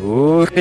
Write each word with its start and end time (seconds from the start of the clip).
Uch, 0.00 0.54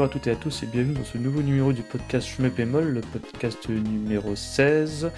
Bonjour 0.00 0.12
à 0.12 0.14
toutes 0.14 0.28
et 0.28 0.30
à 0.30 0.36
tous 0.36 0.62
et 0.62 0.66
bienvenue 0.66 0.94
dans 0.94 1.04
ce 1.04 1.18
nouveau 1.18 1.42
numéro 1.42 1.74
du 1.74 1.82
podcast 1.82 2.26
Moll, 2.38 2.84
le 2.84 3.00
podcast 3.02 3.68
numéro 3.68 4.34
16. 4.34 5.10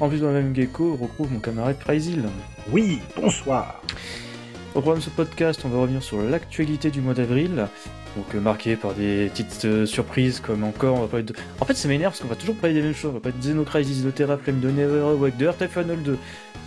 En 0.00 0.08
plus 0.10 0.20
dans 0.20 0.26
la 0.26 0.42
même 0.42 0.54
gecko, 0.54 0.98
retrouve 1.00 1.32
mon 1.32 1.38
camarade 1.38 1.78
Pryzil. 1.78 2.24
Oui, 2.70 2.98
bonsoir. 3.16 3.80
Au 4.74 4.82
programme 4.82 4.98
de 4.98 5.04
ce 5.04 5.08
podcast, 5.08 5.62
on 5.64 5.70
va 5.70 5.78
revenir 5.78 6.02
sur 6.02 6.20
l'actualité 6.20 6.90
du 6.90 7.00
mois 7.00 7.14
d'avril, 7.14 7.68
donc 8.16 8.34
euh, 8.34 8.40
marqué 8.40 8.76
par 8.76 8.92
des 8.92 9.30
petites 9.30 9.64
euh, 9.64 9.86
surprises 9.86 10.40
comme 10.40 10.62
encore, 10.62 10.98
on 10.98 11.00
va 11.00 11.08
parler 11.08 11.24
de... 11.24 11.32
En 11.60 11.64
fait 11.64 11.72
ça 11.72 11.88
m'énerve 11.88 12.12
parce 12.12 12.20
qu'on 12.20 12.28
va 12.28 12.36
toujours 12.36 12.56
parler 12.56 12.74
des 12.74 12.82
mêmes 12.82 12.94
choses, 12.94 13.12
on 13.12 13.14
va 13.14 13.20
parler 13.20 13.38
de 13.38 13.42
Xenocrisis, 13.42 14.04
de 14.04 14.10
Terra, 14.10 14.36
Flame 14.36 14.60
de 14.60 14.70
Never 14.70 15.00
Awake, 15.00 15.38
de 15.38 15.46
Earth 15.46 15.66
Final 15.68 16.02
2. 16.02 16.18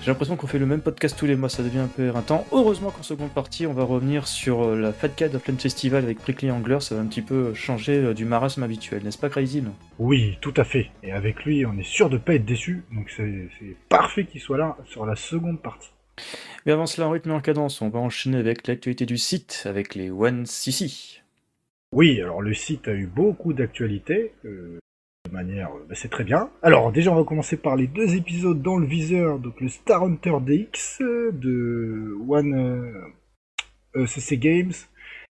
J'ai 0.01 0.07
l'impression 0.07 0.35
qu'on 0.35 0.47
fait 0.47 0.57
le 0.57 0.65
même 0.65 0.81
podcast 0.81 1.15
tous 1.15 1.27
les 1.27 1.35
mois, 1.35 1.47
ça 1.47 1.61
devient 1.61 1.77
un 1.77 1.87
peu 1.87 2.07
éreintant. 2.07 2.47
Heureusement 2.51 2.89
qu'en 2.89 3.03
seconde 3.03 3.29
partie, 3.29 3.67
on 3.67 3.73
va 3.73 3.83
revenir 3.83 4.27
sur 4.27 4.63
euh, 4.63 4.75
la 4.75 4.93
Fat 4.93 5.09
Cat 5.09 5.35
of 5.35 5.43
Flame 5.43 5.59
Festival 5.59 6.03
avec 6.03 6.17
Prickly 6.17 6.49
Angler, 6.49 6.79
ça 6.79 6.95
va 6.95 7.01
un 7.01 7.05
petit 7.05 7.21
peu 7.21 7.53
changer 7.53 7.97
euh, 7.97 8.13
du 8.15 8.25
marasme 8.25 8.63
habituel, 8.63 9.03
n'est-ce 9.03 9.19
pas 9.19 9.29
Crazy 9.29 9.61
Oui, 9.99 10.39
tout 10.41 10.55
à 10.57 10.63
fait. 10.63 10.89
Et 11.03 11.11
avec 11.11 11.45
lui, 11.45 11.67
on 11.67 11.77
est 11.77 11.85
sûr 11.85 12.09
de 12.09 12.17
pas 12.17 12.33
être 12.33 12.45
déçu, 12.45 12.83
donc 12.91 13.11
c'est 13.15 13.75
parfait 13.89 14.25
qu'il 14.25 14.41
soit 14.41 14.57
là 14.57 14.75
sur 14.85 15.05
la 15.05 15.15
seconde 15.15 15.61
partie. 15.61 15.91
Mais 16.65 16.71
avant 16.71 16.87
cela, 16.87 17.07
en 17.07 17.11
rythme 17.11 17.29
et 17.29 17.33
en 17.33 17.39
cadence, 17.39 17.79
on 17.83 17.89
va 17.89 17.99
enchaîner 17.99 18.37
avec 18.37 18.67
l'actualité 18.67 19.05
du 19.05 19.19
site, 19.19 19.63
avec 19.65 19.93
les 19.93 20.09
One 20.09 20.47
CC. 20.47 21.21
Oui, 21.91 22.19
alors 22.19 22.41
le 22.41 22.55
site 22.55 22.87
a 22.87 22.93
eu 22.93 23.05
beaucoup 23.05 23.53
d'actualités, 23.53 24.33
euh, 24.45 24.79
manière, 25.31 25.69
euh, 25.69 25.85
bah, 25.87 25.95
c'est 25.95 26.09
très 26.09 26.23
bien. 26.23 26.49
Alors 26.61 26.91
déjà, 26.91 27.11
on 27.11 27.15
va 27.15 27.23
commencer 27.23 27.57
par 27.57 27.75
les 27.75 27.87
deux 27.87 28.15
épisodes 28.15 28.61
dans 28.61 28.77
le 28.77 28.85
viseur, 28.85 29.39
donc 29.39 29.59
le 29.61 29.69
Star 29.69 30.03
Hunter 30.03 30.33
DX 30.41 31.01
euh, 31.01 31.31
de 31.31 32.17
One 32.27 32.53
euh, 32.53 34.01
euh, 34.01 34.05
CC 34.05 34.37
Games. 34.37 34.73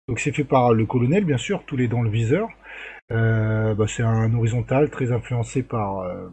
Donc 0.08 0.20
c'est 0.20 0.32
fait 0.32 0.44
par 0.44 0.72
le 0.72 0.86
colonel, 0.86 1.24
bien 1.24 1.38
sûr, 1.38 1.64
tous 1.64 1.76
les 1.76 1.88
dans 1.88 2.02
le 2.02 2.10
viseur. 2.10 2.48
Euh, 3.12 3.74
bah, 3.74 3.86
c'est 3.88 4.02
un 4.02 4.34
horizontal 4.34 4.90
très 4.90 5.12
influencé 5.12 5.62
par, 5.62 6.00
euh, 6.00 6.28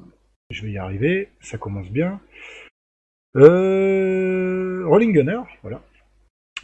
je 0.50 0.64
vais 0.64 0.72
y 0.72 0.78
arriver, 0.78 1.30
ça 1.40 1.58
commence 1.58 1.90
bien. 1.90 2.20
Euh, 3.36 4.84
Rolling 4.86 5.14
Gunner, 5.14 5.42
voilà. 5.62 5.82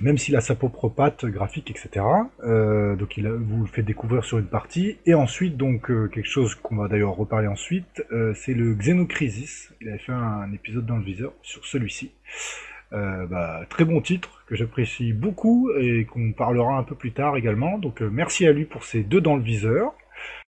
Même 0.02 0.18
s'il 0.18 0.36
a 0.36 0.42
sa 0.42 0.56
propre 0.56 0.90
patte 0.90 1.26
graphique, 1.26 1.72
etc. 1.72 2.06
Euh, 2.44 2.96
donc 2.96 3.18
il 3.18 3.28
vous 3.28 3.62
le 3.62 3.68
fait 3.68 3.84
découvrir 3.84 4.24
sur 4.24 4.38
une 4.38 4.48
partie. 4.48 4.98
Et 5.06 5.14
ensuite, 5.14 5.58
donc 5.58 5.92
euh, 5.92 6.08
quelque 6.08 6.30
chose 6.30 6.56
qu'on 6.56 6.78
va 6.78 6.88
d'ailleurs 6.88 7.16
reparler 7.16 7.48
ensuite, 7.48 8.04
euh, 8.12 8.34
c'est 8.34 8.54
le 8.54 8.74
Xenocrisis. 8.76 9.74
Il 9.82 9.90
avait 9.90 9.98
fait 9.98 10.12
un, 10.12 10.52
épisode 10.54 10.86
dans 10.86 10.98
le 10.98 11.04
viseur 11.04 11.34
sur 11.42 11.66
celui-ci. 11.66 12.12
Euh, 12.92 13.28
bah, 13.28 13.66
très 13.70 13.86
bon 13.86 14.02
titre 14.02 14.44
que 14.48 14.56
j'apprécie 14.56 15.14
beaucoup 15.14 15.70
et 15.80 16.06
qu'on 16.06 16.32
parlera 16.32 16.78
un 16.78 16.84
peu 16.84 16.96
plus 16.96 17.12
tard 17.12 17.38
également. 17.38 17.78
Donc 17.78 18.02
euh, 18.02 18.10
merci 18.10 18.48
à 18.48 18.52
lui 18.52 18.66
pour 18.66 18.84
ces 18.84 19.04
deux 19.04 19.22
dans 19.22 19.36
le 19.36 19.44
viseur. 19.44 19.94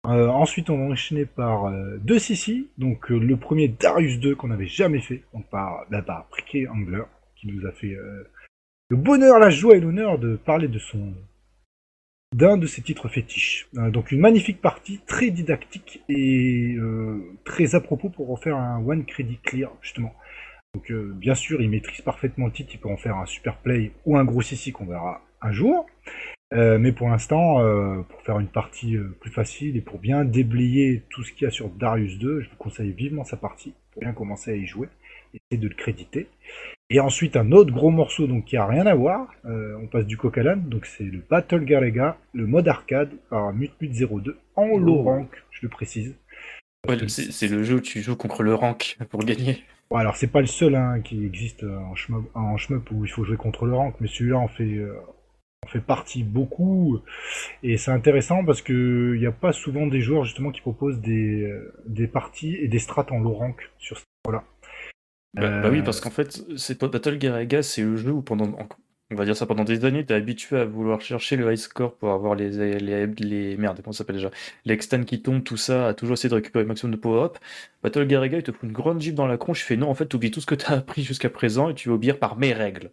Euh, 0.06 0.28
ensuite, 0.28 0.68
on 0.68 0.76
va 0.76 0.92
enchaîner 0.92 1.24
par 1.24 1.66
euh, 1.66 1.96
deux 1.98 2.18
Sissi. 2.18 2.68
Donc 2.76 3.10
euh, 3.10 3.18
le 3.18 3.36
premier 3.36 3.68
Darius 3.68 4.20
2 4.20 4.34
qu'on 4.34 4.48
n'avait 4.48 4.66
jamais 4.66 5.00
fait, 5.00 5.22
donc 5.32 5.48
par, 5.48 5.86
bah, 5.90 6.02
par 6.02 6.26
Prické 6.28 6.68
Angler, 6.68 7.04
qui 7.36 7.46
nous 7.46 7.66
a 7.66 7.72
fait 7.72 7.96
le 8.90 8.96
bonheur, 8.96 9.38
la 9.38 9.50
joie 9.50 9.76
et 9.76 9.80
l'honneur 9.80 10.18
de 10.18 10.36
parler 10.36 10.68
de 10.68 10.78
son 10.78 11.14
d'un 12.34 12.56
de 12.56 12.66
ses 12.66 12.82
titres 12.82 13.08
fétiches. 13.08 13.68
Euh, 13.76 13.90
donc 13.90 14.10
une 14.10 14.20
magnifique 14.20 14.60
partie, 14.60 15.00
très 15.06 15.30
didactique 15.30 16.02
et 16.08 16.74
euh, 16.76 17.20
très 17.44 17.76
à 17.76 17.80
propos 17.80 18.08
pour 18.08 18.32
en 18.32 18.36
faire 18.36 18.56
un 18.56 18.84
one 18.84 19.04
credit 19.06 19.38
clear 19.38 19.70
justement. 19.80 20.12
Donc 20.74 20.90
euh, 20.90 21.12
bien 21.14 21.36
sûr, 21.36 21.62
il 21.62 21.70
maîtrise 21.70 22.00
parfaitement 22.00 22.46
le 22.46 22.52
titre, 22.52 22.72
il 22.74 22.80
peut 22.80 22.88
en 22.88 22.96
faire 22.96 23.16
un 23.16 23.26
super 23.26 23.56
play 23.58 23.92
ou 24.04 24.16
un 24.16 24.24
gros 24.24 24.42
Sissi 24.42 24.72
qu'on 24.72 24.86
verra 24.86 25.22
un 25.40 25.52
jour. 25.52 25.86
Mais 26.56 26.92
pour 26.92 27.08
l'instant, 27.08 27.58
pour 28.08 28.22
faire 28.22 28.38
une 28.38 28.46
partie 28.46 28.96
plus 29.20 29.32
facile 29.32 29.76
et 29.76 29.80
pour 29.80 29.98
bien 29.98 30.24
déblayer 30.24 31.02
tout 31.10 31.24
ce 31.24 31.32
qu'il 31.32 31.46
y 31.46 31.48
a 31.48 31.50
sur 31.50 31.68
Darius 31.68 32.16
2, 32.20 32.42
je 32.42 32.48
vous 32.48 32.56
conseille 32.56 32.92
vivement 32.92 33.24
sa 33.24 33.36
partie 33.36 33.74
pour 33.90 34.02
bien 34.02 34.12
commencer 34.12 34.52
à 34.52 34.54
y 34.54 34.64
jouer, 34.64 34.86
essayer 35.32 35.60
de 35.60 35.66
le 35.66 35.74
créditer. 35.74 36.28
Et 36.90 37.00
ensuite 37.00 37.36
un 37.36 37.50
autre 37.52 37.72
gros 37.72 37.90
morceau 37.90 38.26
donc 38.26 38.44
qui 38.44 38.56
a 38.56 38.66
rien 38.66 38.86
à 38.86 38.94
voir, 38.94 39.32
euh, 39.46 39.74
on 39.82 39.86
passe 39.86 40.04
du 40.04 40.18
coq 40.18 40.36
à 40.36 40.42
l'âne, 40.42 40.68
donc 40.68 40.84
c'est 40.84 41.04
le 41.04 41.22
Battle 41.28 41.64
Garega, 41.64 42.18
le 42.34 42.46
mode 42.46 42.68
arcade 42.68 43.10
par 43.30 43.54
Mutmut 43.54 43.90
02 43.90 44.36
en 44.54 44.76
low 44.76 45.02
rank, 45.02 45.30
je 45.50 45.60
le 45.62 45.70
précise. 45.70 46.14
Ouais, 46.86 46.98
c'est 47.08 47.48
le 47.48 47.62
jeu 47.62 47.76
où 47.76 47.80
tu 47.80 48.02
joues 48.02 48.16
contre 48.16 48.42
le 48.42 48.54
rank 48.54 48.98
pour 49.08 49.24
gagner. 49.24 49.64
Bon, 49.90 49.96
alors 49.96 50.16
c'est 50.16 50.26
pas 50.26 50.42
le 50.42 50.46
seul 50.46 50.74
hein, 50.74 51.00
qui 51.02 51.24
existe 51.24 51.64
euh, 51.64 51.78
en 51.78 51.94
shmup, 51.94 52.24
en 52.34 52.56
shmup 52.58 52.90
où 52.90 53.04
il 53.06 53.10
faut 53.10 53.24
jouer 53.24 53.38
contre 53.38 53.64
le 53.64 53.74
rank, 53.74 53.94
mais 54.00 54.08
celui-là 54.08 54.36
en 54.36 54.48
fait 54.48 54.64
euh, 54.64 54.94
en 55.64 55.68
fait 55.68 55.80
partie 55.80 56.22
beaucoup 56.22 57.00
et 57.62 57.78
c'est 57.78 57.92
intéressant 57.92 58.44
parce 58.44 58.60
que 58.60 59.12
il 59.14 59.20
n'y 59.20 59.26
a 59.26 59.32
pas 59.32 59.54
souvent 59.54 59.86
des 59.86 60.02
joueurs 60.02 60.24
justement 60.24 60.50
qui 60.50 60.60
proposent 60.60 61.00
des, 61.00 61.50
des 61.86 62.06
parties 62.06 62.56
et 62.56 62.68
des 62.68 62.78
strats 62.78 63.06
en 63.10 63.20
low 63.20 63.32
rank 63.32 63.70
sur 63.78 63.96
ce 63.96 64.04
là 64.30 64.44
Bah, 65.34 65.52
bah 65.60 65.68
oui, 65.70 65.82
parce 65.82 66.00
qu'en 66.00 66.10
fait, 66.10 66.42
c'est 66.56 66.80
Battle 66.80 67.18
Garega, 67.18 67.62
c'est 67.62 67.82
le 67.82 67.96
jeu 67.96 68.12
où 68.12 68.22
pendant, 68.22 68.46
en- 68.58 68.68
on 69.10 69.14
va 69.16 69.24
dire 69.24 69.36
ça, 69.36 69.46
pendant 69.46 69.64
des 69.64 69.84
années, 69.84 70.06
t'es 70.06 70.14
habitué 70.14 70.56
à 70.58 70.64
vouloir 70.64 71.00
chercher 71.00 71.36
le 71.36 71.50
high 71.52 71.56
score 71.58 71.96
pour 71.96 72.10
avoir 72.12 72.36
les, 72.36 72.50
les, 72.78 73.06
les 73.06 73.56
merde, 73.56 73.80
comment 73.82 73.92
ça 73.92 73.98
s'appelle 73.98 74.16
déjà, 74.16 74.30
les 74.64 74.74
extends 74.74 75.02
qui 75.04 75.22
tombent, 75.22 75.42
tout 75.42 75.56
ça, 75.56 75.88
à 75.88 75.94
toujours 75.94 76.14
essayer 76.14 76.28
de 76.30 76.34
récupérer 76.36 76.62
le 76.64 76.68
maximum 76.68 76.92
de 76.94 77.00
power-up. 77.00 77.38
Battle 77.82 78.06
Garega, 78.06 78.38
il 78.38 78.42
te 78.44 78.52
fout 78.52 78.62
une 78.62 78.72
grande 78.72 79.00
gifle 79.00 79.16
dans 79.16 79.26
la 79.26 79.36
tronche, 79.36 79.62
il 79.62 79.64
fait 79.64 79.76
non, 79.76 79.90
en 79.90 79.94
fait, 79.94 80.06
t'oublies 80.06 80.30
tout 80.30 80.40
ce 80.40 80.46
que 80.46 80.54
t'as 80.54 80.76
appris 80.76 81.02
jusqu'à 81.02 81.30
présent 81.30 81.68
et 81.68 81.74
tu 81.74 81.88
vas 81.88 81.96
obéir 81.96 82.18
par 82.20 82.36
mes 82.36 82.52
règles. 82.52 82.92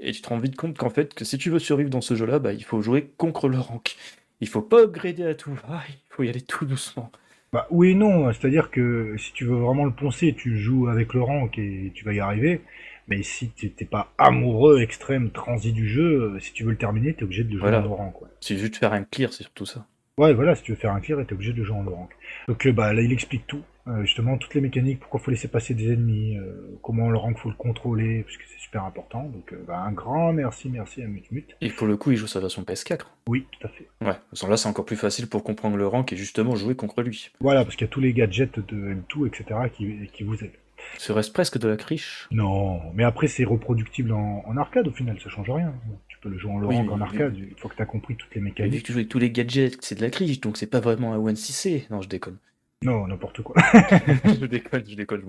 Et 0.00 0.12
tu 0.12 0.22
te 0.22 0.28
rends 0.28 0.38
vite 0.38 0.56
compte 0.56 0.78
qu'en 0.78 0.90
fait, 0.90 1.14
que 1.14 1.24
si 1.24 1.38
tu 1.38 1.50
veux 1.50 1.58
survivre 1.60 1.90
dans 1.90 2.00
ce 2.02 2.14
jeu-là, 2.16 2.38
bah, 2.40 2.52
il 2.54 2.64
faut 2.64 2.82
jouer 2.82 3.12
contre 3.18 3.48
le 3.48 3.58
rank. 3.60 3.96
Il 4.40 4.48
faut 4.48 4.62
pas 4.62 4.82
upgrader 4.84 5.24
à 5.24 5.34
tout 5.34 5.54
va, 5.54 5.82
il 5.88 5.96
faut 6.10 6.22
y 6.24 6.28
aller 6.30 6.42
tout 6.42 6.66
doucement. 6.66 7.12
Bah, 7.52 7.66
oui 7.70 7.90
et 7.90 7.94
non, 7.94 8.32
c'est-à-dire 8.32 8.70
que 8.70 9.16
si 9.18 9.32
tu 9.32 9.44
veux 9.44 9.56
vraiment 9.56 9.84
le 9.84 9.90
poncer, 9.90 10.34
tu 10.34 10.56
joues 10.56 10.86
avec 10.88 11.14
le 11.14 11.22
rank 11.22 11.58
et 11.58 11.90
tu 11.94 12.04
vas 12.04 12.12
y 12.12 12.20
arriver. 12.20 12.60
Mais 13.08 13.24
si 13.24 13.50
tu 13.50 13.72
t'es 13.72 13.84
pas 13.86 14.12
amoureux, 14.18 14.80
extrême, 14.82 15.30
transi 15.30 15.72
du 15.72 15.88
jeu, 15.88 16.34
euh, 16.36 16.38
si 16.38 16.52
tu 16.52 16.62
veux 16.62 16.70
le 16.70 16.76
terminer, 16.76 17.12
t'es 17.12 17.24
obligé 17.24 17.42
de 17.42 17.48
le 17.50 17.58
jouer 17.58 17.70
Voilà. 17.70 17.84
en 17.88 17.94
rank. 17.96 18.12
Quoi. 18.14 18.28
C'est 18.40 18.56
juste 18.56 18.76
faire 18.76 18.92
un 18.92 19.02
clear, 19.02 19.32
c'est 19.32 19.42
surtout 19.42 19.66
ça. 19.66 19.84
Ouais, 20.16 20.32
voilà, 20.32 20.54
si 20.54 20.62
tu 20.62 20.70
veux 20.72 20.76
faire 20.78 20.92
un 20.92 21.00
clear, 21.00 21.18
t'es 21.26 21.32
obligé 21.32 21.52
de 21.52 21.58
le 21.58 21.64
jouer 21.64 21.76
en 21.76 21.82
rank. 21.90 22.10
Donc 22.46 22.64
euh, 22.66 22.72
bah 22.72 22.92
là, 22.92 23.02
il 23.02 23.12
explique 23.12 23.48
tout, 23.48 23.62
euh, 23.86 24.02
justement 24.02 24.36
toutes 24.38 24.54
les 24.54 24.60
mécaniques, 24.60 25.00
pourquoi 25.00 25.20
faut 25.20 25.30
laisser 25.30 25.48
passer 25.48 25.74
des 25.74 25.92
ennemis, 25.92 26.36
euh, 26.36 26.78
comment 26.82 27.10
le 27.10 27.16
rank 27.16 27.38
faut 27.38 27.48
le 27.48 27.54
contrôler, 27.54 28.22
parce 28.22 28.36
que 28.36 28.42
c'est 28.46 28.60
super 28.60 28.84
important. 28.84 29.24
Donc 29.24 29.52
euh, 29.52 29.64
bah, 29.66 29.78
un 29.78 29.92
grand 29.92 30.32
merci, 30.32 30.68
merci 30.68 31.02
à 31.02 31.06
Mutmut. 31.06 31.46
Et 31.60 31.70
pour 31.70 31.86
le 31.86 31.96
coup, 31.96 32.10
il 32.10 32.16
joue 32.16 32.26
sa 32.26 32.40
version 32.40 32.62
PS4. 32.62 33.00
Oui, 33.28 33.46
tout 33.58 33.66
à 33.66 33.70
fait. 33.70 33.88
Ouais, 34.02 34.16
là 34.48 34.56
c'est 34.56 34.68
encore 34.68 34.84
plus 34.84 34.96
facile 34.96 35.28
pour 35.28 35.42
comprendre 35.44 35.76
le 35.76 35.86
rank 35.86 36.12
et 36.12 36.16
justement 36.16 36.56
jouer 36.56 36.74
contre 36.74 37.02
lui. 37.02 37.30
Voilà, 37.40 37.64
parce 37.64 37.76
qu'il 37.76 37.86
y 37.86 37.90
a 37.90 37.92
tous 37.92 38.00
les 38.00 38.12
gadgets 38.12 38.58
de 38.58 38.94
M2, 38.94 39.26
etc. 39.26 39.44
qui, 39.74 40.08
qui 40.12 40.22
vous 40.24 40.34
aident. 40.44 40.50
Ce 40.96 41.12
reste 41.12 41.32
presque 41.34 41.58
de 41.58 41.68
la 41.68 41.76
criche. 41.76 42.26
Non, 42.30 42.80
mais 42.94 43.04
après 43.04 43.28
c'est 43.28 43.44
reproductible 43.44 44.12
en, 44.12 44.42
en 44.46 44.56
arcade 44.56 44.88
au 44.88 44.92
final, 44.92 45.18
ça 45.20 45.28
change 45.28 45.50
rien. 45.50 45.74
Tu 46.08 46.16
peux 46.22 46.30
le 46.30 46.38
jouer 46.38 46.52
en 46.52 46.62
Oui, 46.64 46.76
rank 46.76 46.90
en 46.90 47.00
arcade, 47.02 47.36
une 47.36 47.54
fois 47.56 47.70
que 47.70 47.76
t'as 47.76 47.84
compris 47.84 48.16
toutes 48.16 48.34
les 48.34 48.40
Mais 48.40 48.48
vu 48.50 48.54
que 48.54 48.62
mécaniques. 48.62 48.84
tu 48.86 48.92
joues 48.92 48.98
avec 48.98 49.08
tous 49.10 49.18
les 49.18 49.30
gadgets, 49.30 49.76
c'est 49.82 49.94
de 49.96 50.00
la 50.02 50.08
criche, 50.10 50.40
donc 50.40 50.56
c'est 50.56 50.66
pas 50.66 50.80
vraiment 50.80 51.12
un 51.12 51.18
1cc. 51.32 51.84
Non, 51.90 52.00
je 52.00 52.08
déconne. 52.08 52.38
Non, 52.82 53.06
n'importe 53.06 53.42
quoi. 53.42 53.56
je 54.24 54.46
déconne, 54.46 54.84
je 54.88 54.94
déconne. 54.94 55.22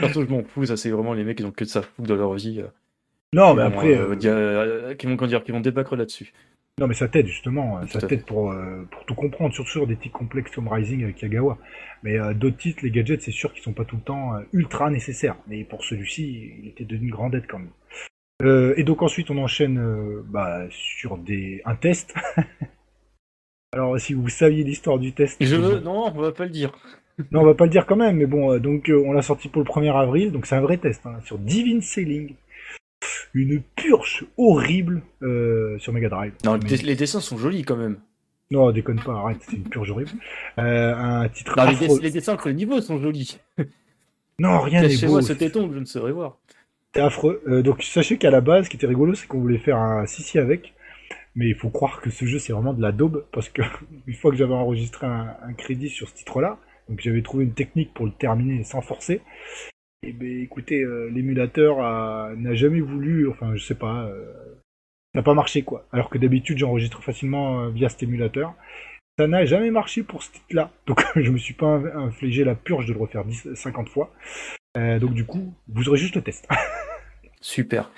Perso, 0.00 0.24
je 0.24 0.30
m'en 0.30 0.42
fous, 0.42 0.66
ça 0.66 0.76
c'est 0.76 0.90
vraiment 0.90 1.14
les 1.14 1.24
mecs 1.24 1.38
qui 1.38 1.44
ont 1.44 1.52
que 1.52 1.64
de 1.64 1.68
ça 1.68 1.82
foutre 1.82 2.08
dans 2.08 2.16
leur 2.16 2.34
vie. 2.34 2.60
euh, 2.60 2.68
non, 3.32 3.54
mais 3.54 3.62
après, 3.62 3.94
euh, 3.96 4.16
euh, 4.24 4.94
qui 4.94 5.06
vont, 5.06 5.26
dire, 5.26 5.44
qui 5.44 5.52
vont 5.52 5.60
débattre 5.60 5.94
là-dessus. 5.96 6.32
Non, 6.78 6.86
mais 6.86 6.94
ça 6.94 7.08
t'aide 7.08 7.26
justement, 7.26 7.80
Tout 7.80 7.98
ça 8.00 8.06
t'aide 8.06 8.24
pour, 8.24 8.52
euh, 8.52 8.86
pour 8.90 9.04
tout 9.04 9.14
comprendre, 9.14 9.52
surtout 9.52 9.70
sur 9.70 9.86
des 9.86 9.96
titres 9.96 10.16
complexes 10.16 10.54
comme 10.54 10.68
Rising 10.68 11.02
avec 11.02 11.20
Yagawa. 11.20 11.58
Mais 12.04 12.18
euh, 12.18 12.34
d'autres 12.34 12.56
titres, 12.56 12.84
les 12.84 12.90
gadgets, 12.90 13.20
c'est 13.20 13.32
sûr 13.32 13.52
qu'ils 13.52 13.62
sont 13.64 13.72
pas 13.72 13.84
tout 13.84 13.96
le 13.96 14.02
temps 14.02 14.36
euh, 14.36 14.42
ultra 14.52 14.88
nécessaires. 14.88 15.36
Mais 15.48 15.64
pour 15.64 15.84
celui-ci, 15.84 16.52
il 16.62 16.68
était 16.68 16.84
d'une 16.84 17.10
grande 17.10 17.34
aide 17.34 17.46
quand 17.48 17.58
même. 17.58 17.72
Et 18.76 18.84
donc 18.84 19.02
ensuite, 19.02 19.32
on 19.32 19.38
enchaîne 19.38 19.82
bah, 20.26 20.66
sur 20.70 21.18
des 21.18 21.60
un 21.64 21.74
test. 21.74 22.14
Alors, 23.72 23.98
si 24.00 24.14
vous 24.14 24.28
saviez 24.28 24.64
l'histoire 24.64 24.98
du 24.98 25.12
test, 25.12 25.36
Je 25.40 25.56
veux, 25.56 25.80
non, 25.80 26.06
on 26.14 26.20
va 26.20 26.32
pas 26.32 26.44
le 26.44 26.50
dire. 26.50 26.72
non, 27.32 27.40
on 27.42 27.44
va 27.44 27.54
pas 27.54 27.64
le 27.64 27.70
dire 27.70 27.84
quand 27.86 27.96
même. 27.96 28.16
Mais 28.16 28.26
bon, 28.26 28.52
euh, 28.52 28.58
donc 28.58 28.88
euh, 28.88 29.02
on 29.06 29.12
l'a 29.12 29.22
sorti 29.22 29.48
pour 29.48 29.62
le 29.62 29.68
1er 29.68 29.94
avril, 29.94 30.32
donc 30.32 30.46
c'est 30.46 30.54
un 30.54 30.60
vrai 30.60 30.78
test 30.78 31.04
hein, 31.04 31.16
sur 31.24 31.38
Divine 31.38 31.82
Sailing. 31.82 32.34
Une 33.34 33.62
purge 33.76 34.24
horrible 34.38 35.02
euh, 35.22 35.78
sur 35.78 35.92
Mega 35.92 36.08
Drive. 36.08 36.32
Non, 36.44 36.58
Mais- 36.62 36.76
les, 36.76 36.96
dessins 36.96 37.20
sont 37.20 37.36
jolis 37.36 37.62
quand 37.62 37.76
même. 37.76 37.98
Non, 38.50 38.70
déconne 38.72 39.00
pas, 39.00 39.12
arrête, 39.12 39.36
c'est 39.42 39.56
une 39.56 39.68
purge 39.68 39.90
horrible. 39.90 40.10
Euh, 40.58 40.94
un 40.94 41.28
titre 41.28 41.54
Non, 41.58 41.64
les, 41.64 41.72
affreux. 41.74 41.86
dess- 41.88 42.02
les 42.02 42.10
dessins 42.10 42.32
entre 42.32 42.48
les 42.48 42.54
niveaux 42.54 42.80
sont 42.80 42.98
jolis. 42.98 43.38
Non, 44.40 44.60
rien 44.60 44.82
n'est 44.82 44.86
beau. 44.86 44.92
Cachez-moi 44.92 45.22
ce 45.22 45.32
téton 45.32 45.66
que 45.68 45.74
je 45.74 45.80
ne 45.80 45.84
saurais 45.84 46.12
voir. 46.12 46.38
C'est 46.94 47.00
affreux. 47.00 47.42
Euh, 47.48 47.60
donc 47.60 47.82
sachez 47.82 48.18
qu'à 48.18 48.30
la 48.30 48.40
base, 48.40 48.66
ce 48.66 48.70
qui 48.70 48.76
était 48.76 48.86
rigolo, 48.86 49.14
c'est 49.16 49.26
qu'on 49.26 49.40
voulait 49.40 49.58
faire 49.58 49.78
un 49.78 50.06
Sissi 50.06 50.38
avec. 50.38 50.74
Mais 51.34 51.48
il 51.48 51.54
faut 51.54 51.70
croire 51.70 52.00
que 52.00 52.10
ce 52.10 52.24
jeu, 52.24 52.38
c'est 52.38 52.52
vraiment 52.52 52.74
de 52.74 52.82
la 52.82 52.92
daube. 52.92 53.26
Parce 53.32 53.48
que 53.48 53.62
une 54.06 54.14
fois 54.14 54.30
que 54.30 54.36
j'avais 54.36 54.54
enregistré 54.54 55.06
un, 55.06 55.52
crédit 55.56 55.88
sur 55.88 56.08
ce 56.08 56.14
titre-là, 56.14 56.58
donc 56.88 57.00
j'avais 57.00 57.22
trouvé 57.22 57.44
une 57.44 57.54
technique 57.54 57.92
pour 57.94 58.06
le 58.06 58.12
terminer 58.12 58.64
sans 58.64 58.80
forcer. 58.80 59.20
Et 60.02 60.12
ben 60.12 60.42
écoutez, 60.42 60.80
euh, 60.80 61.10
l'émulateur 61.10 61.78
n'a 62.36 62.54
jamais 62.54 62.80
voulu, 62.80 63.28
enfin 63.28 63.54
je 63.56 63.64
sais 63.64 63.74
pas, 63.74 64.04
euh, 64.04 64.32
ça 65.12 65.20
n'a 65.20 65.22
pas 65.22 65.34
marché 65.34 65.62
quoi. 65.62 65.86
Alors 65.92 66.08
que 66.08 66.18
d'habitude 66.18 66.58
j'enregistre 66.58 67.02
facilement 67.02 67.62
euh, 67.62 67.70
via 67.70 67.88
cet 67.88 68.04
émulateur. 68.04 68.54
Ça 69.18 69.26
n'a 69.26 69.44
jamais 69.44 69.72
marché 69.72 70.04
pour 70.04 70.22
ce 70.22 70.30
titre-là. 70.30 70.70
Donc 70.86 71.02
je 71.16 71.30
me 71.32 71.38
suis 71.38 71.54
pas 71.54 71.78
inf- 71.78 71.96
infligé 71.96 72.44
la 72.44 72.54
purge 72.54 72.86
de 72.86 72.92
le 72.92 73.00
refaire 73.00 73.24
10, 73.24 73.54
50 73.54 73.88
fois. 73.88 74.12
Donc 74.76 75.12
du 75.12 75.24
coup, 75.24 75.52
vous 75.66 75.88
aurez 75.88 75.98
juste 75.98 76.14
le 76.14 76.22
test. 76.22 76.46
Super. 77.40 77.90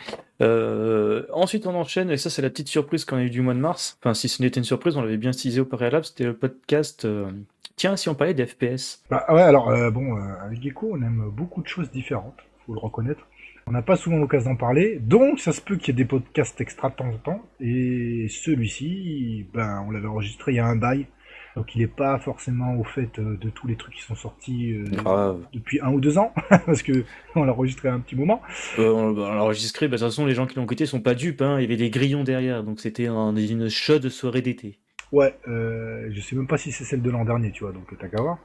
Euh, 0.42 1.24
ensuite, 1.32 1.66
on 1.66 1.74
enchaîne, 1.74 2.10
et 2.10 2.16
ça, 2.16 2.30
c'est 2.30 2.42
la 2.42 2.50
petite 2.50 2.68
surprise 2.68 3.04
qu'on 3.04 3.16
a 3.16 3.22
eu 3.22 3.30
du 3.30 3.40
mois 3.42 3.54
de 3.54 3.58
mars. 3.60 3.98
Enfin, 4.00 4.14
si 4.14 4.28
ce 4.28 4.42
n'était 4.42 4.58
une 4.60 4.64
surprise, 4.64 4.96
on 4.96 5.02
l'avait 5.02 5.16
bien 5.16 5.32
teasé 5.32 5.60
au 5.60 5.64
préalable. 5.64 6.04
C'était 6.04 6.24
le 6.24 6.34
podcast. 6.36 7.04
euh, 7.04 7.30
Tiens, 7.76 7.96
si 7.96 8.08
on 8.10 8.14
parlait 8.14 8.34
des 8.34 8.46
FPS. 8.46 9.02
Bah 9.10 9.24
ouais, 9.30 9.40
alors 9.40 9.70
euh, 9.70 9.90
bon, 9.90 10.14
avec 10.16 10.62
Gecko, 10.62 10.90
on 10.92 11.02
aime 11.02 11.30
beaucoup 11.32 11.62
de 11.62 11.68
choses 11.68 11.90
différentes, 11.90 12.36
faut 12.66 12.74
le 12.74 12.78
reconnaître. 12.78 13.26
On 13.66 13.72
n'a 13.72 13.80
pas 13.80 13.96
souvent 13.96 14.18
l'occasion 14.18 14.50
d'en 14.50 14.56
parler, 14.56 14.98
donc 15.00 15.40
ça 15.40 15.52
se 15.52 15.60
peut 15.62 15.76
qu'il 15.76 15.88
y 15.88 15.90
ait 15.92 16.02
des 16.02 16.04
podcasts 16.04 16.60
extra 16.60 16.90
de 16.90 16.94
temps 16.96 17.08
en 17.08 17.16
temps. 17.16 17.42
Et 17.60 18.26
celui-ci, 18.28 19.46
ben, 19.54 19.82
on 19.86 19.92
l'avait 19.92 20.08
enregistré 20.08 20.52
il 20.52 20.56
y 20.56 20.58
a 20.58 20.66
un 20.66 20.76
bail, 20.76 21.06
donc 21.56 21.74
il 21.74 21.80
n'est 21.80 21.86
pas 21.88 22.18
forcément 22.18 22.76
au 22.76 22.84
fait 22.84 23.18
euh, 23.18 23.36
de 23.40 23.50
tous 23.50 23.66
les 23.66 23.76
trucs 23.76 23.94
qui 23.94 24.02
sont 24.02 24.14
sortis 24.14 24.72
euh, 24.72 25.34
depuis 25.52 25.80
un 25.80 25.90
ou 25.92 26.00
deux 26.00 26.16
ans, 26.18 26.32
parce 26.66 26.82
que 26.82 27.04
on 27.34 27.44
l'a 27.44 27.52
enregistré 27.52 27.88
à 27.88 27.94
un 27.94 28.00
petit 28.00 28.16
moment. 28.16 28.40
Euh, 28.78 28.90
on 28.92 29.12
l'a 29.12 29.42
enregistré, 29.42 29.88
bah, 29.88 29.96
de 29.96 30.00
toute 30.02 30.08
façon, 30.08 30.26
les 30.26 30.34
gens 30.34 30.46
qui 30.46 30.56
l'ont 30.56 30.64
écouté 30.64 30.86
sont 30.86 31.00
pas 31.00 31.14
dupes. 31.14 31.42
Hein. 31.42 31.58
Il 31.58 31.62
y 31.62 31.64
avait 31.66 31.76
des 31.76 31.90
grillons 31.90 32.24
derrière, 32.24 32.62
donc 32.64 32.80
c'était 32.80 33.06
un- 33.06 33.34
une 33.34 33.68
chaude 33.68 34.08
soirée 34.08 34.42
d'été. 34.42 34.78
Ouais, 35.12 35.34
euh, 35.48 36.08
je 36.12 36.20
sais 36.20 36.36
même 36.36 36.46
pas 36.46 36.56
si 36.56 36.70
c'est 36.70 36.84
celle 36.84 37.02
de 37.02 37.10
l'an 37.10 37.24
dernier, 37.24 37.50
tu 37.50 37.64
vois, 37.64 37.72
donc 37.72 37.92
t'as 37.98 38.06
qu'à 38.08 38.22
voir. 38.22 38.38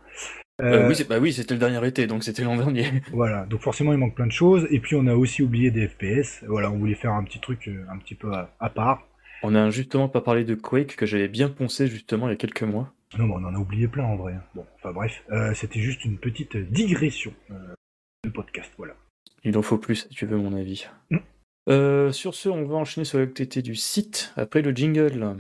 Euh, 0.62 0.88
oui, 0.88 0.96
bah 1.08 1.20
oui, 1.20 1.34
c'était 1.34 1.54
le 1.54 1.60
dernier 1.60 1.86
été, 1.86 2.08
donc 2.08 2.24
c'était 2.24 2.44
l'an 2.44 2.56
dernier. 2.56 2.86
Voilà, 3.12 3.46
donc 3.46 3.60
forcément 3.62 3.92
il 3.92 4.00
manque 4.00 4.16
plein 4.16 4.26
de 4.26 4.32
choses, 4.32 4.66
et 4.72 4.80
puis 4.80 4.96
on 4.96 5.06
a 5.06 5.14
aussi 5.14 5.44
oublié 5.44 5.70
des 5.70 5.88
FPS. 5.88 6.44
Voilà, 6.48 6.72
on 6.72 6.78
voulait 6.78 6.96
faire 6.96 7.12
un 7.12 7.24
petit 7.24 7.40
truc 7.40 7.70
un 7.92 7.98
petit 8.00 8.16
peu 8.16 8.32
à, 8.34 8.50
à 8.60 8.70
part. 8.70 9.04
On 9.48 9.54
a 9.54 9.70
justement 9.70 10.10
pas 10.10 10.22
parlé 10.22 10.44
de 10.44 10.56
Quake, 10.56 10.96
que 10.96 11.06
j'avais 11.06 11.28
bien 11.28 11.50
poncé 11.50 11.86
justement 11.86 12.28
il 12.28 12.32
y 12.32 12.34
a 12.34 12.36
quelques 12.36 12.64
mois. 12.64 12.92
Non, 13.16 13.28
mais 13.28 13.34
on 13.34 13.46
en 13.46 13.54
a 13.54 13.60
oublié 13.60 13.88
plein 13.88 14.04
en 14.04 14.16
vrai. 14.16 14.34
Bon, 14.56 14.66
enfin 14.78 14.92
bref, 14.92 15.24
euh, 15.32 15.54
c'était 15.54 15.82
juste 15.82 16.04
une 16.04 16.18
petite 16.18 16.58
digression 16.58 17.32
euh, 17.52 17.76
de 18.24 18.32
podcast, 18.32 18.72
voilà. 18.76 18.96
Il 19.44 19.56
en 19.56 19.62
faut 19.62 19.78
plus, 19.78 19.98
si 19.98 20.10
tu 20.10 20.26
veux 20.26 20.38
mon 20.38 20.56
avis. 20.56 20.88
Mm. 21.12 21.18
Euh, 21.70 22.12
sur 22.12 22.34
ce, 22.34 22.50
on 22.50 22.66
va 22.66 22.78
enchaîner 22.78 23.06
sur 23.06 23.20
l'actualité 23.20 23.62
du 23.62 23.76
site, 23.76 24.34
après 24.36 24.64
le 24.64 24.72
jingle. 24.72 25.36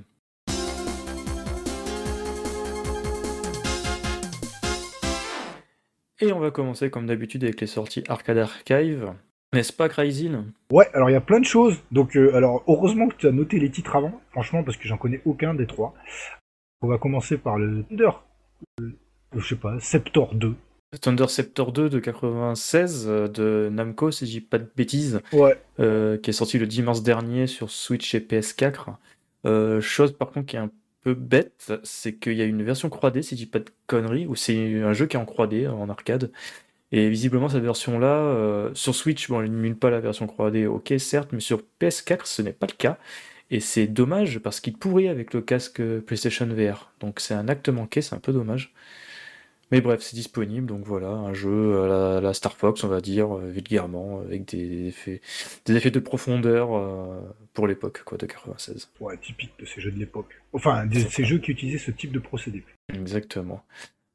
Et 6.21 6.31
on 6.31 6.39
va 6.39 6.51
commencer 6.51 6.91
comme 6.91 7.07
d'habitude 7.07 7.43
avec 7.43 7.59
les 7.59 7.65
sorties 7.65 8.03
Arcade 8.07 8.37
Archive. 8.37 9.15
N'est-ce 9.55 9.73
pas, 9.73 9.87
Crazyl 9.87 10.43
Ouais, 10.69 10.87
alors 10.93 11.09
il 11.09 11.13
y 11.13 11.15
a 11.15 11.21
plein 11.21 11.39
de 11.39 11.45
choses. 11.45 11.77
Donc, 11.91 12.17
euh, 12.17 12.35
alors 12.35 12.63
heureusement 12.67 13.07
que 13.07 13.15
tu 13.15 13.25
as 13.27 13.31
noté 13.31 13.57
les 13.57 13.71
titres 13.71 13.95
avant, 13.95 14.19
franchement, 14.31 14.63
parce 14.63 14.75
que 14.75 14.87
j'en 14.87 14.97
connais 14.97 15.21
aucun 15.25 15.53
des 15.53 15.65
trois. 15.65 15.93
On 16.81 16.87
va 16.87 16.97
commencer 16.97 17.37
par 17.37 17.57
le 17.57 17.83
Thunder, 17.89 18.11
euh, 18.81 18.91
je 19.33 19.47
sais 19.47 19.55
pas, 19.55 19.79
Septor 19.79 20.35
2. 20.35 20.55
Thunder 21.01 21.27
Scepter 21.27 21.63
2 21.73 21.89
de 21.89 21.99
96 21.99 23.05
euh, 23.07 23.27
de 23.27 23.69
Namco, 23.71 24.11
si 24.11 24.25
je 24.25 24.31
dis 24.31 24.41
pas 24.41 24.57
de 24.57 24.69
bêtises. 24.75 25.21
Ouais, 25.31 25.57
euh, 25.79 26.17
qui 26.17 26.29
est 26.29 26.33
sorti 26.33 26.59
le 26.59 26.67
10 26.67 26.83
mars 26.83 27.03
dernier 27.03 27.47
sur 27.47 27.69
Switch 27.69 28.13
et 28.15 28.19
PS4. 28.19 28.95
Euh, 29.45 29.79
chose 29.79 30.11
par 30.11 30.31
contre 30.31 30.47
qui 30.47 30.55
est 30.55 30.59
un 30.59 30.71
peu 31.03 31.13
bête, 31.13 31.73
c'est 31.83 32.15
qu'il 32.15 32.33
y 32.33 32.41
a 32.41 32.45
une 32.45 32.63
version 32.63 32.89
3D, 32.89 33.21
si 33.21 33.35
dis 33.35 33.45
pas 33.45 33.59
de 33.59 33.69
conneries, 33.85 34.25
ou 34.25 34.35
c'est 34.35 34.81
un 34.81 34.93
jeu 34.93 35.05
qui 35.05 35.17
est 35.17 35.19
en 35.19 35.25
3D 35.25 35.69
en 35.69 35.87
arcade. 35.87 36.31
Et 36.91 37.09
visiblement 37.09 37.49
cette 37.49 37.63
version-là, 37.63 38.15
euh, 38.15 38.71
sur 38.73 38.95
Switch, 38.95 39.27
bon, 39.29 39.41
elle 39.41 39.51
n'émule 39.51 39.75
pas 39.75 39.89
la 39.89 39.99
version 39.99 40.27
3D, 40.27 40.67
ok 40.67 40.93
certes, 40.99 41.29
mais 41.31 41.39
sur 41.39 41.61
PS4 41.81 42.21
ce 42.25 42.41
n'est 42.41 42.53
pas 42.53 42.67
le 42.67 42.75
cas. 42.77 42.97
Et 43.51 43.59
c'est 43.59 43.87
dommage 43.87 44.39
parce 44.39 44.59
qu'il 44.59 44.77
pourrait 44.77 45.07
avec 45.07 45.33
le 45.33 45.41
casque 45.41 45.81
PlayStation 46.01 46.47
VR. 46.47 46.91
Donc 46.99 47.19
c'est 47.19 47.33
un 47.33 47.47
acte 47.47 47.69
manqué, 47.69 48.01
c'est 48.01 48.15
un 48.15 48.19
peu 48.19 48.33
dommage. 48.33 48.73
Mais 49.71 49.81
bref, 49.81 50.01
c'est 50.01 50.15
disponible, 50.15 50.67
donc 50.67 50.85
voilà, 50.85 51.09
un 51.09 51.33
jeu 51.33 51.81
à 51.81 51.87
la, 51.87 52.21
la 52.21 52.33
Star 52.33 52.55
Fox, 52.55 52.83
on 52.83 52.87
va 52.87 53.01
dire, 53.01 53.35
euh, 53.35 53.49
vulgairement, 53.49 54.21
avec 54.21 54.45
des 54.45 54.87
effets, 54.87 55.21
des 55.65 55.75
effets 55.75 55.89
de 55.89 55.99
profondeur 55.99 56.75
euh, 56.75 57.19
pour 57.53 57.65
l'époque, 57.65 58.03
quoi, 58.05 58.17
de 58.19 58.27
96. 58.27 58.91
ouais, 58.99 59.17
typique 59.17 59.53
de 59.59 59.65
ces 59.65 59.81
jeux 59.81 59.91
de 59.91 59.97
l'époque. 59.97 60.39
Enfin, 60.53 60.85
de 60.85 60.99
ces 60.99 61.25
jeux 61.25 61.39
qui 61.39 61.51
utilisaient 61.51 61.79
ce 61.79 61.89
type 61.89 62.11
de 62.11 62.19
procédé. 62.19 62.63
Exactement. 62.93 63.63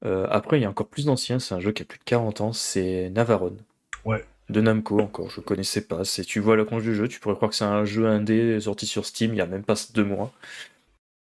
Euh, 0.05 0.27
après, 0.31 0.59
il 0.59 0.63
y 0.63 0.65
a 0.67 0.71
encore 0.71 0.89
plus 0.89 1.07
d'anciens, 1.07 1.39
c'est 1.39 1.55
un 1.55 1.61
jeu 1.61 1.73
qui 1.73 1.83
a 1.83 1.85
plus 1.85 1.99
de 1.99 2.05
40 2.05 2.41
ans, 2.41 2.53
c'est 2.53 3.11
Navarone. 3.11 3.59
Ouais. 4.05 4.25
De 4.49 4.61
Namco, 4.61 4.99
encore, 5.01 5.31
je 5.31 5.41
connaissais 5.41 5.87
pas. 5.87 6.05
C'est, 6.05 6.25
tu 6.25 6.41
vois 6.41 6.57
la 6.57 6.65
conche 6.65 6.83
du 6.83 6.95
jeu, 6.95 7.07
tu 7.07 7.21
pourrais 7.21 7.37
croire 7.37 7.51
que 7.51 7.57
c'est 7.57 7.65
un 7.65 7.85
jeu 7.85 8.07
indé 8.07 8.59
sorti 8.61 8.87
sur 8.87 9.07
Steam 9.07 9.33
il 9.33 9.37
y 9.37 9.41
a 9.41 9.47
même 9.47 9.63
pas 9.63 9.75
deux 9.95 10.05
mois. 10.05 10.33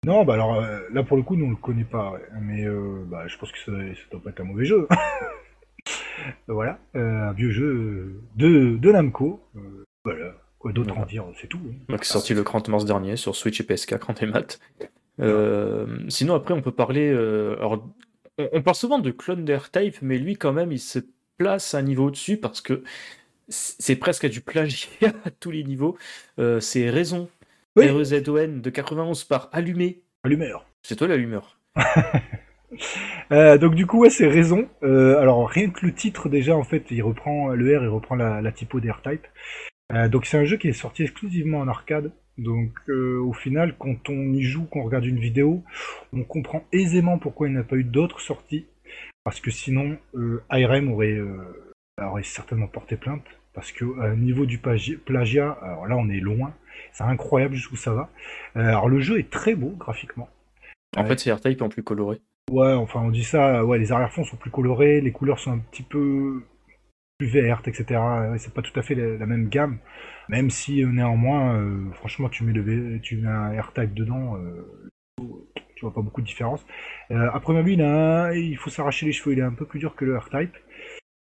Non, 0.04 0.24
bah 0.24 0.32
alors 0.34 0.54
euh, 0.54 0.80
là 0.92 1.02
pour 1.02 1.16
le 1.18 1.22
coup, 1.22 1.36
nous 1.36 1.44
on 1.46 1.50
le 1.50 1.56
connaît 1.56 1.84
pas, 1.84 2.12
ouais. 2.12 2.22
mais 2.40 2.64
euh, 2.64 3.04
bah, 3.06 3.28
je 3.28 3.36
pense 3.36 3.52
que 3.52 3.58
ça, 3.58 3.70
ça 3.72 4.00
doit 4.10 4.22
pas 4.22 4.30
être 4.30 4.40
un 4.40 4.44
mauvais 4.44 4.64
jeu. 4.64 4.88
voilà, 6.48 6.78
un 6.94 7.32
vieux 7.32 7.50
jeu 7.50 8.20
de, 8.36 8.76
de 8.76 8.92
Namco. 8.92 9.40
Voilà, 10.04 10.32
quoi 10.58 10.72
d'autre 10.72 10.96
en 10.96 11.04
dire, 11.06 11.24
c'est 11.40 11.46
tout. 11.46 11.60
hein. 11.68 11.74
Donc, 11.88 12.04
c'est 12.04 12.12
sorti 12.12 12.34
le 12.34 12.42
30 12.44 12.68
mars 12.70 12.84
dernier 12.84 13.16
sur 13.16 13.36
Switch 13.36 13.60
et 13.60 13.64
PS4 13.64 14.10
en 14.10 14.14
démat. 14.14 14.58
Euh, 15.20 15.86
sinon, 16.08 16.34
après, 16.34 16.54
on 16.54 16.62
peut 16.62 16.72
parler. 16.72 17.10
euh, 17.12 17.56
alors, 17.58 17.86
on, 18.52 18.58
on 18.58 18.62
parle 18.62 18.76
souvent 18.76 18.98
de 18.98 19.10
clone 19.10 19.44
d'Airtype, 19.44 19.96
mais 20.02 20.18
lui, 20.18 20.36
quand 20.36 20.52
même, 20.52 20.72
il 20.72 20.78
se 20.78 20.98
place 21.38 21.74
un 21.74 21.82
niveau 21.82 22.06
au-dessus 22.06 22.36
parce 22.36 22.60
que 22.60 22.82
c'est 23.48 23.96
presque 23.96 24.28
du 24.28 24.40
plagiat 24.40 24.88
à 25.24 25.30
tous 25.30 25.50
les 25.50 25.64
niveaux. 25.64 25.96
Euh, 26.38 26.60
c'est 26.60 26.90
Raison, 26.90 27.28
Oui. 27.76 27.88
R-E-Z-O-N, 27.88 28.60
de 28.60 28.70
91 28.70 29.24
par 29.24 29.48
Allumé. 29.52 30.02
Allumeur. 30.22 30.66
C'est 30.82 30.96
toi 30.96 31.08
l'allumeur. 31.08 31.58
Euh, 33.32 33.58
donc 33.58 33.74
du 33.74 33.86
coup, 33.86 34.00
ouais, 34.00 34.10
c'est 34.10 34.28
raison. 34.28 34.68
Euh, 34.82 35.18
alors 35.18 35.48
rien 35.48 35.70
que 35.70 35.84
le 35.84 35.92
titre 35.92 36.28
déjà, 36.28 36.56
en 36.56 36.62
fait, 36.62 36.84
il 36.90 37.02
reprend 37.02 37.48
le 37.48 37.78
R, 37.78 37.82
il 37.82 37.88
reprend 37.88 38.14
la, 38.14 38.40
la 38.40 38.52
typo 38.52 38.80
d'Airtype. 38.80 39.26
Euh, 39.92 40.08
donc 40.08 40.26
c'est 40.26 40.38
un 40.38 40.44
jeu 40.44 40.56
qui 40.56 40.68
est 40.68 40.72
sorti 40.72 41.02
exclusivement 41.02 41.58
en 41.58 41.68
arcade. 41.68 42.12
Donc 42.40 42.72
euh, 42.88 43.18
au 43.18 43.32
final, 43.34 43.74
quand 43.78 44.08
on 44.08 44.32
y 44.32 44.42
joue, 44.42 44.64
qu'on 44.64 44.82
regarde 44.82 45.04
une 45.04 45.20
vidéo, 45.20 45.62
on 46.12 46.24
comprend 46.24 46.64
aisément 46.72 47.18
pourquoi 47.18 47.48
il 47.48 47.54
n'a 47.54 47.62
pas 47.62 47.76
eu 47.76 47.84
d'autres 47.84 48.20
sorties. 48.20 48.66
Parce 49.24 49.40
que 49.40 49.50
sinon, 49.50 49.98
euh, 50.14 50.42
aurait, 50.50 51.12
euh, 51.12 51.36
aurait 52.02 52.22
certainement 52.22 52.66
porté 52.66 52.96
plainte. 52.96 53.24
Parce 53.52 53.72
que 53.72 53.84
euh, 53.84 54.16
niveau 54.16 54.46
du 54.46 54.58
plagi- 54.58 54.96
plagiat, 54.96 55.52
alors 55.62 55.86
là 55.86 55.96
on 55.96 56.08
est 56.08 56.20
loin. 56.20 56.54
C'est 56.92 57.04
incroyable 57.04 57.54
jusqu'où 57.54 57.76
ça 57.76 57.92
va. 57.92 58.08
Euh, 58.56 58.60
alors 58.60 58.88
le 58.88 59.00
jeu 59.00 59.18
est 59.18 59.28
très 59.28 59.54
beau 59.54 59.74
graphiquement. 59.78 60.28
En 60.96 61.04
fait, 61.04 61.20
c'est 61.20 61.30
Airtype 61.30 61.60
en 61.62 61.68
plus 61.68 61.82
coloré. 61.82 62.20
Ouais, 62.50 62.72
enfin 62.72 63.00
on 63.02 63.10
dit 63.10 63.22
ça, 63.22 63.64
ouais, 63.64 63.78
les 63.78 63.92
arrière-fonds 63.92 64.24
sont 64.24 64.36
plus 64.36 64.50
colorés, 64.50 65.00
les 65.00 65.12
couleurs 65.12 65.38
sont 65.38 65.52
un 65.52 65.58
petit 65.58 65.82
peu 65.84 66.42
plus 67.20 67.26
vertes, 67.28 67.68
etc. 67.68 68.00
C'est 68.38 68.54
pas 68.54 68.62
tout 68.62 68.78
à 68.78 68.82
fait 68.82 68.94
la, 68.94 69.18
la 69.18 69.26
même 69.26 69.48
gamme, 69.50 69.78
même 70.30 70.48
si 70.48 70.82
euh, 70.82 70.88
néanmoins, 70.88 71.54
euh, 71.56 71.90
franchement, 71.92 72.28
tu 72.30 72.44
mets, 72.44 72.52
le, 72.54 72.62
V- 72.62 73.00
tu 73.02 73.16
mets 73.18 73.28
un 73.28 73.60
R-Type 73.60 73.92
dedans, 73.92 74.36
euh, 74.38 74.66
tu 75.76 75.82
vois 75.82 75.92
pas 75.92 76.00
beaucoup 76.00 76.22
de 76.22 76.26
différence. 76.26 76.64
Euh, 77.10 77.30
à 77.32 77.40
première 77.40 77.62
vue, 77.62 77.74
il, 77.74 77.82
a 77.82 78.24
un- 78.28 78.32
il 78.32 78.56
faut 78.56 78.70
s'arracher 78.70 79.04
les 79.06 79.12
cheveux, 79.12 79.34
il 79.34 79.38
est 79.38 79.42
un 79.42 79.52
peu 79.52 79.66
plus 79.66 79.78
dur 79.78 79.94
que 79.96 80.04
le 80.06 80.16
R-Type. 80.16 80.56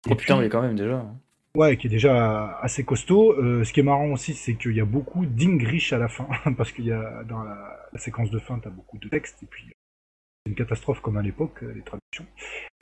Oh 0.09 0.15
putain, 0.15 0.39
mais 0.39 0.49
quand 0.49 0.61
même 0.61 0.75
déjà. 0.75 0.97
hein. 0.97 1.15
Ouais, 1.55 1.75
qui 1.77 1.87
est 1.87 1.89
déjà 1.89 2.57
assez 2.61 2.83
costaud. 2.83 3.33
Euh, 3.33 3.63
ce 3.63 3.73
qui 3.73 3.79
est 3.79 3.83
marrant 3.83 4.11
aussi, 4.11 4.35
c'est 4.35 4.53
qu'il 4.55 4.75
y 4.75 4.81
a 4.81 4.85
beaucoup 4.85 5.25
d'English 5.25 5.91
à 5.93 5.97
la 5.97 6.07
fin, 6.07 6.27
parce 6.57 6.71
qu'il 6.71 6.85
y 6.85 6.91
a 6.91 7.23
dans 7.23 7.41
la, 7.43 7.57
la 7.91 7.99
séquence 7.99 8.29
de 8.29 8.37
fin, 8.37 8.59
t'as 8.59 8.69
beaucoup 8.69 8.99
de 8.99 9.09
texte, 9.09 9.41
et 9.41 9.47
puis 9.47 9.65
une 10.47 10.55
catastrophe 10.55 10.99
comme 11.01 11.17
à 11.17 11.21
l'époque, 11.21 11.63
euh, 11.63 11.73
les 11.73 11.81
traductions. 11.81 12.25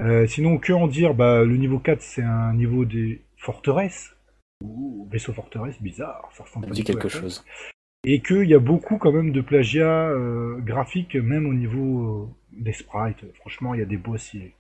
Euh, 0.01 0.27
sinon, 0.27 0.57
que 0.57 0.73
en 0.73 0.87
dire? 0.87 1.13
Bah, 1.13 1.43
Le 1.43 1.57
niveau 1.57 1.79
4, 1.79 2.01
c'est 2.01 2.23
un 2.23 2.53
niveau 2.53 2.85
des 2.85 3.21
forteresses, 3.37 4.15
ou 4.63 5.07
vaisseaux 5.11 5.33
forteresses, 5.33 5.81
bizarre, 5.81 6.29
ça 6.33 6.43
ressemble 6.43 6.67
Ça 6.67 6.73
dit 6.73 6.83
quelque 6.83 7.09
chose. 7.09 7.45
Et 8.07 8.21
qu'il 8.21 8.47
y 8.47 8.53
a 8.53 8.59
beaucoup 8.59 8.97
quand 8.97 9.11
même 9.11 9.31
de 9.31 9.41
plagiat 9.41 10.09
euh, 10.09 10.57
graphique, 10.59 11.15
même 11.15 11.47
au 11.47 11.53
niveau 11.53 12.01
euh, 12.01 12.27
des 12.51 12.73
sprites. 12.73 13.25
Franchement, 13.35 13.73
il 13.73 13.79
y 13.79 13.83
a 13.83 13.87
des 13.87 13.97
boss. 13.97 14.33
Il 14.33 14.51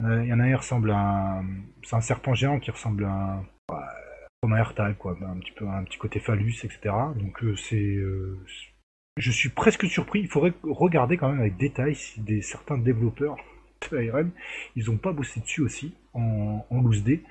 il 0.00 0.26
y 0.26 0.32
en 0.32 0.40
a 0.40 0.44
un 0.44 0.48
qui 0.48 0.54
ressemble 0.54 0.90
à 0.90 1.38
un... 1.38 1.44
C'est 1.82 1.96
un 1.96 2.02
serpent 2.02 2.34
géant 2.34 2.60
qui 2.60 2.70
ressemble 2.70 3.06
à 3.06 3.10
un... 3.10 3.44
comme 4.42 4.52
un 4.52 4.62
R-Type, 4.62 4.98
quoi. 4.98 5.16
Un 5.22 5.38
petit 5.38 5.52
peu 5.52 5.66
un 5.66 5.84
petit 5.84 5.96
côté 5.96 6.20
phallus, 6.20 6.54
etc. 6.64 6.94
Donc 7.16 7.42
c'est... 7.56 7.96
euh, 9.16 9.20
je 9.20 9.30
suis 9.30 9.48
presque 9.48 9.86
surpris. 9.86 10.20
Il 10.20 10.28
faudrait 10.28 10.54
regarder 10.62 11.16
quand 11.16 11.30
même 11.30 11.40
avec 11.40 11.56
détail 11.56 11.94
si 11.94 12.20
des, 12.20 12.42
certains 12.42 12.78
développeurs 12.78 13.36
de 13.90 14.10
ARM, 14.10 14.30
ils 14.74 14.90
ont 14.90 14.96
pas 14.96 15.12
bossé 15.12 15.40
dessus 15.40 15.62
aussi 15.62 15.94
en, 16.14 16.64
loose 16.70 17.02
D. 17.02 17.22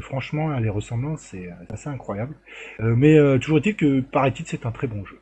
Franchement, 0.00 0.58
les 0.58 0.68
ressemblances, 0.68 1.22
c'est 1.22 1.48
assez 1.70 1.88
incroyable. 1.88 2.36
Euh, 2.80 2.94
mais 2.94 3.18
euh, 3.18 3.38
toujours 3.38 3.58
est-il 3.58 3.76
que, 3.76 4.00
paraît-il, 4.00 4.46
c'est 4.46 4.66
un 4.66 4.72
très 4.72 4.86
bon 4.86 5.04
jeu. 5.06 5.18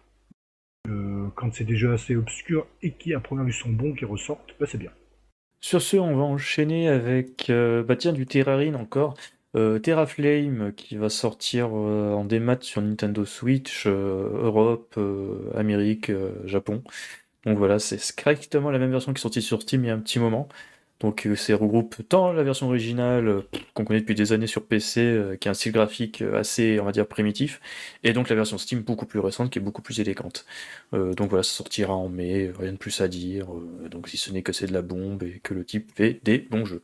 Euh, 0.88 1.28
quand 1.36 1.54
c'est 1.54 1.64
des 1.64 1.76
jeux 1.76 1.92
assez 1.92 2.16
obscurs 2.16 2.66
et 2.82 2.90
qui, 2.92 3.14
à 3.14 3.20
première 3.20 3.44
vue, 3.44 3.52
sont 3.52 3.70
bons, 3.70 3.94
qui 3.94 4.04
ressortent, 4.04 4.54
bah, 4.58 4.66
c'est 4.68 4.78
bien. 4.78 4.90
Sur 5.60 5.80
ce, 5.80 5.96
on 5.96 6.16
va 6.16 6.24
enchaîner 6.24 6.88
avec 6.88 7.46
bah 7.48 7.96
tiens, 7.96 8.12
du 8.12 8.26
Terrarine 8.26 8.76
encore. 8.76 9.16
Terraflame 9.82 10.72
qui 10.74 10.96
va 10.96 11.08
sortir 11.08 11.72
en 11.72 12.24
démat 12.24 12.58
sur 12.60 12.82
Nintendo 12.82 13.24
Switch, 13.24 13.86
Europe, 13.86 14.98
Amérique, 15.54 16.10
Japon. 16.44 16.82
Donc 17.44 17.58
voilà, 17.58 17.78
c'est 17.78 18.00
correctement 18.16 18.70
la 18.70 18.78
même 18.78 18.90
version 18.90 19.12
qui 19.12 19.18
est 19.18 19.22
sortie 19.22 19.42
sur 19.42 19.62
Steam 19.62 19.84
il 19.84 19.88
y 19.88 19.90
a 19.90 19.94
un 19.94 20.00
petit 20.00 20.18
moment. 20.18 20.48
Donc 21.00 21.26
euh, 21.26 21.34
c'est 21.34 21.52
regroupe 21.54 21.96
tant 22.08 22.32
la 22.32 22.42
version 22.42 22.68
originale 22.68 23.28
euh, 23.28 23.42
qu'on 23.74 23.84
connaît 23.84 24.00
depuis 24.00 24.14
des 24.14 24.32
années 24.32 24.46
sur 24.46 24.64
PC, 24.64 25.00
euh, 25.00 25.36
qui 25.36 25.48
a 25.48 25.50
un 25.50 25.54
style 25.54 25.72
graphique 25.72 26.22
assez, 26.22 26.78
on 26.80 26.84
va 26.84 26.92
dire, 26.92 27.06
primitif, 27.06 27.60
et 28.04 28.12
donc 28.12 28.28
la 28.28 28.36
version 28.36 28.58
Steam 28.58 28.80
beaucoup 28.80 29.06
plus 29.06 29.18
récente, 29.18 29.50
qui 29.50 29.58
est 29.58 29.62
beaucoup 29.62 29.82
plus 29.82 30.00
élégante. 30.00 30.46
donc 30.92 31.28
voilà, 31.28 31.42
ça 31.42 31.52
sortira 31.52 31.94
en 31.94 32.08
mai, 32.08 32.52
rien 32.58 32.72
de 32.72 32.78
plus 32.78 33.00
à 33.00 33.08
dire, 33.08 33.48
donc 33.90 34.08
si 34.08 34.16
ce 34.16 34.32
n'est 34.32 34.42
que 34.42 34.52
c'est 34.52 34.66
de 34.66 34.72
la 34.72 34.82
bombe 34.82 35.22
et 35.24 35.40
que 35.42 35.52
le 35.54 35.64
type 35.64 35.92
fait 35.94 36.20
des 36.24 36.38
bons 36.38 36.64
jeux. 36.64 36.82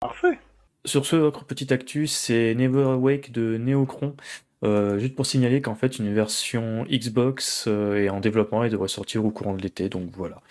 Parfait 0.00 0.38
Sur 0.84 1.06
ce, 1.06 1.16
autre 1.16 1.44
petite 1.44 1.72
actu, 1.72 2.06
c'est 2.06 2.54
Never 2.54 2.82
Awake 2.84 3.32
de 3.32 3.56
Neocron. 3.58 4.16
juste 4.98 5.14
pour 5.14 5.26
signaler 5.26 5.60
qu'en 5.62 5.74
fait 5.74 5.98
une 5.98 6.12
version 6.12 6.84
Xbox 6.90 7.66
est 7.66 8.08
en 8.08 8.20
développement 8.20 8.64
et 8.64 8.70
devrait 8.70 8.88
sortir 8.88 9.24
au 9.24 9.30
courant 9.30 9.54
de 9.54 9.62
l'été, 9.62 9.88
donc 9.88 10.10
voilà. 10.12 10.42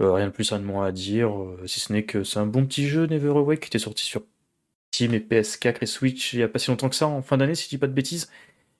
Euh, 0.00 0.12
rien 0.12 0.26
de 0.26 0.32
plus 0.32 0.52
de 0.52 0.58
moins 0.58 0.86
à 0.86 0.92
dire, 0.92 1.30
euh, 1.40 1.66
si 1.66 1.80
ce 1.80 1.92
n'est 1.92 2.04
que 2.04 2.22
c'est 2.22 2.38
un 2.38 2.46
bon 2.46 2.66
petit 2.66 2.86
jeu, 2.86 3.06
Never 3.06 3.30
Awake, 3.30 3.60
qui 3.60 3.68
était 3.68 3.78
sorti 3.78 4.04
sur 4.04 4.22
Steam 4.92 5.14
et 5.14 5.20
PS4 5.20 5.78
et 5.82 5.86
Switch 5.86 6.32
il 6.34 6.38
n'y 6.38 6.42
a 6.42 6.48
pas 6.48 6.58
si 6.58 6.70
longtemps 6.70 6.88
que 6.88 6.96
ça, 6.96 7.06
en 7.08 7.22
fin 7.22 7.38
d'année, 7.38 7.54
si 7.54 7.64
je 7.64 7.70
dis 7.70 7.78
pas 7.78 7.86
de 7.86 7.92
bêtises, 7.92 8.30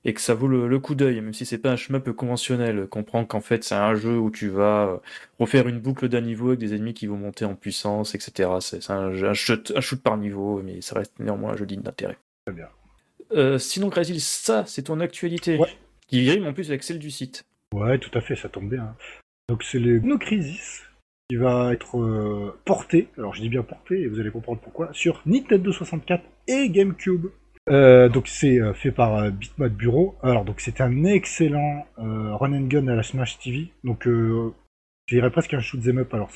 et 0.05 0.15
que 0.15 0.21
ça 0.21 0.35
vaut 0.35 0.47
le, 0.47 0.79
coup 0.79 0.95
d'œil, 0.95 1.21
même 1.21 1.33
si 1.33 1.45
c'est 1.45 1.59
pas 1.59 1.73
un 1.73 1.77
shmup 1.77 2.13
conventionnel. 2.13 2.87
Comprends 2.87 3.25
qu'en 3.25 3.41
fait, 3.41 3.65
c'est 3.65 3.75
un 3.75 3.95
jeu 3.95 4.17
où 4.17 4.31
tu 4.31 4.49
vas 4.49 4.87
euh, 4.87 4.97
refaire 5.41 5.67
une 5.67 5.81
boucle 5.81 6.09
d'un 6.09 6.21
niveau 6.21 6.49
avec 6.49 6.61
des 6.61 6.75
ennemis 6.75 6.95
qui 6.95 7.07
vont 7.07 7.17
monter 7.17 7.45
en 7.45 7.57
puissance, 7.57 8.15
etc. 8.15 8.51
C'est 8.61 8.91
un, 8.91 9.13
shoot, 9.35 9.73
un, 9.75 9.81
shoot, 9.81 10.01
par 10.01 10.17
niveau, 10.17 10.63
mais 10.63 10.81
ça 10.81 10.97
reste 10.97 11.19
néanmoins 11.19 11.53
un 11.53 11.57
jeu 11.57 11.67
digne 11.67 11.83
d'intérêt. 11.83 12.19
Très 12.47 12.55
bien. 12.55 12.69
Euh, 13.33 13.59
sinon, 13.59 13.89
Grazil, 13.89 14.21
ça, 14.21 14.65
c'est 14.67 14.83
ton 14.83 15.01
actualité, 15.01 15.59
qui 16.07 16.31
rime 16.31 16.47
en 16.47 16.53
plus 16.53 16.69
avec 16.71 16.85
celle 16.85 17.01
du 17.01 17.11
site. 17.11 17.45
Ouais, 17.75 17.99
tout 17.99 18.17
à 18.17 18.21
fait, 18.21 18.37
ça 18.37 18.49
tombe 18.49 18.71
bien. 18.71 18.95
Donc 19.49 19.63
c'est 19.63 19.79
le 19.79 19.99
No 20.01 20.19
Crisis, 20.19 20.83
qui 21.29 21.37
va 21.37 21.73
être 21.73 21.99
euh, 21.99 22.57
porté, 22.65 23.09
alors 23.19 23.35
je 23.35 23.43
dis 23.43 23.49
bien 23.49 23.63
porté, 23.63 24.03
et 24.03 24.07
vous 24.07 24.21
allez 24.21 24.31
comprendre 24.31 24.61
pourquoi, 24.61 24.91
sur 24.93 25.23
Nintendo 25.27 25.73
64 25.73 26.25
et 26.47 26.71
GameCube. 26.71 27.27
Euh, 27.69 28.09
donc 28.09 28.29
c'est 28.29 28.61
euh, 28.61 28.73
fait 28.75 28.93
par 28.93 29.31
Bitmap 29.33 29.73
Bureau. 29.73 30.17
Alors 30.23 30.45
donc 30.45 30.61
c'est 30.61 30.81
un 30.81 31.05
excellent 31.05 31.87
run 31.97 32.53
and 32.53 32.67
gun 32.69 32.89
à 32.89 32.95
la 32.95 33.03
Smash 33.03 33.39
TV. 33.39 33.69
Donc 33.85 34.05
je 34.07 34.53
dirais 35.09 35.31
presque 35.31 35.55
un 35.55 35.61
shoot 35.61 35.81
'em 35.87 35.99
up. 35.99 36.15
Alors 36.15 36.31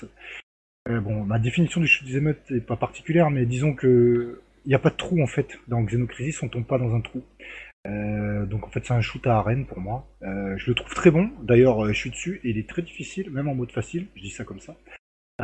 bon, 1.03 1.25
ma 1.25 1.39
définition 1.39 1.81
du 1.81 1.87
shoot 1.87 2.09
'em 2.09 2.29
up 2.29 2.39
n'est 2.51 2.61
pas 2.61 2.77
particulière, 2.77 3.31
mais 3.31 3.47
disons 3.47 3.75
que 3.75 4.41
il 4.65 4.69
n'y 4.69 4.75
a 4.75 4.79
pas 4.79 4.91
de 4.91 4.97
trou 4.97 5.23
en 5.23 5.27
fait 5.27 5.59
dans 5.69 5.83
Xenocrisis, 5.83 6.43
on 6.43 6.49
tombe 6.49 6.67
pas 6.67 6.79
dans 6.79 6.95
un 6.95 7.01
trou. 7.01 7.23
Euh, 7.87 8.45
donc 8.45 8.67
en 8.67 8.71
fait 8.71 8.85
c'est 8.85 8.93
un 8.93 9.01
shoot 9.01 9.27
à 9.27 9.39
arène 9.39 9.67
pour 9.67 9.81
moi. 9.81 10.07
Euh, 10.23 10.55
je 10.57 10.69
le 10.69 10.75
trouve 10.75 10.93
très 10.95 11.11
bon. 11.11 11.31
D'ailleurs 11.43 11.85
euh, 11.85 11.93
je 11.93 11.99
suis 11.99 12.11
dessus 12.11 12.41
et 12.45 12.51
il 12.51 12.59
est 12.59 12.69
très 12.69 12.83
difficile, 12.83 13.31
même 13.31 13.49
en 13.49 13.55
mode 13.55 13.73
facile. 13.73 14.07
Je 14.17 14.23
dis 14.23 14.31
ça 14.31 14.45
comme 14.45 14.61
ça. 14.61 14.77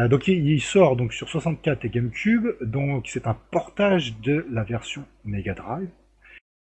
Donc 0.09 0.29
il, 0.29 0.61
sort 0.61 0.97
donc 0.97 1.13
sur 1.13 1.29
64 1.29 1.85
et 1.85 1.89
GameCube. 1.89 2.49
Donc 2.61 3.07
c'est 3.09 3.27
un 3.27 3.37
portage 3.51 4.19
de 4.21 4.47
la 4.51 4.65
version 4.65 5.05
Mega 5.25 5.55
Drive. 5.55 5.89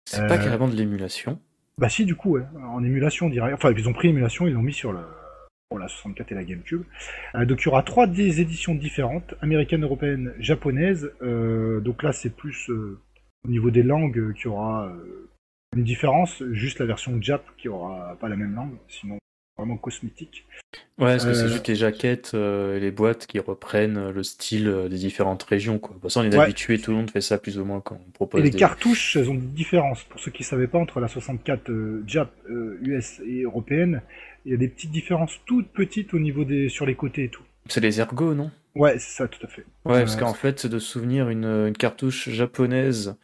C'est 0.05 0.27
pas 0.27 0.37
carrément 0.37 0.67
de 0.67 0.75
l'émulation. 0.75 1.39
Bah 1.77 1.89
si 1.89 2.05
du 2.05 2.15
coup 2.15 2.37
ouais. 2.37 2.43
en 2.63 2.83
émulation 2.83 3.27
on 3.27 3.29
dirait. 3.29 3.53
Enfin 3.53 3.71
ils 3.75 3.87
ont 3.87 3.93
pris 3.93 4.07
l'émulation, 4.07 4.47
ils 4.47 4.53
l'ont 4.53 4.61
mis 4.61 4.73
sur 4.73 4.91
le 4.91 4.99
pour 5.69 5.79
la 5.79 5.87
64 5.87 6.33
et 6.33 6.35
la 6.35 6.43
GameCube. 6.43 6.83
donc 7.45 7.61
il 7.61 7.65
y 7.65 7.67
aura 7.69 7.81
trois 7.81 8.05
des 8.05 8.41
éditions 8.41 8.75
différentes, 8.75 9.35
américaine, 9.41 9.83
européenne, 9.83 10.33
japonaise. 10.37 11.09
donc 11.21 12.03
là 12.03 12.11
c'est 12.11 12.35
plus 12.35 12.69
au 12.69 13.47
niveau 13.47 13.71
des 13.71 13.83
langues 13.83 14.33
qu'il 14.33 14.45
y 14.45 14.47
aura 14.47 14.91
une 15.73 15.83
différence, 15.83 16.43
juste 16.51 16.79
la 16.79 16.85
version 16.85 17.21
Jap 17.21 17.43
qui 17.57 17.69
aura 17.69 18.17
pas 18.19 18.27
la 18.27 18.35
même 18.35 18.53
langue, 18.53 18.75
sinon 18.89 19.20
vraiment 19.61 19.77
cosmétique. 19.77 20.45
Ouais, 20.97 21.13
parce 21.13 21.25
que 21.25 21.33
c'est 21.33 21.43
euh, 21.43 21.49
juste 21.49 21.67
les 21.67 21.75
jaquettes 21.75 22.31
euh, 22.33 22.77
et 22.77 22.79
les 22.79 22.91
boîtes 22.91 23.27
qui 23.27 23.39
reprennent 23.39 24.09
le 24.09 24.23
style 24.23 24.67
euh, 24.67 24.89
des 24.89 24.97
différentes 24.97 25.43
régions. 25.43 25.79
Quoi. 25.79 25.95
Bon, 26.01 26.09
ça, 26.09 26.21
on 26.21 26.23
est 26.23 26.35
habitué, 26.35 26.79
tout 26.79 26.91
le 26.91 26.97
monde 26.97 27.11
fait 27.11 27.21
ça 27.21 27.37
plus 27.37 27.59
ou 27.59 27.65
moins 27.65 27.81
quand 27.81 27.95
on 27.95 28.11
propose. 28.11 28.41
Et 28.41 28.43
les 28.43 28.51
cartouches, 28.51 29.15
elles 29.15 29.29
ont 29.29 29.35
des 29.35 29.41
différences. 29.41 30.03
Pour 30.03 30.19
ceux 30.19 30.31
qui 30.31 30.43
ne 30.43 30.47
savaient 30.47 30.67
pas, 30.67 30.79
entre 30.79 30.99
la 30.99 31.07
64 31.07 31.71
Jap, 32.07 32.31
US 32.81 33.21
et 33.25 33.43
européenne, 33.43 34.01
il 34.45 34.51
y 34.51 34.55
a 34.55 34.57
des 34.57 34.67
petites 34.67 34.91
différences 34.91 35.39
toutes 35.45 35.69
petites 35.69 36.13
au 36.13 36.19
niveau 36.19 36.43
des 36.43 36.69
sur 36.69 36.85
les 36.85 36.95
côtés 36.95 37.25
et 37.25 37.29
tout. 37.29 37.43
C'est 37.67 37.81
les 37.81 37.99
ergots, 37.99 38.33
non? 38.33 38.49
Ouais, 38.73 38.97
c'est 38.97 39.17
ça, 39.17 39.27
tout 39.27 39.45
à 39.45 39.47
fait. 39.47 39.65
Ouais, 39.85 39.99
parce 39.99 40.15
qu'en 40.15 40.33
fait, 40.33 40.65
de 40.65 40.79
souvenir 40.79 41.29
une, 41.29 41.45
une 41.45 41.77
cartouche 41.77 42.29
japonaise 42.29 43.15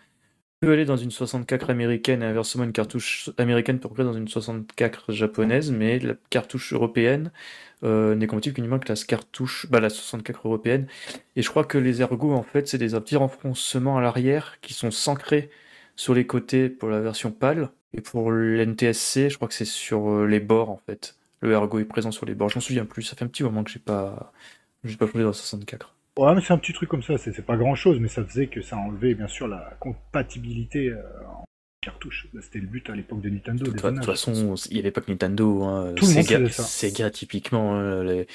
peut 0.59 0.71
aller 0.71 0.85
dans 0.85 0.97
une 0.97 1.11
64 1.11 1.69
américaine 1.69 2.23
et 2.23 2.25
inversement 2.25 2.63
une 2.63 2.71
cartouche 2.71 3.29
américaine 3.37 3.79
peut 3.79 3.89
aller 3.95 4.03
dans 4.03 4.13
une 4.13 4.27
64 4.27 5.11
japonaise, 5.11 5.71
mais 5.71 5.99
la 5.99 6.15
cartouche 6.29 6.73
européenne 6.73 7.31
euh, 7.83 8.15
n'est 8.15 8.27
compatible 8.27 8.55
qu'uniquement 8.55 8.79
que 8.79 8.91
la 8.91 8.95
cartouche, 8.95 9.67
bah, 9.69 9.79
la 9.79 9.89
64 9.89 10.47
européenne. 10.47 10.87
Et 11.35 11.41
je 11.43 11.49
crois 11.49 11.63
que 11.63 11.77
les 11.77 12.01
ergots, 12.01 12.33
en 12.33 12.43
fait, 12.43 12.67
c'est 12.67 12.79
des 12.79 12.89
petits 12.89 13.17
renfoncements 13.17 13.97
à 13.97 14.01
l'arrière 14.01 14.59
qui 14.61 14.73
sont 14.73 14.91
s'ancrer 14.91 15.49
sur 15.95 16.13
les 16.13 16.25
côtés 16.27 16.69
pour 16.69 16.89
la 16.89 17.01
version 17.01 17.31
pâle. 17.31 17.69
Et 17.93 18.01
pour 18.01 18.31
l'NTSC, 18.31 19.29
je 19.29 19.35
crois 19.37 19.47
que 19.47 19.53
c'est 19.53 19.65
sur 19.65 20.09
euh, 20.09 20.25
les 20.27 20.39
bords, 20.39 20.69
en 20.69 20.77
fait. 20.85 21.15
Le 21.41 21.51
ergo 21.53 21.79
est 21.79 21.85
présent 21.85 22.11
sur 22.11 22.25
les 22.25 22.35
bords. 22.35 22.49
Je 22.49 22.55
m'en 22.55 22.61
souviens 22.61 22.85
plus. 22.85 23.03
Ça 23.03 23.15
fait 23.15 23.25
un 23.25 23.27
petit 23.27 23.43
moment 23.43 23.63
que 23.63 23.71
j'ai 23.71 23.79
pas, 23.79 24.33
j'ai 24.83 24.97
pas 24.97 25.05
joué 25.07 25.21
dans 25.21 25.29
la 25.29 25.33
64. 25.33 25.96
Ouais, 26.17 26.33
mais 26.33 26.41
c'est 26.41 26.53
un 26.53 26.57
petit 26.57 26.73
truc 26.73 26.89
comme 26.89 27.03
ça, 27.03 27.17
c'est 27.17 27.45
pas 27.45 27.57
grand 27.57 27.75
chose, 27.75 27.99
mais 27.99 28.07
ça 28.07 28.23
faisait 28.23 28.47
que 28.47 28.61
ça 28.61 28.75
enlevait 28.75 29.13
bien 29.13 29.27
sûr 29.27 29.47
la 29.47 29.77
compatibilité 29.79 30.89
euh, 30.89 31.01
en 31.27 31.45
cartouche. 31.81 32.27
C'était 32.41 32.59
le 32.59 32.65
but 32.65 32.89
à 32.89 32.95
l'époque 32.95 33.21
de 33.21 33.29
Nintendo. 33.29 33.63
De 33.65 33.71
toute 33.71 34.05
façon, 34.05 34.55
il 34.69 34.73
n'y 34.73 34.79
avait 34.79 34.91
pas 34.91 35.01
que 35.01 35.11
Nintendo. 35.11 35.63
Hein. 35.63 35.93
Tout 35.95 36.05
Sega, 36.05 36.39
le 36.39 36.49
Sega, 36.49 37.11
typiquement, 37.11 37.77
hein, 37.77 38.25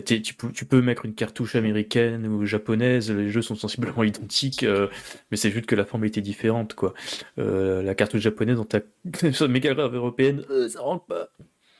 tu, 0.00 0.34
peux, 0.34 0.82
mettre 0.82 1.06
une 1.06 1.14
cartouche 1.14 1.54
américaine 1.54 2.26
ou 2.26 2.44
japonaise, 2.44 3.10
les 3.10 3.30
jeux 3.30 3.42
sont 3.42 3.54
sensiblement 3.54 4.02
identiques, 4.04 4.62
euh, 4.62 4.88
mais 5.30 5.38
c'est 5.38 5.50
juste 5.50 5.66
que 5.66 5.74
la 5.74 5.86
forme 5.86 6.04
était 6.04 6.20
différente. 6.20 6.74
quoi. 6.74 6.92
Euh, 7.38 7.82
la 7.82 7.94
cartouche 7.94 8.20
japonaise 8.20 8.56
dans 8.56 8.66
ta 8.66 8.80
méga 9.48 9.72
grave 9.72 9.94
européenne, 9.94 10.44
ça 10.68 10.80
rentre 10.80 11.06
pas. 11.06 11.28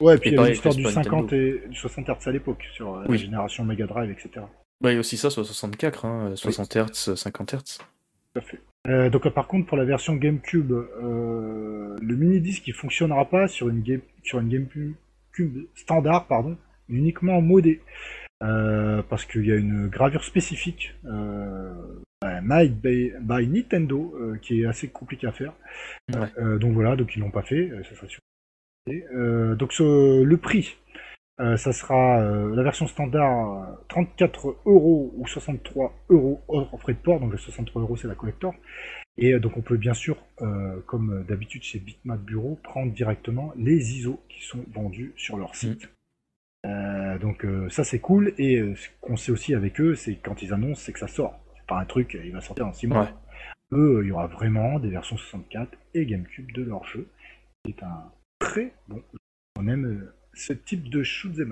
Ouais, 0.01 0.17
et 0.17 0.19
puis 0.19 0.31
il 0.31 0.37
y 0.37 0.39
avait 0.39 0.51
l'histoire 0.51 0.75
du 0.75 0.85
50 0.85 1.33
et 1.35 1.63
du 1.69 1.77
60 1.77 2.09
Hz 2.09 2.29
à 2.29 2.33
l'époque, 2.33 2.65
sur 2.75 2.97
la 2.97 3.17
génération 3.17 3.65
Mega 3.65 3.87
Drive, 3.87 4.11
etc. 4.11 4.47
Bah, 4.83 4.91
il 4.91 4.95
y 4.95 4.97
a 4.97 5.01
aussi 5.01 5.17
ça 5.17 5.31
sur 5.31 5.47
64, 5.47 6.35
60 6.35 6.77
Hz, 6.77 7.15
50 7.15 7.55
Hz. 7.55 7.79
Tout 7.79 8.39
à 8.39 8.41
fait. 8.41 8.61
Euh, 8.89 9.11
donc 9.11 9.29
par 9.29 9.47
contre 9.47 9.67
pour 9.69 9.77
la 9.77 9.85
version 9.85 10.17
GameCube, 10.17 10.73
euh, 10.73 11.97
le 12.01 12.17
mini 12.17 12.41
disque 12.41 12.67
il 12.67 12.75
fonctionnera 12.75 13.27
pas 13.27 13.47
sur 13.47 13.69
une 13.69 13.81
game 13.81 14.01
sur 14.25 14.41
une 14.41 14.49
GameCube 14.49 15.67
standard 15.77 16.27
pardon, 16.27 16.57
uniquement 16.89 17.41
modé 17.41 17.81
euh, 18.43 19.03
parce 19.09 19.25
qu'il 19.25 19.47
y 19.47 19.53
a 19.53 19.57
une 19.57 19.87
gravure 19.87 20.25
spécifique 20.25 20.95
made 22.43 22.75
by, 22.81 23.13
Nintendo 23.47 24.15
qui 24.43 24.63
est 24.63 24.67
assez 24.67 24.89
compliquée 24.89 25.29
à 25.29 25.33
faire. 25.33 25.53
donc 26.09 26.73
voilà 26.73 26.97
donc 26.97 27.15
ils 27.15 27.21
l'ont 27.21 27.31
pas 27.31 27.43
fait, 27.43 27.71
ça 27.85 27.95
sera 27.95 28.09
sûr. 28.09 28.21
donc 29.57 29.79
le 29.79 30.37
prix 30.37 30.77
euh, 31.43 31.57
ça 31.57 31.73
sera 31.73 32.21
euh, 32.21 32.55
la 32.55 32.63
version 32.63 32.87
standard 32.87 33.67
34 33.89 34.49
euh, 34.49 34.57
euros 34.67 35.13
ou 35.17 35.27
63 35.27 35.93
euros 36.09 36.41
en 36.47 36.77
frais 36.79 36.93
de 36.93 36.99
port, 36.99 37.19
donc 37.19 37.33
le 37.33 37.39
63 37.39 37.83
euros 37.83 37.97
c'est 37.97 38.07
la 38.07 38.15
collector. 38.15 38.55
Et 39.19 39.39
donc 39.39 39.59
on 39.59 39.61
peut 39.61 39.77
bien 39.77 39.93
sûr, 39.93 40.17
comme 40.87 41.23
d'habitude 41.29 41.63
chez 41.63 41.79
Bitmap 41.79 42.19
Bureau, 42.21 42.59
prendre 42.63 42.93
directement 42.93 43.53
les 43.59 43.93
ISO 43.99 44.19
qui 44.31 44.43
sont 44.43 44.65
vendus 44.73 45.13
sur 45.17 45.37
leur 45.37 45.55
site. 45.55 45.91
Mm. 46.65 47.19
donc 47.19 47.47
ça 47.69 47.85
c'est 47.85 47.99
cool, 47.99 48.33
et 48.39 48.63
ce 48.75 48.89
qu'on 49.03 49.19
sait 49.19 49.31
aussi 49.31 49.55
avec 49.55 49.83
eux, 49.83 49.95
c'est 49.97 50.15
quand 50.15 50.41
ils 50.41 50.55
annoncent, 50.55 50.81
c'est 50.81 50.95
que 50.95 50.99
ça 50.99 51.09
sort. 51.09 51.39
C'est 51.57 51.67
pas 51.67 51.79
un 51.79 51.85
truc, 51.85 52.19
il 52.25 52.33
va 52.33 52.41
sortir 52.41 52.67
en 52.67 52.73
6 52.73 52.87
mois. 52.87 53.11
Eux, 53.73 54.01
il 54.03 54.09
y 54.09 54.13
aura 54.13 54.29
vraiment 54.29 54.79
des 54.79 54.89
versions 54.89 55.19
64 55.19 55.77
et 55.93 56.07
GameCube 56.07 56.51
de 56.53 56.63
leur 56.63 56.83
jeu. 56.85 57.07
C'est 57.67 57.83
un 57.83 58.11
très 58.39 58.73
bon 58.89 58.97
jeu. 59.13 59.19
On 59.59 59.69
aime 59.69 60.11
ce 60.35 60.53
type 60.53 60.89
de 60.91 61.03
shoot 61.03 61.39
up. 61.41 61.49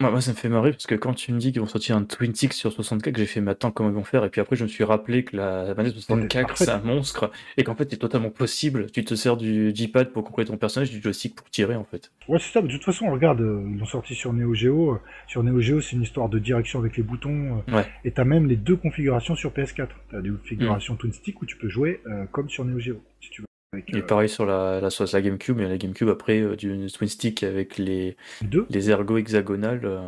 Moi, 0.00 0.10
moi, 0.10 0.20
ça 0.20 0.32
me 0.32 0.36
fait 0.36 0.48
marrer 0.48 0.72
parce 0.72 0.88
que 0.88 0.96
quand 0.96 1.14
tu 1.14 1.32
me 1.32 1.38
dis 1.38 1.52
qu'ils 1.52 1.60
vont 1.60 1.68
sortir 1.68 1.96
un 1.96 2.02
Twin 2.02 2.34
Stick 2.34 2.52
sur 2.52 2.72
64, 2.72 3.16
j'ai 3.16 3.26
fait, 3.26 3.40
mais 3.40 3.52
attends, 3.52 3.70
comment 3.70 3.90
ils 3.90 3.94
vont 3.94 4.02
faire? 4.02 4.24
Et 4.24 4.28
puis 4.28 4.40
après, 4.40 4.56
je 4.56 4.64
me 4.64 4.68
suis 4.68 4.82
rappelé 4.82 5.22
que 5.24 5.36
la 5.36 5.72
manette 5.76 5.92
64, 5.94 6.48
parfait. 6.48 6.64
c'est 6.64 6.70
un 6.72 6.80
monstre 6.80 7.30
et 7.56 7.62
qu'en 7.62 7.76
fait, 7.76 7.88
c'est 7.88 7.96
totalement 7.96 8.30
possible. 8.30 8.90
Tu 8.90 9.04
te 9.04 9.14
sers 9.14 9.36
du 9.36 9.70
J-pad 9.72 10.12
pour 10.12 10.24
contrôler 10.24 10.48
ton 10.48 10.56
personnage, 10.56 10.90
du 10.90 11.00
joystick 11.00 11.36
pour 11.36 11.48
tirer, 11.48 11.76
en 11.76 11.84
fait. 11.84 12.10
Ouais, 12.28 12.40
c'est 12.40 12.52
ça. 12.52 12.60
De 12.60 12.66
toute 12.66 12.82
façon, 12.84 13.08
regarde, 13.12 13.40
euh, 13.40 13.62
ils 13.70 13.78
l'ont 13.78 13.86
sorti 13.86 14.16
sur 14.16 14.32
Neo 14.32 14.52
Geo. 14.52 14.94
Euh, 14.94 15.00
Sur 15.28 15.44
Neo 15.44 15.60
Geo, 15.60 15.80
c'est 15.80 15.94
une 15.94 16.02
histoire 16.02 16.28
de 16.28 16.40
direction 16.40 16.80
avec 16.80 16.96
les 16.96 17.04
boutons. 17.04 17.62
euh, 17.68 17.72
Ouais. 17.76 17.86
Et 18.04 18.10
t'as 18.10 18.24
même 18.24 18.48
les 18.48 18.56
deux 18.56 18.76
configurations 18.76 19.36
sur 19.36 19.52
PS4. 19.52 19.86
T'as 20.10 20.20
des 20.20 20.30
configurations 20.30 20.96
Twin 20.96 21.12
Stick 21.12 21.40
où 21.40 21.46
tu 21.46 21.56
peux 21.56 21.68
jouer 21.68 22.00
euh, 22.08 22.24
comme 22.32 22.48
sur 22.50 22.64
Neo 22.64 22.80
Geo, 22.80 23.00
si 23.20 23.30
tu 23.30 23.42
veux. 23.42 23.46
Avec 23.74 23.92
Et 23.94 23.98
euh, 23.98 24.02
pareil 24.06 24.28
sur 24.28 24.46
la, 24.46 24.80
la, 24.80 24.90
sur 24.90 25.04
la 25.12 25.22
GameCube, 25.22 25.60
et 25.60 25.68
la 25.68 25.76
GameCube, 25.76 26.08
après, 26.08 26.40
euh, 26.40 26.56
du 26.56 26.86
Twin 26.92 27.08
Stick 27.08 27.42
avec 27.42 27.76
les, 27.78 28.16
deux. 28.42 28.66
les 28.70 28.90
ergots 28.90 29.18
hexagonales, 29.18 29.80
euh, 29.84 30.00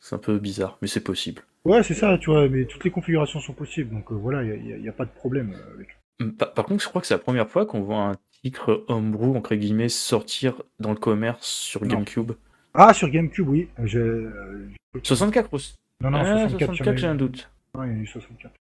c'est 0.00 0.14
un 0.14 0.18
peu 0.18 0.38
bizarre, 0.38 0.78
mais 0.82 0.88
c'est 0.88 1.02
possible. 1.04 1.42
Ouais, 1.64 1.82
c'est 1.82 1.94
ça, 1.94 2.18
tu 2.18 2.30
vois. 2.30 2.48
Mais 2.48 2.64
toutes 2.64 2.84
les 2.84 2.90
configurations 2.90 3.40
sont 3.40 3.52
possibles. 3.52 3.90
Donc 3.94 4.10
voilà, 4.12 4.42
il 4.42 4.80
n'y 4.80 4.88
a, 4.88 4.92
pas 4.92 5.04
de 5.04 5.10
problème 5.10 5.54
avec. 5.74 5.96
Hum, 6.20 6.32
Par, 6.34 6.52
par 6.52 6.64
contre, 6.66 6.82
je 6.82 6.88
crois 6.88 7.00
que 7.00 7.06
c'est 7.06 7.14
la 7.14 7.18
première 7.18 7.48
fois 7.48 7.66
qu'on 7.66 7.82
voit 7.82 7.98
un 8.02 8.14
titre 8.42 8.84
homebrew, 8.88 9.36
entre 9.36 9.54
guillemets, 9.54 9.88
sortir 9.88 10.60
dans 10.80 10.90
le 10.90 10.96
commerce 10.96 11.46
sur 11.46 11.82
Non. 11.82 11.88
GameCube. 11.88 12.32
Ah, 12.74 12.92
sur 12.92 13.08
GameCube, 13.10 13.48
oui. 13.48 13.68
Je... 13.84 14.00
euh, 14.00 14.68
64 15.02 15.54
aussi. 15.54 15.76
Non, 16.00 16.10
non, 16.10 16.18
Ah, 16.18 16.48
64, 16.48 16.58
il 16.58 16.60
y 16.60 16.64
en 16.64 16.72
a 16.72 16.76
64, 16.76 16.96
j'ai 16.98 17.06
un 17.06 17.14
doute. 17.14 17.50
Ouais, 17.78 17.86
il 17.88 17.92
y 17.96 17.98
a 18.00 18.02
eu 18.02 18.06
64. 18.06 18.52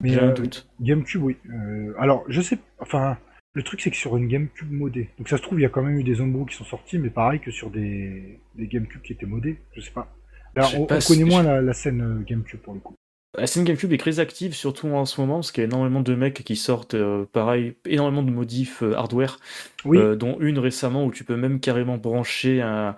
Mais 0.00 0.10
J'ai 0.10 0.20
un 0.20 0.28
euh, 0.28 0.32
doute. 0.32 0.68
GameCube, 0.80 1.22
oui. 1.22 1.36
Euh, 1.50 1.92
alors, 1.98 2.24
je 2.28 2.40
sais, 2.40 2.58
enfin, 2.78 3.16
le 3.54 3.62
truc 3.62 3.80
c'est 3.80 3.90
que 3.90 3.96
sur 3.96 4.16
une 4.16 4.28
GameCube 4.28 4.70
modée, 4.70 5.10
donc 5.18 5.28
ça 5.28 5.36
se 5.38 5.42
trouve, 5.42 5.58
il 5.60 5.62
y 5.62 5.66
a 5.66 5.70
quand 5.70 5.82
même 5.82 5.98
eu 5.98 6.04
des 6.04 6.20
homebrew 6.20 6.46
qui 6.46 6.56
sont 6.56 6.64
sortis, 6.64 6.98
mais 6.98 7.10
pareil 7.10 7.40
que 7.40 7.50
sur 7.50 7.70
des, 7.70 8.38
des 8.56 8.66
GameCube 8.66 9.02
qui 9.02 9.12
étaient 9.12 9.26
modés, 9.26 9.58
je 9.74 9.80
sais 9.80 9.92
pas. 9.92 10.14
Là, 10.56 10.68
on, 10.76 10.86
pas 10.86 10.96
on 10.96 11.00
si- 11.00 11.08
connaît 11.14 11.24
moins 11.24 11.42
la, 11.42 11.60
la 11.62 11.72
scène 11.72 12.00
euh, 12.02 12.24
GameCube 12.24 12.60
pour 12.60 12.74
le 12.74 12.80
coup. 12.80 12.94
La 13.36 13.48
scène 13.48 13.64
GameCube 13.64 13.92
est 13.92 13.98
très 13.98 14.20
active, 14.20 14.54
surtout 14.54 14.86
en 14.88 15.04
ce 15.06 15.20
moment, 15.20 15.36
parce 15.36 15.50
qu'il 15.50 15.62
y 15.62 15.64
a 15.64 15.68
énormément 15.68 16.02
de 16.02 16.14
mecs 16.14 16.44
qui 16.44 16.54
sortent, 16.54 16.94
euh, 16.94 17.26
pareil, 17.32 17.76
énormément 17.84 18.22
de 18.22 18.30
modifs 18.30 18.82
euh, 18.84 18.94
hardware, 18.94 19.38
Oui, 19.84 19.98
euh, 19.98 20.14
dont 20.14 20.38
une 20.40 20.58
récemment 20.60 21.04
où 21.04 21.10
tu 21.10 21.24
peux 21.24 21.36
même 21.36 21.58
carrément 21.58 21.98
brancher 21.98 22.62
un, 22.62 22.94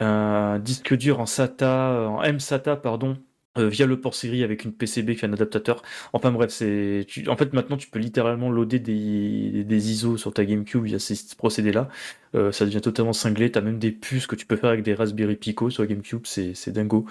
un 0.00 0.58
disque 0.60 0.96
dur 0.96 1.20
en 1.20 1.26
SATA, 1.26 2.08
en 2.10 2.22
M-SATA, 2.22 2.76
pardon, 2.76 3.18
euh, 3.58 3.68
via 3.68 3.84
le 3.86 4.00
port 4.00 4.14
série 4.14 4.44
avec 4.44 4.64
une 4.64 4.72
PCB 4.72 5.16
qui 5.16 5.24
est 5.24 5.28
un 5.28 5.32
adaptateur. 5.32 5.82
Enfin 6.12 6.30
bref, 6.30 6.50
c'est, 6.50 7.06
en 7.26 7.36
fait 7.36 7.52
maintenant 7.52 7.76
tu 7.76 7.88
peux 7.88 7.98
littéralement 7.98 8.50
loader 8.50 8.78
des, 8.78 9.90
ISO 9.90 10.16
sur 10.16 10.32
ta 10.32 10.44
GameCube 10.44 10.84
via 10.84 10.98
ces 11.00 11.16
procédés-là. 11.36 11.88
Euh, 12.36 12.52
ça 12.52 12.64
devient 12.64 12.80
totalement 12.80 13.12
cinglé. 13.12 13.50
T'as 13.50 13.60
même 13.60 13.78
des 13.80 13.90
puces 13.90 14.28
que 14.28 14.36
tu 14.36 14.46
peux 14.46 14.56
faire 14.56 14.70
avec 14.70 14.84
des 14.84 14.94
Raspberry 14.94 15.36
Pico 15.36 15.68
sur 15.68 15.82
la 15.82 15.88
GameCube, 15.88 16.26
c'est 16.26 16.70
dingo. 16.70 17.06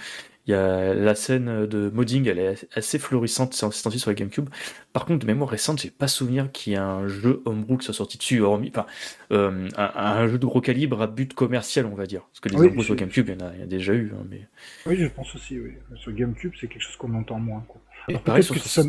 Il 0.50 0.54
y 0.54 0.56
a 0.56 0.96
la 0.96 1.14
scène 1.14 1.68
de 1.68 1.92
modding, 1.94 2.28
elle 2.28 2.40
est 2.40 2.68
assez 2.76 2.98
florissante 2.98 3.54
c'est 3.54 3.72
sorti 3.72 4.00
sur 4.00 4.10
la 4.10 4.16
GameCube. 4.16 4.50
Par 4.94 5.06
contre, 5.06 5.20
de 5.20 5.28
mémoire 5.28 5.50
récente, 5.50 5.80
j'ai 5.82 5.92
pas 5.92 6.08
souvenir 6.08 6.52
qu'il 6.52 6.74
y 6.74 6.76
ait 6.76 6.80
un 6.80 7.08
jeu 7.08 7.44
homebrew 7.46 7.78
qui 7.78 7.86
soit 7.86 7.94
sorti 7.94 8.18
dessus, 8.18 8.42
hormis, 8.42 8.70
enfin, 8.70 8.88
euh, 9.32 9.70
un, 9.78 9.92
un 9.96 10.28
jeu 10.28 10.40
de 10.40 10.46
gros 10.48 10.62
calibre 10.62 11.02
à 11.02 11.08
but 11.08 11.34
commercial, 11.36 11.86
on 11.86 11.94
va 11.96 12.08
dire. 12.08 12.24
Parce 12.32 12.40
que 12.40 12.50
les 12.50 12.56
Oui, 12.58 12.66
homebrews 12.66 12.84
sur 12.84 12.96
GameCube, 12.96 13.30
il 13.30 13.40
y 13.40 13.44
en 13.44 13.48
a, 13.48 13.54
il 13.54 13.60
y 13.60 13.62
en 13.62 13.66
a 13.66 13.68
déjà 13.68 13.94
eu, 13.94 14.12
hein, 14.16 14.26
mais. 14.30 14.48
oui, 14.86 14.98
je 14.98 15.08
pense 15.08 15.34
aussi, 15.36 15.60
oui. 15.60 15.78
Sur 15.96 16.12
GameCube, 16.14 16.54
c'est 16.60 16.68
quelque 16.68 16.82
chose 16.82 16.96
qu'on 16.98 17.14
entend 17.14 17.40
moins. 17.40 17.62
Quoi. 17.68 17.82
Alors, 18.08 18.24
pareil 18.24 18.44
peut-être 18.44 18.46
sur 18.46 18.56
que 18.56 18.60
ça, 18.60 18.84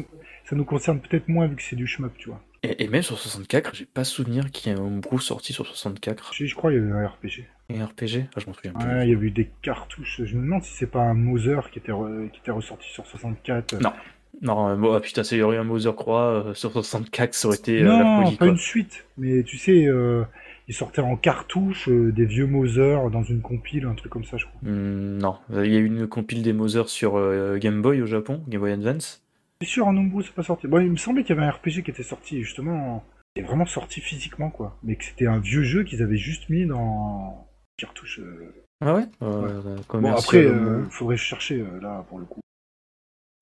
ça 0.45 0.57
nous 0.57 0.65
concerne 0.65 1.01
peut-être 1.01 1.29
moins 1.29 1.47
vu 1.47 1.57
que 1.57 1.63
c'est 1.63 1.77
du 1.77 1.87
shmup, 1.87 2.17
tu 2.17 2.29
vois. 2.31 2.43
Et, 2.63 2.85
et 2.85 2.89
même 2.89 3.03
sur 3.03 3.19
64, 3.19 3.75
j'ai 3.75 3.87
pas 3.87 4.05
souvenir 4.05 4.51
qu'il 4.51 4.73
y 4.73 4.75
ait 4.75 4.79
un 4.79 4.83
homebrew 4.83 5.19
sorti 5.21 5.53
sur 5.53 5.67
64. 5.67 6.33
Je, 6.35 6.47
je 6.47 6.55
crois 6.55 6.71
qu'il 6.71 6.81
y 6.81 6.83
avait 6.83 6.93
un 6.93 7.07
RPG. 7.09 7.47
Et 7.73 7.83
RPG 7.83 8.27
Ah, 8.37 8.41
je 8.41 8.47
m'en 8.47 8.53
souviens 8.53 8.73
plus. 8.73 8.87
Ouais, 8.87 9.07
il 9.07 9.11
y 9.11 9.15
avait 9.15 9.27
eu 9.27 9.31
des 9.31 9.49
cartouches. 9.63 10.23
Je 10.25 10.37
me 10.37 10.43
demande 10.43 10.63
si 10.63 10.73
c'est 10.75 10.91
pas 10.91 11.01
un 11.03 11.15
Mother 11.15 11.71
qui 11.71 11.79
était, 11.79 11.93
re- 11.93 12.29
qui 12.31 12.41
était 12.41 12.51
ressorti 12.51 12.89
sur 12.91 13.07
64. 13.07 13.81
Non. 13.81 13.93
Non, 14.43 14.69
euh, 14.69 14.77
bon, 14.77 14.95
ah, 14.95 15.01
putain, 15.01 15.23
c'est 15.23 15.41
un 15.43 15.65
Mother 15.65 15.95
Croix 15.95 16.47
euh, 16.47 16.55
sur 16.55 16.73
64, 16.73 17.35
ça 17.35 17.49
aurait 17.49 17.59
été 17.59 17.83
euh, 17.83 17.85
la 17.85 17.99
Non, 18.03 18.25
folie, 18.25 18.37
pas 18.37 18.45
quoi. 18.47 18.53
une 18.53 18.57
suite. 18.59 19.05
Mais 19.19 19.43
tu 19.43 19.59
sais, 19.59 19.87
euh, 19.87 20.23
ils 20.69 20.75
sortaient 20.75 21.03
en 21.03 21.17
cartouche 21.17 21.89
des 21.89 22.25
vieux 22.25 22.47
Mother 22.47 23.11
dans 23.11 23.23
une 23.23 23.43
compile, 23.43 23.85
un 23.85 23.95
truc 23.95 24.11
comme 24.11 24.25
ça, 24.25 24.37
je 24.39 24.47
crois. 24.47 24.61
Hmm, 24.63 25.19
non, 25.19 25.37
il 25.51 25.71
y 25.73 25.77
a 25.77 25.81
eu 25.81 25.85
une 25.87 26.07
compile 26.07 26.43
des 26.43 26.53
Mother 26.55 26.89
sur 26.89 27.21
Game 27.59 27.83
Boy 27.83 28.01
au 28.01 28.07
Japon, 28.07 28.43
Game 28.49 28.61
Boy 28.61 28.73
Advance. 28.73 29.23
C'est 29.61 29.69
sûr, 29.69 29.87
en 29.87 29.93
nombre, 29.93 30.23
c'est 30.23 30.33
pas 30.33 30.43
sorti. 30.45 30.67
Bon, 30.69 30.79
il 30.81 30.91
me 30.91 30.97
semblait 30.97 31.23
qu'il 31.23 31.37
y 31.37 31.39
avait 31.39 31.47
un 31.47 31.51
RPG 31.51 31.83
qui 31.85 31.91
était 31.91 32.03
sorti, 32.03 32.43
justement. 32.43 33.05
Il 33.37 33.43
est 33.43 33.47
vraiment 33.47 33.67
sorti 33.67 34.01
physiquement, 34.01 34.49
quoi. 34.49 34.79
Mais 34.85 34.97
que 34.97 35.05
c'était 35.05 35.27
un 35.27 35.39
vieux 35.39 35.63
jeu 35.65 35.85
qu'ils 35.85 36.03
avaient 36.03 36.17
juste 36.17 36.49
mis 36.49 36.65
dans 36.67 37.47
cartouche. 37.81 38.21
euh. 38.21 38.53
Ah 38.83 38.95
ouais, 38.95 39.05
euh, 39.23 39.61
Bon, 39.63 39.83
commercial, 39.89 40.19
après, 40.19 40.45
euh, 40.47 40.81
euh, 40.81 40.89
faudrait 40.91 41.17
chercher, 41.17 41.61
euh, 41.61 41.81
là, 41.81 42.05
pour 42.09 42.19
le 42.19 42.25
coup. 42.25 42.41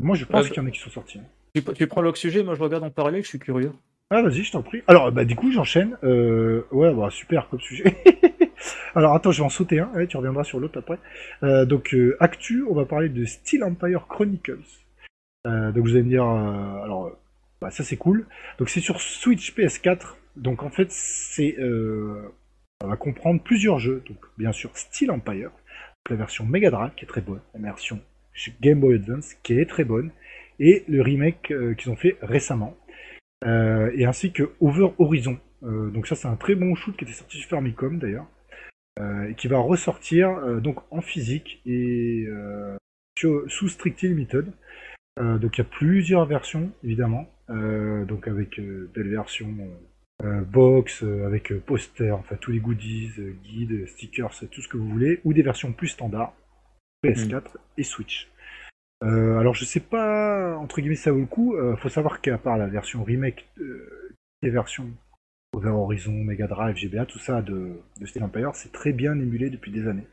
Moi, 0.03 0.17
je 0.17 0.25
pense 0.25 0.45
Ah, 0.47 0.49
qu'il 0.49 0.57
y 0.57 0.61
en 0.61 0.67
a 0.67 0.71
qui 0.71 0.81
sont 0.81 0.91
sortis. 0.91 1.19
hein. 1.19 1.25
tu, 1.55 1.63
tu 1.75 1.87
prends 1.87 2.03
le 2.03 2.15
sujet, 2.15 2.43
moi 2.43 2.55
je 2.55 2.63
regarde 2.63 2.85
en 2.85 2.91
parallèle, 2.91 3.23
je 3.23 3.29
suis 3.29 3.39
curieux. 3.39 3.73
Ah, 4.11 4.23
vas-y, 4.23 4.43
je 4.43 4.53
t'en 4.53 4.63
prie. 4.63 4.83
Alors, 4.87 5.13
bah, 5.13 5.25
du 5.25 5.37
coup, 5.37 5.51
j'enchaîne. 5.53 5.97
Euh, 6.03 6.63
ouais, 6.73 6.93
bah, 6.95 7.11
super 7.11 7.49
comme 7.51 7.61
sujet. 7.61 7.97
Alors, 8.95 9.15
attends, 9.15 9.31
je 9.33 9.39
vais 9.43 9.45
en 9.47 9.51
sauter 9.51 9.81
un. 9.81 9.91
Ouais, 9.93 10.07
tu 10.07 10.17
reviendras 10.17 10.45
sur 10.45 10.59
l'autre 10.61 10.79
après. 10.79 10.99
Euh, 11.43 11.65
donc, 11.67 11.93
euh, 11.95 12.17
Actu, 12.19 12.65
on 12.71 12.75
va 12.75 12.85
parler 12.87 13.09
de 13.11 13.25
Steel 13.27 13.63
Empire 13.63 14.07
Chronicles. 14.09 14.59
Euh, 15.47 15.73
donc, 15.73 15.85
vous 15.85 15.91
allez 15.93 16.03
me 16.05 16.09
dire, 16.09 16.25
euh, 16.25 16.83
alors, 16.85 17.07
euh, 17.07 17.19
bah, 17.61 17.71
ça 17.71 17.85
c'est 17.85 17.97
cool. 17.99 18.27
Donc, 18.59 18.71
c'est 18.71 18.81
sur 18.81 19.01
Switch 19.01 19.55
PS4. 19.55 20.17
Donc, 20.37 20.63
en 20.63 20.71
fait, 20.71 20.91
c'est, 20.91 21.57
euh, 21.59 22.23
va 22.87 22.97
comprendre 22.97 23.43
plusieurs 23.43 23.79
jeux. 23.79 24.03
Donc, 24.07 24.19
bien 24.37 24.53
sûr, 24.53 24.77
Steel 24.77 25.11
Empire, 25.11 25.51
la 26.11 26.17
version 26.17 26.45
Mega 26.45 26.71
Drive 26.71 26.93
qui 26.97 27.05
est 27.05 27.09
très 27.09 27.21
bonne, 27.21 27.41
la 27.55 27.61
version 27.61 28.01
Game 28.61 28.81
Boy 28.81 28.95
Advance 28.95 29.35
qui 29.43 29.59
est 29.59 29.69
très 29.69 29.85
bonne, 29.85 30.11
et 30.61 30.85
le 30.89 31.03
remake 31.03 31.51
euh, 31.51 31.75
qu'ils 31.75 31.91
ont 31.91 31.97
fait 31.97 32.17
récemment. 32.23 32.77
Euh, 33.45 33.91
et 33.95 34.05
ainsi 34.05 34.33
que 34.33 34.51
Over 34.61 34.91
Horizon. 34.99 35.39
Euh, 35.63 35.91
donc 35.91 36.07
ça 36.07 36.15
c'est 36.15 36.29
un 36.29 36.37
très 36.37 36.55
bon 36.55 36.75
shoot 36.75 36.97
qui 36.97 37.05
était 37.05 37.13
sorti 37.13 37.39
sur 37.39 37.51
Famicom 37.51 37.99
d'ailleurs, 37.99 38.27
et 39.29 39.35
qui 39.35 39.47
va 39.47 39.59
ressortir 39.59 40.61
donc 40.61 40.79
en 40.91 41.01
physique 41.01 41.63
et 41.65 42.27
sous 43.17 43.69
Strictly 43.69 44.09
Limited. 44.09 44.53
Donc 45.17 45.57
il 45.57 45.59
y 45.59 45.61
a 45.61 45.69
plusieurs 45.71 46.27
versions 46.27 46.73
évidemment, 46.83 47.29
donc 47.49 48.27
avec 48.27 48.61
belles 48.61 49.11
versions 49.11 49.55
euh, 49.61 49.98
box, 50.23 51.03
euh, 51.03 51.27
avec 51.27 51.53
euh, 51.53 51.61
poster, 51.61 52.11
enfin 52.11 52.37
tous 52.37 52.51
les 52.51 52.59
goodies, 52.59 53.13
euh, 53.19 53.37
guides, 53.45 53.87
stickers, 53.89 54.33
tout 54.51 54.63
ce 54.63 54.69
que 54.69 54.77
vous 54.77 54.89
voulez, 54.89 55.21
ou 55.25 55.33
des 55.33 55.43
versions 55.43 55.73
plus 55.73 55.89
standards, 55.89 56.35
PS4 57.05 57.57
et 57.77 57.85
Switch. 57.85 58.29
Euh, 59.05 59.39
alors 59.39 59.55
je 59.55 59.65
sais 59.65 59.81
pas, 59.81 60.57
entre 60.57 60.81
guillemets 60.81 60.97
ça 60.97 61.13
vaut 61.13 61.21
le 61.21 61.27
coup, 61.27 61.55
euh, 61.55 61.77
faut 61.77 61.89
savoir 61.89 62.21
qu'à 62.21 62.37
part 62.37 62.59
la 62.59 62.67
version 62.67 63.05
remake, 63.05 63.49
euh, 63.61 64.17
les 64.43 64.51
versions 64.51 64.91
Over 65.55 65.69
Horizon, 65.69 66.13
Mega 66.13 66.49
Drive, 66.49 66.77
GBA, 66.77 67.07
tout 67.07 67.21
ça 67.21 67.41
de, 67.41 67.81
de 68.01 68.07
Steel 68.07 68.25
Empire, 68.25 68.51
c'est 68.55 68.73
très 68.73 68.93
bien 68.93 69.13
émulé 69.13 69.51
depuis 69.51 69.71
des 69.71 69.87
années. 69.87 70.07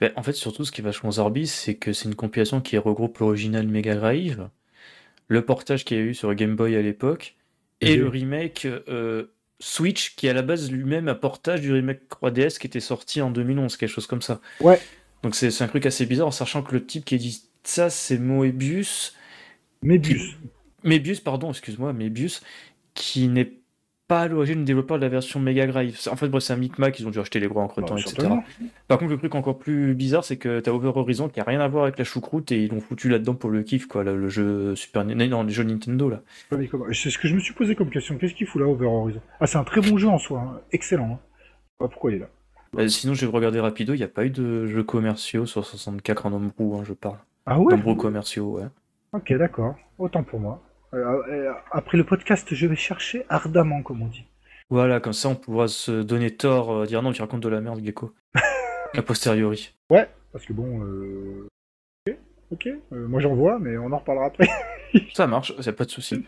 Ben, 0.00 0.12
en 0.16 0.22
fait, 0.22 0.32
surtout, 0.32 0.64
ce 0.64 0.72
qui 0.72 0.80
est 0.80 0.84
vachement 0.84 1.12
zarbi, 1.12 1.46
c'est 1.46 1.76
que 1.76 1.92
c'est 1.92 2.08
une 2.08 2.14
compilation 2.14 2.60
qui 2.60 2.76
regroupe 2.78 3.18
l'original 3.18 3.66
Mega 3.68 3.94
Drive, 3.94 4.48
le 5.28 5.44
portage 5.44 5.84
qu'il 5.84 5.96
y 5.96 6.00
a 6.00 6.02
eu 6.02 6.14
sur 6.14 6.34
Game 6.34 6.56
Boy 6.56 6.74
à 6.74 6.82
l'époque, 6.82 7.36
et 7.80 7.96
le 7.96 8.08
remake 8.08 8.66
euh, 8.66 9.26
Switch, 9.60 10.14
qui 10.16 10.26
est 10.26 10.30
à 10.30 10.34
la 10.34 10.42
base 10.42 10.70
lui-même 10.70 11.08
un 11.08 11.14
portage 11.14 11.60
du 11.60 11.72
remake 11.72 12.02
3DS 12.10 12.58
qui 12.58 12.66
était 12.66 12.80
sorti 12.80 13.20
en 13.20 13.30
2011, 13.30 13.76
quelque 13.76 13.88
chose 13.88 14.06
comme 14.06 14.22
ça. 14.22 14.40
Ouais. 14.60 14.80
Donc 15.22 15.34
c'est 15.34 15.62
un 15.62 15.68
truc 15.68 15.86
assez 15.86 16.06
bizarre, 16.06 16.28
en 16.28 16.32
sachant 16.32 16.62
que 16.62 16.72
le 16.72 16.84
type 16.84 17.04
qui 17.04 17.16
dit 17.18 17.42
ça, 17.64 17.90
c'est 17.90 18.18
Moebius, 18.18 19.14
Mebius. 19.82 20.36
Mebius, 20.84 21.20
pardon, 21.20 21.50
excuse-moi, 21.50 21.92
Mebius, 21.92 22.42
qui 22.94 23.28
n'est 23.28 23.52
pas 24.08 24.22
à 24.22 24.28
l'origine 24.28 24.64
développeur 24.64 24.96
de 24.96 25.02
la 25.02 25.08
version 25.10 25.38
Mega 25.38 25.66
Drive. 25.66 25.98
En 26.10 26.16
fait, 26.16 26.30
c'est 26.40 26.52
un 26.52 26.56
micmac, 26.56 26.98
ils 26.98 27.06
ont 27.06 27.10
dû 27.10 27.20
acheter 27.20 27.38
les 27.40 27.46
droits 27.46 27.62
entre 27.62 27.82
temps, 27.82 27.94
Bah, 27.94 28.00
etc. 28.00 28.14
certainement. 28.16 28.42
Par 28.88 28.98
contre, 28.98 29.12
le 29.12 29.18
truc 29.18 29.34
encore 29.34 29.58
plus 29.58 29.94
bizarre, 29.94 30.24
c'est 30.24 30.38
que 30.38 30.60
t'as 30.60 30.70
Over 30.72 30.92
Horizon 30.94 31.28
qui 31.28 31.38
a 31.40 31.44
rien 31.44 31.60
à 31.60 31.68
voir 31.68 31.84
avec 31.84 31.98
la 31.98 32.04
choucroute 32.04 32.50
et 32.50 32.64
ils 32.64 32.70
l'ont 32.70 32.80
foutu 32.80 33.08
là-dedans 33.10 33.34
pour 33.34 33.50
le 33.50 33.62
kiff, 33.62 33.86
quoi, 33.86 34.02
le, 34.02 34.16
le 34.18 34.28
jeu 34.28 34.74
Super 34.74 35.04
non, 35.04 35.14
non, 35.28 35.42
le 35.42 35.50
jeu 35.50 35.62
Nintendo 35.62 36.08
là. 36.08 36.22
C'est 36.50 37.10
ce 37.10 37.18
que 37.18 37.28
je 37.28 37.34
me 37.34 37.40
suis 37.40 37.52
posé 37.54 37.74
comme 37.74 37.90
question. 37.90 38.16
Qu'est-ce 38.16 38.34
qu'il 38.34 38.46
fout 38.46 38.60
là, 38.62 38.66
Over 38.66 38.86
Horizon? 38.86 39.20
Ah, 39.40 39.46
c'est 39.46 39.58
un 39.58 39.64
très 39.64 39.82
bon 39.82 39.98
jeu 39.98 40.08
en 40.08 40.18
soi, 40.18 40.40
hein. 40.40 40.60
excellent. 40.72 41.12
Hein. 41.12 41.18
Pas 41.78 41.88
pourquoi 41.88 42.10
il 42.10 42.16
est 42.16 42.20
là. 42.20 42.28
Euh, 42.78 42.88
sinon, 42.88 43.14
j'ai 43.14 43.26
regardé 43.26 43.60
rapido, 43.60 43.94
il 43.94 43.98
n'y 43.98 44.02
a 44.04 44.08
pas 44.08 44.24
eu 44.24 44.30
de 44.30 44.66
jeux 44.66 44.82
commerciaux 44.84 45.46
sur 45.46 45.64
64 45.64 46.26
en 46.26 46.32
homebrew, 46.32 46.76
hein, 46.78 46.82
je 46.86 46.92
parle. 46.94 47.16
Ah 47.46 47.58
ouais? 47.60 47.74
Homebrew 47.74 47.94
commerciaux, 47.96 48.56
ouais. 48.58 48.64
Ok, 49.12 49.32
d'accord. 49.34 49.74
Autant 49.98 50.22
pour 50.22 50.40
moi. 50.40 50.62
Euh, 50.94 51.22
euh, 51.28 51.52
après 51.70 51.98
le 51.98 52.04
podcast, 52.04 52.54
je 52.54 52.66
vais 52.66 52.76
chercher 52.76 53.24
ardemment, 53.28 53.82
comme 53.82 54.02
on 54.02 54.06
dit. 54.06 54.24
Voilà, 54.70 55.00
comme 55.00 55.12
ça 55.12 55.28
on 55.30 55.34
pourra 55.34 55.68
se 55.68 56.02
donner 56.02 56.30
tort, 56.30 56.72
euh, 56.72 56.86
dire 56.86 57.02
non, 57.02 57.12
tu 57.12 57.22
racontes 57.22 57.42
de 57.42 57.48
la 57.48 57.60
merde, 57.60 57.80
Gecko. 57.84 58.14
A 58.96 59.02
posteriori. 59.02 59.74
Ouais, 59.90 60.08
parce 60.32 60.44
que 60.46 60.52
bon... 60.52 60.82
Euh... 60.82 61.48
Ok, 62.06 62.16
ok. 62.52 62.68
Euh, 62.92 63.06
moi 63.06 63.20
j'en 63.20 63.34
vois, 63.34 63.58
mais 63.58 63.76
on 63.76 63.92
en 63.92 63.98
reparlera 63.98 64.26
après. 64.26 64.48
Ça 65.14 65.26
marche, 65.26 65.52
a 65.66 65.72
pas 65.72 65.84
de 65.84 65.90
souci. 65.90 66.24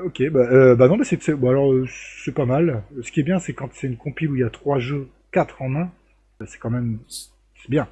Ok, 0.00 0.22
bah, 0.30 0.40
euh, 0.40 0.76
bah 0.76 0.86
non, 0.86 0.96
mais 0.96 1.04
c'est 1.04 1.20
c'est- 1.20 1.34
bon, 1.34 1.50
alors 1.50 1.72
c'est 1.88 2.34
pas 2.34 2.44
mal. 2.44 2.84
Ce 3.02 3.10
qui 3.10 3.20
est 3.20 3.24
bien, 3.24 3.40
c'est 3.40 3.52
quand 3.52 3.68
c'est 3.72 3.88
une 3.88 3.96
compile 3.96 4.30
où 4.30 4.36
il 4.36 4.40
y 4.42 4.44
a 4.44 4.50
trois 4.50 4.78
jeux, 4.78 5.08
quatre 5.32 5.60
en 5.60 5.74
un, 5.74 5.90
bah, 6.38 6.46
c'est 6.46 6.58
quand 6.58 6.70
même 6.70 6.98
c'est 7.08 7.70
bien. 7.70 7.88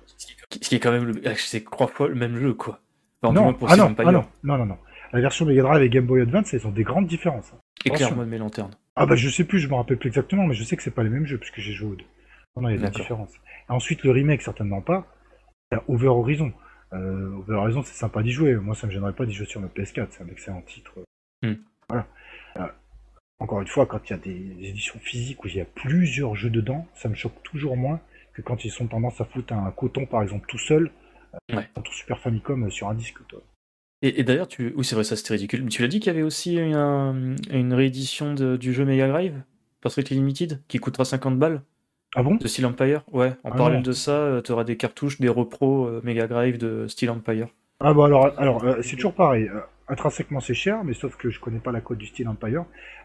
Ce 0.51 0.69
qui 0.69 0.77
est 0.77 0.81
quand 0.81 0.93
même 0.93 1.07
le... 1.07 1.21
ah, 1.27 1.35
c'est 1.37 1.65
trois 1.65 1.89
fois 1.89 2.09
le 2.09 2.15
même 2.15 2.37
jeu, 2.37 2.55
quoi. 2.55 2.81
Enfin, 3.23 3.35
non, 3.35 3.57
ah 3.63 3.67
Steel 3.75 3.79
non, 3.79 3.95
ah 3.99 4.13
non, 4.13 4.25
non, 4.45 4.59
non, 4.59 4.67
non. 4.67 4.79
La 5.17 5.23
version 5.23 5.47
Mega 5.47 5.63
Drive 5.63 5.83
et 5.83 5.89
Game 5.89 6.05
Boy 6.05 6.21
Advance, 6.21 6.53
elles 6.53 6.67
ont 6.67 6.71
des 6.71 6.83
grandes 6.83 7.07
différences. 7.07 7.55
clairement 7.83 8.23
de 8.23 8.29
mes 8.29 8.37
lanternes. 8.37 8.73
Ah 8.97 9.07
bah 9.07 9.17
je 9.17 9.31
sais 9.31 9.45
plus, 9.45 9.59
je 9.61 9.67
me 9.69 9.75
rappelle 9.75 9.97
plus 9.97 10.09
exactement, 10.09 10.47
mais 10.47 10.53
je 10.55 10.63
sais 10.63 10.77
que 10.77 10.83
c'est 10.83 10.91
pas 10.91 11.03
les 11.03 11.09
mêmes 11.09 11.25
jeux 11.25 11.39
puisque 11.39 11.59
j'ai 11.61 11.73
joué 11.73 11.93
aux 11.93 11.95
deux. 11.97 12.05
Non, 12.55 12.63
non, 12.63 12.69
il 12.69 12.79
y 12.79 12.85
a 12.85 12.91
des 12.91 12.95
différences. 12.97 13.33
Et 13.69 13.73
ensuite 13.73 14.03
le 14.05 14.11
remake 14.11 14.43
certainement 14.43 14.83
pas. 14.83 15.07
Il 15.73 15.77
y 15.77 15.79
a 15.79 15.85
Over 15.89 16.09
Horizon. 16.09 16.53
Euh, 16.93 17.31
Over 17.39 17.55
Horizon 17.55 17.83
c'est 17.83 17.95
sympa 17.95 18.23
d'y 18.23 18.31
jouer. 18.31 18.55
Moi 18.57 18.75
ça 18.75 18.87
me 18.87 18.93
gênerait 18.93 19.15
pas 19.15 19.25
d'y 19.25 19.33
jouer 19.33 19.47
sur 19.47 19.61
ma 19.63 19.69
PS4, 19.69 20.09
c'est 20.11 20.23
un 20.23 20.29
excellent 20.29 20.61
titre. 20.63 20.93
Hmm. 21.43 21.55
Voilà. 21.89 22.07
Euh, 22.59 22.67
encore 23.39 23.63
une 23.63 23.67
fois, 23.69 23.87
quand 23.87 24.01
il 24.09 24.13
y 24.13 24.15
a 24.15 24.19
des, 24.19 24.35
des 24.35 24.69
éditions 24.69 24.99
physiques 24.99 25.43
où 25.45 25.49
il 25.49 25.57
y 25.57 25.61
a 25.63 25.65
plusieurs 25.67 26.35
jeux 26.37 26.51
dedans, 26.51 26.87
ça 26.95 27.09
me 27.09 27.15
choque 27.15 27.43
toujours 27.43 27.77
moins 27.79 28.01
que 28.35 28.43
quand 28.43 28.65
ils 28.67 28.71
sont 28.71 28.87
tendance 28.87 29.19
à 29.21 29.25
foutre 29.25 29.55
un 29.55 29.71
coton 29.71 30.05
par 30.05 30.23
exemple 30.23 30.47
tout 30.47 30.59
seul, 30.59 30.91
euh, 31.51 31.57
Ouais. 31.57 31.69
dans 31.75 31.83
ton 31.83 31.93
Super 31.93 32.19
Famicom 32.21 32.65
euh, 32.65 32.71
sur 32.71 32.89
un 32.89 32.95
disque. 32.95 33.19
Toi. 33.29 33.41
Et, 34.09 34.21
et 34.21 34.25
d'ailleurs, 34.25 34.49
tu... 34.49 34.73
oui, 34.77 34.85
c'est 34.85 34.95
vrai, 34.95 35.05
ça 35.05 35.17
c'était 35.17 35.35
ridicule. 35.35 35.63
Mais 35.65 35.69
tu 35.69 35.83
l'as 35.83 35.89
dit 35.89 36.01
qu'il 36.01 36.13
y 36.13 36.15
avait 36.17 36.23
aussi 36.25 36.57
une, 36.57 37.37
une 37.51 37.75
réédition 37.75 38.35
de- 38.35 38.57
du 38.57 38.73
jeu 38.73 38.85
Mega 38.85 39.09
Drive, 39.09 39.35
Perfectly 39.81 40.17
Limited, 40.17 40.61
qui 40.69 40.79
coûtera 40.79 41.05
50 41.05 41.39
balles, 41.39 41.63
Ah 42.15 42.23
bon? 42.23 42.37
De 42.37 42.47
Steel 42.47 42.67
Empire. 42.67 43.03
Ouais, 43.13 43.33
en 43.45 43.51
Ah 43.51 43.57
parallèle 43.57 43.79
non. 43.79 43.83
de 43.85 43.93
ça, 43.93 44.41
tu 44.45 44.53
auras 44.53 44.65
des 44.65 44.77
cartouches, 44.77 45.21
des 45.21 45.29
repros 45.29 45.87
euh, 45.87 46.01
Mega 46.05 46.27
Drive 46.27 46.59
de 46.59 46.87
Steel 46.89 47.11
Empire. 47.11 47.49
Ah 47.81 47.93
bah 47.93 48.07
alors, 48.07 48.33
alors 48.39 48.65
euh, 48.65 48.77
c'est 48.83 48.97
toujours 48.97 49.13
pareil. 49.15 49.49
Euh, 49.49 49.61
intrinsèquement 49.89 50.41
c'est 50.41 50.55
cher, 50.55 50.83
mais 50.83 50.95
sauf 50.95 51.17
que 51.17 51.29
je 51.31 51.39
connais 51.41 51.59
pas 51.59 51.73
la 51.73 51.81
code 51.83 51.99
du 51.99 52.07
Steel 52.07 52.27
Empire 52.29 52.65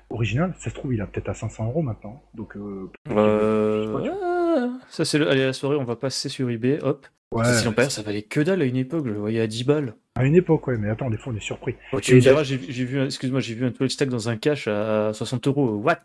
original. 0.09 0.53
Ça 0.59 0.69
se 0.69 0.75
trouve 0.75 0.93
il 0.93 1.01
a 1.01 1.07
peut-être 1.07 1.27
à 1.29 1.33
500 1.33 1.65
euros 1.67 1.81
maintenant. 1.81 2.23
Donc 2.35 2.55
euh, 2.55 2.89
Euh... 3.09 3.99
Ouais. 3.99 4.69
Ça, 4.89 5.05
c'est 5.05 5.17
le... 5.17 5.29
Allez, 5.29 5.45
la 5.45 5.53
soirée, 5.53 5.75
on 5.77 5.83
va 5.83 5.95
passer 5.95 6.27
sur 6.29 6.49
eBay, 6.49 6.79
hop. 6.83 7.05
ouais, 7.31 7.45
Steel 7.45 7.69
Empire, 7.69 7.91
ça 7.91 8.01
valait 8.01 8.21
que 8.23 8.39
dalle 8.41 8.61
à 8.61 8.65
une 8.65 8.75
époque, 8.77 9.05
je 9.07 9.11
le 9.11 9.19
voyais 9.19 9.39
à 9.41 9.47
10 9.47 9.63
balles. 9.65 9.93
À 10.15 10.25
une 10.25 10.35
époque 10.35 10.67
ouais. 10.67 10.77
Mais 10.77 10.89
attends, 10.89 11.09
des 11.09 11.17
fois 11.17 11.33
on 11.33 11.35
est 11.35 11.39
surpris. 11.41 11.75
Oh, 11.93 11.99
tu 11.99 12.11
Et 12.11 12.15
me 12.15 12.19
diras, 12.21 12.43
j'ai 12.43 12.57
vu, 12.57 12.99
un- 12.99 13.05
excuse-moi, 13.05 13.39
j'ai 13.39 13.53
vu 13.53 13.65
un 13.65 13.71
12 13.71 13.91
stack 13.91 14.09
dans 14.09 14.29
un 14.29 14.37
cache 14.37 14.67
à 14.67 15.11
60 15.13 15.47
euros. 15.47 15.75
What? 15.75 15.99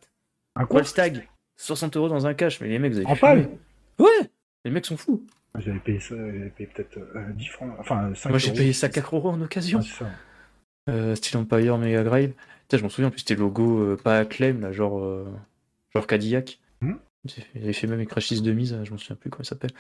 Un 0.55 0.66
quoi 0.66 0.81
12 0.81 0.88
stack 0.90 1.29
60 1.57 1.97
euros 1.97 2.09
dans 2.09 2.27
un 2.27 2.35
cache, 2.35 2.61
mais 2.61 2.69
les 2.69 2.79
mecs, 2.79 2.92
vous 2.92 2.99
avez 2.99 3.07
En 3.07 3.16
panne 3.16 3.49
Ouais 3.99 4.31
Les 4.64 4.71
mecs 4.71 4.85
sont 4.87 4.97
fous. 4.97 5.25
J'avais 5.59 5.79
payé 5.79 6.01
ça, 6.01 6.14
j'avais 6.16 6.51
payé 6.51 6.69
peut-être 6.75 6.99
euh, 6.99 7.33
10 7.33 7.47
francs, 7.47 7.73
enfin 7.79 8.12
5 8.14 8.29
Moi, 8.29 8.38
j'ai 8.38 8.53
payé 8.53 8.73
ça 8.75 8.88
4 8.90 9.16
euros 9.16 9.31
en 9.31 9.40
occasion. 9.40 9.81
Ça. 9.81 10.07
Euh, 10.90 11.14
Steel 11.14 11.40
Empire, 11.40 11.79
Mega 11.79 12.05
Drive. 12.05 12.33
Putain, 12.62 12.77
je 12.79 12.83
m'en 12.83 12.88
souviens, 12.90 13.09
en 13.09 13.11
plus, 13.11 13.21
c'était 13.21 13.35
le 13.35 13.40
logo 13.40 13.81
euh, 13.81 13.97
pas 13.97 14.19
Acclaim, 14.19 14.61
là, 14.61 14.73
genre, 14.73 15.03
euh, 15.03 15.25
genre 15.95 16.07
Cadillac. 16.07 16.59
Hmm. 16.83 16.95
Il 17.55 17.62
avait 17.65 17.73
fait 17.73 17.87
même 17.87 17.99
avec 17.99 18.09
Crashis 18.09 18.41
de 18.43 18.53
mise, 18.53 18.79
je 18.85 18.91
m'en 18.91 18.99
souviens 18.99 19.17
plus 19.17 19.31
comment 19.31 19.43
il 19.43 19.47
s'appelle. 19.47 19.71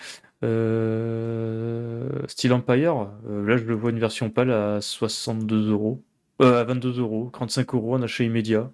Euh, 0.44 2.08
Steel 2.28 2.52
Empire, 2.52 3.10
euh, 3.28 3.46
là, 3.46 3.56
je 3.56 3.64
le 3.64 3.74
vois 3.74 3.90
une 3.90 3.98
version 3.98 4.30
pâle 4.30 4.50
à 4.52 4.80
62 4.80 5.70
euros. 5.70 6.02
Euh, 6.42 6.60
à 6.60 6.64
22 6.64 6.98
euros, 7.00 7.30
35 7.32 7.74
euros 7.74 7.94
en 7.94 8.02
achat 8.02 8.24
immédiat. 8.24 8.70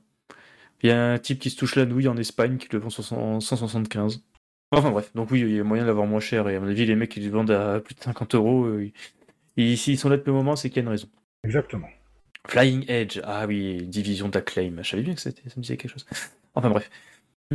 Il 0.82 0.88
y 0.88 0.92
a 0.92 1.12
un 1.12 1.18
type 1.18 1.38
qui 1.38 1.50
se 1.50 1.56
touche 1.56 1.76
la 1.76 1.86
nouille 1.86 2.08
en 2.08 2.16
Espagne 2.16 2.56
qui 2.56 2.68
le 2.72 2.78
vend 2.78 2.90
100 2.90 3.40
175. 3.40 4.22
Enfin 4.72 4.90
bref, 4.90 5.12
donc 5.14 5.30
oui, 5.30 5.40
il 5.40 5.54
y 5.54 5.60
a 5.60 5.64
moyen 5.64 5.84
d'avoir 5.84 6.06
moins 6.06 6.18
cher. 6.20 6.48
Et 6.48 6.56
à 6.56 6.60
mon 6.60 6.66
avis, 6.68 6.86
les 6.86 6.96
mecs 6.96 7.10
qui 7.10 7.20
le 7.20 7.30
vendent 7.30 7.50
à 7.50 7.78
plus 7.80 7.94
de 7.94 8.00
50 8.00 8.34
euros, 8.34 8.64
euh, 8.64 8.90
ils- 9.56 9.76
s'ils 9.78 9.98
sont 9.98 10.08
là 10.08 10.16
depuis 10.16 10.30
le 10.30 10.36
moment, 10.36 10.56
c'est 10.56 10.70
qu'il 10.70 10.78
y 10.78 10.80
a 10.80 10.82
une 10.82 10.88
raison. 10.88 11.08
Exactement. 11.44 11.88
Flying 12.48 12.84
Edge, 12.88 13.20
ah 13.22 13.46
oui, 13.46 13.86
division 13.86 14.28
d'Acclaim. 14.28 14.72
Je 14.82 14.88
savais 14.90 15.02
bien 15.02 15.14
que 15.14 15.20
ça 15.20 15.30
me 15.30 15.62
disait 15.62 15.76
quelque 15.76 15.92
chose. 15.92 16.06
Enfin 16.54 16.68
bref. 16.70 16.90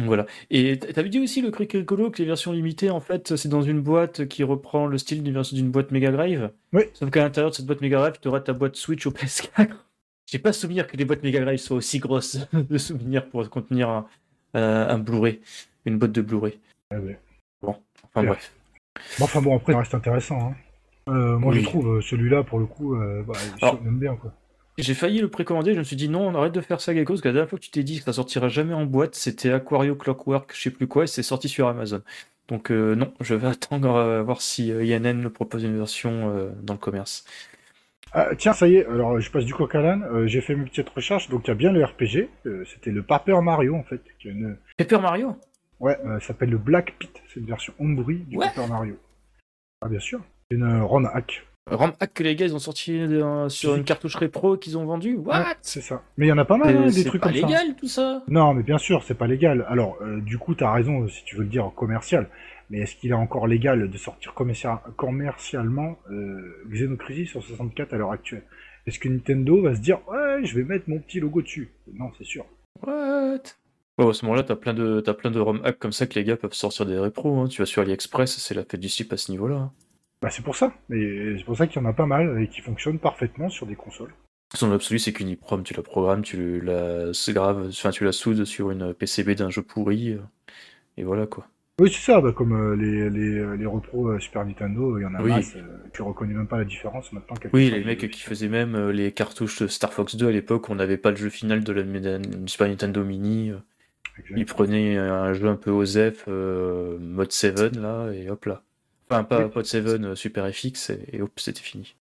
Voilà. 0.05 0.25
Et 0.49 0.77
t'avais 0.79 1.09
dit 1.09 1.19
aussi 1.19 1.41
le 1.41 1.51
truc 1.51 1.71
rigolo 1.73 2.11
que 2.11 2.19
les 2.19 2.25
versions 2.25 2.51
limitées, 2.51 2.89
en 2.89 2.99
fait, 2.99 3.35
c'est 3.35 3.49
dans 3.49 3.61
une 3.61 3.81
boîte 3.81 4.27
qui 4.27 4.43
reprend 4.43 4.85
le 4.87 4.97
style 4.97 5.23
d'une 5.23 5.33
version 5.33 5.55
d'une 5.57 5.69
boîte 5.71 5.91
Mega 5.91 6.11
Drive. 6.11 6.51
Oui. 6.73 6.83
Sauf 6.93 7.09
qu'à 7.09 7.21
l'intérieur 7.23 7.51
de 7.51 7.55
cette 7.55 7.65
boîte 7.65 7.81
Mega 7.81 7.97
Drive, 7.99 8.15
tu 8.21 8.27
auras 8.27 8.39
ta 8.41 8.53
boîte 8.53 8.75
Switch 8.75 9.05
au 9.07 9.11
PS4. 9.11 9.69
J'ai 10.29 10.39
pas 10.39 10.51
souvenir 10.53 10.87
que 10.87 10.97
les 10.97 11.05
boîtes 11.05 11.23
Mega 11.23 11.39
Drive 11.41 11.59
soient 11.59 11.77
aussi 11.77 11.99
grosses 11.99 12.37
de 12.53 12.77
souvenirs 12.77 13.25
pour 13.29 13.49
contenir 13.49 13.89
un, 13.89 14.07
euh, 14.55 14.87
un 14.89 14.97
Blu-ray, 14.99 15.39
une 15.85 15.97
boîte 15.97 16.11
de 16.11 16.21
Blu-ray. 16.21 16.59
Ouais, 16.91 16.97
ouais. 16.97 17.19
Enfin 17.61 18.21
Ouais. 18.21 18.27
bref. 18.27 18.51
Bon, 19.19 19.25
enfin 19.25 19.41
bon, 19.41 19.55
après 19.55 19.73
ça 19.73 19.79
reste 19.79 19.93
intéressant. 19.95 20.39
Hein. 20.51 20.55
Euh, 21.09 21.37
moi 21.37 21.53
Oui. 21.53 21.61
je 21.61 21.65
trouve 21.65 21.87
euh, 21.97 22.01
celui-là 22.01 22.43
pour 22.43 22.59
le 22.59 22.65
coup, 22.65 22.95
euh, 22.95 23.23
bah, 23.25 23.33
Alors- 23.61 23.77
bien 23.81 24.15
quoi. 24.15 24.33
J'ai 24.77 24.93
failli 24.93 25.19
le 25.19 25.29
précommander, 25.29 25.73
je 25.73 25.79
me 25.79 25.83
suis 25.83 25.95
dit 25.95 26.07
non, 26.07 26.27
on 26.27 26.35
arrête 26.35 26.53
de 26.53 26.61
faire 26.61 26.81
ça, 26.81 26.93
Gecko, 26.93 27.13
parce 27.13 27.21
que 27.21 27.27
la 27.29 27.33
dernière 27.33 27.49
fois 27.49 27.57
que 27.57 27.63
tu 27.63 27.71
t'es 27.71 27.83
dit 27.83 27.97
que 27.97 28.03
ça 28.03 28.13
sortira 28.13 28.47
jamais 28.47 28.73
en 28.73 28.85
boîte, 28.85 29.15
c'était 29.15 29.51
Aquario 29.51 29.95
Clockwork, 29.95 30.53
je 30.55 30.61
sais 30.61 30.71
plus 30.71 30.87
quoi, 30.87 31.05
et 31.05 31.07
c'est 31.07 31.23
sorti 31.23 31.49
sur 31.49 31.67
Amazon. 31.67 32.01
Donc 32.47 32.71
euh, 32.71 32.95
non, 32.95 33.11
je 33.19 33.33
vais 33.33 33.47
attendre 33.55 33.97
à 33.97 34.21
voir 34.21 34.41
si 34.41 34.71
euh, 34.71 34.85
INN 34.85 35.19
me 35.19 35.29
propose 35.29 35.63
une 35.63 35.77
version 35.77 36.29
euh, 36.29 36.49
dans 36.61 36.73
le 36.73 36.79
commerce. 36.79 37.25
Ah, 38.13 38.29
tiens, 38.37 38.53
ça 38.53 38.67
y 38.67 38.75
est, 38.75 38.85
alors 38.85 39.19
je 39.19 39.29
passe 39.31 39.45
du 39.45 39.53
coq 39.53 39.73
à 39.75 39.81
l'âne, 39.81 40.03
euh, 40.03 40.27
j'ai 40.27 40.41
fait 40.41 40.55
mes 40.55 40.63
petites 40.65 40.89
recherches, 40.89 41.27
donc 41.29 41.45
il 41.45 41.47
y 41.49 41.51
a 41.51 41.55
bien 41.55 41.71
le 41.73 41.83
RPG, 41.83 42.29
euh, 42.45 42.63
c'était 42.65 42.91
le 42.91 43.03
Paper 43.03 43.41
Mario 43.41 43.75
en 43.75 43.83
fait, 43.83 44.01
qui 44.19 44.29
a 44.29 44.31
une... 44.31 44.57
Paper 44.77 44.99
Mario? 44.99 45.35
Ouais, 45.79 45.97
euh, 46.05 46.19
ça 46.19 46.27
s'appelle 46.27 46.49
le 46.49 46.57
Black 46.57 46.95
Pit, 46.97 47.11
c'est 47.27 47.39
une 47.39 47.47
version 47.47 47.73
homebrew 47.79 48.13
du 48.27 48.37
Ouais. 48.37 48.47
Paper 48.47 48.67
Mario. 48.69 48.97
Ah 49.81 49.89
bien 49.89 49.99
sûr, 49.99 50.21
c'est 50.49 50.55
une 50.57 50.63
euh, 50.63 50.83
ROM 50.83 51.09
hack. 51.13 51.45
RAM 51.69 51.93
hack 51.99 52.13
que 52.13 52.23
les 52.23 52.35
gars 52.35 52.45
ils 52.45 52.55
ont 52.55 52.59
sorti 52.59 52.97
euh, 52.97 53.49
sur 53.49 53.75
une 53.75 53.83
cartouche 53.83 54.15
Repro 54.15 54.57
qu'ils 54.57 54.77
ont 54.77 54.85
vendue? 54.85 55.15
What? 55.17 55.37
Ouais, 55.39 55.43
c'est 55.61 55.81
ça. 55.81 56.01
Mais 56.17 56.25
il 56.27 56.29
y 56.29 56.31
en 56.31 56.37
a 56.37 56.45
pas 56.45 56.57
mal, 56.57 56.75
hein, 56.75 56.85
des 56.85 56.91
C'est 56.91 57.03
trucs 57.05 57.21
pas 57.21 57.29
comme 57.29 57.39
ça. 57.41 57.47
légal 57.47 57.75
tout 57.75 57.87
ça? 57.87 58.23
Non, 58.29 58.53
mais 58.53 58.63
bien 58.63 58.77
sûr, 58.77 59.03
c'est 59.03 59.13
pas 59.15 59.27
légal. 59.27 59.65
Alors, 59.69 59.97
euh, 60.01 60.21
du 60.21 60.37
coup, 60.37 60.55
t'as 60.55 60.71
raison 60.71 61.07
si 61.07 61.23
tu 61.25 61.35
veux 61.35 61.43
le 61.43 61.49
dire 61.49 61.71
commercial. 61.75 62.29
Mais 62.69 62.79
est-ce 62.79 62.95
qu'il 62.97 63.11
est 63.11 63.13
encore 63.13 63.47
légal 63.47 63.89
de 63.89 63.97
sortir 63.97 64.33
commercia- 64.33 64.81
commercialement 64.97 65.97
euh, 66.11 66.63
Xenocrisis 66.69 67.29
sur 67.29 67.43
64 67.43 67.93
à 67.93 67.97
l'heure 67.97 68.11
actuelle? 68.11 68.43
Est-ce 68.85 68.99
que 68.99 69.09
Nintendo 69.09 69.61
va 69.61 69.75
se 69.75 69.81
dire 69.81 69.99
ouais, 70.09 70.45
je 70.45 70.55
vais 70.55 70.63
mettre 70.63 70.89
mon 70.89 70.99
petit 70.99 71.19
logo 71.19 71.41
dessus? 71.41 71.71
Non, 71.93 72.11
c'est 72.17 72.23
sûr. 72.25 72.45
What? 72.85 73.39
Bon, 73.97 74.09
à 74.09 74.13
ce 74.13 74.23
moment-là, 74.25 74.43
t'as 74.43 74.55
plein 74.55 74.73
de 74.73 74.99
t'as 75.01 75.13
plein 75.13 75.31
de 75.31 75.39
ROM 75.39 75.59
hack 75.63 75.79
comme 75.79 75.91
ça 75.91 76.05
que 76.07 76.13
les 76.15 76.23
gars 76.23 76.37
peuvent 76.37 76.53
sortir 76.53 76.85
des 76.85 76.97
repros. 76.97 77.39
hein. 77.39 77.47
Tu 77.47 77.61
vas 77.61 77.65
sur 77.65 77.81
AliExpress, 77.81 78.37
c'est 78.37 78.53
la 78.53 78.63
fête 78.63 78.79
du 78.79 78.89
slip 78.89 79.11
à 79.11 79.17
ce 79.17 79.31
niveau-là. 79.31 79.71
Bah, 80.21 80.29
c'est 80.31 80.43
pour 80.43 80.55
ça. 80.55 80.73
Mais 80.89 81.37
c'est 81.37 81.43
pour 81.45 81.55
ça 81.57 81.67
qu'il 81.67 81.81
y 81.81 81.85
en 81.85 81.89
a 81.89 81.93
pas 81.93 82.05
mal 82.07 82.41
et 82.41 82.47
qui 82.47 82.61
fonctionnent 82.61 82.99
parfaitement 82.99 83.49
sur 83.49 83.65
des 83.67 83.75
consoles. 83.75 84.13
Son 84.55 84.71
absolu, 84.71 84.97
c'est 84.99 85.11
qu'une 85.13 85.29
EEPROM, 85.29 85.63
tu 85.63 85.73
la 85.73 85.83
programmes, 85.83 86.21
tu 86.21 86.61
la 86.61 87.11
grave, 87.29 87.67
enfin 87.69 87.89
tu 87.91 88.05
la 88.05 88.11
soudes 88.13 88.45
sur 88.45 88.71
une 88.71 88.93
PCB 88.93 89.35
d'un 89.35 89.49
jeu 89.49 89.61
pourri, 89.61 90.13
euh, 90.13 90.19
et 90.95 91.03
voilà 91.03 91.27
quoi. 91.27 91.47
Oui, 91.79 91.91
c'est 91.93 92.01
ça. 92.11 92.21
Bah, 92.21 92.31
comme 92.31 92.53
euh, 92.53 92.75
les, 92.75 93.09
les, 93.09 93.57
les 93.57 93.65
repros 93.67 94.07
euh, 94.07 94.19
Super 94.19 94.45
Nintendo, 94.45 94.97
il 94.97 95.01
y 95.03 95.05
en 95.05 95.13
a 95.13 95.21
Oui. 95.21 95.29
masse. 95.29 95.53
Euh, 95.57 95.77
tu 95.93 96.01
reconnais 96.01 96.33
même 96.33 96.47
pas 96.47 96.57
la 96.57 96.63
différence 96.65 97.11
maintenant. 97.13 97.35
Oui, 97.53 97.69
les 97.69 97.79
le- 97.79 97.85
mecs 97.85 98.09
qui 98.09 98.21
faisaient 98.21 98.47
même 98.47 98.73
euh, 98.75 98.91
les 98.91 99.11
cartouches 99.11 99.61
de 99.61 99.67
Star 99.67 99.93
Fox 99.93 100.15
2 100.15 100.29
à 100.29 100.31
l'époque, 100.31 100.69
on 100.69 100.75
n'avait 100.75 100.97
pas 100.97 101.11
le 101.11 101.17
jeu 101.17 101.29
final 101.29 101.63
de 101.63 101.73
la 101.73 101.83
Super 102.47 102.67
Nintendo 102.69 103.03
Mini. 103.03 103.51
euh. 103.51 103.57
Ils 104.35 104.45
prenaient 104.45 104.97
un 104.97 105.33
jeu 105.33 105.47
un 105.47 105.55
peu 105.57 105.69
OZEF, 105.69 106.23
euh, 106.29 106.97
mode 106.99 107.31
7 107.31 107.75
là, 107.75 108.09
et 108.11 108.29
hop 108.31 108.45
là. 108.45 108.63
Enfin, 109.09 109.23
pas 109.23 109.45
Oui. 109.45 109.51
mode 109.55 109.65
7, 109.65 109.85
euh, 109.87 110.15
Super 110.15 110.51
FX, 110.53 110.89
et, 110.91 110.99
et 111.17 111.21
hop, 111.21 111.31
c'était 111.37 111.61
fini. 111.61 111.95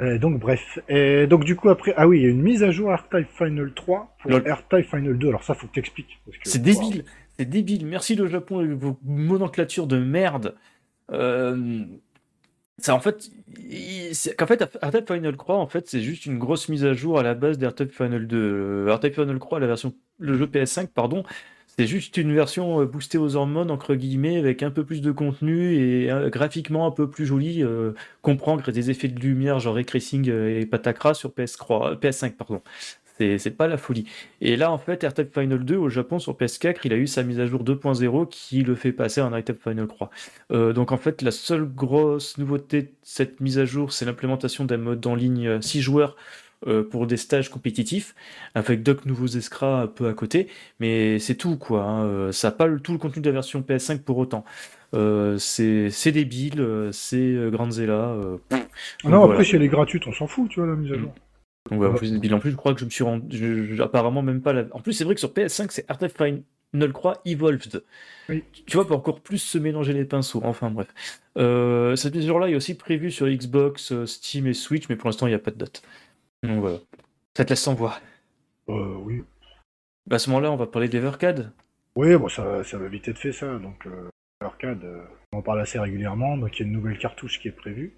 Euh, 0.00 0.18
donc 0.18 0.40
bref, 0.40 0.78
et 0.88 1.26
donc 1.26 1.44
du 1.44 1.56
coup 1.56 1.68
après, 1.68 1.92
ah 1.96 2.08
oui, 2.08 2.20
il 2.20 2.22
y 2.22 2.26
a 2.26 2.30
une 2.30 2.40
mise 2.40 2.62
à 2.62 2.70
jour 2.70 2.90
R-Type 2.90 3.28
Final 3.36 3.72
3 3.74 4.16
pour. 4.22 4.30
R-Type 4.32 4.86
Final 4.88 5.18
2, 5.18 5.28
alors 5.28 5.44
ça 5.44 5.54
faut 5.54 5.66
que 5.66 5.72
t'expliques. 5.74 6.18
que- 6.26 6.36
C'est 6.48 6.62
débile, 6.62 7.04
c'est 7.38 7.44
débile. 7.44 7.84
Merci 7.86 8.14
le 8.14 8.26
Japon 8.26 8.66
vos 8.76 8.98
nomenclatures 9.04 9.86
de 9.86 9.98
merde. 9.98 10.54
Euh, 11.12 11.84
ça 12.78 12.94
en 12.94 13.00
fait, 13.00 13.30
qu'en 14.38 14.46
fait, 14.46 14.62
R-Type 14.82 15.12
Final 15.12 15.36
Croix, 15.36 15.56
en 15.58 15.66
fait, 15.66 15.86
c'est 15.86 16.00
juste 16.00 16.24
une 16.24 16.38
grosse 16.38 16.68
mise 16.70 16.84
à 16.86 16.94
jour 16.94 17.18
à 17.18 17.22
la 17.22 17.34
base 17.34 17.58
d'R-Type 17.58 17.92
Final 17.92 18.26
2. 18.26 18.36
Euh, 18.38 18.94
R-Type 18.94 19.14
Final 19.14 19.38
Croix, 19.38 19.60
la 19.60 19.66
version, 19.66 19.92
le 20.18 20.34
jeu 20.38 20.46
PS5, 20.46 20.86
pardon, 20.88 21.24
c'est 21.76 21.86
juste 21.86 22.16
une 22.16 22.34
version 22.34 22.80
euh, 22.80 22.86
boostée 22.86 23.18
aux 23.18 23.36
hormones 23.36 23.70
entre 23.70 23.94
guillemets 23.94 24.38
avec 24.38 24.62
un 24.62 24.70
peu 24.70 24.84
plus 24.84 25.00
de 25.00 25.12
contenu 25.12 25.74
et 25.74 26.10
euh, 26.10 26.28
graphiquement 26.28 26.86
un 26.86 26.90
peu 26.90 27.08
plus 27.08 27.26
joli. 27.26 27.62
Euh, 27.62 27.92
comprendre 28.22 28.70
des 28.70 28.90
effets 28.90 29.08
de 29.08 29.18
lumière 29.20 29.60
genre 29.60 29.74
ray 29.74 29.86
euh, 30.28 30.60
et 30.60 30.66
patacra 30.66 31.14
sur 31.14 31.32
PS 31.32 31.56
Croix, 31.56 31.92
euh, 31.92 31.96
PS5, 31.96 32.32
pardon. 32.32 32.62
C'est 33.38 33.56
pas 33.56 33.68
la 33.68 33.76
folie. 33.76 34.06
Et 34.40 34.56
là, 34.56 34.72
en 34.72 34.78
fait, 34.78 35.04
R-Type 35.04 35.34
Final 35.34 35.62
2 35.62 35.76
au 35.76 35.90
Japon 35.90 36.18
sur 36.18 36.34
PS4, 36.34 36.78
il 36.84 36.92
a 36.94 36.96
eu 36.96 37.06
sa 37.06 37.22
mise 37.22 37.38
à 37.38 37.44
jour 37.46 37.62
2.0 37.62 38.26
qui 38.30 38.62
le 38.62 38.74
fait 38.74 38.92
passer 38.92 39.20
en 39.20 39.28
R-Type 39.30 39.62
Final 39.62 39.88
3. 39.88 40.10
Euh, 40.52 40.72
donc 40.72 40.90
en 40.90 40.96
fait, 40.96 41.20
la 41.20 41.30
seule 41.30 41.66
grosse 41.66 42.38
nouveauté 42.38 42.82
de 42.82 42.88
cette 43.02 43.40
mise 43.40 43.58
à 43.58 43.66
jour, 43.66 43.92
c'est 43.92 44.06
l'implémentation 44.06 44.64
d'un 44.64 44.78
mode 44.78 45.06
en 45.06 45.14
ligne 45.14 45.60
6 45.60 45.82
joueurs 45.82 46.16
euh, 46.66 46.82
pour 46.82 47.06
des 47.06 47.16
stages 47.16 47.48
compétitifs, 47.50 48.14
avec 48.54 48.82
d'autres 48.82 49.06
nouveaux 49.08 49.26
escras 49.26 49.82
un 49.82 49.86
peu 49.86 50.08
à 50.08 50.14
côté, 50.14 50.48
mais 50.78 51.18
c'est 51.18 51.34
tout 51.36 51.56
quoi. 51.56 51.82
hein. 51.84 52.04
Euh, 52.04 52.32
Ça 52.32 52.48
n'a 52.48 52.52
pas 52.52 52.66
le- 52.66 52.80
tout 52.80 52.92
le 52.92 52.98
contenu 52.98 53.22
de 53.22 53.26
la 53.28 53.32
version 53.32 53.62
PS5 53.62 54.02
pour 54.02 54.18
autant. 54.18 54.44
Euh, 54.94 55.38
c'est 55.38 56.12
débile, 56.12 56.60
euh, 56.60 56.90
c'est 56.92 57.36
Grandzilla. 57.50 57.92
euh, 58.10 58.36
Ah 58.52 58.58
non, 59.08 59.30
après, 59.30 59.44
si 59.44 59.56
elle 59.56 59.62
est 59.62 59.68
gratuite, 59.68 60.06
on 60.06 60.12
s'en 60.12 60.26
fout, 60.26 60.48
tu 60.50 60.60
vois, 60.60 60.68
la 60.68 60.76
mise 60.76 60.92
à 60.92 60.98
jour. 60.98 61.12
Donc, 61.70 61.80
ouais, 61.80 61.86
en 61.88 61.94
plus. 61.94 62.14
En 62.32 62.38
plus, 62.40 62.50
je 62.50 62.56
crois 62.56 62.74
que 62.74 62.80
je 62.80 62.84
me 62.86 62.90
suis 62.90 63.04
rendu. 63.04 63.36
je- 63.36 63.74
je- 63.76 63.82
apparemment, 63.82 64.22
même 64.22 64.40
pas 64.40 64.52
la. 64.52 64.64
En 64.72 64.80
plus, 64.80 64.92
c'est 64.94 65.04
vrai 65.04 65.14
que 65.14 65.20
sur 65.20 65.32
PS5, 65.32 65.70
c'est 65.72 65.90
R-Type 65.90 66.16
Fin- 66.16 66.38
ne 66.72 66.86
le 66.86 66.92
Evolved. 67.24 67.82
Oui. 68.28 68.44
Tu 68.66 68.76
vois, 68.76 68.86
pour 68.86 68.96
encore 68.96 69.20
plus 69.20 69.38
se 69.38 69.58
mélanger 69.58 69.92
les 69.92 70.04
pinceaux. 70.04 70.40
Enfin 70.44 70.70
bref. 70.70 70.88
Euh, 71.36 71.96
cette 71.96 72.14
mise 72.14 72.28
là 72.28 72.46
est 72.48 72.54
aussi 72.54 72.74
prévue 72.76 73.10
sur 73.10 73.26
Xbox, 73.28 73.92
Steam 74.06 74.46
et 74.46 74.54
Switch, 74.54 74.88
mais 74.88 74.96
pour 74.96 75.08
l'instant, 75.08 75.26
il 75.26 75.30
n'y 75.30 75.34
a 75.36 75.40
pas 75.40 75.50
de 75.50 75.56
date. 75.58 75.82
Donc 76.42 76.60
voilà. 76.60 76.78
Ça 77.36 77.44
te 77.44 77.50
laisse 77.50 77.62
sans 77.62 77.74
voix. 77.74 77.98
Euh, 78.68 78.96
oui. 78.98 79.24
Bah, 80.06 80.16
à 80.16 80.18
ce 80.18 80.30
moment-là, 80.30 80.50
on 80.50 80.56
va 80.56 80.66
parler 80.66 80.88
d'Evercade. 80.88 81.52
Oui, 81.96 82.16
bon, 82.16 82.28
ça, 82.28 82.64
ça 82.64 82.78
va 82.78 82.88
vite 82.88 83.08
être 83.08 83.18
fait 83.18 83.32
ça. 83.32 83.58
Donc, 83.58 83.86
euh, 83.86 84.08
Arcade, 84.40 84.84
euh, 84.84 85.04
on 85.32 85.38
en 85.38 85.42
parle 85.42 85.60
assez 85.60 85.78
régulièrement. 85.78 86.36
Donc, 86.36 86.58
il 86.58 86.62
y 86.62 86.64
a 86.64 86.66
une 86.66 86.72
nouvelle 86.72 86.98
cartouche 86.98 87.40
qui 87.40 87.48
est 87.48 87.52
prévue. 87.52 87.94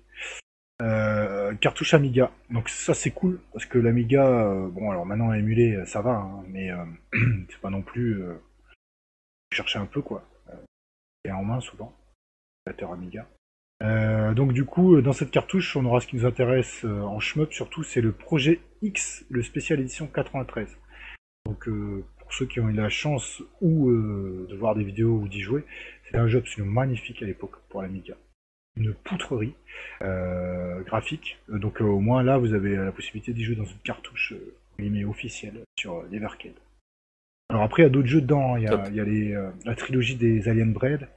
Euh, 0.81 1.55
cartouche 1.55 1.95
Amiga. 1.95 2.31
Donc, 2.51 2.69
ça, 2.69 2.95
c'est 2.95 3.13
cool 3.13 3.41
parce 3.53 3.67
que 3.67 3.79
l'Amiga, 3.79 4.27
euh, 4.27 4.69
bon, 4.69 4.91
alors 4.91 5.07
maintenant 5.07 5.31
à 5.31 5.39
émuler, 5.39 5.85
ça 5.87 6.03
va, 6.03 6.17
hein, 6.17 6.45
mais 6.49 6.71
c'est 7.49 7.61
pas 7.61 7.71
non 7.71 7.83
plus. 7.83 8.23
Chercher 9.53 9.79
un 9.79 9.87
peu 9.87 10.01
quoi. 10.01 10.25
Et 11.25 11.31
en 11.31 11.45
main 11.45 11.61
souvent. 11.61 11.95
Ordinateur 12.67 12.93
Amiga. 12.93 13.27
Euh, 13.83 14.33
donc 14.35 14.53
du 14.53 14.65
coup, 14.65 15.01
dans 15.01 15.13
cette 15.13 15.31
cartouche, 15.31 15.77
on 15.77 15.85
aura 15.85 16.01
ce 16.01 16.07
qui 16.07 16.17
nous 16.17 16.25
intéresse 16.25 16.85
euh, 16.85 17.01
en 17.01 17.19
shmup 17.19 17.53
surtout, 17.53 17.83
c'est 17.83 18.01
le 18.01 18.13
projet 18.13 18.61
X, 18.81 19.25
le 19.29 19.43
spécial 19.43 19.81
édition 19.81 20.07
93. 20.07 20.69
Donc 21.47 21.67
euh, 21.69 22.05
pour 22.21 22.33
ceux 22.33 22.47
qui 22.47 22.61
ont 22.61 22.69
eu 22.69 22.75
la 22.75 22.89
chance 22.89 23.43
ou 23.61 23.91
de 23.91 24.55
voir 24.55 24.77
des 24.77 24.85
vidéos 24.85 25.19
ou 25.19 25.29
d'y 25.29 25.41
jouer, 25.41 25.65
c'est 26.05 26.17
un 26.17 26.29
jeu 26.29 26.39
absolument 26.39 26.73
magnifique 26.73 27.23
à 27.23 27.27
l'époque 27.27 27.57
pour 27.69 27.83
l'Amiga. 27.83 28.15
Une 28.77 28.95
poutrerie 28.95 29.55
graphique. 30.01 31.39
Donc 31.49 31.81
au 31.81 31.99
moins 31.99 32.23
là, 32.23 32.39
vous 32.39 32.55
avez 32.55 32.77
la 32.77 32.93
possibilité 32.93 33.33
d'y 33.33 33.45
jouer 33.45 33.57
dans 33.57 33.65
une 33.65 33.79
cartouche 33.85 34.35
officielle 35.09 35.61
sur 35.79 36.03
l'Evercade. 36.11 36.55
Alors 37.51 37.65
après, 37.65 37.83
il 37.83 37.85
y 37.85 37.87
a 37.87 37.91
d'autres 37.91 38.09
jeux 38.09 38.23
dedans. 38.23 38.57
Il 38.57 38.63
y 38.63 38.67
a, 38.67 38.71
Top. 38.71 38.87
il 38.89 38.97
y 38.97 39.01
a 39.01 39.05
les, 39.05 39.51
la 39.65 39.75
trilogie 39.75 40.17
des 40.17 40.49
Alien 40.49 40.73
Bread. 40.73 41.09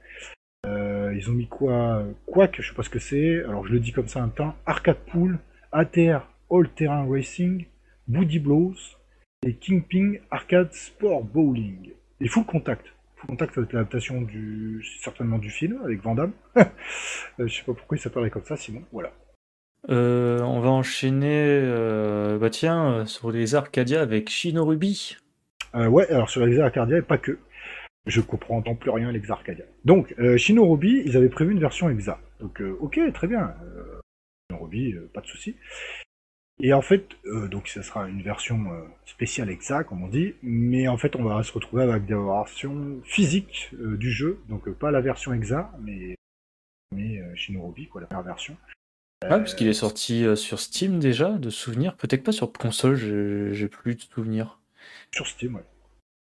Ils 1.16 1.30
ont 1.30 1.34
mis 1.34 1.46
quoi 1.46 2.04
Quack, 2.26 2.60
je 2.60 2.68
sais 2.68 2.74
pas 2.74 2.82
ce 2.82 2.90
que 2.90 2.98
c'est. 2.98 3.42
Alors 3.44 3.66
je 3.66 3.72
le 3.72 3.80
dis 3.80 3.92
comme 3.92 4.08
ça 4.08 4.22
un 4.22 4.28
temps. 4.28 4.54
Arcade 4.66 4.98
Pool, 5.10 5.38
ATR 5.72 6.28
All 6.50 6.68
Terrain 6.74 7.06
Racing, 7.10 7.66
Booty 8.08 8.38
Blows 8.38 8.76
et 9.46 9.54
Kingping 9.54 10.20
Arcade 10.30 10.72
Sport 10.72 11.24
Bowling. 11.24 11.90
Et 12.20 12.28
Full 12.28 12.44
Contact. 12.44 12.86
Full 13.16 13.28
Contact, 13.28 13.58
être 13.58 13.72
l'adaptation 13.72 14.22
du 14.22 14.84
certainement 15.00 15.38
du 15.38 15.50
film 15.50 15.80
avec 15.84 16.02
Van 16.02 16.14
Damme. 16.14 16.32
Euh, 17.38 17.46
je 17.46 17.54
sais 17.54 17.64
pas 17.64 17.74
pourquoi 17.74 17.98
il 17.98 18.00
s'appellerait 18.00 18.30
comme 18.30 18.44
ça, 18.44 18.56
sinon 18.56 18.82
voilà. 18.92 19.12
Euh, 19.90 20.40
on 20.40 20.60
va 20.60 20.70
enchaîner, 20.70 21.60
euh, 21.62 22.38
bah 22.38 22.48
tiens, 22.48 23.04
sur 23.04 23.30
les 23.30 23.54
Arcadia 23.54 24.00
avec 24.00 24.30
Shinorubi. 24.30 25.18
Euh, 25.74 25.86
ouais, 25.86 26.08
alors 26.10 26.30
sur 26.30 26.44
l'Exa 26.44 26.64
Arcadia 26.64 26.98
et 26.98 27.02
pas 27.02 27.18
que. 27.18 27.38
Je 28.06 28.20
comprends 28.20 28.62
tant 28.62 28.76
plus 28.76 28.90
rien 28.90 29.10
l'Exa 29.10 29.34
Arcadia. 29.34 29.64
Donc, 29.84 30.14
euh, 30.18 30.36
Shinorubi, 30.36 31.02
ils 31.04 31.16
avaient 31.16 31.28
prévu 31.28 31.52
une 31.52 31.60
version 31.60 31.90
Exa. 31.90 32.20
Donc, 32.40 32.60
euh, 32.60 32.76
ok, 32.80 33.00
très 33.12 33.26
bien. 33.26 33.54
Euh, 33.64 34.00
Shinorubi, 34.50 34.92
euh, 34.92 35.10
pas 35.12 35.20
de 35.20 35.26
souci. 35.26 35.56
Et 36.58 36.72
en 36.72 36.80
fait, 36.80 37.08
euh, 37.26 37.48
donc 37.48 37.68
ça 37.68 37.82
sera 37.82 38.08
une 38.08 38.22
version 38.22 38.72
euh, 38.72 38.80
spéciale 39.04 39.50
Exa, 39.50 39.84
comme 39.84 40.02
on 40.02 40.08
dit, 40.08 40.34
mais 40.42 40.88
en 40.88 40.96
fait, 40.96 41.14
on 41.14 41.22
va 41.22 41.42
se 41.42 41.52
retrouver 41.52 41.82
avec 41.82 42.06
des 42.06 42.14
versions 42.14 43.00
physiques 43.04 43.70
euh, 43.74 43.96
du 43.98 44.10
jeu, 44.10 44.40
donc 44.48 44.66
euh, 44.66 44.72
pas 44.72 44.90
la 44.90 45.02
version 45.02 45.34
Exa, 45.34 45.70
mais, 45.82 46.14
mais 46.94 47.18
euh, 47.18 47.34
Shinorubi, 47.34 47.88
quoi, 47.88 48.00
la 48.00 48.06
première 48.06 48.24
version. 48.24 48.56
Ah, 49.22 49.38
parce 49.38 49.54
qu'il 49.54 49.66
est 49.66 49.74
sorti 49.74 50.24
euh, 50.24 50.34
sur 50.36 50.60
Steam 50.60 50.98
déjà, 50.98 51.30
de 51.30 51.50
souvenirs. 51.50 51.96
Peut-être 51.96 52.22
pas 52.22 52.32
sur 52.32 52.50
console, 52.52 52.94
j'ai 52.96 53.52
j'ai 53.52 53.68
plus 53.68 53.94
de 53.94 54.00
souvenirs. 54.00 54.60
Sur 55.12 55.26
Steam, 55.26 55.56
ouais. 55.56 55.64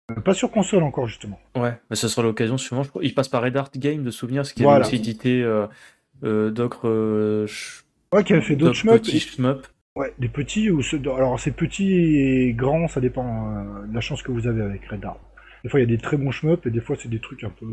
Euh, 0.09 0.21
pas 0.21 0.33
sur 0.33 0.51
console 0.51 0.83
encore, 0.83 1.07
justement. 1.07 1.39
Ouais, 1.55 1.73
mais 1.89 1.95
ça 1.95 2.07
sera 2.09 2.23
l'occasion 2.23 2.57
sûrement. 2.57 2.83
Je 2.83 2.89
crois. 2.89 3.03
Il 3.03 3.13
passe 3.13 3.27
par 3.27 3.41
Red 3.43 3.55
Art 3.57 3.71
Game 3.75 4.03
de 4.03 4.11
souvenirs, 4.11 4.45
ce 4.45 4.53
qui 4.53 4.63
Voilà. 4.63 4.85
aussi 4.85 4.95
édité 4.95 5.41
euh, 5.43 5.67
euh, 6.23 6.49
d'autres 6.51 6.87
euh, 6.87 7.47
ch- 7.47 7.83
Ouais, 8.13 8.23
qui 8.23 8.33
avait 8.33 8.41
fait 8.41 8.55
d'autres 8.55 8.73
shmups. 8.75 9.71
Ouais, 9.95 10.13
des 10.19 10.29
petits 10.29 10.69
ou 10.71 10.81
ceux 10.81 10.99
alors 11.15 11.39
c'est 11.39 11.51
petit 11.51 11.93
et 11.93 12.53
grand, 12.53 12.87
ça 12.87 13.01
dépend 13.01 13.51
euh, 13.83 13.85
de 13.87 13.93
la 13.93 14.01
chance 14.01 14.21
que 14.21 14.31
vous 14.31 14.47
avez 14.47 14.61
avec 14.61 14.85
Red 14.85 15.03
Arm. 15.03 15.17
Des 15.63 15.69
fois 15.69 15.79
il 15.79 15.83
y 15.83 15.85
a 15.93 15.95
des 15.95 16.01
très 16.01 16.15
bons 16.15 16.31
shmups 16.31 16.65
et 16.65 16.69
des 16.71 16.79
fois 16.79 16.95
c'est 16.97 17.09
des 17.09 17.19
trucs 17.19 17.43
un 17.43 17.49
peu, 17.49 17.65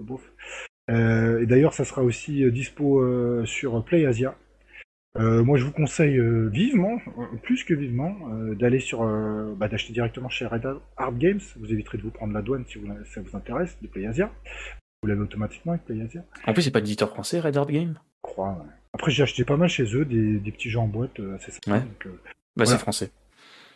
un 0.00 0.04
peu. 0.04 0.14
Euh, 0.90 1.42
et 1.42 1.46
d'ailleurs 1.46 1.74
ça 1.74 1.84
sera 1.84 2.02
aussi 2.02 2.48
dispo 2.52 3.44
sur 3.46 3.84
PlayAsia. 3.84 4.34
Euh, 5.18 5.44
moi 5.44 5.58
je 5.58 5.64
vous 5.64 5.72
conseille 5.72 6.16
euh, 6.16 6.48
vivement, 6.48 6.98
euh, 7.18 7.36
plus 7.42 7.64
que 7.64 7.74
vivement, 7.74 8.16
euh, 8.32 8.54
d'aller 8.54 8.80
sur, 8.80 9.02
euh, 9.02 9.54
bah, 9.56 9.68
d'acheter 9.68 9.92
directement 9.92 10.30
chez 10.30 10.46
Red 10.46 10.66
Art 10.96 11.12
Games. 11.18 11.40
Vous 11.58 11.70
éviterez 11.70 11.98
de 11.98 12.02
vous 12.02 12.10
prendre 12.10 12.32
la 12.32 12.40
douane 12.40 12.64
si 12.66 12.78
vous, 12.78 12.86
ça 13.12 13.20
vous 13.20 13.36
intéresse 13.36 13.76
de 13.82 13.88
PlayAsia. 13.88 14.30
Vous 15.02 15.08
l'avez 15.08 15.20
automatiquement 15.20 15.72
avec 15.72 15.84
PlayAsia. 15.84 16.22
En 16.46 16.52
plus, 16.54 16.62
c'est 16.62 16.70
pas 16.70 16.80
d'éditeur 16.80 17.10
français, 17.10 17.40
Red 17.40 17.56
Art 17.56 17.66
Game 17.66 17.94
Je 17.98 18.22
crois. 18.22 18.50
ouais. 18.52 18.70
Après 18.94 19.10
j'ai 19.10 19.22
acheté 19.22 19.44
pas 19.44 19.56
mal 19.56 19.68
chez 19.68 19.84
eux 19.96 20.04
des, 20.04 20.38
des 20.38 20.52
petits 20.52 20.70
jeux 20.70 20.78
en 20.78 20.86
boîte 20.86 21.18
assez 21.36 21.50
sympas. 21.50 21.72
Ouais. 21.72 21.80
donc, 21.80 22.06
euh, 22.06 22.10
Bah, 22.24 22.64
Voilà. 22.64 22.70
c'est 22.72 22.78
français. 22.78 23.10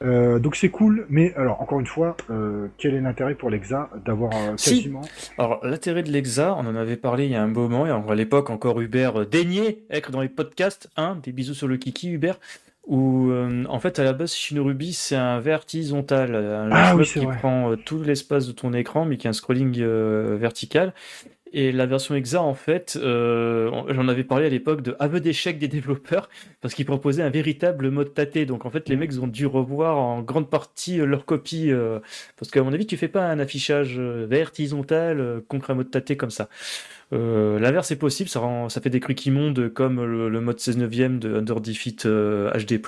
Euh, 0.02 0.38
donc 0.38 0.56
c'est 0.56 0.68
cool, 0.68 1.06
mais 1.09 1.32
alors 1.37 1.61
encore 1.61 1.80
une 1.80 1.87
fois, 1.87 2.16
euh, 2.30 2.68
quel 2.78 2.94
est 2.94 3.00
l'intérêt 3.00 3.35
pour 3.35 3.50
l'Exa 3.50 3.88
d'avoir 4.04 4.30
euh, 4.35 4.52
Si. 4.56 4.76
quasiment 4.76 5.02
Alors, 5.38 5.61
l'intérêt 5.64 6.02
de 6.02 6.11
l'EXA, 6.11 6.54
on 6.59 6.66
en 6.66 6.76
avait 6.76 6.96
parlé 6.96 7.24
il 7.24 7.32
y 7.32 7.35
a 7.35 7.42
un 7.42 7.46
moment, 7.46 7.87
et 7.87 7.90
à 7.90 8.14
l'époque 8.14 8.50
encore 8.50 8.80
Hubert 8.80 9.20
euh, 9.22 9.24
daignait 9.24 9.78
être 9.90 10.11
dans 10.11 10.20
les 10.20 10.28
podcasts, 10.28 10.90
hein, 10.96 11.18
des 11.22 11.32
bisous 11.32 11.54
sur 11.54 11.66
le 11.68 11.76
kiki 11.78 12.11
Hubert, 12.11 12.38
où 12.87 13.32
en 13.68 13.80
fait 13.80 13.98
à 13.98 14.04
la 14.04 14.12
base 14.12 14.32
Shinorubi 14.32 14.92
c'est 14.92 15.16
un 15.16 15.40
vertical, 15.40 16.37
un 16.37 16.70
Ah 16.70 16.94
oui, 16.94 17.04
qui 17.04 17.18
vrai. 17.18 17.37
prend 17.38 17.74
tout 17.76 18.00
l'espace 18.00 18.46
de 18.46 18.52
ton 18.52 18.72
écran 18.74 19.04
mais 19.04 19.16
qui 19.16 19.26
a 19.26 19.30
un 19.30 19.32
scrolling 19.32 19.82
vertical. 20.37 20.94
Et 21.59 21.73
la 21.73 21.87
version 21.87 22.14
EXA, 22.14 22.42
en 22.42 22.53
fait, 22.53 22.99
euh, 23.01 23.71
j'en 23.88 24.09
avais 24.09 24.25
parlé 24.25 24.45
à 24.45 24.51
l'époque 24.51 24.83
de 24.83 24.95
aveu 24.99 25.21
d'échec 25.21 25.59
des 25.59 25.69
développeurs 25.69 26.29
parce 26.61 26.75
qu'ils 26.75 26.85
proposaient 26.85 27.23
un 27.23 27.31
véritable 27.31 27.90
mode 27.90 28.12
tâté. 28.12 28.45
Donc 28.45 28.66
en 28.66 28.71
fait, 28.71 28.90
les 28.90 28.97
mecs 28.97 29.14
ont 29.23 29.27
dû 29.27 29.47
revoir 29.47 29.97
en 29.97 30.21
grande 30.21 30.51
partie 30.51 31.01
euh, 31.01 31.07
leur 31.07 31.25
copie 31.25 31.73
euh, 31.73 31.99
parce 32.37 32.51
qu'à 32.51 32.62
mon 32.62 32.75
avis, 32.75 32.87
tu 32.87 32.99
fais 32.99 33.09
pas 33.09 33.25
un 33.25 33.38
affichage 33.38 33.99
vertical 33.99 35.40
contre 35.49 35.71
un 35.71 35.77
mode 35.77 35.90
tâté 35.90 36.19
comme 36.19 36.29
ça. 36.29 36.51
Euh, 37.14 37.59
L'inverse 37.59 37.90
est 37.90 37.97
possible, 37.97 38.29
ça, 38.29 38.40
rend, 38.40 38.69
ça 38.69 38.83
fait 38.83 38.90
des 38.90 39.01
trucs 39.01 39.25
immondes 39.25 39.71
comme 39.71 40.05
le, 40.05 40.29
le 40.29 40.40
mode 40.42 40.61
16 40.61 40.77
neuvième 40.77 41.19
de 41.19 41.37
Under 41.37 41.62
Defeat 41.62 42.07
HD+, 42.07 42.81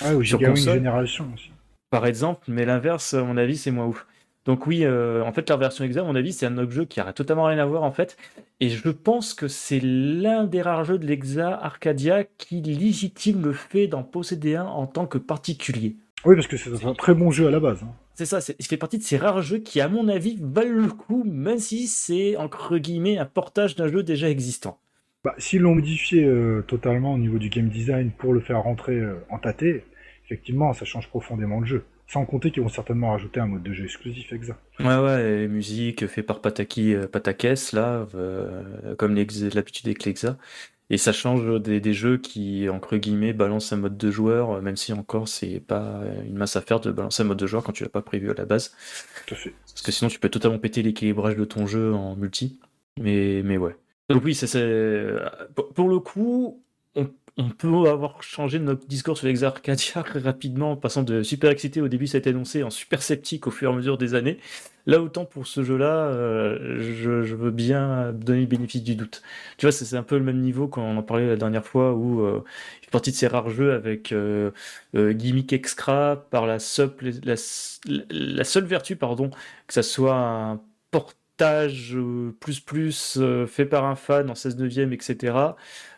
ah, 0.00 0.14
ou 0.14 0.24
sur 0.24 0.40
console. 0.40 0.76
Génération 0.76 1.30
aussi. 1.34 1.50
par 1.90 2.06
exemple, 2.06 2.44
mais 2.48 2.64
l'inverse, 2.64 3.12
à 3.12 3.22
mon 3.22 3.36
avis, 3.36 3.58
c'est 3.58 3.70
moins 3.70 3.84
ouf. 3.84 4.06
Donc 4.44 4.66
oui, 4.66 4.84
euh, 4.84 5.22
en 5.24 5.32
fait, 5.32 5.48
leur 5.48 5.58
version 5.58 5.84
exa, 5.84 6.00
à 6.00 6.04
mon 6.04 6.14
avis, 6.14 6.32
c'est 6.32 6.44
un 6.46 6.58
autre 6.58 6.70
jeu 6.72 6.84
qui 6.84 7.00
a 7.00 7.12
totalement 7.14 7.44
rien 7.44 7.58
à 7.58 7.64
voir, 7.64 7.82
en 7.82 7.92
fait. 7.92 8.16
Et 8.60 8.68
je 8.68 8.90
pense 8.90 9.32
que 9.32 9.48
c'est 9.48 9.80
l'un 9.82 10.44
des 10.44 10.60
rares 10.60 10.84
jeux 10.84 10.98
de 10.98 11.06
l'exa 11.06 11.48
Arcadia 11.58 12.24
qui 12.24 12.60
légitime 12.60 13.42
le 13.42 13.52
fait 13.54 13.86
d'en 13.86 14.02
posséder 14.02 14.56
un 14.56 14.66
en 14.66 14.86
tant 14.86 15.06
que 15.06 15.16
particulier. 15.18 15.96
Oui, 16.26 16.34
parce 16.36 16.46
que 16.46 16.56
c'est 16.56 16.84
un 16.84 16.94
très 16.94 17.14
bon 17.14 17.30
jeu 17.30 17.46
à 17.46 17.50
la 17.50 17.60
base. 17.60 17.82
hein. 17.82 17.92
C'est 18.14 18.26
ça, 18.26 18.40
c'est- 18.40 18.54
il 18.60 18.64
fait 18.66 18.76
partie 18.76 18.98
de 18.98 19.02
ces 19.02 19.16
rares 19.16 19.42
jeux 19.42 19.58
qui, 19.58 19.80
à 19.80 19.88
mon 19.88 20.08
avis, 20.08 20.38
valent 20.40 20.82
le 20.82 20.88
coup, 20.88 21.24
même 21.24 21.58
si 21.58 21.86
c'est, 21.86 22.36
entre 22.36 22.78
guillemets, 22.78 23.18
un 23.18 23.24
portage 23.26 23.74
d'un 23.76 23.88
jeu 23.88 24.02
déjà 24.02 24.28
existant. 24.30 24.78
Bah, 25.24 25.34
S'ils 25.38 25.62
l'ont 25.62 25.74
modifié 25.74 26.22
euh, 26.24 26.62
totalement 26.68 27.14
au 27.14 27.18
niveau 27.18 27.38
du 27.38 27.48
game 27.48 27.68
design 27.68 28.10
pour 28.10 28.32
le 28.34 28.40
faire 28.40 28.62
rentrer 28.62 28.94
euh, 29.00 29.14
en 29.30 29.38
tâté, 29.38 29.84
effectivement, 30.26 30.72
ça 30.74 30.84
change 30.84 31.08
profondément 31.08 31.60
le 31.60 31.66
jeu. 31.66 31.84
Sans 32.06 32.24
compter 32.26 32.50
qu'ils 32.50 32.62
vont 32.62 32.68
certainement 32.68 33.12
rajouter 33.12 33.40
un 33.40 33.46
mode 33.46 33.62
de 33.62 33.72
jeu 33.72 33.84
exclusif 33.84 34.32
Exa. 34.32 34.56
Ouais, 34.78 34.98
ouais, 34.98 35.42
et 35.42 35.48
musique 35.48 36.06
fait 36.06 36.22
par 36.22 36.40
Pataki 36.40 36.94
euh, 36.94 37.06
Patakes, 37.06 37.72
là, 37.72 38.06
euh, 38.14 38.94
comme 38.96 39.14
l'habitude 39.14 39.86
avec 39.86 40.04
l'Exa. 40.04 40.36
Et 40.90 40.98
ça 40.98 41.12
change 41.12 41.62
des, 41.62 41.80
des 41.80 41.94
jeux 41.94 42.18
qui, 42.18 42.68
entre 42.68 42.98
guillemets, 42.98 43.32
balancent 43.32 43.72
un 43.72 43.78
mode 43.78 43.96
de 43.96 44.10
joueur, 44.10 44.50
euh, 44.52 44.60
même 44.60 44.76
si 44.76 44.92
encore 44.92 45.28
c'est 45.28 45.60
pas 45.60 46.02
une 46.26 46.36
masse 46.36 46.56
à 46.56 46.60
faire 46.60 46.80
de 46.80 46.92
balancer 46.92 47.22
un 47.22 47.26
mode 47.26 47.38
de 47.38 47.46
joueur 47.46 47.64
quand 47.64 47.72
tu 47.72 47.84
l'as 47.84 47.90
pas 47.90 48.02
prévu 48.02 48.30
à 48.30 48.34
la 48.34 48.44
base. 48.44 48.76
Tout 49.26 49.34
à 49.34 49.36
fait. 49.38 49.54
Parce 49.66 49.82
que 49.82 49.92
sinon 49.92 50.10
tu 50.10 50.18
peux 50.18 50.28
totalement 50.28 50.58
péter 50.58 50.82
l'équilibrage 50.82 51.36
de 51.36 51.44
ton 51.44 51.66
jeu 51.66 51.94
en 51.94 52.16
multi. 52.16 52.60
Mais, 53.00 53.40
mais 53.42 53.56
ouais. 53.56 53.76
Donc 54.10 54.22
oui, 54.24 54.34
ça, 54.34 54.46
pour 55.74 55.88
le 55.88 55.98
coup, 55.98 56.62
on, 57.36 57.50
peut 57.50 57.88
avoir 57.88 58.22
changé 58.22 58.58
notre 58.58 58.86
discours 58.86 59.16
sur 59.18 59.26
l'Exa 59.26 59.48
Arcadia 59.48 60.02
très 60.02 60.18
rapidement, 60.20 60.72
en 60.72 60.76
passant 60.76 61.02
de 61.02 61.22
super 61.22 61.50
excité 61.50 61.80
au 61.80 61.88
début, 61.88 62.06
ça 62.06 62.16
a 62.16 62.20
été 62.20 62.30
annoncé, 62.30 62.62
en 62.62 62.70
super 62.70 63.02
sceptique 63.02 63.46
au 63.46 63.50
fur 63.50 63.70
et 63.70 63.72
à 63.72 63.76
mesure 63.76 63.98
des 63.98 64.14
années. 64.14 64.38
Là, 64.86 65.00
autant 65.00 65.24
pour 65.24 65.46
ce 65.46 65.62
jeu-là, 65.62 66.08
euh, 66.08 66.78
je, 67.02 67.34
veux 67.34 67.50
bien 67.50 68.12
donner 68.12 68.40
le 68.42 68.46
bénéfice 68.46 68.82
du 68.82 68.96
doute. 68.96 69.22
Tu 69.56 69.64
vois, 69.66 69.72
c'est 69.72 69.96
un 69.96 70.02
peu 70.02 70.18
le 70.18 70.24
même 70.24 70.40
niveau 70.40 70.68
quand 70.68 70.82
on 70.82 70.96
en 70.98 71.02
parlait 71.02 71.26
la 71.26 71.36
dernière 71.36 71.64
fois, 71.64 71.94
où 71.94 72.20
euh, 72.20 72.44
fait 72.82 72.90
partie 72.90 73.10
de 73.10 73.16
ces 73.16 73.26
rares 73.26 73.48
jeux 73.50 73.72
avec 73.72 74.12
euh, 74.12 74.50
euh, 74.94 75.12
gimmick 75.12 75.52
extra 75.52 76.16
par 76.30 76.46
la, 76.46 76.58
seule- 76.58 76.94
la, 78.10 78.44
seule 78.44 78.64
vertu, 78.64 78.96
pardon, 78.96 79.30
que 79.66 79.72
ça 79.74 79.82
soit 79.82 80.14
un, 80.14 80.60
port- 80.90 81.14
stage 81.34 81.96
euh, 81.96 82.32
plus 82.38 82.60
plus 82.60 83.16
euh, 83.18 83.46
fait 83.46 83.66
par 83.66 83.84
un 83.84 83.96
fan 83.96 84.30
en 84.30 84.36
16 84.36 84.56
neuvième, 84.56 84.92
etc. 84.92 85.36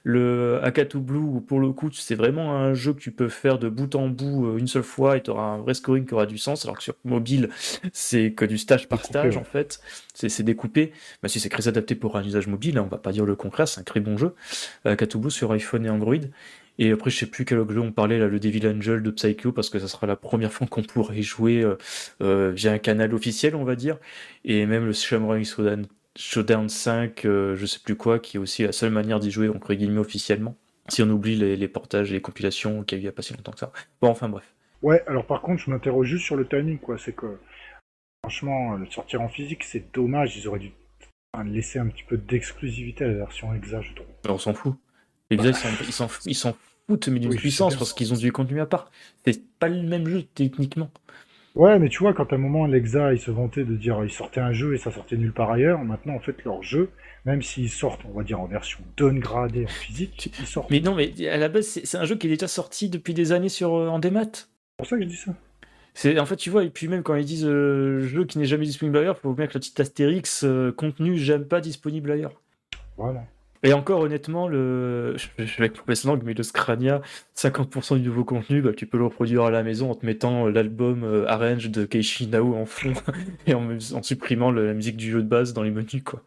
Le 0.02 0.60
Akatu 0.62 0.98
Blue, 0.98 1.18
où 1.18 1.40
pour 1.40 1.60
le 1.60 1.72
coup, 1.72 1.90
c'est 1.92 2.14
vraiment 2.14 2.56
un 2.56 2.72
jeu 2.72 2.94
que 2.94 3.00
tu 3.00 3.10
peux 3.10 3.28
faire 3.28 3.58
de 3.58 3.68
bout 3.68 3.94
en 3.96 4.08
bout 4.08 4.46
euh, 4.46 4.56
une 4.56 4.66
seule 4.66 4.82
fois 4.82 5.16
et 5.18 5.22
tu 5.22 5.30
auras 5.30 5.42
un 5.42 5.58
vrai 5.58 5.74
scoring 5.74 6.06
qui 6.06 6.14
aura 6.14 6.24
du 6.24 6.38
sens, 6.38 6.64
alors 6.64 6.78
que 6.78 6.82
sur 6.82 6.94
mobile, 7.04 7.50
c'est 7.92 8.32
que 8.32 8.46
du 8.46 8.56
stage 8.56 8.88
par 8.88 9.04
stage 9.04 9.36
ouais. 9.36 9.40
en 9.40 9.44
fait. 9.44 9.80
C'est 10.14 10.30
c'est 10.30 10.42
découpé. 10.42 10.92
Bah, 11.22 11.28
si 11.28 11.38
c'est 11.38 11.50
très 11.50 11.68
adapté 11.68 11.94
pour 11.94 12.16
un 12.16 12.24
usage 12.24 12.46
mobile, 12.46 12.78
hein, 12.78 12.84
on 12.86 12.88
va 12.88 12.98
pas 12.98 13.12
dire 13.12 13.26
le 13.26 13.36
contraire, 13.36 13.68
c'est 13.68 13.80
un 13.80 13.84
très 13.84 14.00
bon 14.00 14.16
jeu. 14.16 14.34
Akatu 14.86 15.18
Blue 15.18 15.30
sur 15.30 15.52
iPhone 15.52 15.84
et 15.84 15.90
Android. 15.90 16.16
Et 16.78 16.90
après, 16.92 17.10
je 17.10 17.16
sais 17.18 17.26
plus 17.26 17.44
quel 17.44 17.58
jeu 17.70 17.80
on 17.80 17.92
parlait, 17.92 18.18
là, 18.18 18.28
le 18.28 18.38
Devil 18.38 18.66
Angel 18.68 19.02
de 19.02 19.10
Psycho, 19.10 19.52
parce 19.52 19.70
que 19.70 19.78
ça 19.78 19.88
sera 19.88 20.06
la 20.06 20.16
première 20.16 20.52
fois 20.52 20.66
qu'on 20.66 20.82
pourrait 20.82 21.22
jouer 21.22 21.62
euh, 21.62 21.76
euh, 22.22 22.52
via 22.54 22.72
un 22.72 22.78
canal 22.78 23.14
officiel, 23.14 23.54
on 23.56 23.64
va 23.64 23.76
dire. 23.76 23.98
Et 24.44 24.66
même 24.66 24.84
le 24.84 24.92
Shamrock 24.92 25.42
Showdown, 25.44 25.86
Showdown 26.16 26.68
5, 26.68 27.24
euh, 27.24 27.56
je 27.56 27.66
sais 27.66 27.78
plus 27.82 27.96
quoi, 27.96 28.18
qui 28.18 28.36
est 28.36 28.40
aussi 28.40 28.62
la 28.64 28.72
seule 28.72 28.90
manière 28.90 29.20
d'y 29.20 29.30
jouer, 29.30 29.48
entre 29.48 29.72
guillemets, 29.74 29.98
officiellement. 30.00 30.56
Si 30.88 31.02
on 31.02 31.10
oublie 31.10 31.36
les, 31.36 31.56
les 31.56 31.68
portages 31.68 32.10
et 32.10 32.14
les 32.14 32.20
compilations 32.20 32.84
qu'il 32.84 32.98
y 32.98 33.00
a 33.00 33.00
eu 33.00 33.02
il 33.02 33.06
y 33.06 33.08
a 33.08 33.12
pas 33.12 33.22
si 33.22 33.32
longtemps 33.34 33.52
que 33.52 33.58
ça. 33.58 33.72
Bon, 34.00 34.08
enfin 34.08 34.28
bref. 34.28 34.54
Ouais, 34.82 35.02
alors 35.06 35.26
par 35.26 35.40
contre, 35.40 35.62
je 35.62 35.70
m'interroge 35.70 36.06
juste 36.06 36.24
sur 36.24 36.36
le 36.36 36.46
timing, 36.46 36.78
quoi. 36.78 36.96
C'est 36.98 37.14
que, 37.14 37.38
franchement, 38.22 38.74
euh, 38.74 38.78
le 38.78 38.86
sortir 38.86 39.20
en 39.22 39.28
physique, 39.28 39.64
c'est 39.64 39.92
dommage. 39.92 40.36
Ils 40.36 40.46
auraient 40.46 40.60
dû 40.60 40.72
laisser 41.44 41.78
un 41.78 41.88
petit 41.88 42.04
peu 42.04 42.16
d'exclusivité 42.16 43.04
à 43.04 43.08
la 43.08 43.14
version 43.14 43.52
Exa, 43.54 43.80
je 43.82 43.92
trouve. 43.94 44.06
On 44.28 44.38
s'en 44.38 44.54
fout. 44.54 44.74
Les 45.30 45.36
gars, 45.36 45.50
ils 45.86 45.92
s'en- 45.92 46.08
ils 46.24 46.34
foutent, 46.88 47.08
mais 47.08 47.18
d'une 47.18 47.30
Oui, 47.30 47.36
puissance, 47.36 47.76
parce 47.76 47.92
qu'ils 47.92 48.12
ont 48.12 48.16
du 48.16 48.32
contenu 48.32 48.60
à 48.60 48.66
part. 48.66 48.90
C'est 49.24 49.42
pas 49.58 49.68
le 49.68 49.82
même 49.82 50.06
jeu, 50.06 50.24
techniquement. 50.34 50.90
Ouais, 51.54 51.78
mais 51.78 51.88
tu 51.88 52.00
vois, 52.00 52.12
quand 52.12 52.30
à 52.32 52.36
un 52.36 52.38
moment, 52.38 52.66
l'Exa, 52.66 53.14
ils 53.14 53.20
se 53.20 53.30
vantaient 53.30 53.64
de 53.64 53.76
dire 53.76 54.04
ils 54.04 54.10
sortaient 54.10 54.40
un 54.40 54.52
jeu 54.52 54.74
et 54.74 54.78
ça 54.78 54.90
sortait 54.90 55.16
nulle 55.16 55.32
part 55.32 55.50
ailleurs, 55.50 55.82
maintenant, 55.82 56.14
en 56.14 56.20
fait, 56.20 56.44
leur 56.44 56.62
jeu, 56.62 56.90
même 57.24 57.40
s'ils 57.40 57.70
sortent, 57.70 58.02
on 58.04 58.16
va 58.16 58.24
dire, 58.24 58.38
en 58.40 58.46
version 58.46 58.78
downgradée 58.98 59.64
en 59.64 59.68
physique, 59.68 60.30
ils 60.38 60.46
sortent. 60.46 60.70
Mais 60.70 60.80
non, 60.80 60.94
mais 60.94 61.12
à 61.28 61.38
la 61.38 61.48
base, 61.48 61.80
c'est 61.82 61.96
un 61.96 62.04
jeu 62.04 62.16
qui 62.16 62.26
est 62.26 62.30
déjà 62.30 62.46
sorti 62.46 62.90
depuis 62.90 63.14
des 63.14 63.32
années 63.32 63.48
sur, 63.48 63.74
euh, 63.74 63.88
en 63.88 63.98
démat. 63.98 64.24
C'est 64.34 64.46
pour 64.76 64.86
ça 64.86 64.96
que 64.96 65.02
je 65.02 65.08
dis 65.08 65.16
ça. 65.16 65.34
C'est 65.94 66.18
en 66.18 66.26
fait, 66.26 66.36
tu 66.36 66.50
vois, 66.50 66.62
et 66.62 66.68
puis 66.68 66.88
même 66.88 67.02
quand 67.02 67.14
ils 67.14 67.24
disent 67.24 67.46
euh, 67.46 68.00
jeu 68.00 68.26
qui 68.26 68.38
n'est 68.38 68.44
jamais 68.44 68.66
disponible 68.66 68.98
ailleurs, 68.98 69.18
faut 69.18 69.32
bien 69.32 69.46
que 69.46 69.54
le 69.54 69.60
petit 69.60 69.80
astérix 69.80 70.44
euh, 70.44 70.70
contenu 70.70 71.16
j'aime 71.16 71.46
pas 71.46 71.62
disponible 71.62 72.10
ailleurs. 72.10 72.42
Voilà. 72.98 73.24
Et 73.66 73.72
encore 73.72 74.00
honnêtement, 74.00 74.48
le 74.48 75.16
je 75.16 75.44
vais 75.44 75.64
avec 75.64 75.78
mauvaise 75.78 76.04
langue, 76.04 76.22
mais 76.24 76.34
le 76.34 76.42
Scrania, 76.42 77.02
50% 77.36 77.98
du 78.00 78.08
nouveau 78.08 78.24
contenu, 78.24 78.62
bah, 78.62 78.72
tu 78.72 78.86
peux 78.86 78.96
le 78.96 79.04
reproduire 79.04 79.42
à 79.44 79.50
la 79.50 79.62
maison 79.62 79.90
en 79.90 79.94
te 79.94 80.06
mettant 80.06 80.46
euh, 80.46 80.50
l'album 80.50 81.02
euh, 81.04 81.26
Arrange 81.28 81.68
de 81.70 81.84
Keiichi 81.84 82.28
Nao 82.28 82.54
en 82.54 82.64
fond 82.64 82.92
et 83.46 83.54
en, 83.54 83.68
en 83.72 84.02
supprimant 84.02 84.50
le- 84.50 84.66
la 84.66 84.74
musique 84.74 84.96
du 84.96 85.10
jeu 85.10 85.22
de 85.22 85.28
base 85.28 85.52
dans 85.52 85.62
les 85.62 85.70
menus 85.70 86.02
quoi. 86.04 86.22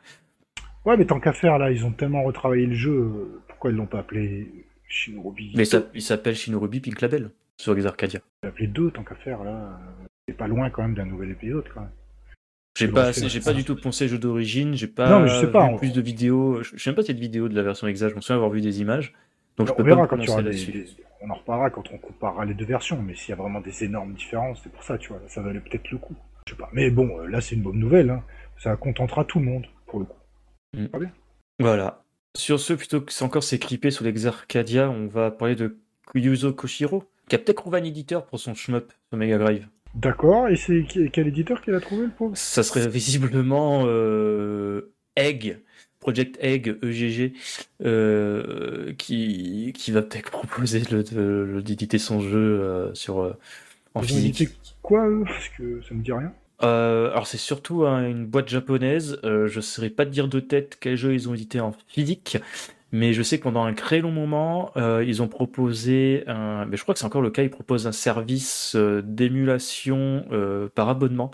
Ouais, 0.86 0.98
mais 0.98 1.06
tant 1.06 1.20
qu'à 1.20 1.34
faire, 1.34 1.58
là, 1.58 1.72
ils 1.72 1.86
ont 1.86 1.92
tellement 1.92 2.24
retravaillé 2.24 2.66
le 2.66 2.74
jeu, 2.76 2.92
euh, 2.94 3.42
pourquoi 3.48 3.72
ils 3.72 3.76
l'ont 3.78 3.86
pas 3.86 4.00
appelé 4.00 4.48
Shinobi? 4.88 5.54
Mais 5.56 5.66
ça, 5.66 5.82
il 5.94 6.02
s'appelle 6.02 6.36
Shinorubi 6.36 6.80
Pink 6.80 7.00
Label 7.02 7.30
sur 7.58 7.74
les 7.74 7.86
Arcadia. 7.86 8.20
Ils 8.44 8.48
l'ont 8.48 8.50
appelé 8.52 8.68
2, 8.68 8.92
tant 8.92 9.04
qu'à 9.04 9.16
faire, 9.16 9.44
là. 9.44 9.80
C'est 10.28 10.38
pas 10.38 10.48
loin, 10.48 10.70
quand 10.70 10.82
même, 10.82 10.94
d'un 10.96 11.06
nouvel 11.06 11.32
épisode, 11.32 11.66
quand 11.74 11.82
même. 11.82 11.90
J'ai 12.80 12.88
pas, 12.88 13.12
j'ai 13.12 13.40
pas 13.42 13.54
du 13.54 13.64
tout 13.64 13.76
poncé 13.76 14.08
jeu 14.08 14.18
d'origine, 14.18 14.74
j'ai 14.76 14.88
pas, 14.88 15.10
Non, 15.10 15.20
mais 15.22 15.28
je 15.28 15.40
sais 15.42 15.52
pas, 15.52 15.68
vu 15.68 15.74
on- 15.74 15.78
plus 15.78 15.92
de 15.94 16.02
vidéos. 16.02 16.64
Je 16.64 16.76
je 16.78 16.84
sais 16.84 16.90
même 16.90 16.96
pas 16.96 17.02
s'il 17.04 17.12
y 17.12 17.18
a 17.18 17.20
de 17.20 17.22
vidéos 17.22 17.50
de 17.50 17.56
la 17.56 17.64
version 17.64 17.88
exacte, 17.88 18.12
je 18.12 18.16
me 18.16 18.22
souviens 18.22 18.38
avoir 18.38 18.50
vu 18.52 18.62
des 18.62 18.82
images. 18.82 19.14
Donc 19.58 19.68
je 19.68 19.74
on 19.74 19.76
peux 19.76 19.84
verra 19.84 20.08
pas 20.08 20.16
me 20.16 20.26
quand 20.26 20.42
là-dessus. 20.42 20.88
On 21.22 21.30
en 21.30 21.36
reparlera 21.36 21.70
quand 21.70 21.84
on 21.92 21.98
comparera 21.98 22.46
les 22.46 22.54
deux 22.54 22.64
versions, 22.66 23.02
mais 23.02 23.14
s'il 23.14 23.30
y 23.32 23.34
a 23.34 23.36
vraiment 23.36 23.60
des 23.60 23.84
énormes 23.84 24.14
différences, 24.14 24.62
c'est 24.64 24.72
pour 24.72 24.84
ça, 24.84 24.98
tu 24.98 25.10
vois, 25.10 25.22
ça 25.28 25.42
valait 25.42 25.60
peut-être 25.60 25.92
le 25.92 25.98
coup. 25.98 26.16
Je 26.48 26.54
sais 26.54 26.58
pas. 26.58 26.70
Mais 26.72 26.90
bon, 26.90 27.20
euh, 27.20 27.28
là, 27.28 27.42
c'est 27.42 27.56
une 27.56 27.62
bonne 27.64 27.78
nouvelle, 27.78 28.10
hein. 28.10 28.24
Ça 28.58 28.76
contentera 28.78 29.26
tout 29.26 29.40
le 29.40 29.46
monde, 29.46 29.66
pour 29.86 30.00
le 30.00 30.06
coup. 30.06 30.18
Voilà. 31.60 32.04
Sur 32.38 32.60
ce, 32.60 32.74
plutôt 32.74 33.02
que 33.02 33.12
c'est 33.12 33.26
encore 33.26 33.44
s'écriper 33.44 33.92
sous 33.92 34.04
l'Exarcadia, 34.04 34.90
on 34.90 35.08
va 35.08 35.32
parler 35.32 35.56
de 35.56 35.78
Yuzo 36.16 36.54
Koshiro, 36.54 37.04
qui 37.28 37.36
a 37.36 37.40
peut-être 37.40 37.58
trouvé 37.58 37.80
un 37.80 37.84
éditeur 37.84 38.26
pour 38.26 38.40
son 38.40 38.54
shmup 38.54 38.92
sur 39.10 39.18
Mega 39.18 39.38
Drive. 39.38 39.68
D'accord, 39.96 40.48
et 40.48 40.56
c'est 40.56 40.86
quel 41.12 41.28
éditeur 41.28 41.62
qui 41.62 41.72
l'a 41.72 41.80
trouvé, 41.80 42.04
le 42.04 42.12
pauvre? 42.12 42.36
Ça 42.38 42.64
serait 42.64 42.88
visiblement 42.88 43.84
euh, 43.86 44.94
Egg, 45.16 45.58
Project 46.00 46.38
Egg, 46.40 46.78
EGG, 46.84 47.34
euh, 47.84 48.94
qui, 48.94 49.74
qui 49.76 49.92
va 49.92 50.02
peut-être 50.02 50.32
proposer 50.32 50.82
d'éditer 50.82 51.98
son 51.98 52.22
jeu 52.22 52.62
euh, 52.62 52.94
sur, 52.94 53.18
en 53.96 54.02
Ils 54.02 54.04
ont 54.04 54.04
physique. 54.04 54.42
édité 54.42 54.58
quoi, 54.82 55.08
eux? 55.08 55.24
Parce 55.26 55.50
que 55.50 55.82
ça 55.82 55.96
me 55.96 56.02
dit 56.02 56.12
rien. 56.12 56.32
Alors 56.60 57.26
c'est 57.26 57.38
surtout 57.38 57.86
hein, 57.86 58.06
une 58.08 58.26
boîte 58.26 58.50
japonaise. 58.50 59.20
Je 59.24 59.56
ne 59.56 59.62
saurais 59.62 59.90
pas 59.90 60.06
te 60.06 60.12
dire 60.12 60.28
de 60.28 60.40
tête 60.40 60.78
quel 60.80 60.98
jeu 60.98 61.14
ils 61.14 61.30
ont 61.30 61.34
édité 61.34 61.60
en 61.60 61.74
physique, 61.88 62.38
mais 62.92 63.14
je 63.14 63.22
sais 63.24 63.38
que 63.38 63.44
pendant 63.44 63.64
un 63.64 63.74
très 63.74 64.00
long 64.02 64.12
moment, 64.12 64.72
euh, 64.78 65.04
ils 65.06 65.22
ont 65.22 65.28
proposé 65.28 66.24
un. 66.28 66.66
Mais 66.66 66.78
je 66.78 66.84
crois 66.84 66.94
que 66.94 67.00
c'est 67.00 67.06
encore 67.06 67.22
le 67.22 67.30
cas. 67.32 67.44
Ils 67.44 67.50
proposent 67.50 67.88
un 67.88 67.92
service 67.92 68.76
euh, 68.76 69.02
d'émulation 69.04 70.26
euh, 70.32 70.70
par 70.74 70.90
abonnement 70.90 71.32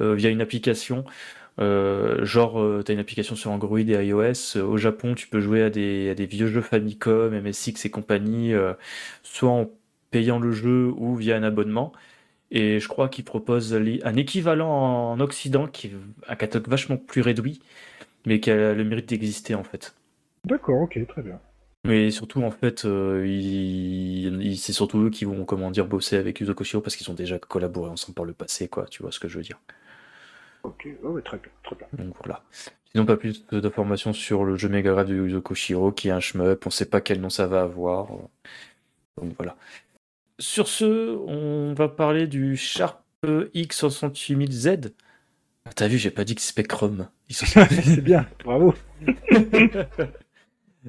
euh, 0.00 0.14
via 0.14 0.30
une 0.30 0.40
application. 0.42 1.04
Euh, 1.60 2.24
genre, 2.24 2.82
tu 2.84 2.92
as 2.92 2.94
une 2.94 3.00
application 3.00 3.36
sur 3.36 3.50
Android 3.52 3.78
et 3.80 3.84
iOS. 4.06 4.56
Euh, 4.56 4.62
Au 4.64 4.76
Japon, 4.78 5.14
tu 5.14 5.28
peux 5.28 5.40
jouer 5.40 5.62
à 5.62 5.70
des, 5.70 6.10
à 6.10 6.14
des 6.14 6.26
vieux 6.26 6.48
jeux 6.48 6.62
Famicom, 6.62 7.32
MSX 7.40 7.84
et 7.86 7.90
compagnie, 7.90 8.54
euh, 8.54 8.74
soit 9.22 9.50
en 9.50 9.70
payant 10.10 10.38
le 10.38 10.52
jeu 10.52 10.92
ou 10.96 11.16
via 11.16 11.36
un 11.36 11.42
abonnement. 11.42 11.92
Et 12.52 12.80
je 12.80 12.88
crois 12.88 13.08
qu'ils 13.08 13.24
proposent 13.24 13.74
un 13.74 14.16
équivalent 14.16 14.70
en 15.12 15.20
Occident, 15.20 15.66
qui 15.68 15.88
est 15.88 15.92
un 16.28 16.36
catalogue 16.36 16.68
vachement 16.68 16.96
plus 16.98 17.22
réduit, 17.22 17.60
mais 18.26 18.40
qui 18.40 18.50
a 18.52 18.74
le 18.74 18.84
mérite 18.84 19.08
d'exister 19.08 19.54
en 19.56 19.64
fait. 19.64 19.94
D'accord, 20.44 20.82
ok, 20.82 20.98
très 21.06 21.22
bien. 21.22 21.40
Mais 21.84 22.10
surtout, 22.10 22.42
en 22.42 22.50
fait, 22.50 22.84
euh, 22.84 23.26
ils- 23.26 24.42
ils- 24.42 24.58
c'est 24.58 24.72
surtout 24.72 24.98
eux 25.00 25.10
qui 25.10 25.24
vont, 25.24 25.44
comment 25.44 25.70
dire, 25.70 25.86
bosser 25.86 26.16
avec 26.16 26.40
Yuzo 26.40 26.54
Koshiro 26.54 26.82
parce 26.82 26.94
qu'ils 26.96 27.10
ont 27.10 27.14
déjà 27.14 27.38
collaboré 27.38 27.90
ensemble 27.90 28.14
par 28.14 28.24
le 28.26 28.32
passé, 28.34 28.68
quoi. 28.68 28.86
Tu 28.86 29.02
vois 29.02 29.12
ce 29.12 29.18
que 29.20 29.28
je 29.28 29.38
veux 29.38 29.44
dire. 29.44 29.58
Ok, 30.62 30.86
ouais, 31.02 31.22
très 31.22 31.38
bien, 31.38 31.50
très 31.62 31.76
bien. 31.76 31.86
Donc 32.04 32.14
voilà. 32.22 32.42
Sinon, 32.92 33.06
pas 33.06 33.16
plus 33.16 33.46
d'informations 33.46 34.12
sur 34.12 34.44
le 34.44 34.56
jeu 34.56 34.68
Mega 34.68 34.92
Drive 34.92 35.08
de 35.08 35.14
Yuzo 35.14 35.40
Koshiro, 35.40 35.90
qui 35.92 36.08
est 36.08 36.10
un 36.10 36.20
shmup. 36.20 36.66
On 36.66 36.70
sait 36.70 36.84
pas 36.86 37.00
quel 37.00 37.20
nom 37.20 37.30
ça 37.30 37.46
va 37.46 37.62
avoir. 37.62 38.08
Donc 39.16 39.32
voilà. 39.38 39.56
Sur 40.38 40.68
ce, 40.68 41.16
on 41.16 41.72
va 41.74 41.88
parler 41.88 42.26
du 42.26 42.56
Sharp 42.56 43.02
X68000Z. 43.24 44.92
Ah, 45.66 45.70
T'as 45.74 45.88
vu, 45.88 45.96
j'ai 45.98 46.10
pas 46.10 46.24
dit 46.24 46.34
que 46.34 46.40
c'est 46.42 46.48
Spectrum. 46.50 47.08
X68000. 47.30 47.94
c'est 47.94 48.00
bien, 48.02 48.26
bravo. 48.44 48.74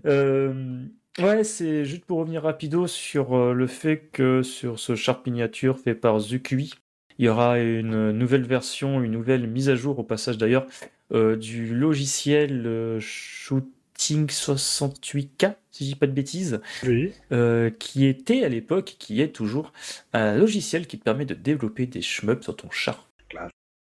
Euh, 0.06 0.86
ouais, 1.20 1.44
c'est 1.44 1.86
juste 1.86 2.06
pour 2.06 2.20
revenir 2.20 2.44
rapido 2.44 2.88
sur 2.88 3.34
euh, 3.34 3.54
le 3.54 3.68
fait 3.68 4.10
que 4.12 4.44
sur 4.44 4.80
ce 4.80 4.96
Sharp 4.96 5.26
miniature 5.26 5.80
fait 5.80 5.96
par 5.96 6.20
Zukui, 6.20 6.74
il 7.18 7.26
y 7.26 7.30
aura 7.30 7.60
une 7.60 8.12
nouvelle 8.12 8.46
version, 8.46 9.02
une 9.02 9.12
nouvelle 9.12 9.48
mise 9.48 9.70
à 9.70 9.76
jour 9.76 10.00
au 10.00 10.04
passage 10.04 10.38
d'ailleurs 10.38 10.66
euh, 11.12 11.36
du 11.36 11.76
logiciel 11.76 12.98
Shooting 13.00 14.28
68K, 14.28 15.56
si 15.72 15.84
je 15.84 15.90
dis 15.90 15.96
pas 15.96 16.08
de 16.08 16.14
bêtises, 16.14 16.62
Oui, 16.84 17.14
euh, 17.32 17.70
qui 17.70 18.06
était 18.06 18.44
à 18.44 18.50
l'époque, 18.50 18.96
qui 18.98 19.22
est 19.22 19.36
toujours 19.36 19.72
un 20.14 20.38
logiciel 20.38 20.88
qui 20.88 20.98
te 20.98 21.04
permet 21.04 21.26
de 21.26 21.34
développer 21.34 21.86
des 21.86 22.02
shmups 22.02 22.44
sur 22.44 22.56
ton 22.56 22.70
Sharp. 22.72 23.06
Classe. 23.30 23.52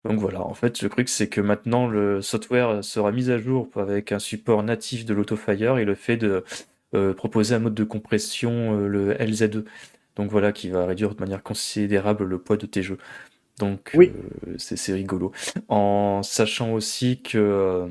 Donc 0.08 0.20
voilà, 0.20 0.40
en 0.42 0.54
fait, 0.54 0.82
le 0.82 0.88
truc, 0.88 1.08
c'est 1.08 1.28
que 1.28 1.40
maintenant, 1.40 1.86
le 1.88 2.22
software 2.22 2.82
sera 2.84 3.12
mis 3.12 3.30
à 3.30 3.38
jour 3.38 3.68
avec 3.76 4.12
un 4.12 4.18
support 4.18 4.62
natif 4.62 5.04
de 5.04 5.14
l'autofire 5.14 5.78
et 5.78 5.84
le 5.84 5.94
fait 5.94 6.16
de 6.16 6.44
euh, 6.94 7.14
proposer 7.14 7.54
un 7.54 7.58
mode 7.58 7.74
de 7.74 7.84
compression, 7.84 8.80
euh, 8.80 8.86
le 8.88 9.14
LZ2. 9.14 9.64
Donc 10.16 10.30
voilà, 10.30 10.52
qui 10.52 10.70
va 10.70 10.86
réduire 10.86 11.14
de 11.14 11.20
manière 11.20 11.42
considérable 11.42 12.24
le 12.24 12.38
poids 12.38 12.56
de 12.56 12.66
tes 12.66 12.82
jeux. 12.82 12.98
Donc 13.58 13.92
Oui. 13.94 14.12
euh, 14.48 14.54
c'est 14.58 14.92
rigolo. 14.92 15.32
En 15.68 16.22
sachant 16.22 16.72
aussi 16.72 17.20
que, 17.22 17.86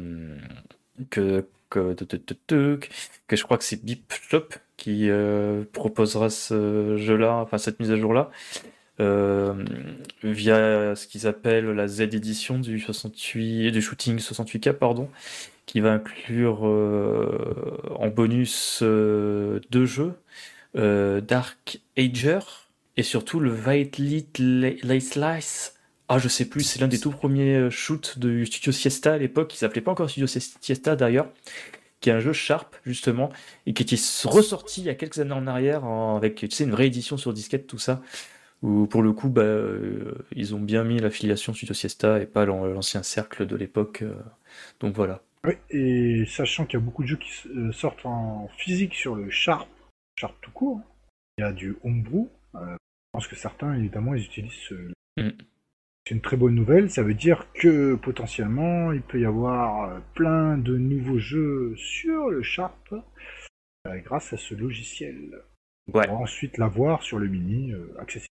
que, 1.09 1.45
que, 1.69 1.93
que, 1.93 2.05
que- 2.47 2.79
que 3.27 3.35
je 3.35 3.43
crois 3.43 3.57
que 3.57 3.63
c'est 3.63 3.83
Beep 3.83 4.13
Shop 4.29 4.49
qui 4.77 5.09
proposera 5.73 6.29
ce 6.29 6.97
jeu-là, 6.97 7.37
enfin 7.37 7.57
cette 7.57 7.79
mise 7.79 7.91
à 7.91 7.95
jour-là 7.97 8.29
via 8.99 10.95
ce 10.95 11.07
qu'ils 11.07 11.27
appellent 11.27 11.71
la 11.71 11.87
Z 11.87 12.01
édition 12.01 12.59
du 12.59 12.79
68 12.79 13.71
du 13.71 13.81
shooting 13.81 14.17
68K 14.17 14.73
pardon 14.73 15.09
qui 15.65 15.79
va 15.79 15.93
inclure 15.93 16.67
euh, 16.67 17.77
en 17.95 18.07
bonus 18.07 18.79
euh, 18.81 19.59
deux 19.71 19.85
jeux 19.85 20.13
euh, 20.77 21.21
Dark 21.21 21.79
Ager 21.97 22.39
et 22.97 23.03
surtout 23.03 23.39
le 23.39 23.51
Violet 23.51 24.99
Slice 24.99 25.73
ah 26.07 26.19
je 26.19 26.27
sais 26.27 26.45
plus 26.45 26.63
c'est 26.63 26.79
l'un 26.79 26.87
des 26.87 26.99
tout 26.99 27.11
premiers 27.11 27.55
euh, 27.55 27.69
shoots 27.69 28.19
du 28.19 28.45
Studio 28.45 28.71
Siesta 28.71 29.13
à 29.13 29.17
l'époque 29.17 29.49
qui 29.49 29.57
s'appelait 29.57 29.81
pas 29.81 29.91
encore 29.91 30.09
Studio 30.09 30.27
Siesta 30.27 30.95
d'ailleurs 30.95 31.27
qui 31.99 32.09
est 32.09 32.13
un 32.13 32.19
jeu 32.19 32.33
Sharp 32.33 32.75
justement 32.85 33.31
et 33.65 33.73
qui 33.73 33.81
était 33.81 33.95
ressorti 34.25 34.81
il 34.81 34.87
y 34.87 34.89
a 34.89 34.95
quelques 34.95 35.19
années 35.19 35.33
en 35.33 35.47
arrière 35.47 35.85
avec 35.85 36.35
tu 36.35 36.51
sais 36.51 36.65
une 36.65 36.71
vraie 36.71 36.87
édition 36.87 37.17
sur 37.17 37.33
disquette 37.33 37.65
tout 37.65 37.79
ça 37.79 38.01
Où 38.65 38.87
pour 38.87 39.03
le 39.03 39.13
coup, 39.13 39.29
bah, 39.29 39.43
euh, 39.43 40.15
ils 40.35 40.55
ont 40.55 40.59
bien 40.59 40.83
mis 40.83 40.97
l'affiliation 40.97 41.53
Studio 41.53 41.75
Siesta 41.75 42.19
et 42.19 42.25
pas 42.25 42.45
l'an- 42.45 42.65
l'ancien 42.65 43.03
cercle 43.03 43.45
de 43.45 43.55
l'époque. 43.55 44.01
euh. 44.01 44.15
donc 44.79 44.95
voilà. 44.95 45.21
Oui, 45.45 45.53
et 45.69 46.25
sachant 46.25 46.65
qu'il 46.65 46.79
y 46.79 46.81
a 46.81 46.85
beaucoup 46.85 47.03
de 47.03 47.07
jeux 47.09 47.17
qui 47.17 47.29
s- 47.29 47.47
euh, 47.55 47.71
sortent 47.71 48.05
en 48.07 48.47
physique 48.57 48.95
sur 48.95 49.13
le 49.15 49.29
Sharp, 49.29 49.69
Sharp 50.19 50.35
tout 50.41 50.49
court, 50.51 50.81
il 51.37 51.41
y 51.41 51.43
a 51.43 51.51
du 51.51 51.75
Homebrew. 51.83 52.27
euh, 52.55 52.59
je 52.73 53.17
pense 53.19 53.27
que 53.27 53.35
certains, 53.35 53.75
évidemment, 53.75 54.15
ils 54.15 54.23
utilisent 54.25 54.51
ce... 54.67 54.73
Mm. 55.17 55.29
C'est 56.07 56.15
une 56.15 56.21
très 56.21 56.37
bonne 56.37 56.55
nouvelle, 56.55 56.89
ça 56.89 57.03
veut 57.03 57.13
dire 57.13 57.47
que 57.53 57.95
potentiellement, 57.95 58.91
il 58.91 59.01
peut 59.01 59.19
y 59.19 59.25
avoir 59.25 59.89
euh, 59.89 59.99
plein 60.15 60.57
de 60.57 60.77
nouveaux 60.77 61.19
jeux 61.19 61.73
sur 61.77 62.29
le 62.29 62.41
Sharp 62.41 62.93
euh, 62.93 63.99
grâce 63.99 64.33
à 64.33 64.37
ce 64.37 64.55
logiciel. 64.55 65.41
On 65.87 65.99
Ouais. 65.99 66.07
pourra 66.07 66.17
ensuite 66.21 66.57
l'avoir 66.57 67.03
sur 67.03 67.19
le 67.19 67.27
mini 67.27 67.71
euh, 67.73 67.93
accessible. 67.99 68.29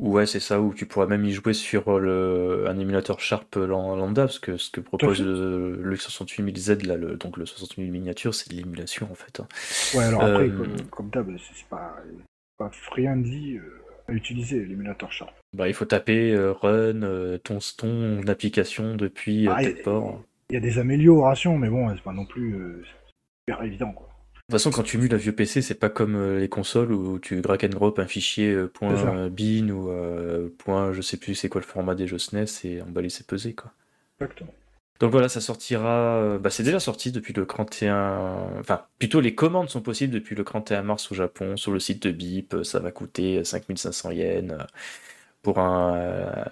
Ouais, 0.00 0.24
c'est 0.24 0.40
ça, 0.40 0.62
où 0.62 0.72
tu 0.72 0.86
pourras 0.86 1.06
même 1.06 1.26
y 1.26 1.32
jouer 1.32 1.52
sur 1.52 1.98
le, 2.00 2.64
un 2.66 2.78
émulateur 2.78 3.20
Sharp 3.20 3.54
lam- 3.56 3.68
lambda, 3.68 4.22
parce 4.22 4.38
que 4.38 4.56
ce 4.56 4.70
que 4.70 4.80
propose 4.80 5.20
le, 5.20 5.76
le 5.82 5.96
68000Z, 5.96 6.86
là, 6.86 6.96
le, 6.96 7.16
donc 7.16 7.36
le 7.36 7.44
68000 7.44 7.92
miniature, 7.92 8.34
c'est 8.34 8.50
de 8.50 8.56
l'émulation 8.56 9.08
en 9.10 9.14
fait. 9.14 9.40
hein. 9.40 9.48
Ouais, 9.94 10.04
alors 10.04 10.22
après, 10.22 10.48
Euh, 10.48 10.56
comme, 10.56 10.86
comme 10.90 11.10
d'hab, 11.10 11.30
c'est 11.38 11.66
pas, 11.68 11.96
pas 12.56 12.70
friendly 12.72 13.58
euh, 13.58 13.82
à 14.08 14.12
utiliser 14.12 14.64
l'émulateur 14.64 15.12
Sharp. 15.12 15.32
Bah, 15.52 15.68
il 15.68 15.74
faut 15.74 15.84
taper 15.84 16.32
euh, 16.32 16.52
run, 16.52 17.02
euh, 17.02 17.36
ton, 17.36 17.58
ton 17.76 18.26
application 18.26 18.96
depuis 18.96 19.48
euh, 19.48 19.52
Ah. 19.52 19.62
Il 20.48 20.54
y 20.54 20.56
a 20.56 20.60
des 20.60 20.78
améliorations, 20.78 21.58
mais 21.58 21.68
bon, 21.68 21.94
c'est 21.94 22.02
pas 22.02 22.12
non 22.12 22.24
plus 22.24 22.54
euh, 22.54 22.82
super 23.48 23.62
évident, 23.64 23.92
quoi. 23.92 24.08
De 24.50 24.56
toute 24.56 24.62
façon, 24.64 24.70
quand 24.72 24.82
tu 24.82 24.98
mules 24.98 25.14
un 25.14 25.16
vieux 25.16 25.30
PC, 25.32 25.62
c'est 25.62 25.76
pas 25.76 25.88
comme 25.90 26.16
euh, 26.16 26.40
les 26.40 26.48
consoles 26.48 26.90
où 26.92 27.20
tu 27.20 27.40
drag 27.40 27.64
and 27.64 27.68
drop 27.68 28.00
un 28.00 28.06
fichier 28.08 28.50
euh, 28.50 28.66
point 28.66 29.28
.bin 29.28 29.68
ou 29.68 29.90
euh, 29.90 30.48
point 30.58 30.92
je 30.92 31.02
sais 31.02 31.16
plus 31.18 31.36
c'est 31.36 31.48
quoi 31.48 31.60
le 31.60 31.66
format 31.68 31.94
des 31.94 32.08
jeux 32.08 32.18
SNES 32.18 32.46
et 32.64 32.82
emballer 32.82 33.10
c'est 33.10 33.24
peser 33.28 33.54
quoi. 33.54 33.70
Exactement. 34.20 34.52
Donc 34.98 35.12
voilà, 35.12 35.28
ça 35.28 35.40
sortira. 35.40 36.16
euh, 36.16 36.38
Bah, 36.40 36.50
c'est 36.50 36.64
déjà 36.64 36.80
sorti 36.80 37.12
depuis 37.12 37.32
le 37.32 37.46
31. 37.46 38.58
Enfin, 38.58 38.82
plutôt 38.98 39.20
les 39.20 39.36
commandes 39.36 39.70
sont 39.70 39.82
possibles 39.82 40.12
depuis 40.12 40.34
le 40.34 40.42
31 40.44 40.82
mars 40.82 41.12
au 41.12 41.14
Japon 41.14 41.56
sur 41.56 41.70
le 41.70 41.78
site 41.78 42.02
de 42.02 42.10
BIP. 42.10 42.54
euh, 42.54 42.64
Ça 42.64 42.80
va 42.80 42.90
coûter 42.90 43.44
5500 43.44 44.10
yens 44.10 44.50
euh, 44.52 44.58
pour 45.42 45.58
un 45.58 45.96
euh, 45.96 46.44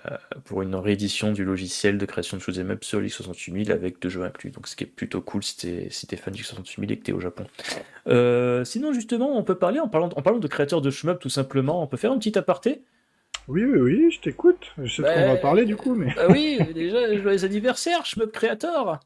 pour 0.45 0.63
une 0.63 0.75
réédition 0.75 1.33
du 1.33 1.45
logiciel 1.45 1.99
de 1.99 2.07
création 2.07 2.37
de 2.37 2.43
shoot'em 2.43 2.71
up 2.71 2.85
sur 2.85 3.01
l'X68000 3.01 3.71
avec 3.73 4.01
deux 4.01 4.09
jeux 4.09 4.23
inclus. 4.23 4.51
Donc 4.51 4.67
ce 4.69 4.77
qui 4.77 4.85
est 4.85 4.87
plutôt 4.87 5.21
cool 5.21 5.43
si 5.43 5.57
t'es 5.57 5.89
si 5.91 6.07
fan 6.17 6.33
du 6.33 6.43
X68000 6.43 6.93
et 6.93 6.99
que 6.99 7.05
t'es 7.05 7.13
au 7.13 7.21
Japon. 7.21 7.45
Euh, 8.07 8.65
sinon 8.65 8.93
justement, 8.93 9.37
on 9.37 9.43
peut 9.43 9.57
parler 9.57 9.81
en 9.81 9.89
parlant 9.89 10.09
en 10.17 10.23
parlant 10.23 10.39
de 10.39 10.49
créateurs 10.49 10.81
de 10.81 10.91
shmup 10.91 11.19
tout 11.19 11.29
simplement. 11.29 11.83
On 11.83 11.87
peut 11.87 11.97
faire 11.99 12.13
un 12.13 12.19
petit 12.19 12.39
aparté? 12.39 12.83
Oui, 13.47 13.65
oui, 13.65 13.79
oui, 13.79 14.11
je 14.11 14.21
t'écoute. 14.21 14.73
Je 14.83 14.93
sais 14.97 15.03
de 15.03 15.07
quoi 15.07 15.17
on 15.17 15.27
va 15.29 15.35
Bah, 15.35 15.41
parler, 15.41 15.65
du 15.65 15.75
coup, 15.75 15.95
mais... 15.95 16.13
Ah 16.19 16.27
oui, 16.29 16.59
déjà 16.75 17.17
joyeux 17.17 17.45
anniversaire, 17.47 18.05
shmup 18.05 18.31
creator. 18.31 18.99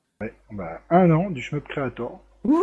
Bah, 0.52 0.80
un 0.90 1.10
an 1.12 1.30
du 1.30 1.40
Shmup 1.40 1.66
Creator. 1.68 2.20
Wouhou 2.44 2.60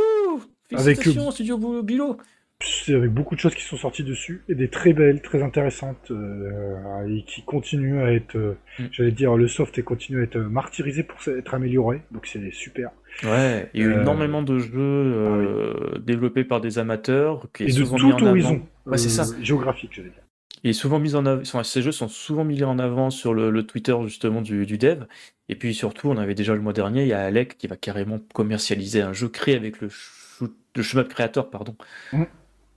Avec- 0.74 0.98
Félicitations, 0.98 1.32
Studio 1.32 1.58
Bou- 1.58 1.82
Bilo 1.84 2.18
C'est 2.62 2.94
avec 2.94 3.12
beaucoup 3.14 3.36
de 3.36 3.40
choses 3.40 3.56
qui 3.56 3.64
sont 3.64 3.78
sorties 3.78 4.04
dessus, 4.04 4.44
et 4.50 4.56
des 4.56 4.68
très 4.68 4.92
belles, 4.92 5.22
très 5.22 5.42
intéressantes, 5.42 6.12
euh, 6.12 7.08
et 7.08 7.24
qui 7.24 7.42
continuent 7.44 8.02
à 8.04 8.12
être, 8.12 8.36
euh, 8.36 8.58
Mm. 8.80 8.84
j'allais 8.92 9.12
dire, 9.14 9.38
le 9.38 9.48
soft 9.48 9.78
est 9.78 9.84
continue 9.84 10.20
à 10.20 10.24
être 10.24 10.38
martyrisé 10.38 11.04
pour 11.04 11.18
être 11.34 11.54
amélioré, 11.54 12.02
donc 12.12 12.28
c'est 12.28 12.52
super. 12.52 12.92
Ouais, 13.24 13.70
il 13.74 13.80
y 13.80 13.84
a 13.84 13.88
eu 13.88 13.94
Euh, 13.94 14.02
énormément 14.02 14.42
de 14.44 14.60
jeux 14.60 14.74
euh, 14.78 16.00
développés 16.00 16.44
par 16.44 16.60
des 16.60 16.80
amateurs 16.80 17.48
qui 17.54 17.64
Et 17.64 17.68
de 17.68 17.72
souvent 17.72 17.96
mis 17.98 18.12
en 18.12 18.18
tout 18.18 18.26
avant. 18.26 18.32
horizon 18.32 18.62
Ouais, 18.86 18.98
c'est 18.98 19.08
euh, 19.22 19.24
ça. 19.24 19.42
géographique, 19.42 19.92
j'allais 19.94 20.10
dire. 20.10 20.24
Est 20.66 20.74
souvent 20.74 21.00
mis 21.00 21.16
en 21.16 21.26
avant. 21.26 21.42
enfin, 21.42 21.64
ces 21.64 21.82
jeux 21.82 21.94
sont 21.94 22.10
souvent 22.10 22.44
mis 22.44 22.62
en 22.66 22.78
avant 22.78 23.10
sur 23.10 23.34
le, 23.34 23.50
le 23.52 23.66
Twitter 23.66 23.96
justement 24.04 24.42
du, 24.42 24.66
du 24.66 24.78
dev. 24.78 25.06
Et 25.48 25.56
puis 25.56 25.74
surtout, 25.74 26.10
on 26.10 26.18
avait 26.18 26.36
déjà 26.36 26.54
le 26.56 26.60
mois 26.62 26.74
dernier, 26.74 27.04
il 27.04 27.08
y 27.08 27.14
a 27.14 27.22
Alec 27.22 27.58
qui 27.58 27.68
va 27.68 27.78
carrément 27.78 28.20
commercialiser 28.34 29.02
un 29.02 29.14
jeu 29.14 29.30
créé 29.30 29.56
avec 29.56 29.80
le 29.80 29.88
shoot, 29.90 30.54
le 30.76 30.84
shmup 30.84 31.08
creator, 31.08 31.50
pardon. 31.50 31.76
Mhm. 32.12 32.28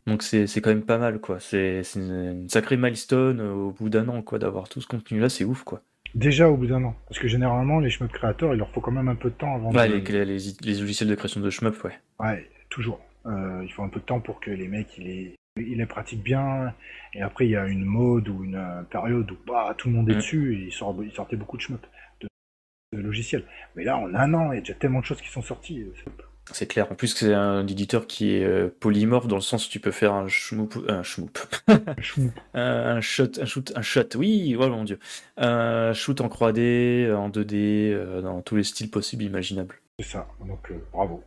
Donc 0.06 0.22
c'est 0.22 0.46
c'est 0.46 0.60
quand 0.60 0.70
même 0.70 0.82
pas 0.84 0.98
mal 0.98 1.20
quoi. 1.20 1.38
C'est 1.40 1.82
c'est 1.84 2.00
une, 2.00 2.48
sacrée 2.48 2.76
milestone 2.76 3.40
euh, 3.40 3.52
au 3.52 3.70
bout 3.70 3.88
d'un 3.88 4.08
an 4.08 4.22
quoi 4.22 4.38
d'avoir 4.38 4.68
tout 4.68 4.80
ce 4.80 4.86
contenu 4.86 5.20
là, 5.20 5.28
c'est 5.28 5.44
ouf 5.44 5.62
quoi. 5.62 5.80
Déjà 6.14 6.50
au 6.50 6.56
bout 6.58 6.66
d'un 6.66 6.84
an, 6.84 6.94
parce 7.08 7.18
que 7.18 7.26
généralement, 7.26 7.80
les 7.80 7.88
Shmup 7.88 8.12
Creators, 8.12 8.52
il 8.54 8.58
leur 8.58 8.68
faut 8.70 8.82
quand 8.82 8.90
même 8.92 9.08
un 9.08 9.14
peu 9.14 9.30
de 9.30 9.34
temps 9.34 9.54
avant 9.54 9.70
de... 9.70 9.78
les, 9.78 10.00
les, 10.00 10.24
les 10.24 10.74
logiciels 10.80 11.08
de 11.08 11.14
création 11.14 11.40
de 11.40 11.48
shmup, 11.48 11.82
ouais. 11.84 11.98
Ouais, 12.20 12.50
toujours. 12.68 13.00
Euh, 13.24 13.62
il 13.64 13.72
faut 13.72 13.82
un 13.82 13.88
peu 13.88 13.98
de 14.00 14.04
temps 14.04 14.20
pour 14.20 14.38
que 14.40 14.50
les 14.50 14.68
mecs, 14.68 14.98
ils 14.98 15.04
les, 15.04 15.36
ils 15.56 15.78
les 15.78 15.86
pratiquent 15.86 16.22
bien. 16.22 16.74
Et 17.14 17.22
après, 17.22 17.46
il 17.46 17.52
y 17.52 17.56
a 17.56 17.66
une 17.66 17.84
mode 17.84 18.28
ou 18.28 18.44
une 18.44 18.56
euh, 18.56 18.82
période 18.82 19.30
où 19.30 19.36
bah, 19.46 19.74
tout 19.78 19.88
le 19.88 19.94
monde 19.94 20.10
est 20.10 20.14
Mm. 20.14 20.16
dessus 20.16 20.54
et 20.54 20.64
ils, 20.66 20.72
sortent, 20.72 20.98
ils 21.02 21.12
sortaient 21.12 21.36
beaucoup 21.36 21.56
de 21.56 21.62
shmup, 21.62 21.80
de, 22.20 22.28
de 22.92 23.00
logiciels. 23.00 23.44
Mais 23.74 23.84
là, 23.84 23.96
en 23.96 24.12
un 24.14 24.34
an, 24.34 24.52
il 24.52 24.56
y 24.56 24.58
a 24.58 24.60
déjà 24.60 24.74
tellement 24.74 25.00
de 25.00 25.06
choses 25.06 25.22
qui 25.22 25.30
sont 25.30 25.40
sorties. 25.42 25.80
euh, 25.80 25.94
c'est- 26.04 26.10
C'est 26.50 26.66
clair. 26.66 26.90
En 26.90 26.94
plus, 26.94 27.08
c'est 27.08 27.32
un 27.32 27.66
éditeur 27.66 28.06
qui 28.06 28.34
est 28.34 28.44
euh, 28.44 28.68
polymorphe 28.80 29.28
dans 29.28 29.36
le 29.36 29.42
sens 29.42 29.66
où 29.66 29.70
tu 29.70 29.80
peux 29.80 29.92
faire 29.92 30.12
un 30.12 30.26
shmoop, 30.28 30.84
un 30.88 31.02
shmoop, 31.02 31.38
Shmup. 32.00 32.32
un, 32.54 33.00
shot, 33.00 33.40
un 33.40 33.44
shoot, 33.44 33.72
un 33.76 33.82
shot. 33.82 34.16
Oui, 34.16 34.56
oh 34.58 34.68
mon 34.68 34.84
dieu, 34.84 34.98
un 35.36 35.92
shoot 35.92 36.20
en 36.20 36.28
3D, 36.28 37.14
en 37.14 37.30
2D, 37.30 37.54
euh, 37.92 38.20
dans 38.20 38.42
tous 38.42 38.56
les 38.56 38.64
styles 38.64 38.90
possibles 38.90 39.24
imaginables. 39.24 39.76
C'est 40.00 40.06
ça. 40.06 40.26
Donc, 40.40 40.70
euh, 40.70 40.74
bravo. 40.92 41.22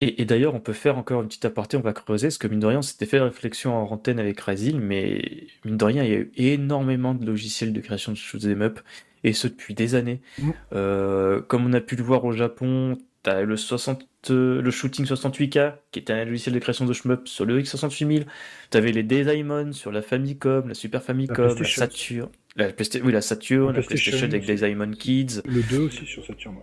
Et, 0.00 0.20
et 0.20 0.24
d'ailleurs, 0.24 0.54
on 0.54 0.60
peut 0.60 0.74
faire 0.74 0.98
encore 0.98 1.22
une 1.22 1.28
petite 1.28 1.44
aparté, 1.44 1.76
on 1.76 1.80
va 1.80 1.92
creuser, 1.92 2.26
parce 2.26 2.38
que 2.38 2.48
mine 2.48 2.60
de 2.60 2.66
rien, 2.66 2.78
on 2.78 2.82
s'était 2.82 3.06
fait 3.06 3.20
réflexion 3.20 3.74
en 3.74 3.90
antenne 3.90 4.18
avec 4.18 4.38
Razil, 4.40 4.78
mais 4.78 5.46
mine 5.64 5.76
de 5.76 5.84
rien, 5.84 6.02
il 6.02 6.10
y 6.10 6.14
a 6.14 6.18
eu 6.18 6.32
énormément 6.36 7.14
de 7.14 7.24
logiciels 7.24 7.72
de 7.72 7.80
création 7.80 8.12
de 8.12 8.16
shoot'em 8.16 8.62
up, 8.62 8.80
et 9.24 9.32
ce 9.32 9.48
depuis 9.48 9.74
des 9.74 9.94
années. 9.94 10.20
Mm. 10.38 10.50
Euh, 10.72 11.40
comme 11.40 11.66
on 11.66 11.72
a 11.72 11.80
pu 11.80 11.96
le 11.96 12.02
voir 12.02 12.24
au 12.24 12.32
Japon, 12.32 12.98
t'as 13.26 13.42
le 13.42 13.56
60, 13.56 14.06
euh, 14.30 14.62
le 14.62 14.70
Shooting 14.70 15.04
68K, 15.04 15.74
qui 15.90 15.98
était 15.98 16.12
un 16.12 16.24
logiciel 16.24 16.54
de 16.54 16.60
création 16.60 16.84
de 16.86 16.92
shmup 16.92 17.26
sur 17.26 17.44
le 17.44 17.60
X68000. 17.60 18.24
T'avais 18.70 18.92
les 18.92 19.02
Daemon 19.02 19.72
sur 19.72 19.90
la 19.90 20.00
Famicom, 20.00 20.68
la 20.68 20.74
Super 20.74 21.02
Famicom, 21.02 21.44
la. 21.58 21.64
Saturn, 21.64 22.28
la, 22.54 22.70
Playsta- 22.72 23.00
oui, 23.02 23.12
la 23.12 23.20
Saturn, 23.20 23.72
La 23.72 23.80
la 23.80 23.82
PlayStation, 23.86 24.28
PlayStation 24.28 24.54
avec 24.54 24.60
Daemon 24.60 24.92
Kids. 24.92 25.42
Le 25.44 25.62
2 25.62 25.78
aussi 25.80 26.06
sur 26.06 26.24
Saturn. 26.24 26.54
ouais. 26.56 26.62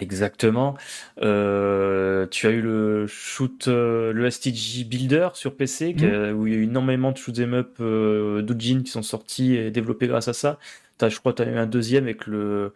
Exactement. 0.00 0.76
Euh, 1.22 2.26
tu 2.28 2.46
as 2.46 2.50
eu 2.50 2.60
le 2.60 3.06
shoot, 3.06 3.66
euh, 3.68 4.12
le 4.12 4.30
STG 4.30 4.84
Builder 4.84 5.28
sur 5.34 5.56
PC, 5.56 5.94
a- 6.02 6.32
où 6.34 6.46
il 6.46 6.52
y 6.52 6.56
a 6.56 6.58
eu 6.60 6.64
énormément 6.64 7.12
de 7.12 7.16
shoot'em 7.16 7.54
up 7.54 7.76
euh, 7.80 8.42
d'Ujin 8.42 8.82
qui 8.82 8.90
sont 8.90 9.02
sortis 9.02 9.54
et 9.56 9.70
développés 9.70 10.06
grâce 10.06 10.28
à 10.28 10.32
ça. 10.34 10.58
Je 11.00 11.18
crois 11.18 11.32
que 11.32 11.42
tu 11.42 11.48
as 11.48 11.52
eu 11.52 11.56
un 11.58 11.66
deuxième 11.66 12.04
avec 12.04 12.26
le, 12.26 12.72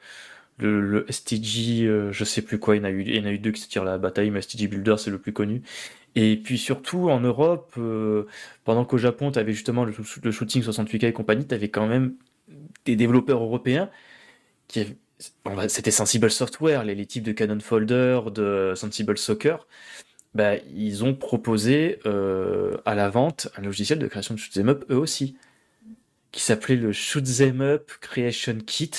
le, 0.60 1.06
STG, 1.10 1.86
euh, 1.86 2.12
je 2.12 2.24
sais 2.24 2.42
plus 2.42 2.58
quoi, 2.58 2.76
il 2.76 2.80
y 2.80 2.82
en 2.82 2.84
a 2.84 2.90
eu, 2.90 3.38
deux 3.38 3.50
qui 3.52 3.60
se 3.60 3.68
tirent 3.68 3.84
la 3.84 3.98
bataille, 3.98 4.30
mais 4.30 4.42
STG 4.42 4.68
Builder 4.68 4.96
c'est 4.98 5.10
le 5.10 5.18
plus 5.18 5.32
connu. 5.32 5.62
Et 6.16 6.36
puis 6.36 6.58
surtout 6.58 7.10
en 7.10 7.20
Europe, 7.20 7.74
euh, 7.78 8.26
pendant 8.64 8.84
qu'au 8.84 8.98
Japon 8.98 9.30
tu 9.30 9.38
avais 9.38 9.52
justement 9.52 9.84
le, 9.84 9.92
shooting 9.92 10.62
68K 10.62 11.06
et 11.06 11.12
compagnie, 11.12 11.46
tu 11.46 11.54
avais 11.54 11.68
quand 11.68 11.86
même 11.86 12.14
des 12.84 12.96
développeurs 12.96 13.42
européens 13.42 13.90
qui 14.68 14.86
c'était 15.68 15.90
Sensible 15.90 16.30
Software, 16.30 16.82
les, 16.82 16.94
les 16.94 17.04
types 17.04 17.22
de 17.22 17.32
Canon 17.32 17.60
Folder, 17.60 18.20
de 18.32 18.72
Sensible 18.74 19.18
Soccer, 19.18 19.66
bah, 20.34 20.56
ils 20.74 21.04
ont 21.04 21.14
proposé 21.14 21.98
euh, 22.06 22.76
à 22.84 22.94
la 22.94 23.10
vente 23.10 23.48
un 23.56 23.62
logiciel 23.62 23.98
de 23.98 24.06
création 24.06 24.34
de 24.34 24.38
shoot'em 24.38 24.68
up 24.68 24.84
eux 24.90 24.96
aussi, 24.96 25.36
qui 26.30 26.40
s'appelait 26.40 26.76
le 26.76 26.92
Shoot'em 26.92 27.60
Up 27.60 27.90
Creation 28.00 28.58
Kit. 28.64 28.92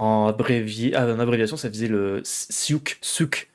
En, 0.00 0.28
abrévié, 0.28 0.94
ah, 0.94 1.06
en 1.06 1.18
abréviation, 1.18 1.56
ça 1.56 1.68
faisait 1.68 1.88
le 1.88 2.22
SUK, 2.24 2.98
SUK. 3.02 3.50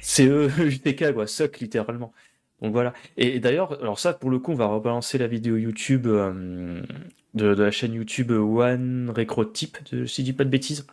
C-E-U-T-K, 0.00 1.12
quoi, 1.12 1.26
SUK 1.26 1.60
littéralement. 1.60 2.12
Donc 2.60 2.72
voilà. 2.72 2.92
Et, 3.16 3.36
et 3.36 3.40
d'ailleurs, 3.40 3.80
alors 3.80 3.98
ça, 3.98 4.12
pour 4.12 4.30
le 4.30 4.38
coup, 4.38 4.52
on 4.52 4.56
va 4.56 4.66
rebalancer 4.66 5.16
la 5.16 5.28
vidéo 5.28 5.56
YouTube 5.56 6.06
euh, 6.06 6.82
de, 7.34 7.46
la 7.46 7.70
chaîne 7.70 7.94
YouTube 7.94 8.32
One 8.32 9.12
Recro 9.14 9.44
Type, 9.44 9.78
de, 9.92 10.06
si 10.06 10.22
je 10.22 10.26
dis 10.26 10.32
pas 10.32 10.44
de 10.44 10.50
bêtises. 10.50 10.86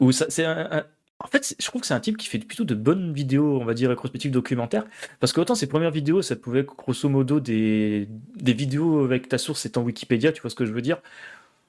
Où 0.00 0.10
c'est 0.10 0.44
un, 0.44 0.84
en 1.20 1.28
fait, 1.28 1.54
je 1.58 1.66
trouve 1.66 1.82
que 1.82 1.86
c'est 1.86 1.94
un 1.94 2.00
type 2.00 2.16
qui 2.16 2.26
fait 2.28 2.38
plutôt 2.38 2.64
de 2.64 2.74
bonnes 2.74 3.12
vidéos, 3.12 3.60
on 3.60 3.64
va 3.64 3.74
dire 3.74 3.90
rétrospectives 3.90 4.32
documentaires, 4.32 4.84
parce 5.20 5.32
qu'autant 5.32 5.54
ses 5.54 5.68
premières 5.68 5.92
vidéos, 5.92 6.20
ça 6.20 6.34
pouvait 6.34 6.64
grosso 6.64 7.08
modo 7.08 7.38
des, 7.38 8.08
des 8.36 8.52
vidéos 8.52 9.04
avec 9.04 9.28
ta 9.28 9.38
source 9.38 9.64
étant 9.66 9.82
Wikipédia, 9.82 10.32
tu 10.32 10.42
vois 10.42 10.50
ce 10.50 10.56
que 10.56 10.66
je 10.66 10.72
veux 10.72 10.82
dire, 10.82 11.00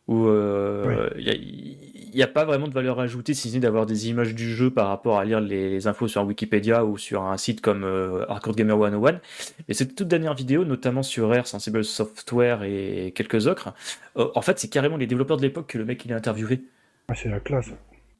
où 0.07 0.27
euh, 0.27 1.09
il 1.17 2.11
n'y 2.13 2.23
a, 2.23 2.27
pas 2.27 2.43
vraiment 2.45 2.67
de 2.67 2.73
valeur 2.73 2.99
ajoutée, 2.99 3.33
si 3.33 3.49
ce 3.49 3.55
n'est 3.55 3.61
d'avoir 3.61 3.85
des 3.85 4.09
images 4.09 4.35
du 4.35 4.53
jeu 4.53 4.69
par 4.69 4.87
rapport 4.87 5.17
à 5.17 5.25
lire 5.25 5.39
les, 5.39 5.69
les 5.69 5.87
infos 5.87 6.07
sur 6.07 6.23
Wikipédia 6.25 6.85
ou 6.85 6.97
sur 6.97 7.23
un 7.23 7.37
site 7.37 7.61
comme 7.61 7.83
euh, 7.83 8.25
Hardcore 8.29 8.55
Gamer 8.55 8.77
101. 8.77 9.21
Et 9.69 9.73
cette 9.73 9.95
toute 9.95 10.09
dernière 10.09 10.33
vidéo, 10.33 10.65
notamment 10.65 11.03
sur 11.03 11.29
Rare, 11.29 11.47
Sensible 11.47 11.83
Software 11.83 12.63
et 12.63 13.13
quelques 13.15 13.47
autres, 13.47 13.73
euh, 14.17 14.27
en 14.35 14.41
fait, 14.41 14.59
c'est 14.59 14.69
carrément 14.69 14.97
les 14.97 15.07
développeurs 15.07 15.37
de 15.37 15.41
l'époque 15.41 15.67
que 15.67 15.77
le 15.77 15.85
mec 15.85 16.03
il 16.05 16.13
a 16.13 16.17
interviewé. 16.17 16.61
Ah, 17.07 17.15
c'est 17.15 17.29
la 17.29 17.39
classe. 17.39 17.69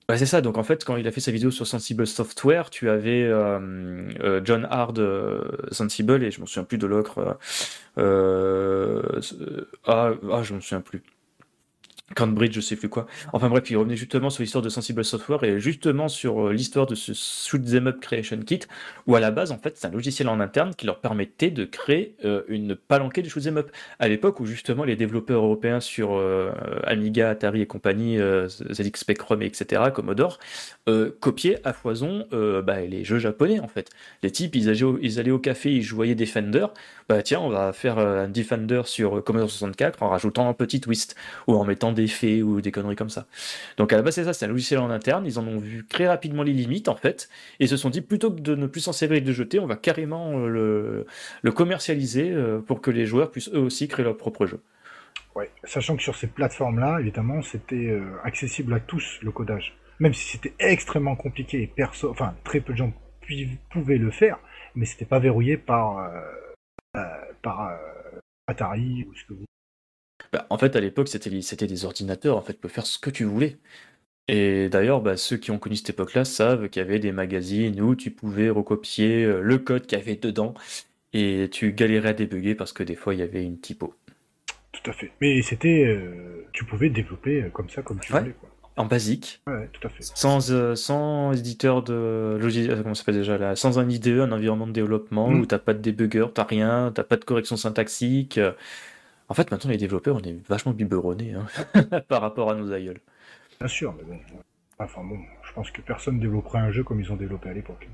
Ouais, 0.10 0.18
c'est 0.18 0.26
ça. 0.26 0.42
Donc 0.42 0.58
en 0.58 0.64
fait, 0.64 0.84
quand 0.84 0.98
il 0.98 1.08
a 1.08 1.12
fait 1.12 1.22
sa 1.22 1.32
vidéo 1.32 1.50
sur 1.50 1.66
Sensible 1.66 2.06
Software, 2.06 2.70
tu 2.70 2.90
avais 2.90 3.24
euh, 3.24 4.42
John 4.44 4.68
Hard 4.70 5.00
euh, 5.00 5.44
Sensible 5.72 6.24
et 6.24 6.32
je 6.32 6.42
m'en 6.42 6.46
souviens 6.46 6.66
plus 6.66 6.78
de 6.78 6.88
euh, 6.88 7.34
euh, 7.98 9.02
ah, 9.86 10.12
ah, 10.32 10.44
je 10.44 10.54
m'en 10.54 10.60
souviens 10.60 10.82
plus. 10.82 11.02
Cambridge, 12.16 12.54
je 12.54 12.62
sais 12.62 12.76
plus 12.76 12.90
quoi. 12.90 13.08
Enfin 13.32 13.50
bref, 13.50 13.70
il 13.70 13.78
revenait 13.78 13.96
justement 13.96 14.30
sur 14.30 14.44
l'histoire 14.44 14.62
de 14.62 14.70
Sensible 14.70 15.04
Software 15.06 15.44
et 15.44 15.60
justement 15.60 16.10
sur 16.10 16.48
euh, 16.48 16.54
l'histoire 16.54 16.86
de 16.86 16.96
ce 16.96 17.14
Shoot 17.14 17.64
Them 17.64 17.88
Up 17.88 18.02
Creation 18.02 18.40
Kit, 18.40 18.60
où 19.08 19.16
à 19.16 19.20
la 19.20 19.32
base, 19.32 19.52
en 19.52 19.58
fait, 19.58 19.78
c'est 19.78 19.88
un 19.88 19.92
logiciel 19.92 20.28
en 20.28 20.40
interne 20.42 20.76
qui 20.76 20.86
leur 20.86 21.00
permettait 21.00 21.50
de 21.50 21.64
créer 21.66 22.16
euh, 22.26 22.44
une 22.50 22.76
palanquée 22.76 23.22
de 23.22 23.30
Shoot 23.30 23.44
Them 23.44 23.58
Up. 23.58 23.72
À 24.00 24.10
l'époque 24.10 24.42
où 24.42 24.46
justement 24.46 24.84
les 24.84 24.98
développeurs 24.98 25.44
européens 25.44 25.80
sur 25.80 26.16
euh, 26.16 26.52
Amiga, 26.84 27.30
Atari 27.30 27.62
et 27.62 27.68
compagnie, 27.68 28.20
euh, 28.20 28.48
ZX 28.48 28.92
Spectrum, 28.96 29.42
etc., 29.42 29.84
Commodore, 29.94 30.40
copiaient 31.22 31.62
à 31.64 31.72
foison 31.72 32.28
bah, 32.32 32.82
les 32.82 33.06
jeux 33.06 33.20
japonais 33.20 33.60
en 33.60 33.68
fait. 33.68 33.90
Les 34.22 34.32
types, 34.32 34.56
ils 34.56 34.70
allaient, 34.70 35.32
au, 35.32 35.40
café, 35.40 35.72
ils 35.72 35.82
jouaient 35.82 36.14
Defender. 36.16 36.66
Bah 37.08 37.22
tiens, 37.22 37.40
on 37.40 37.50
va 37.50 37.72
faire 37.72 37.98
un 38.00 38.28
Defender 38.28 38.82
sur 38.86 39.24
Commodore 39.24 39.50
64 39.50 40.04
en 40.04 40.10
rajoutant 40.10 40.50
un 40.50 40.54
petit 40.54 40.82
twist 40.82 41.16
ou 41.48 41.56
en 41.56 41.64
mettant 41.64 41.93
des 41.94 42.08
faits 42.08 42.44
ou 42.44 42.62
des 42.62 42.72
conneries 42.72 42.96
comme 42.96 43.10
ça. 43.10 43.28
Donc 43.78 43.94
à 43.94 43.96
la 43.96 44.02
base, 44.02 44.16
c'est 44.16 44.24
ça, 44.24 44.34
c'est 44.34 44.46
un 44.46 44.50
logiciel 44.50 44.80
en 44.80 44.90
interne. 44.90 45.26
Ils 45.26 45.40
en 45.40 45.48
ont 45.48 45.58
vu 45.58 45.86
très 45.86 46.08
rapidement 46.08 46.44
les 46.44 46.54
limites 46.54 46.88
en 46.88 46.96
fait 46.96 47.30
et 47.60 47.68
se 47.68 47.78
sont 47.78 47.90
dit 47.90 48.02
plutôt 48.02 48.32
que 48.32 48.42
de 48.42 48.56
ne 48.56 48.68
plus 48.68 48.82
s'en 48.82 48.94
servir 48.94 49.18
et 49.18 49.22
de 49.22 49.32
jeter, 49.32 49.60
on 49.60 49.66
va 49.66 49.76
carrément 49.76 50.38
euh, 50.38 51.06
le, 51.42 51.52
commercialiser 51.52 52.32
euh, 52.32 52.60
pour 52.60 52.82
que 52.82 52.92
les 52.92 53.06
joueurs 53.06 53.32
puissent 53.32 53.50
eux 53.54 53.60
aussi 53.60 53.88
créer 53.88 54.06
leur 54.06 54.18
propre 54.18 54.46
jeu. 54.46 54.62
Ouais. 55.36 55.50
Sachant 55.64 55.96
que 55.96 56.04
sur 56.04 56.16
ces 56.16 56.28
plateformes-là, 56.28 57.00
évidemment, 57.00 57.42
c'était 57.42 57.88
euh, 57.88 58.04
accessible 58.24 58.74
à 58.74 58.80
tous 58.80 59.20
le 59.22 59.32
codage. 59.32 59.76
Même 60.00 60.14
si 60.14 60.32
c'était 60.32 60.54
extrêmement 60.60 61.16
compliqué 61.16 61.64
et 61.64 61.68
perso, 61.68 62.10
enfin 62.10 62.36
très 62.44 62.60
peu 62.60 62.74
de 62.74 62.78
gens 62.78 62.94
pouvaient 63.70 63.98
le 63.98 64.12
faire, 64.12 64.38
mais 64.76 64.86
c'était 64.86 65.06
pas 65.06 65.20
verrouillé 65.20 65.58
par 65.58 66.12
Atari 68.48 69.08
ou 69.10 69.16
ce 69.16 69.26
que 69.26 69.34
vous. 69.34 69.46
Bah, 70.34 70.46
en 70.50 70.58
fait, 70.58 70.76
à 70.76 70.80
l'époque, 70.82 71.08
c'était 71.08 71.42
c'était 71.42 71.68
des 71.68 71.86
ordinateurs, 71.86 72.36
en 72.38 72.42
fait, 72.42 72.54
tu 72.54 72.60
peux 72.60 72.68
faire 72.70 72.86
ce 72.88 72.98
que 73.00 73.10
tu 73.12 73.24
voulais. 73.24 73.58
Et 74.28 74.70
d'ailleurs, 74.70 75.02
bah, 75.02 75.16
ceux 75.18 75.38
qui 75.38 75.52
ont 75.52 75.60
connu 75.60 75.76
cette 75.76 75.92
époque-là 75.92 76.26
savent 76.26 76.70
qu'il 76.70 76.82
y 76.82 76.86
avait 76.86 77.00
des 77.00 77.12
magazines 77.12 77.80
où 77.82 77.96
tu 77.96 78.10
pouvais 78.12 78.50
recopier 78.50 79.24
euh, 79.26 79.42
le 79.42 79.58
code 79.60 79.86
qu'il 79.86 79.98
y 79.98 80.02
avait 80.02 80.16
dedans 80.16 80.54
et 81.14 81.50
tu 81.52 81.74
galérais 81.74 82.10
à 82.10 82.14
débugger 82.14 82.56
parce 82.56 82.74
que 82.74 82.84
des 82.84 82.96
fois, 82.96 83.14
il 83.14 83.20
y 83.20 83.24
avait 83.24 83.44
une 83.44 83.60
typo. 83.60 83.94
Tout 84.72 84.90
à 84.90 84.94
fait. 84.94 85.12
Mais 85.22 85.42
c'était, 85.44 85.86
euh, 85.88 86.46
tu 86.54 86.66
pouvais 86.66 86.90
développer 86.90 87.44
euh, 87.44 87.50
comme 87.50 87.70
ça, 87.70 87.82
comme 87.84 88.00
tu 88.00 88.12
Ouais. 88.14 88.20
voulais, 88.22 88.34
quoi. 88.40 88.50
En 88.76 88.86
basique, 88.86 89.42
Ouais, 89.46 89.70
tout 89.72 89.86
à 89.86 89.90
fait. 89.92 90.02
sans, 90.02 90.50
euh, 90.52 90.74
sans 90.74 91.32
éditeur 91.38 91.84
de 91.84 92.40
logiciel, 92.42 92.82
comment 92.82 92.96
ça 92.96 93.12
déjà 93.12 93.38
là, 93.38 93.56
sans 93.56 93.78
un 93.78 93.88
IDE, 93.88 94.08
un 94.22 94.32
environnement 94.32 94.66
de 94.66 94.72
développement 94.72 95.30
Mm. 95.30 95.42
où 95.42 95.46
t'as 95.46 95.60
pas 95.60 95.76
de 95.76 95.80
débugger, 95.80 96.26
t'as 96.34 96.44
rien, 96.46 96.92
t'as 96.96 97.04
pas 97.04 97.18
de 97.18 97.24
correction 97.24 97.56
syntaxique. 97.56 98.40
Euh. 99.24 99.30
En 99.30 99.34
fait, 99.34 99.52
maintenant, 99.52 99.70
les 99.72 99.78
développeurs, 99.78 100.16
on 100.18 100.22
est 100.22 100.48
vachement 100.48 100.74
biberonnés 100.74 101.34
hein, 101.34 101.48
par 102.10 102.22
rapport 102.22 102.52
à 102.52 102.56
nos 102.56 102.72
aïeuls. 102.72 103.00
Bien 103.60 103.68
sûr, 103.68 103.94
mais 103.94 104.04
bon. 104.04 104.20
Enfin 104.80 105.04
bon, 105.04 105.20
je 105.44 105.54
pense 105.54 105.72
que 105.72 105.82
personne 105.82 106.20
développerait 106.20 106.60
un 106.60 106.72
jeu 106.72 106.84
comme 106.84 107.00
ils 107.00 107.12
ont 107.12 107.16
développé 107.16 107.50
à 107.50 107.54
l'époque. 107.54 107.88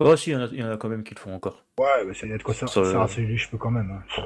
Oh, 0.00 0.16
si, 0.16 0.30
il 0.30 0.32
y, 0.32 0.36
en 0.36 0.40
a- 0.42 0.48
il 0.52 0.58
y 0.58 0.64
en 0.64 0.70
a 0.70 0.76
quand 0.76 0.88
même 0.88 1.02
qui 1.04 1.14
le 1.14 1.20
font 1.20 1.34
encore. 1.34 1.64
Ouais, 1.78 2.04
mais 2.06 2.14
ça 2.14 2.26
y 2.26 2.32
a 2.32 2.38
de 2.38 2.42
quoi 2.42 2.54
ça, 2.54 2.66
le- 2.66 2.84
ça 2.90 2.98
rasser 2.98 3.22
les 3.26 3.36
cheveux 3.36 3.58
quand 3.58 3.70
même. 3.70 3.90
hein. 3.90 4.22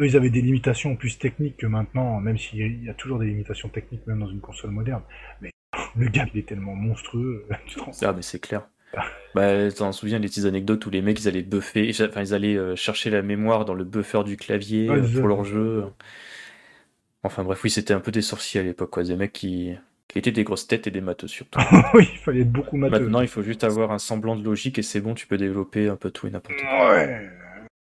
Eux, 0.00 0.06
ils 0.06 0.16
avaient 0.16 0.30
des 0.30 0.40
limitations 0.42 0.96
plus 0.96 1.18
techniques 1.18 1.56
que 1.58 1.66
maintenant, 1.66 2.18
même 2.20 2.36
s'il 2.36 2.82
y 2.84 2.88
a 2.90 2.94
toujours 2.94 3.18
des 3.20 3.26
limitations 3.26 3.68
techniques 3.68 4.06
même 4.06 4.20
dans 4.20 4.28
une 4.28 4.40
console 4.40 4.70
moderne. 4.72 5.02
Mais 5.40 5.50
le 5.96 6.08
gap, 6.08 6.28
il 6.34 6.40
est 6.40 6.48
tellement 6.48 6.74
monstrueux. 6.74 7.46
Ah, 8.02 8.12
mais 8.12 8.22
c'est 8.22 8.40
clair. 8.40 8.66
Bah, 9.34 9.70
t'en 9.72 9.90
souviens 9.92 10.18
les 10.18 10.28
petites 10.28 10.44
anecdotes 10.44 10.86
où 10.86 10.90
les 10.90 11.02
mecs 11.02 11.20
ils 11.20 11.28
allaient 11.28 11.42
buffer, 11.42 11.90
enfin 12.02 12.22
ils 12.22 12.34
allaient 12.34 12.56
euh, 12.56 12.76
chercher 12.76 13.10
la 13.10 13.22
mémoire 13.22 13.64
dans 13.64 13.74
le 13.74 13.84
buffer 13.84 14.22
du 14.24 14.36
clavier 14.36 14.88
Ouais, 14.88 14.98
euh, 14.98 15.20
pour 15.20 15.26
leur 15.26 15.44
jeu. 15.44 15.84
Enfin 17.24 17.42
bref, 17.42 17.64
oui, 17.64 17.70
c'était 17.70 17.94
un 17.94 18.00
peu 18.00 18.12
des 18.12 18.22
sorciers 18.22 18.60
à 18.60 18.62
l'époque, 18.62 18.90
quoi. 18.90 19.02
Des 19.02 19.16
mecs 19.16 19.32
qui, 19.32 19.72
qui 20.08 20.18
étaient 20.18 20.30
des 20.30 20.44
grosses 20.44 20.68
têtes 20.68 20.86
et 20.86 20.90
des 20.90 21.00
matheux 21.00 21.26
surtout. 21.26 21.58
oui, 21.94 22.08
il 22.12 22.18
fallait 22.18 22.42
être 22.42 22.52
beaucoup 22.52 22.76
matheux. 22.76 23.00
Maintenant, 23.00 23.22
il 23.22 23.28
faut 23.28 23.42
juste 23.42 23.64
avoir 23.64 23.90
un 23.90 23.98
semblant 23.98 24.36
de 24.36 24.44
logique 24.44 24.78
et 24.78 24.82
c'est 24.82 25.00
bon, 25.00 25.14
tu 25.14 25.26
peux 25.26 25.38
développer 25.38 25.88
un 25.88 25.96
peu 25.96 26.10
tout 26.10 26.28
et 26.28 26.30
n'importe 26.30 26.60
quoi. 26.60 26.94
Ouais. 26.94 27.30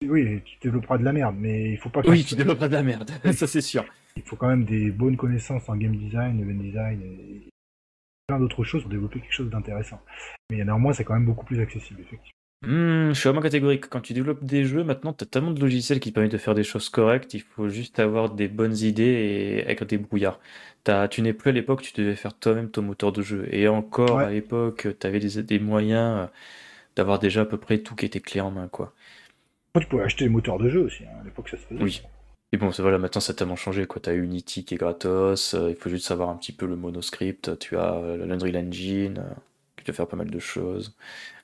Oui, 0.06 0.42
tu 0.44 0.58
développeras 0.60 0.98
de 0.98 1.04
la 1.04 1.12
merde, 1.12 1.36
mais 1.38 1.70
il 1.70 1.78
faut 1.78 1.88
pas. 1.88 2.02
Oui, 2.06 2.24
tu 2.24 2.36
développeras 2.36 2.68
de 2.68 2.74
la 2.74 2.82
merde, 2.82 3.10
ça 3.32 3.46
c'est 3.46 3.60
sûr. 3.60 3.84
Il 4.16 4.22
faut 4.22 4.36
quand 4.36 4.48
même 4.48 4.64
des 4.64 4.90
bonnes 4.90 5.16
connaissances 5.16 5.68
en 5.68 5.76
game 5.76 5.96
design, 5.96 6.38
event 6.40 6.62
design 6.62 7.00
et 7.02 7.48
plein 8.26 8.40
d'autres 8.40 8.64
choses 8.64 8.82
pour 8.82 8.90
développer 8.90 9.20
quelque 9.20 9.32
chose 9.32 9.50
d'intéressant. 9.50 10.00
Mais 10.50 10.64
néanmoins, 10.64 10.92
c'est 10.92 11.04
quand 11.04 11.14
même 11.14 11.26
beaucoup 11.26 11.44
plus 11.44 11.60
accessible, 11.60 12.00
effectivement. 12.00 12.30
Hmm, 12.66 13.08
je 13.08 13.12
suis 13.14 13.28
vraiment 13.28 13.42
catégorique. 13.42 13.88
Quand 13.90 14.00
tu 14.00 14.14
développes 14.14 14.42
des 14.44 14.64
jeux, 14.64 14.84
maintenant, 14.84 15.12
tu 15.12 15.24
as 15.24 15.26
tellement 15.26 15.50
de 15.50 15.60
logiciels 15.60 16.00
qui 16.00 16.10
te 16.10 16.14
permettent 16.14 16.32
de 16.32 16.38
faire 16.38 16.54
des 16.54 16.62
choses 16.62 16.88
correctes. 16.88 17.34
Il 17.34 17.42
faut 17.42 17.68
juste 17.68 17.98
avoir 17.98 18.30
des 18.30 18.48
bonnes 18.48 18.76
idées 18.76 19.04
et 19.60 19.64
avec 19.64 19.84
des 19.84 19.98
brouillards. 19.98 20.40
T'as- 20.82 21.08
tu 21.08 21.20
n'es 21.20 21.34
plus 21.34 21.50
à 21.50 21.52
l'époque, 21.52 21.82
tu 21.82 21.92
devais 22.00 22.16
faire 22.16 22.32
toi-même 22.38 22.70
ton 22.70 22.80
moteur 22.80 23.12
de 23.12 23.20
jeu. 23.20 23.46
Et 23.52 23.68
encore, 23.68 24.16
Ouais. 24.16 24.24
à 24.24 24.30
l'époque, 24.30 24.86
tu 24.98 25.06
avais 25.06 25.20
des, 25.20 25.42
des 25.42 25.58
moyens 25.58 26.20
euh, 26.20 26.26
d'avoir 26.96 27.18
déjà 27.18 27.42
à 27.42 27.44
peu 27.44 27.58
près 27.58 27.78
tout 27.78 27.94
qui 27.94 28.06
était 28.06 28.20
clé 28.20 28.40
en 28.40 28.50
main, 28.50 28.68
quoi. 28.68 28.94
Tu 29.78 29.86
pouvais 29.86 30.04
acheter 30.04 30.24
les 30.24 30.30
moteurs 30.30 30.56
de 30.58 30.70
jeu 30.70 30.80
aussi. 30.84 31.04
hein. 31.04 31.18
À 31.20 31.24
l'époque, 31.24 31.48
ça 31.50 31.58
se 31.58 31.66
faisait. 31.66 31.82
Oui. 31.82 32.00
Et 32.54 32.56
bon, 32.56 32.70
voilà, 32.70 32.98
maintenant 32.98 33.20
ça 33.20 33.32
a 33.32 33.34
tellement 33.34 33.56
changé, 33.56 33.84
quoi. 33.86 34.00
T'as 34.00 34.14
Unity 34.14 34.64
qui 34.64 34.74
est 34.74 34.78
gratos, 34.78 35.54
euh, 35.54 35.70
il 35.70 35.76
faut 35.76 35.90
juste 35.90 36.06
savoir 36.06 36.28
un 36.28 36.36
petit 36.36 36.52
peu 36.52 36.66
le 36.66 36.76
monoscript. 36.76 37.58
Tu 37.58 37.76
as 37.76 37.94
euh, 37.96 38.16
l'Unreal 38.26 38.56
Engine, 38.56 39.18
euh, 39.18 39.34
qui 39.76 39.82
peut 39.84 39.92
faire 39.92 40.06
pas 40.06 40.16
mal 40.16 40.30
de 40.30 40.38
choses. 40.38 40.94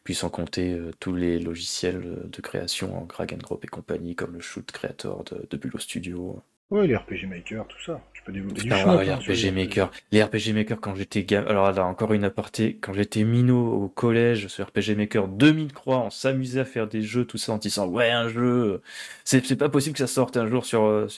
Puis 0.05 0.15
sans 0.15 0.31
compter 0.31 0.73
euh, 0.73 0.93
tous 1.01 1.13
les 1.13 1.41
logiciels 1.41 2.31
de 2.31 2.41
création 2.41 2.97
en 2.97 3.07
drag 3.07 3.35
and 3.35 3.39
drop 3.39 3.65
et 3.65 3.67
compagnie, 3.67 4.15
comme 4.15 4.35
le 4.35 4.41
Shoot 4.41 4.71
Creator 4.71 5.25
de, 5.25 5.49
de 5.51 5.57
Bullo 5.57 5.81
Studio. 5.81 6.41
Ouais, 6.71 6.87
les 6.87 6.95
RPG 6.95 7.27
Maker, 7.29 7.66
tout 7.66 7.83
ça. 7.85 8.01
Tu 8.12 8.23
peux 8.23 8.31
développer 8.33 8.62
du 8.62 8.71
Ah, 8.73 9.03
les 9.03 9.35
sur 9.35 9.35
RPG 9.35 9.53
Maker. 9.53 9.91
Les 10.12 10.23
RPG 10.23 10.53
Maker, 10.55 10.81
quand 10.81 10.95
j'étais 10.95 11.25
gamin. 11.25 11.49
Alors 11.49 11.73
là, 11.73 11.85
encore 11.85 12.12
une 12.12 12.23
aparté. 12.23 12.79
Quand 12.81 12.93
j'étais 12.93 13.25
minot 13.25 13.73
au 13.83 13.89
collège, 13.89 14.47
ce 14.47 14.62
RPG 14.62 14.95
Maker 14.97 15.27
2003, 15.27 15.99
on 15.99 16.11
s'amusait 16.11 16.61
à 16.61 16.64
faire 16.64 16.87
des 16.87 17.03
jeux, 17.03 17.25
tout 17.25 17.39
ça, 17.39 17.53
en 17.53 17.59
disant 17.59 17.89
Ouais, 17.89 18.11
un 18.11 18.29
jeu. 18.29 18.83
C'est 19.25 19.57
pas 19.57 19.68
possible 19.68 19.95
que 19.95 19.99
ça 19.99 20.07
sorte 20.07 20.37
un 20.37 20.47
jour 20.47 20.64
sur. 20.64 20.85
euh, 20.85 21.09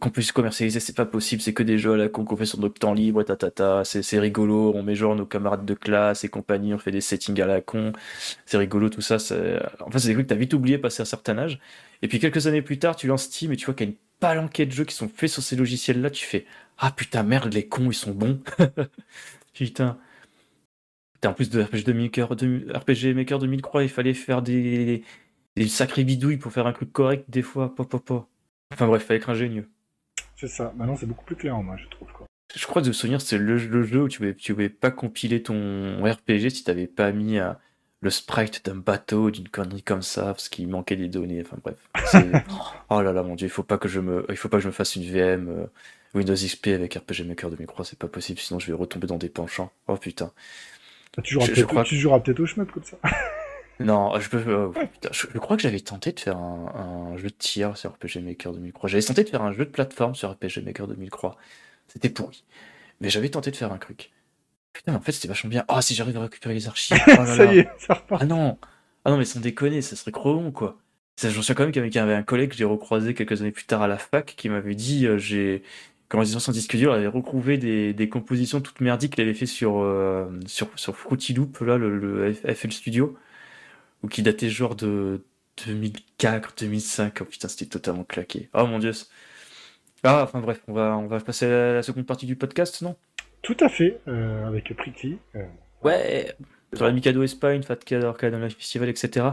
qu'on 0.00 0.10
puisse 0.10 0.32
commercialiser, 0.32 0.80
c'est 0.80 0.96
pas 0.96 1.06
possible, 1.06 1.40
c'est 1.40 1.52
que 1.54 1.62
des 1.62 1.78
jeux 1.78 1.92
à 1.94 1.96
la 1.96 2.08
con 2.08 2.24
qu'on 2.24 2.36
fait 2.36 2.46
sur 2.46 2.58
notre 2.58 2.74
temps 2.80 2.94
libre, 2.94 3.20
et 3.20 3.24
tatata, 3.24 3.84
c'est 3.84 4.02
c'est 4.02 4.18
rigolo, 4.18 4.72
on 4.74 4.82
met 4.82 4.96
genre 4.96 5.14
nos 5.14 5.26
camarades 5.26 5.64
de 5.64 5.74
classe 5.74 6.24
et 6.24 6.28
compagnie, 6.28 6.74
on 6.74 6.78
fait 6.78 6.90
des 6.90 7.00
settings 7.00 7.40
à 7.40 7.46
la 7.46 7.60
con, 7.60 7.92
c'est 8.44 8.56
rigolo, 8.58 8.88
tout 8.88 9.00
ça. 9.02 9.16
En 9.80 9.90
fait, 9.92 9.98
c'est 10.00 10.08
des 10.08 10.14
trucs 10.14 10.26
que 10.26 10.30
t'as 10.34 10.38
vite 10.38 10.52
oublié 10.54 10.78
passé 10.78 11.02
un 11.02 11.04
certain 11.04 11.38
âge. 11.38 11.60
Et 12.02 12.08
puis 12.08 12.18
quelques 12.18 12.46
années 12.48 12.62
plus 12.62 12.78
tard, 12.78 12.96
tu 12.96 13.06
lances 13.06 13.24
Steam 13.24 13.52
et 13.52 13.56
tu 13.56 13.66
vois 13.66 13.74
qu'il 13.74 13.86
y 13.86 13.90
a 13.90 13.92
une 13.92 13.96
palanquée 14.20 14.66
de 14.66 14.72
jeux 14.72 14.84
qui 14.84 14.94
sont 14.94 15.08
faits 15.08 15.30
sur 15.30 15.42
ces 15.42 15.56
logiciels-là, 15.56 16.10
tu 16.10 16.24
fais 16.24 16.46
Ah 16.78 16.90
putain, 16.90 17.22
merde, 17.22 17.52
les 17.52 17.66
cons, 17.66 17.90
ils 17.90 17.94
sont 17.94 18.12
bons. 18.12 18.40
putain. 19.52 19.98
Putain, 21.14 21.30
en 21.30 21.34
plus 21.34 21.50
de 21.50 21.62
RPG 21.62 21.94
Maker, 21.94 22.36
de, 22.36 22.66
RPG 22.74 23.14
Maker 23.14 23.38
2003, 23.38 23.82
il 23.84 23.88
fallait 23.88 24.14
faire 24.14 24.42
des, 24.42 25.02
des 25.56 25.68
sacrés 25.68 26.04
bidouilles 26.04 26.36
pour 26.36 26.52
faire 26.52 26.66
un 26.66 26.72
truc 26.72 26.92
correct 26.92 27.24
des 27.28 27.42
fois. 27.42 27.74
Pop, 27.74 27.88
pop, 27.88 28.04
pop. 28.04 28.28
Enfin 28.72 28.86
bref, 28.86 29.04
fallait 29.04 29.20
être 29.20 29.30
ingénieux. 29.30 29.68
C'est 30.36 30.48
ça. 30.48 30.72
Maintenant, 30.76 30.96
c'est 30.96 31.06
beaucoup 31.06 31.24
plus 31.24 31.36
clair, 31.36 31.56
moi, 31.62 31.76
je 31.76 31.88
trouve. 31.88 32.08
Quoi. 32.12 32.26
Je 32.54 32.66
crois 32.66 32.82
de 32.82 32.88
me 32.88 32.92
souvenir, 32.92 33.20
c'est 33.20 33.38
le, 33.38 33.56
le 33.56 33.82
jeu 33.82 34.02
où 34.02 34.08
tu 34.08 34.18
pouvais, 34.18 34.34
tu 34.34 34.52
pouvais 34.52 34.68
pas 34.68 34.90
compiler 34.90 35.42
ton 35.42 36.02
RPG 36.04 36.50
si 36.50 36.64
t'avais 36.64 36.86
pas 36.86 37.12
mis 37.12 37.38
euh, 37.38 37.52
le 38.04 38.10
sprite 38.10 38.66
d'un 38.66 38.76
bateau, 38.76 39.30
d'une 39.30 39.48
connerie 39.48 39.82
comme 39.82 40.02
ça, 40.02 40.26
parce 40.26 40.50
qu'il 40.50 40.68
manquait 40.68 40.94
des 40.94 41.08
données. 41.08 41.42
Enfin 41.44 41.56
bref. 41.62 41.76
Oh 42.90 43.00
là 43.00 43.12
là, 43.12 43.22
mon 43.22 43.34
dieu, 43.34 43.46
il 43.46 43.50
faut 43.50 43.62
pas 43.62 43.78
que 43.78 43.88
je 43.88 43.98
me, 43.98 44.26
il 44.28 44.36
faut 44.36 44.48
pas 44.50 44.58
que 44.58 44.62
je 44.62 44.68
me 44.68 44.72
fasse 44.72 44.94
une 44.94 45.04
VM 45.04 45.48
euh, 45.48 45.66
Windows 46.14 46.34
XP 46.34 46.68
avec 46.68 46.94
RPG 46.94 47.24
Maker 47.26 47.50
2003, 47.50 47.84
c'est 47.86 47.98
pas 47.98 48.06
possible, 48.06 48.38
sinon 48.38 48.60
je 48.60 48.66
vais 48.68 48.72
retomber 48.74 49.06
dans 49.06 49.16
des 49.16 49.30
penchants. 49.30 49.72
Oh 49.88 49.96
putain. 49.96 50.30
Tu 51.22 51.34
joueras 51.34 51.46
peut-être 51.46 51.66
crois 51.66 51.82
au 51.82 52.46
shmup 52.46 52.70
comme 52.70 52.84
ça. 52.84 52.98
Non, 53.80 54.20
je 54.20 54.28
peux. 54.28 54.54
oh, 54.54 54.72
putain, 54.72 55.08
je, 55.10 55.26
je 55.34 55.38
crois 55.38 55.56
que 55.56 55.62
j'avais 55.64 55.80
tenté 55.80 56.12
de 56.12 56.20
faire 56.20 56.36
un, 56.36 57.10
un 57.12 57.16
jeu 57.16 57.28
de 57.28 57.34
tir 57.34 57.76
sur 57.76 57.90
RPG 57.90 58.20
Maker 58.22 58.52
2003. 58.52 58.88
J'avais 58.88 59.02
tenté 59.02 59.24
de 59.24 59.28
faire 59.28 59.42
un 59.42 59.50
jeu 59.50 59.64
de 59.64 59.70
plateforme 59.70 60.14
sur 60.14 60.30
RPG 60.30 60.62
Maker 60.64 60.86
2003. 60.86 61.36
C'était 61.88 62.08
pourri. 62.08 62.44
Mais 63.00 63.10
j'avais 63.10 63.30
tenté 63.30 63.50
de 63.50 63.56
faire 63.56 63.72
un 63.72 63.78
truc. 63.78 64.12
Putain, 64.74 64.94
en 64.94 65.00
fait, 65.00 65.12
c'était 65.12 65.28
vachement 65.28 65.48
bien. 65.50 65.64
Ah, 65.68 65.80
si 65.80 65.94
j'arrive 65.94 66.16
à 66.18 66.22
récupérer 66.22 66.54
les 66.54 66.66
archives. 66.68 66.98
Oh 67.08 67.10
là 67.22 67.26
ça 67.26 67.44
là. 67.46 67.54
y 67.54 67.58
est, 67.60 67.68
ça 67.78 67.94
repart. 67.94 68.22
Ah 68.22 68.26
non. 68.26 68.58
Ah 69.06 69.10
non, 69.10 69.16
mais 69.18 69.24
sans 69.24 69.40
déconner, 69.40 69.80
ça 69.82 69.96
serait 69.96 70.10
trop 70.12 70.32
long, 70.34 70.50
quoi. 70.52 70.76
Ça, 71.16 71.30
J'en 71.30 71.40
souviens 71.42 71.54
quand 71.54 71.62
même 71.64 71.72
qu'il 71.72 71.94
y 71.94 71.98
avait- 71.98 72.14
un 72.14 72.22
collègue 72.24 72.50
que 72.50 72.56
j'ai 72.56 72.64
recroisé 72.64 73.14
quelques 73.14 73.40
années 73.40 73.52
plus 73.52 73.64
tard 73.66 73.82
à 73.82 73.88
la 73.88 73.98
fac 73.98 74.34
qui 74.36 74.48
m'avait 74.50 74.74
dit 74.74 75.06
euh, 75.06 75.16
j'ai. 75.18 75.62
Quand 76.08 76.20
ils 76.22 76.38
son 76.40 76.52
disque 76.52 76.76
dur, 76.76 76.92
il 76.92 76.98
avait 76.98 77.06
retrouvé 77.06 77.56
des, 77.56 77.92
des 77.94 78.08
compositions 78.08 78.60
toutes 78.60 78.80
merdiques 78.82 79.14
qu'il 79.14 79.24
avait 79.24 79.34
fait 79.34 79.46
sur, 79.46 79.78
euh, 79.80 80.28
sur, 80.46 80.68
sur 80.76 80.94
Fruity 80.96 81.32
Loop, 81.34 81.58
là, 81.60 81.78
le, 81.78 81.98
le 81.98 82.32
FL 82.34 82.70
Studio, 82.72 83.16
ou 84.02 84.08
qui 84.08 84.22
datait 84.22 84.50
genre 84.50 84.76
de 84.76 85.24
2004, 85.66 86.54
2005. 86.60 87.18
Oh 87.20 87.24
putain, 87.24 87.48
c'était 87.48 87.66
totalement 87.66 88.04
claqué. 88.04 88.48
Oh 88.54 88.66
mon 88.66 88.78
dieu. 88.78 88.92
Ah, 90.02 90.22
enfin 90.24 90.40
bref, 90.40 90.60
on 90.68 90.72
va, 90.74 90.96
on 90.98 91.06
va 91.06 91.18
passer 91.20 91.46
à 91.46 91.72
la 91.74 91.82
seconde 91.82 92.06
partie 92.06 92.26
du 92.26 92.36
podcast, 92.36 92.82
non? 92.82 92.96
Tout 93.44 93.56
à 93.60 93.68
fait, 93.68 94.00
euh, 94.08 94.46
avec 94.46 94.74
Prickly. 94.76 95.18
euh, 95.36 95.44
Ouais, 95.84 96.34
sur 96.74 96.86
la 96.86 96.92
Mikado 96.92 97.22
Espagne, 97.22 97.62
Fat 97.62 97.76
Cat 97.76 98.00
Arcade 98.00 98.34
Festival, 98.50 98.88
etc. 98.88 99.26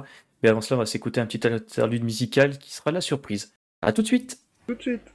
Mais 0.44 0.50
avant 0.50 0.62
cela, 0.62 0.78
on 0.78 0.80
va 0.82 0.86
s'écouter 0.86 1.22
un 1.22 1.26
petit 1.26 1.48
interlude 1.48 2.04
musical 2.04 2.58
qui 2.58 2.74
sera 2.74 2.92
la 2.92 3.02
surprise. 3.02 3.54
À 3.82 3.94
tout 3.94 4.02
de 4.02 4.08
suite 4.08 4.38
tout 4.68 4.76
de 4.76 4.82
suite. 4.82 5.14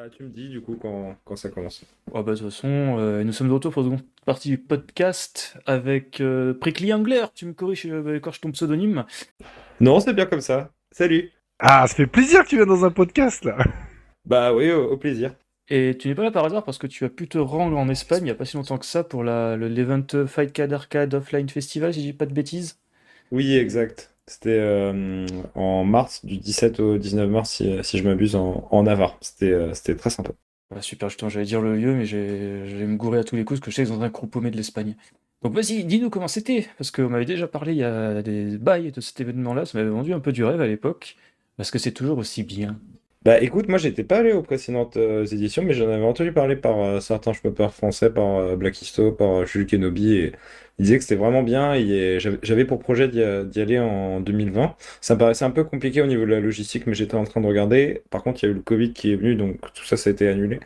Bah, 0.00 0.08
tu 0.08 0.22
me 0.22 0.30
dis 0.30 0.48
du 0.48 0.62
coup 0.62 0.78
quand, 0.80 1.14
quand 1.26 1.36
ça 1.36 1.50
commence. 1.50 1.84
Oh 2.10 2.22
bah, 2.22 2.32
de 2.32 2.38
toute 2.38 2.46
façon, 2.46 2.96
euh, 2.98 3.22
nous 3.22 3.32
sommes 3.32 3.48
de 3.48 3.52
retour 3.52 3.70
pour 3.70 3.82
la 3.82 3.88
seconde 3.90 4.04
partie 4.24 4.48
du 4.48 4.56
podcast 4.56 5.58
avec 5.66 6.22
euh, 6.22 6.54
Prickly 6.54 6.94
Angler. 6.94 7.26
Tu 7.34 7.44
me 7.44 7.52
corriges 7.52 7.84
euh, 7.84 8.18
quand 8.18 8.30
je 8.30 8.40
ton 8.40 8.50
pseudonyme. 8.50 9.04
Non, 9.78 10.00
c'est 10.00 10.14
bien 10.14 10.24
comme 10.24 10.40
ça. 10.40 10.70
Salut. 10.90 11.30
Ah, 11.58 11.86
ça 11.86 11.94
fait 11.96 12.06
plaisir 12.06 12.44
que 12.44 12.48
tu 12.48 12.56
viennes 12.56 12.68
dans 12.68 12.86
un 12.86 12.90
podcast 12.90 13.44
là. 13.44 13.58
Bah 14.24 14.54
oui, 14.54 14.70
au, 14.70 14.90
au 14.90 14.96
plaisir. 14.96 15.34
Et 15.68 15.98
tu 15.98 16.08
n'es 16.08 16.14
pas 16.14 16.22
là 16.22 16.30
par 16.30 16.46
hasard 16.46 16.64
parce 16.64 16.78
que 16.78 16.86
tu 16.86 17.04
as 17.04 17.10
pu 17.10 17.28
te 17.28 17.36
rendre 17.36 17.76
en 17.76 17.90
Espagne 17.90 18.22
il 18.22 18.24
n'y 18.24 18.30
a 18.30 18.34
pas 18.34 18.46
si 18.46 18.56
longtemps 18.56 18.78
que 18.78 18.86
ça 18.86 19.04
pour 19.04 19.22
la, 19.22 19.56
le, 19.56 19.68
l'event 19.68 20.26
Fight 20.26 20.50
Card 20.54 20.72
Arcade 20.72 21.12
Offline 21.12 21.50
Festival, 21.50 21.92
si 21.92 22.00
je 22.00 22.06
dis 22.06 22.12
pas 22.14 22.24
de 22.24 22.32
bêtises? 22.32 22.78
Oui, 23.32 23.54
exact. 23.54 24.14
C'était 24.30 24.60
euh, 24.60 25.26
en 25.56 25.82
mars, 25.82 26.24
du 26.24 26.36
17 26.36 26.78
au 26.78 26.98
19 26.98 27.28
mars, 27.28 27.50
si, 27.50 27.76
si 27.82 27.98
je 27.98 28.04
m'abuse, 28.04 28.36
en, 28.36 28.68
en 28.70 28.84
Navarre. 28.84 29.18
C'était 29.20 29.50
euh, 29.50 29.74
c'était 29.74 29.96
très 29.96 30.10
sympa. 30.10 30.30
Voilà, 30.70 30.82
super, 30.82 31.08
justement, 31.08 31.28
j'allais 31.28 31.46
dire 31.46 31.60
le 31.60 31.74
lieu, 31.76 31.94
mais 31.94 32.04
vais 32.04 32.86
me 32.86 32.96
gourer 32.96 33.18
à 33.18 33.24
tous 33.24 33.34
les 33.34 33.44
coups 33.44 33.58
parce 33.58 33.66
que 33.66 33.72
je 33.72 33.76
sais 33.76 33.84
c'est 33.84 33.90
dans 33.90 34.02
un 34.02 34.08
groupe 34.08 34.30
paumé 34.30 34.52
de 34.52 34.56
l'Espagne. 34.56 34.94
Donc 35.42 35.52
vas-y, 35.52 35.82
dis-nous 35.82 36.10
comment 36.10 36.28
c'était, 36.28 36.68
parce 36.78 36.92
qu'on 36.92 37.08
m'avait 37.08 37.24
déjà 37.24 37.48
parlé 37.48 37.72
il 37.72 37.78
y 37.78 37.82
a 37.82 38.22
des 38.22 38.56
bails 38.56 38.92
de 38.92 39.00
cet 39.00 39.20
événement-là, 39.20 39.64
ça 39.64 39.76
m'avait 39.76 39.90
vendu 39.90 40.12
un 40.12 40.20
peu 40.20 40.30
du 40.30 40.44
rêve 40.44 40.60
à 40.60 40.66
l'époque, 40.68 41.16
parce 41.56 41.72
que 41.72 41.80
c'est 41.80 41.90
toujours 41.90 42.18
aussi 42.18 42.44
bien. 42.44 42.78
Bah 43.22 43.38
écoute, 43.42 43.68
moi 43.68 43.76
j'étais 43.76 44.02
pas 44.02 44.18
allé 44.18 44.32
aux 44.32 44.42
précédentes 44.42 44.96
euh, 44.96 45.26
éditions, 45.26 45.62
mais 45.62 45.74
j'en 45.74 45.90
avais 45.90 46.04
entendu 46.04 46.32
parler 46.32 46.56
par 46.56 46.78
euh, 46.78 47.00
certains 47.00 47.34
schmuppers 47.34 47.74
français, 47.74 48.08
par 48.08 48.36
euh, 48.36 48.56
Black 48.56 48.80
Histo, 48.80 49.12
par 49.12 49.44
Jules 49.44 49.66
Kenobi, 49.66 50.14
et 50.14 50.32
ils 50.78 50.84
disaient 50.84 50.98
que 50.98 51.04
c'était 51.04 51.16
vraiment 51.16 51.42
bien. 51.42 51.74
et 51.74 52.18
j'avais 52.20 52.64
pour 52.64 52.78
projet 52.78 53.08
d'y 53.08 53.60
aller 53.60 53.78
en 53.78 54.20
2020. 54.20 54.74
Ça 55.00 55.14
me 55.14 55.18
paraissait 55.18 55.44
un 55.44 55.50
peu 55.50 55.64
compliqué 55.64 56.02
au 56.02 56.06
niveau 56.06 56.24
de 56.24 56.30
la 56.30 56.40
logistique, 56.40 56.86
mais 56.86 56.94
j'étais 56.94 57.16
en 57.16 57.24
train 57.24 57.40
de 57.40 57.46
regarder. 57.46 58.02
Par 58.10 58.22
contre, 58.22 58.42
il 58.42 58.46
y 58.46 58.48
a 58.48 58.52
eu 58.52 58.54
le 58.56 58.62
Covid 58.62 58.92
qui 58.92 59.12
est 59.12 59.16
venu, 59.16 59.34
donc 59.34 59.60
tout 59.74 59.84
ça, 59.84 59.96
ça 59.96 60.10
a 60.10 60.12
été 60.12 60.28
annulé. 60.28 60.60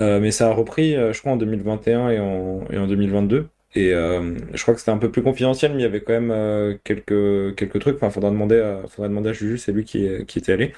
Euh, 0.00 0.20
mais 0.20 0.30
ça 0.30 0.48
a 0.48 0.52
repris, 0.52 0.96
euh, 0.96 1.12
je 1.12 1.20
crois, 1.20 1.32
en 1.32 1.36
2021 1.36 2.10
et 2.10 2.18
en, 2.20 2.64
et 2.70 2.78
en 2.78 2.86
2022. 2.86 3.48
Et 3.74 3.92
euh, 3.94 4.34
je 4.52 4.62
crois 4.62 4.74
que 4.74 4.80
c'était 4.80 4.90
un 4.92 4.98
peu 4.98 5.10
plus 5.10 5.22
confidentiel, 5.22 5.72
mais 5.72 5.78
il 5.80 5.82
y 5.82 5.86
avait 5.86 6.00
quand 6.02 6.18
même 6.18 6.78
quelques, 6.84 7.80
trucs. 7.80 7.96
Enfin, 7.96 8.10
faudra 8.10 8.30
demander 8.30 8.58
à, 8.60 8.82
faudra 8.88 9.08
demander 9.08 9.30
à 9.30 9.32
Juju, 9.32 9.58
c'est 9.58 9.72
lui 9.72 9.84
qui, 9.84 10.06
était 10.06 10.52
allé. 10.52 10.72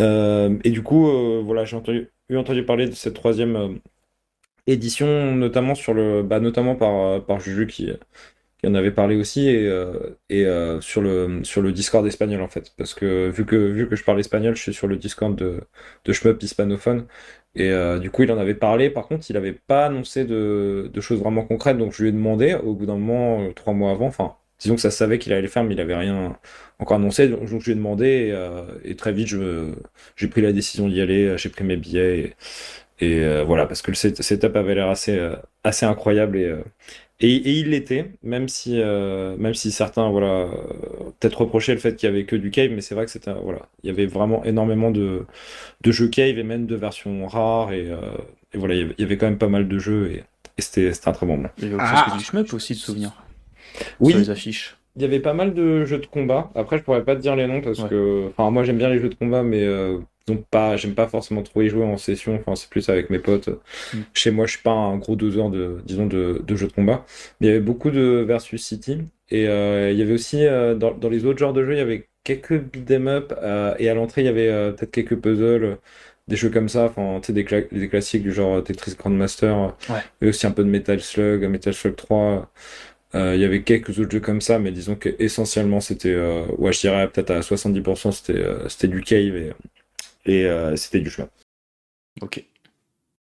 Et 0.00 0.70
du 0.70 0.82
coup, 0.82 1.06
voilà, 1.44 1.64
j'ai 1.64 1.76
entendu, 1.76 2.08
eu 2.28 2.36
entendu 2.36 2.64
parler 2.64 2.86
de 2.88 2.94
cette 2.94 3.14
troisième 3.14 3.78
édition, 4.66 5.34
notamment 5.36 5.74
sur 5.74 5.94
le, 5.94 6.22
bah, 6.22 6.40
notamment 6.40 6.76
par, 6.76 6.94
euh, 7.06 7.20
par 7.20 7.40
Juju 7.40 7.66
qui, 7.66 7.90
qui 8.58 8.66
en 8.68 8.74
avait 8.74 8.92
parlé 8.92 9.16
aussi 9.16 9.48
et, 9.48 9.66
euh, 9.68 9.94
et 10.30 10.46
euh, 10.46 10.80
sur 10.80 11.02
le 11.02 11.44
sur 11.44 11.62
le 11.62 11.72
Discord 11.72 12.06
espagnol 12.06 12.42
en 12.42 12.48
fait. 12.48 12.72
Parce 12.78 12.94
que 12.94 13.30
vu 13.30 13.46
que 13.46 13.56
vu 13.56 13.88
que 13.88 13.96
je 13.96 14.04
parle 14.04 14.20
espagnol 14.20 14.56
je 14.56 14.62
suis 14.62 14.74
sur 14.74 14.88
le 14.88 14.96
Discord 14.96 15.36
de 15.36 15.60
de 16.04 16.44
hispanophone. 16.44 17.06
Et 17.54 17.70
du 18.00 18.10
coup 18.10 18.22
il 18.22 18.32
en 18.32 18.38
avait 18.38 18.54
parlé. 18.54 18.90
Par 18.90 19.06
contre 19.08 19.26
il 19.30 19.34
n'avait 19.34 19.52
pas 19.54 19.86
annoncé 19.86 20.24
de, 20.24 20.90
de 20.92 21.00
choses 21.00 21.20
vraiment 21.20 21.44
concrètes. 21.44 21.78
Donc 21.78 21.92
je 21.94 22.02
lui 22.02 22.10
ai 22.10 22.12
demandé 22.12 22.54
au 22.54 22.74
bout 22.74 22.86
d'un 22.86 22.96
moment 22.98 23.50
trois 23.54 23.72
mois 23.74 23.92
avant 23.92 24.06
enfin 24.06 24.36
disons 24.58 24.74
que 24.76 24.80
ça 24.80 24.90
savait 24.90 25.18
qu'il 25.18 25.32
allait 25.32 25.42
le 25.42 25.48
faire 25.48 25.64
mais 25.64 25.74
il 25.74 25.80
avait 25.80 25.96
rien 25.96 26.38
encore 26.78 26.96
annoncé. 26.98 27.28
Donc 27.28 27.46
je 27.48 27.56
lui 27.56 27.72
ai 27.72 27.74
demandé 27.74 28.34
et, 28.84 28.90
et 28.90 28.96
très 28.96 29.12
vite 29.12 29.28
j'ai 30.16 30.28
pris 30.28 30.42
la 30.42 30.52
décision 30.52 30.88
d'y 30.88 31.00
aller. 31.00 31.36
J'ai 31.38 31.48
pris 31.50 31.64
mes 31.64 31.76
billets 31.76 32.34
et, 33.00 33.20
euh, 33.20 33.44
voilà 33.44 33.66
parce 33.66 33.82
que 33.82 33.90
le 33.90 33.94
set- 33.96 34.22
setup 34.22 34.56
avait 34.56 34.74
l'air 34.74 34.88
assez 34.88 35.16
euh, 35.18 35.36
assez 35.64 35.86
incroyable 35.86 36.38
et 36.38 36.44
euh, 36.46 36.62
et, 37.20 37.34
et 37.34 37.50
il 37.52 37.70
l'était, 37.70 38.10
même 38.22 38.46
si, 38.46 38.78
euh, 38.78 39.36
même 39.38 39.54
si 39.54 39.70
certains, 39.72 40.10
voilà, 40.10 40.26
euh, 40.26 40.48
peut-être 41.18 41.40
reprochaient 41.40 41.72
le 41.72 41.80
fait 41.80 41.96
qu'il 41.96 42.06
y 42.08 42.12
avait 42.12 42.26
que 42.26 42.36
du 42.36 42.50
cave, 42.50 42.70
mais 42.72 42.82
c'est 42.82 42.94
vrai 42.94 43.06
que 43.06 43.10
c'était, 43.10 43.32
voilà, 43.42 43.60
il 43.82 43.86
y 43.86 43.90
avait 43.90 44.04
vraiment 44.04 44.44
énormément 44.44 44.90
de, 44.90 45.24
de 45.82 45.92
jeux 45.92 46.08
cave 46.08 46.38
et 46.38 46.42
même 46.42 46.66
de 46.66 46.76
versions 46.76 47.26
rares 47.26 47.72
et, 47.72 47.90
euh, 47.90 47.96
et 48.54 48.58
voilà, 48.58 48.74
il 48.74 48.80
y 48.80 48.84
avait, 48.84 48.94
il 48.98 49.02
y 49.02 49.04
avait 49.04 49.16
quand 49.16 49.26
même 49.26 49.38
pas 49.38 49.48
mal 49.48 49.68
de 49.68 49.78
jeux 49.78 50.10
et, 50.12 50.24
et 50.58 50.62
c'était, 50.62 50.92
c'était 50.92 51.08
un 51.08 51.12
très 51.12 51.26
bon 51.26 51.36
moment. 51.38 51.48
Il 51.58 51.64
y 51.64 51.74
avait 51.74 51.82
Ah. 51.82 52.12
du 52.18 52.24
shmup 52.24 52.52
aussi 52.52 52.74
de 52.74 52.78
souvenirs 52.78 53.12
Oui, 54.00 54.12
sur 54.12 54.20
les 54.20 54.30
affiches. 54.30 54.76
il 54.96 55.02
y 55.02 55.04
avait 55.04 55.20
pas 55.20 55.34
mal 55.34 55.54
de 55.54 55.84
jeux 55.86 55.98
de 55.98 56.06
combat. 56.06 56.50
Après, 56.54 56.78
je 56.78 56.82
pourrais 56.82 57.04
pas 57.04 57.16
te 57.16 57.20
dire 57.20 57.36
les 57.36 57.46
noms 57.46 57.60
parce 57.62 57.80
Ouais. 57.80 57.88
que, 57.88 58.28
enfin, 58.28 58.50
moi 58.50 58.62
j'aime 58.64 58.78
bien 58.78 58.90
les 58.90 58.98
jeux 59.00 59.08
de 59.08 59.14
combat, 59.14 59.42
mais 59.42 59.62
euh, 59.62 59.98
donc 60.26 60.46
pas, 60.48 60.76
j'aime 60.76 60.94
pas 60.94 61.08
forcément 61.08 61.42
trop 61.42 61.62
y 61.62 61.68
jouer 61.68 61.84
en 61.84 61.96
session. 61.98 62.34
Enfin, 62.36 62.56
c'est 62.56 62.68
plus 62.70 62.88
avec 62.88 63.10
mes 63.10 63.18
potes. 63.18 63.48
Mm. 63.92 64.02
Chez 64.14 64.30
moi, 64.30 64.46
je 64.46 64.52
suis 64.52 64.62
pas 64.62 64.72
un 64.72 64.96
gros 64.98 65.16
doseur 65.16 65.50
de, 65.50 65.80
disons, 65.84 66.06
de, 66.06 66.42
de 66.44 66.56
jeux 66.56 66.66
de 66.68 66.72
combat. 66.72 67.04
Mais 67.40 67.46
il 67.48 67.50
y 67.50 67.52
avait 67.52 67.60
beaucoup 67.64 67.90
de 67.90 68.24
versus 68.26 68.62
City 68.64 68.98
et 69.30 69.48
euh, 69.48 69.90
il 69.92 69.98
y 69.98 70.02
avait 70.02 70.12
aussi 70.14 70.44
euh, 70.46 70.74
dans, 70.74 70.92
dans 70.94 71.08
les 71.08 71.24
autres 71.26 71.38
genres 71.38 71.52
de 71.52 71.64
jeux, 71.64 71.72
il 71.74 71.78
y 71.78 71.80
avait 71.80 72.08
quelques 72.24 72.60
beat'em 72.60 73.08
up 73.08 73.32
euh, 73.42 73.74
et 73.78 73.88
à 73.88 73.94
l'entrée, 73.94 74.22
il 74.22 74.24
y 74.26 74.28
avait 74.28 74.72
peut-être 74.72 74.90
quelques 74.90 75.16
puzzles. 75.16 75.78
Des 76.28 76.34
jeux 76.34 76.50
comme 76.50 76.68
ça, 76.68 76.86
enfin, 76.86 77.20
tu 77.20 77.28
sais, 77.28 77.32
des, 77.32 77.44
cla- 77.44 77.68
des 77.72 77.88
classiques 77.88 78.22
du 78.24 78.32
genre 78.32 78.62
Tetris 78.64 78.96
Grandmaster, 78.98 79.76
Ouais. 79.88 80.00
et 80.20 80.28
aussi 80.28 80.44
un 80.46 80.50
peu 80.50 80.64
de 80.64 80.68
Metal 80.68 81.00
Slug, 81.00 81.44
Metal 81.44 81.72
Slug 81.72 81.94
3, 81.94 82.50
euh, 83.14 83.34
il 83.36 83.40
y 83.40 83.44
avait 83.44 83.62
quelques 83.62 83.98
autres 84.00 84.10
jeux 84.10 84.20
comme 84.20 84.40
ça, 84.40 84.58
mais 84.58 84.72
disons 84.72 84.96
que 84.96 85.10
essentiellement 85.20 85.80
c'était, 85.80 86.16
ouais, 86.58 86.72
je 86.72 86.80
dirais 86.80 87.08
peut-être 87.08 87.30
à 87.30 87.42
70% 87.42 88.10
c'était 88.12 88.44
c'était 88.68 88.88
du 88.88 89.02
cave 89.02 89.36
et, 89.36 89.52
et 90.26 90.44
euh, 90.44 90.76
c'était 90.76 91.00
du 91.00 91.10
chemin. 91.10 91.28
Ok. 92.20 92.44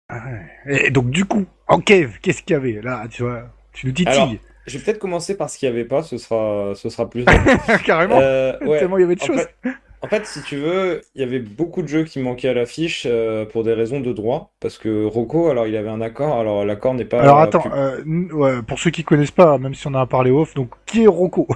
Ah 0.09 0.23
ouais. 0.67 0.87
Et 0.87 0.91
donc, 0.91 1.11
du 1.11 1.25
coup, 1.25 1.47
en 1.69 1.81
cave, 1.81 2.19
qu'est-ce 2.21 2.43
qu'il 2.43 2.55
y 2.55 2.57
avait 2.57 2.81
Là, 2.83 3.07
tu 3.09 3.23
vois, 3.23 3.45
tu 3.73 3.87
nous 3.87 3.95
Alors, 4.07 4.29
titilles. 4.29 4.41
Je 4.67 4.79
vais 4.79 4.85
peut-être 4.85 4.99
commencer 4.99 5.37
par 5.37 5.49
ce 5.51 5.59
qu'il 5.59 5.69
n'y 5.71 5.77
avait 5.77 5.85
pas, 5.87 6.03
ce 6.03 6.19
sera, 6.19 6.75
ce 6.75 6.89
sera 6.91 7.09
plus. 7.09 7.25
Carrément. 7.85 8.19
Euh, 8.21 8.59
ouais. 8.61 8.79
Tellement 8.79 8.99
il 8.99 9.03
y 9.03 9.05
avait 9.05 9.15
de 9.15 9.23
En 9.23 9.27
choses. 9.27 9.41
fait, 9.41 9.71
en 10.03 10.09
fait, 10.09 10.27
si 10.27 10.43
tu 10.43 10.57
veux, 10.57 11.03
il 11.15 11.21
y 11.21 11.25
avait 11.25 11.41
beaucoup 11.41 11.83
de 11.83 11.89
jeux 11.89 12.05
qui 12.05 12.21
manquaient 12.21 12.49
à 12.49 12.55
l'affiche 12.55 13.05
euh, 13.09 13.45
pour 13.45 13.65
des 13.65 13.75
raisons 13.75 14.01
de 14.01 14.13
droit, 14.13 14.53
parce 14.59 14.79
que 14.79 15.05
Rocco, 15.05 15.49
alors 15.51 15.67
il 15.67 15.77
avait 15.77 15.91
un 15.91 16.01
accord, 16.01 16.39
alors 16.39 16.65
l'accord 16.65 16.95
n'est 16.95 17.05
pas. 17.05 17.21
Alors 17.23 17.39
attends, 17.39 17.65
euh, 17.73 18.03
ouais, 18.33 18.63
pour 18.63 18.79
ceux 18.79 18.91
qui 18.91 19.05
connaissent 19.05 19.31
pas, 19.31 19.59
même 19.59 19.75
si 19.75 19.87
on 19.87 19.91
en 19.91 20.01
a 20.01 20.07
parlé 20.07 20.31
off, 20.31 20.55
donc 20.55 20.71
qui 20.87 21.05
est 21.05 21.09
Rocco? 21.09 21.47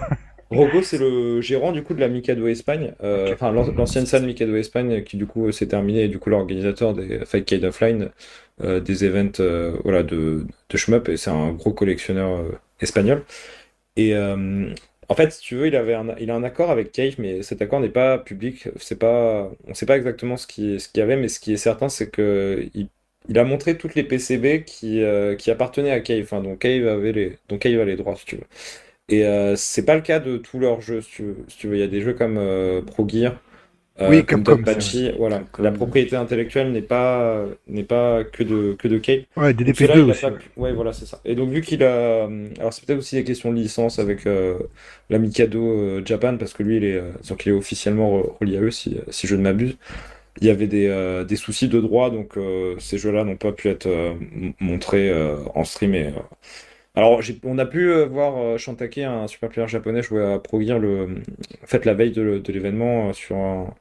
Rocco, 0.55 0.83
c'est 0.83 0.99
le 0.99 1.41
gérant 1.41 1.73
du 1.73 1.83
coup 1.83 1.95
de 1.95 2.01
la 2.01 2.09
Mikado 2.09 2.47
Espagne, 2.47 2.95
euh, 3.03 3.33
enfin 3.35 3.51
l'ancienne 3.53 4.07
salle 4.07 4.25
Mikado 4.27 4.55
Espagne 4.57 5.03
qui 5.05 5.17
du 5.17 5.27
coup 5.27 5.51
s'est 5.53 5.67
terminée 5.69 6.05
et 6.05 6.09
du 6.09 6.19
coup 6.19 6.31
l'organisateur 6.31 6.95
des 6.95 7.25
Fight 7.27 7.45
Cade 7.45 7.65
Offline, 7.65 8.11
euh, 8.63 8.81
des 8.81 9.05
events 9.05 9.41
euh, 9.41 9.77
voilà 9.85 10.03
de 10.03 10.47
de 10.69 10.77
shmup 10.77 11.09
et 11.09 11.17
c'est 11.17 11.31
un 11.31 11.53
gros 11.53 11.73
collectionneur 11.73 12.39
euh, 12.41 12.53
espagnol. 12.81 13.25
Et 13.97 14.15
euh, 14.15 14.73
en 15.09 15.15
fait, 15.15 15.33
si 15.33 15.41
tu 15.43 15.57
veux, 15.57 15.69
il 15.69 15.77
avait 15.77 15.95
un, 15.95 16.17
il 16.19 16.31
a 16.31 16.35
un 16.35 16.45
accord 16.45 16.71
avec 16.71 16.93
Cave, 16.93 17.15
mais 17.19 17.43
cet 17.43 17.63
accord 17.63 17.81
n'est 17.81 17.89
pas 17.91 18.19
public. 18.19 18.69
C'est 18.79 18.99
pas, 18.99 19.51
on 19.67 19.75
sait 19.75 19.87
pas 19.87 19.97
exactement 19.97 20.37
ce 20.37 20.47
qui, 20.47 20.81
ce 20.81 20.89
qu'il 20.89 21.01
y 21.01 21.03
avait, 21.03 21.17
mais 21.17 21.29
ce 21.29 21.41
qui 21.41 21.53
est 21.53 21.57
certain, 21.57 21.89
c'est 21.89 22.11
que 22.11 22.69
il, 22.75 22.89
il 23.29 23.39
a 23.39 23.45
montré 23.45 23.79
toutes 23.79 23.95
les 23.95 24.05
PCB 24.05 24.65
qui, 24.65 25.03
euh, 25.03 25.37
qui 25.37 25.51
appartenaient 25.51 25.91
à 25.93 26.01
Cave. 26.01 26.23
Enfin, 26.25 26.41
donc 26.43 26.61
Cave 26.61 26.87
avait 26.89 27.13
les, 27.13 27.39
donc 27.49 27.61
Cave 27.61 27.81
a 27.81 27.85
les 27.85 27.97
droits, 27.97 28.17
si 28.17 28.27
tu 28.27 28.37
veux. 28.37 28.45
Et 29.09 29.25
euh, 29.27 29.55
c'est 29.57 29.85
pas 29.85 29.95
le 29.97 30.01
cas 30.03 30.19
de 30.21 30.39
tous 30.39 30.59
leurs 30.59 30.81
jeux, 30.81 31.01
si 31.03 31.11
tu 31.11 31.23
veux. 31.25 31.37
Si 31.49 31.59
tu 31.59 31.69
veux. 31.69 31.77
Il 31.77 31.81
y 31.81 31.83
a 31.83 31.87
des 31.89 32.01
jeux 32.03 32.15
comme 32.15 32.39
euh, 32.39 32.83
Pro 32.83 33.07
Gear, 33.09 33.41
euh, 34.01 34.09
Oui, 34.11 34.25
comme 34.27 34.43
Dogpachi, 34.43 35.13
voilà. 35.19 35.45
La 35.59 35.73
propriété 35.73 36.17
intellectuelle 36.17 36.73
n'est 36.73 36.83
pas, 36.83 37.47
n'est 37.69 37.85
pas 37.85 38.25
que 38.25 38.43
de, 38.43 38.75
que 38.79 38.89
de 38.89 38.99
Cave. 38.99 39.25
Ouais, 39.37 39.53
des 39.55 39.65
Donc 39.65 39.77
celui-là, 39.77 39.97
DP2 39.97 40.01
il 40.01 40.11
a 40.11 40.15
aussi. 40.15 40.21
pas 40.21 40.33
ouais. 40.57 40.73
voilà, 40.73 40.93
c'est 40.93 41.07
ça. 41.07 41.21
Et 41.25 41.35
donc, 41.35 41.51
vu 41.51 41.61
qu'il 41.63 41.83
a. 41.85 42.25
Alors, 42.59 42.73
c'est 42.73 42.85
peut-être 42.87 42.99
aussi 43.01 43.17
des 43.17 43.25
questions 43.25 43.53
de 43.53 43.57
licence 43.59 43.99
avec 43.99 44.27
euh, 44.27 44.59
la 45.11 45.19
Mikado 45.19 45.61
euh, 45.81 46.03
Japan, 46.05 46.37
parce 46.39 46.53
que 46.53 46.63
lui, 46.63 46.77
il 46.77 46.85
est, 46.85 46.97
euh, 46.97 47.13
donc, 47.29 47.47
il 47.47 47.51
est 47.51 47.53
officiellement 47.53 48.21
re- 48.21 48.39
relié 48.41 48.59
à 48.59 48.61
eux, 48.63 48.71
si, 48.71 48.97
si 49.11 49.27
je 49.27 49.37
ne 49.37 49.43
m'abuse. 49.43 49.77
Il 50.41 50.47
y 50.49 50.51
avait 50.51 50.67
des, 50.69 50.89
euh, 50.89 51.25
des 51.25 51.37
soucis 51.37 51.69
de 51.69 51.81
droit, 51.81 52.11
donc 52.11 52.37
euh, 52.39 52.77
ces 52.81 52.99
jeux-là 52.99 53.25
n'ont 53.25 53.37
pas 53.37 53.53
pu 53.53 53.69
être 53.69 53.87
euh, 53.87 54.15
montrés 54.61 55.11
euh, 55.11 55.37
en 55.55 55.65
stream. 55.65 55.95
Et, 55.95 56.07
euh, 56.09 56.11
Alors, 56.97 57.21
on 57.43 57.59
a 57.59 57.67
pu 57.67 57.91
euh, 57.91 58.07
voir 58.07 58.37
euh, 58.39 58.57
Shantake, 58.57 58.99
un 58.99 59.27
super 59.27 59.49
player 59.49 59.67
japonais, 59.67 60.03
jouer 60.03 60.25
à 60.25 60.39
Pro 60.39 60.61
Gear 60.61 60.79
le... 60.79 61.23
en 61.63 61.67
fait, 61.67 61.85
la 61.85 61.95
veille 61.95 62.13
de, 62.13 62.41
l'événement 62.49 63.09
euh, 63.09 63.13
sur 63.13 63.37
un. 63.37 63.75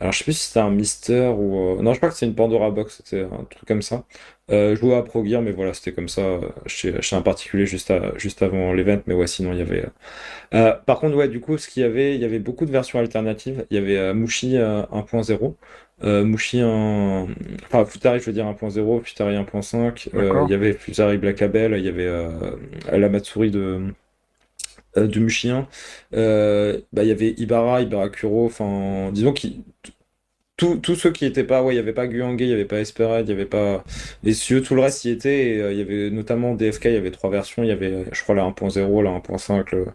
Alors, 0.00 0.12
je 0.12 0.18
sais 0.18 0.24
plus 0.24 0.34
si 0.34 0.46
c'était 0.48 0.60
un 0.60 0.70
Mister 0.70 1.28
ou. 1.36 1.82
Non, 1.82 1.92
je 1.92 1.98
crois 1.98 2.08
que 2.10 2.14
c'est 2.16 2.26
une 2.26 2.34
Pandora 2.34 2.70
Box, 2.70 3.02
c'était 3.04 3.24
un 3.24 3.44
truc 3.50 3.66
comme 3.66 3.82
ça. 3.82 4.04
Jouais 4.48 4.94
à 4.94 5.02
Pro 5.02 5.24
Gear, 5.24 5.42
mais 5.42 5.52
voilà, 5.52 5.74
c'était 5.74 5.92
comme 5.92 6.08
ça, 6.08 6.40
chez, 6.66 6.94
un 7.12 7.22
particulier 7.22 7.66
juste, 7.66 7.92
juste 8.16 8.42
avant 8.42 8.72
l'event, 8.72 9.00
mais 9.06 9.14
ouais, 9.14 9.26
sinon 9.26 9.52
il 9.52 9.58
y 9.58 9.62
avait. 9.62 9.84
par 10.86 11.00
contre, 11.00 11.16
ouais, 11.16 11.28
du 11.28 11.40
coup, 11.40 11.58
ce 11.58 11.68
qu'il 11.68 11.82
y 11.82 11.86
avait, 11.86 12.14
il 12.14 12.20
y 12.20 12.24
avait 12.24 12.38
beaucoup 12.38 12.64
de 12.64 12.70
versions 12.70 12.98
alternatives. 12.98 13.66
Il 13.70 13.74
y 13.76 13.78
avait 13.78 13.98
euh, 13.98 14.14
Mushi 14.14 14.56
euh, 14.56 14.82
1.0, 14.92 15.54
euh, 16.04 16.24
Mushi 16.24 16.60
1. 16.60 17.26
Enfin, 17.66 17.84
Futari, 17.84 18.20
je 18.20 18.26
veux 18.26 18.32
dire 18.32 18.46
1.0, 18.46 19.02
Futari 19.02 19.36
1.5, 19.36 20.08
euh, 20.14 20.44
il 20.46 20.50
y 20.50 20.54
avait 20.54 20.72
Futari 20.74 21.18
Black 21.18 21.40
Label, 21.40 21.74
il 21.78 21.84
y 21.84 21.88
avait 21.88 22.06
euh, 22.06 22.56
la 22.92 23.08
Matsuri 23.08 23.50
de. 23.50 23.94
euh, 24.96 25.06
de 25.06 25.20
Mushi 25.20 25.50
1. 25.50 25.68
Euh, 26.14 26.80
bah, 26.92 27.02
il 27.04 27.08
y 27.08 27.12
avait 27.12 27.34
Ibarra, 27.38 27.82
Ibarra 27.82 28.08
Kuro, 28.10 28.46
enfin, 28.46 29.10
disons 29.12 29.32
qu'ils 29.32 29.62
tous 30.56 30.76
tous 30.78 30.96
ceux 30.96 31.12
qui 31.12 31.24
étaient 31.24 31.44
pas, 31.44 31.62
ouais, 31.62 31.74
il 31.74 31.76
y 31.76 31.80
avait 31.80 31.92
pas 31.92 32.08
Guangé, 32.08 32.44
il 32.46 32.50
y 32.50 32.52
avait 32.52 32.64
pas 32.64 32.80
Espered, 32.80 33.26
il 33.28 33.30
y 33.30 33.32
avait 33.32 33.46
pas 33.46 33.84
cieux, 34.32 34.60
tout 34.62 34.74
le 34.74 34.80
reste 34.82 35.04
y 35.04 35.10
était. 35.10 35.50
Et, 35.56 35.60
euh, 35.62 35.72
il 35.72 35.78
y 35.78 35.82
avait 35.82 36.10
notamment 36.10 36.54
DFK, 36.54 36.86
il 36.86 36.92
y 36.94 36.96
avait 36.96 37.10
trois 37.12 37.30
versions. 37.30 37.62
Il 37.62 37.68
y 37.68 37.72
avait, 37.72 38.04
je 38.12 38.22
crois, 38.22 38.34
la 38.34 38.42
1.0, 38.44 39.02
la 39.02 39.10
1.5, 39.10 39.70
le 39.72 39.86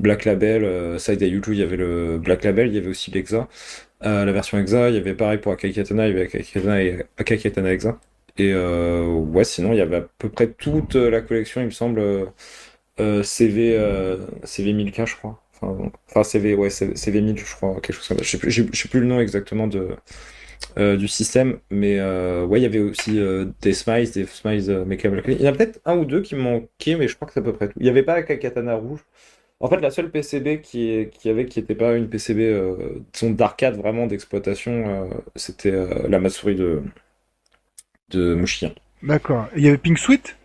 Black 0.00 0.24
Label. 0.24 0.64
Euh, 0.64 0.98
Side 0.98 1.22
Yuju, 1.22 1.52
il 1.54 1.58
y 1.60 1.62
avait 1.62 1.76
le 1.76 2.18
Black 2.18 2.44
Label, 2.44 2.68
il 2.68 2.74
y 2.74 2.78
avait 2.78 2.88
aussi 2.88 3.10
l'Exa. 3.10 3.48
Euh, 4.04 4.24
la 4.24 4.32
version 4.32 4.58
Exa, 4.58 4.90
il 4.90 4.94
y 4.94 4.98
avait 4.98 5.14
pareil 5.14 5.38
pour 5.38 5.52
Akai 5.52 5.72
Katana, 5.72 6.06
il 6.08 6.14
y 6.14 6.16
avait 6.16 6.26
Akai 6.26 6.42
Katana 6.44 6.82
et 6.84 6.98
Akai 7.18 7.34
Exa. 7.74 7.98
Et 8.38 8.52
euh, 8.52 9.04
ouais, 9.06 9.44
sinon, 9.44 9.72
il 9.72 9.78
y 9.78 9.80
avait 9.80 9.96
à 9.96 10.00
peu 10.18 10.28
près 10.28 10.48
toute 10.52 10.94
la 10.94 11.20
collection, 11.20 11.60
il 11.60 11.66
me 11.66 11.70
semble, 11.70 11.98
euh, 12.00 12.26
euh, 13.00 13.22
CV, 13.22 13.76
euh, 13.76 14.18
CV 14.44 14.72
1000K, 14.74 15.06
je 15.06 15.16
crois. 15.16 15.42
Enfin, 16.08 16.24
CV, 16.24 16.54
ouais, 16.54 16.70
CV, 16.70 16.96
CV 16.96 17.20
1000, 17.20 17.38
je 17.38 17.56
crois, 17.56 17.74
quelque 17.80 17.94
chose 17.94 18.08
comme 18.08 18.18
ça. 18.18 18.24
Je 18.24 18.38
sais 18.62 18.68
sais 18.72 18.88
plus 18.88 19.00
le 19.00 19.06
nom 19.06 19.20
exactement 19.20 19.66
de, 19.66 19.88
euh, 20.78 20.96
du 20.96 21.08
système, 21.08 21.58
mais 21.70 21.98
euh, 21.98 22.44
ouais, 22.46 22.60
il 22.60 22.62
y 22.62 22.66
avait 22.66 22.78
aussi 22.80 23.18
euh, 23.18 23.46
des 23.62 23.72
Smiles, 23.74 24.10
des 24.12 24.26
Smiles 24.26 24.70
euh, 24.70 24.84
Mecha. 24.84 25.08
Il 25.28 25.42
y 25.42 25.48
en 25.48 25.52
a 25.52 25.56
peut-être 25.56 25.80
un 25.84 25.96
ou 25.98 26.04
deux 26.04 26.22
qui 26.22 26.34
manquaient, 26.36 26.96
mais 26.96 27.08
je 27.08 27.16
crois 27.16 27.26
que 27.28 27.34
c'est 27.34 27.40
à 27.40 27.42
peu 27.42 27.52
près 27.52 27.68
tout. 27.68 27.74
Il 27.78 27.84
n'y 27.84 27.88
avait 27.90 28.02
pas 28.04 28.14
Akai 28.14 28.38
Katana 28.38 28.74
rouge. 28.76 29.00
En 29.60 29.68
fait, 29.68 29.80
la 29.80 29.90
seule 29.90 30.10
PCB 30.10 30.60
qui, 30.62 31.08
avait, 31.28 31.46
qui 31.46 31.60
n'était 31.60 31.74
pas 31.74 31.96
une 31.96 32.08
PCB 32.08 32.42
euh, 32.46 33.00
disons, 33.12 33.30
d'arcade 33.32 33.76
vraiment 33.76 34.06
d'exploitation, 34.06 34.72
euh, 34.88 35.08
c'était 35.36 35.72
euh, 35.72 36.08
la 36.08 36.20
Matsuri 36.20 36.54
de, 36.54 36.82
de. 38.10 38.34
D'accord. 39.02 39.46
Il 39.56 39.62
y 39.62 39.68
avait 39.68 39.78
Pink 39.78 39.98
Sweet? 39.98 40.36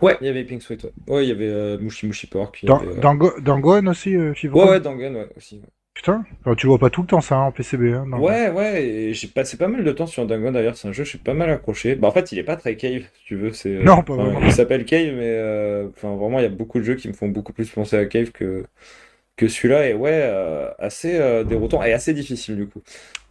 Ouais, 0.00 0.16
il 0.20 0.26
y 0.26 0.30
avait 0.30 0.44
Pink 0.44 0.62
Sweet, 0.62 0.84
ouais. 0.84 0.92
Ouais, 1.08 1.24
il 1.24 1.28
y 1.28 1.32
avait 1.32 1.48
euh, 1.48 1.78
Mushi 1.78 2.06
Mushi 2.06 2.26
Pork. 2.28 2.64
Dans, 2.64 2.80
avait, 2.80 2.94
Dango- 3.00 3.40
Dangon 3.40 3.86
aussi, 3.88 4.14
euh, 4.16 4.32
Fivron 4.34 4.64
Ouais, 4.66 4.78
ouais, 4.78 5.08
ouais, 5.08 5.28
aussi. 5.36 5.56
ouais. 5.56 5.62
Putain, 5.98 6.24
Alors, 6.44 6.54
tu 6.54 6.66
le 6.66 6.68
vois 6.68 6.78
pas 6.78 6.90
tout 6.90 7.00
le 7.00 7.08
temps 7.08 7.20
ça 7.20 7.34
hein, 7.34 7.46
en 7.46 7.50
PCB. 7.50 7.92
Hein. 7.92 8.06
Ouais, 8.20 8.50
ouais, 8.50 8.84
et 8.84 9.14
j'ai 9.14 9.26
passé 9.26 9.56
pas 9.56 9.66
mal 9.66 9.82
de 9.82 9.90
temps 9.90 10.06
sur 10.06 10.24
Dangan 10.26 10.52
d'ailleurs, 10.52 10.76
c'est 10.76 10.86
un 10.86 10.92
jeu, 10.92 11.02
je 11.02 11.08
suis 11.08 11.18
pas 11.18 11.34
mal 11.34 11.50
accroché. 11.50 11.96
Bah, 11.96 12.06
en 12.06 12.12
fait, 12.12 12.30
il 12.30 12.38
est 12.38 12.44
pas 12.44 12.54
très 12.54 12.76
cave, 12.76 13.02
si 13.02 13.24
tu 13.24 13.34
veux. 13.34 13.52
C'est, 13.52 13.70
euh, 13.70 13.82
Non, 13.82 14.04
pas 14.04 14.12
enfin, 14.12 14.22
vraiment. 14.26 14.46
Il 14.46 14.52
s'appelle 14.52 14.84
cave, 14.84 15.14
mais 15.16 15.26
euh, 15.26 15.88
enfin, 15.88 16.14
vraiment, 16.14 16.38
il 16.38 16.42
y 16.42 16.46
a 16.46 16.50
beaucoup 16.50 16.78
de 16.78 16.84
jeux 16.84 16.94
qui 16.94 17.08
me 17.08 17.14
font 17.14 17.26
beaucoup 17.26 17.52
plus 17.52 17.68
penser 17.68 17.96
à 17.96 18.06
cave 18.06 18.30
que, 18.30 18.62
que 19.36 19.48
celui-là 19.48 19.88
est 19.88 19.94
ouais, 19.94 20.20
euh, 20.22 20.70
assez 20.78 21.18
euh, 21.18 21.42
déroutant 21.42 21.82
et 21.82 21.92
assez 21.92 22.14
difficile 22.14 22.54
du 22.54 22.68
coup. 22.68 22.80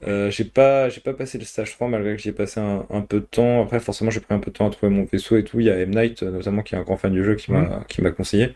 J'ai 0.06 0.44
pas, 0.44 0.90
j'ai 0.90 1.00
pas 1.00 1.14
passé 1.14 1.38
le 1.38 1.46
stage 1.46 1.72
3 1.72 1.88
malgré 1.88 2.18
que 2.18 2.22
j'y 2.22 2.30
ai 2.30 2.34
passé 2.34 2.60
un, 2.60 2.86
un 2.90 3.00
peu 3.00 3.22
de 3.22 3.26
temps. 3.26 3.64
Après, 3.64 3.80
forcément, 3.80 4.12
j'ai 4.12 4.20
pris 4.20 4.36
un 4.36 4.40
peu 4.40 4.52
de 4.52 4.58
temps 4.58 4.68
à 4.68 4.72
trouver 4.72 4.92
mon 4.92 5.06
vaisseau 5.06 5.38
et 5.38 5.46
tout. 5.46 5.62
Il 5.62 5.68
y 5.68 5.70
a 5.70 5.80
M. 5.80 5.92
Night, 5.92 6.22
notamment, 6.22 6.64
qui 6.64 6.76
est 6.76 6.78
un 6.78 6.84
grand 6.84 6.98
fan 6.98 7.14
du 7.14 7.24
jeu, 7.24 7.36
qui 7.36 7.54
m'a, 7.54 7.86
qui 7.88 8.02
m'a 8.02 8.12
conseillé. 8.12 8.52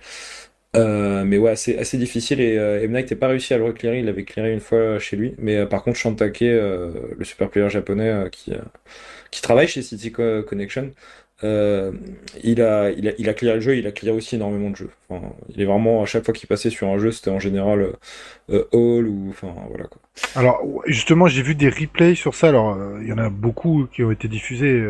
Euh, 0.78 1.26
mais 1.26 1.38
ouais, 1.38 1.58
c'est 1.58 1.78
assez 1.78 1.98
difficile 1.98 2.40
et 2.40 2.58
euh, 2.58 2.82
M. 2.82 2.94
Night 2.94 3.12
n'a 3.12 3.18
pas 3.18 3.28
réussi 3.28 3.54
à 3.54 3.58
le 3.58 3.66
reclairer. 3.66 4.00
Il 4.00 4.08
avait 4.08 4.24
clairé 4.24 4.54
une 4.54 4.62
fois 4.62 5.00
chez 5.00 5.18
lui. 5.18 5.36
Mais 5.38 5.58
euh, 5.58 5.66
par 5.66 5.84
contre, 5.84 5.98
Shantake, 5.98 6.42
euh, 6.44 6.94
le 7.18 7.26
super 7.26 7.50
player 7.50 7.70
japonais 7.70 8.30
qui, 8.32 8.54
travaille 9.42 9.68
chez 9.68 9.82
City 9.82 10.12
Co- 10.12 10.44
Connection, 10.44 10.92
euh, 11.44 11.92
il 12.44 12.62
a, 12.62 12.92
il 12.92 13.08
a, 13.08 13.12
il 13.18 13.30
a 13.30 13.34
clearé 13.34 13.56
le 13.56 13.62
jeu, 13.62 13.78
il 13.78 13.88
a 13.88 13.92
clearé 13.92 14.16
aussi 14.16 14.36
énormément 14.36 14.70
de 14.70 14.76
jeux. 14.76 14.90
Enfin, 15.10 15.34
il 15.50 15.62
est 15.62 15.66
vraiment, 15.66 16.04
à 16.04 16.06
chaque 16.06 16.24
fois 16.24 16.34
qu'il 16.34 16.48
passait 16.48 16.70
sur 16.70 16.88
un 16.88 16.98
jeu, 17.00 17.12
c'était 17.12 17.32
en 17.32 17.40
général 17.40 17.82
euh, 17.82 17.94
euh, 18.74 19.00
All 19.00 19.08
ou. 19.08 19.28
Enfin, 19.30 19.54
voilà 19.70 19.86
quoi. 19.86 20.02
Alors, 20.36 20.62
justement, 20.86 21.28
j'ai 21.28 21.42
vu 21.42 21.56
des 21.56 21.70
replays 21.70 22.16
sur 22.16 22.36
ça. 22.36 22.50
Alors, 22.50 22.76
euh, 22.76 23.00
il 23.02 23.08
y 23.08 23.14
en 23.14 23.18
a 23.18 23.30
beaucoup 23.30 23.88
qui 23.92 24.04
ont 24.04 24.12
été 24.12 24.28
diffusés. 24.28 24.84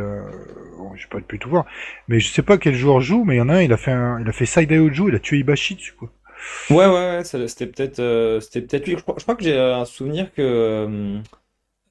Bon, 0.77 0.91
j'ai 0.95 1.07
pas 1.07 1.21
pu 1.21 1.39
tout 1.39 1.49
voir, 1.49 1.65
mais 2.07 2.19
je 2.19 2.27
sais 2.29 2.41
pas 2.41 2.57
quel 2.57 2.75
joueur 2.75 3.01
joue, 3.01 3.23
mais 3.23 3.35
il 3.35 3.37
y 3.37 3.41
en 3.41 3.49
a 3.49 3.55
un, 3.55 3.61
il 3.61 3.71
a 3.71 3.77
fait 3.77 3.91
un, 3.91 4.19
il 4.19 4.27
a 4.27 4.31
fait 4.31 4.45
Side 4.45 4.71
il 4.71 5.15
a 5.15 5.19
tué 5.19 5.37
Ibashi 5.39 5.75
dessus 5.75 5.93
quoi. 5.93 6.09
Ouais, 6.69 6.87
ouais, 6.87 7.23
c'était 7.23 7.67
peut-être 7.67 8.39
c'était 8.41 8.61
peut-être 8.61 8.87
lui. 8.87 8.97
Je 8.97 9.01
crois, 9.03 9.15
je 9.17 9.23
crois 9.23 9.35
que 9.35 9.43
j'ai 9.43 9.57
un 9.57 9.85
souvenir 9.85 10.33
que, 10.33 11.19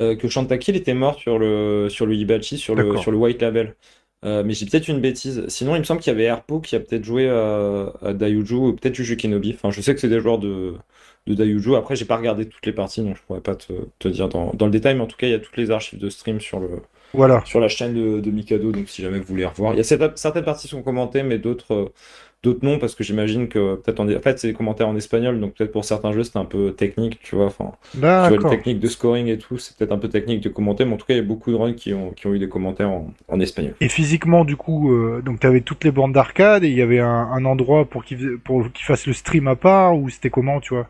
que 0.00 0.28
Shantake 0.28 0.68
il 0.68 0.76
était 0.76 0.94
mort 0.94 1.18
sur 1.18 1.38
le, 1.38 1.88
sur 1.88 2.04
le 2.04 2.14
Hibachi, 2.14 2.58
sur 2.58 2.74
le, 2.74 2.96
sur 2.98 3.12
le 3.12 3.16
White 3.16 3.40
Label. 3.42 3.76
Euh, 4.24 4.42
mais 4.44 4.52
j'ai 4.54 4.66
peut-être 4.66 4.88
une 4.88 5.00
bêtise. 5.00 5.44
Sinon, 5.48 5.74
il 5.76 5.78
me 5.78 5.84
semble 5.84 6.00
qu'il 6.00 6.12
y 6.12 6.14
avait 6.14 6.24
Herpo 6.24 6.60
qui 6.60 6.76
a 6.76 6.80
peut-être 6.80 7.04
joué 7.04 7.28
à, 7.30 7.92
à 8.02 8.12
Dayuju 8.12 8.54
ou 8.54 8.72
peut-être 8.76 8.94
Juju 8.94 9.16
Kenobi. 9.16 9.52
Enfin, 9.54 9.70
je 9.70 9.80
sais 9.80 9.94
que 9.94 10.00
c'est 10.00 10.08
des 10.10 10.20
joueurs 10.20 10.38
de, 10.38 10.74
de 11.26 11.34
Dayuju. 11.34 11.74
Après, 11.76 11.96
j'ai 11.96 12.04
pas 12.04 12.16
regardé 12.18 12.46
toutes 12.48 12.66
les 12.66 12.72
parties, 12.72 13.02
donc 13.02 13.16
je 13.16 13.22
pourrais 13.22 13.40
pas 13.40 13.56
te, 13.56 13.72
te 13.98 14.08
dire 14.08 14.28
dans, 14.28 14.52
dans 14.52 14.66
le 14.66 14.72
détail. 14.72 14.94
Mais 14.96 15.00
en 15.02 15.06
tout 15.06 15.16
cas, 15.16 15.26
il 15.26 15.30
y 15.30 15.34
a 15.34 15.38
toutes 15.38 15.56
les 15.56 15.70
archives 15.70 15.98
de 15.98 16.10
stream 16.10 16.38
sur 16.40 16.60
le, 16.60 16.82
Voilà. 17.12 17.44
sur 17.44 17.60
la 17.60 17.68
chaîne 17.68 17.94
de, 17.94 18.20
de 18.20 18.30
Mikado, 18.30 18.72
donc 18.72 18.88
si 18.88 19.02
jamais 19.02 19.18
vous 19.20 19.26
voulez 19.26 19.46
revoir. 19.46 19.74
Il 19.74 19.78
y 19.78 19.80
a 19.80 19.84
certaines 19.84 20.16
certaines 20.16 20.44
parties 20.44 20.68
sont 20.68 20.82
commentées, 20.82 21.22
mais 21.22 21.38
d'autres 21.38 21.74
euh, 21.74 21.92
d'autres 22.42 22.64
non, 22.64 22.78
parce 22.78 22.94
que 22.94 23.04
j'imagine 23.04 23.48
que 23.48 23.76
peut-être 23.76 24.00
en, 24.00 24.08
en 24.10 24.20
fait 24.20 24.38
c'est 24.38 24.48
des 24.48 24.54
commentaires 24.54 24.88
en 24.88 24.96
espagnol, 24.96 25.40
donc 25.40 25.54
peut-être 25.54 25.72
pour 25.72 25.84
certains 25.84 26.12
jeux 26.12 26.24
c'était 26.24 26.38
un 26.38 26.44
peu 26.44 26.72
technique, 26.74 27.20
tu 27.20 27.36
vois. 27.36 27.46
Enfin, 27.46 27.72
tu 28.22 28.28
vois 28.28 28.38
les 28.38 28.46
techniques 28.46 28.80
de 28.80 28.88
scoring 28.88 29.26
et 29.28 29.38
tout, 29.38 29.58
c'est 29.58 29.76
peut-être 29.76 29.92
un 29.92 29.98
peu 29.98 30.08
technique 30.08 30.40
de 30.40 30.48
commenter, 30.48 30.84
mais 30.84 30.94
en 30.94 30.96
tout 30.96 31.06
cas 31.06 31.14
il 31.14 31.18
y 31.18 31.20
a 31.20 31.22
beaucoup 31.22 31.50
de 31.50 31.56
runs 31.56 31.74
qui 31.74 31.92
ont, 31.94 32.10
qui 32.12 32.26
ont 32.26 32.34
eu 32.34 32.38
des 32.38 32.48
commentaires 32.48 32.90
en, 32.90 33.12
en 33.28 33.40
espagnol. 33.40 33.74
Et 33.80 33.88
physiquement, 33.88 34.44
du 34.44 34.56
coup, 34.56 34.92
euh, 34.92 35.22
donc 35.22 35.40
t'avais 35.40 35.60
toutes 35.60 35.84
les 35.84 35.90
bornes 35.90 36.12
d'arcade 36.12 36.64
et 36.64 36.68
il 36.68 36.74
y 36.76 36.82
avait 36.82 37.00
un, 37.00 37.08
un 37.32 37.44
endroit 37.44 37.84
pour 37.84 38.04
qu'il 38.04 38.18
fais- 38.18 38.36
pour 38.44 38.70
qu'il 38.72 38.84
fasse 38.84 39.06
le 39.06 39.12
stream 39.12 39.48
à 39.48 39.56
part 39.56 39.96
ou 39.98 40.08
c'était 40.08 40.30
comment, 40.30 40.60
tu 40.60 40.74
vois? 40.74 40.88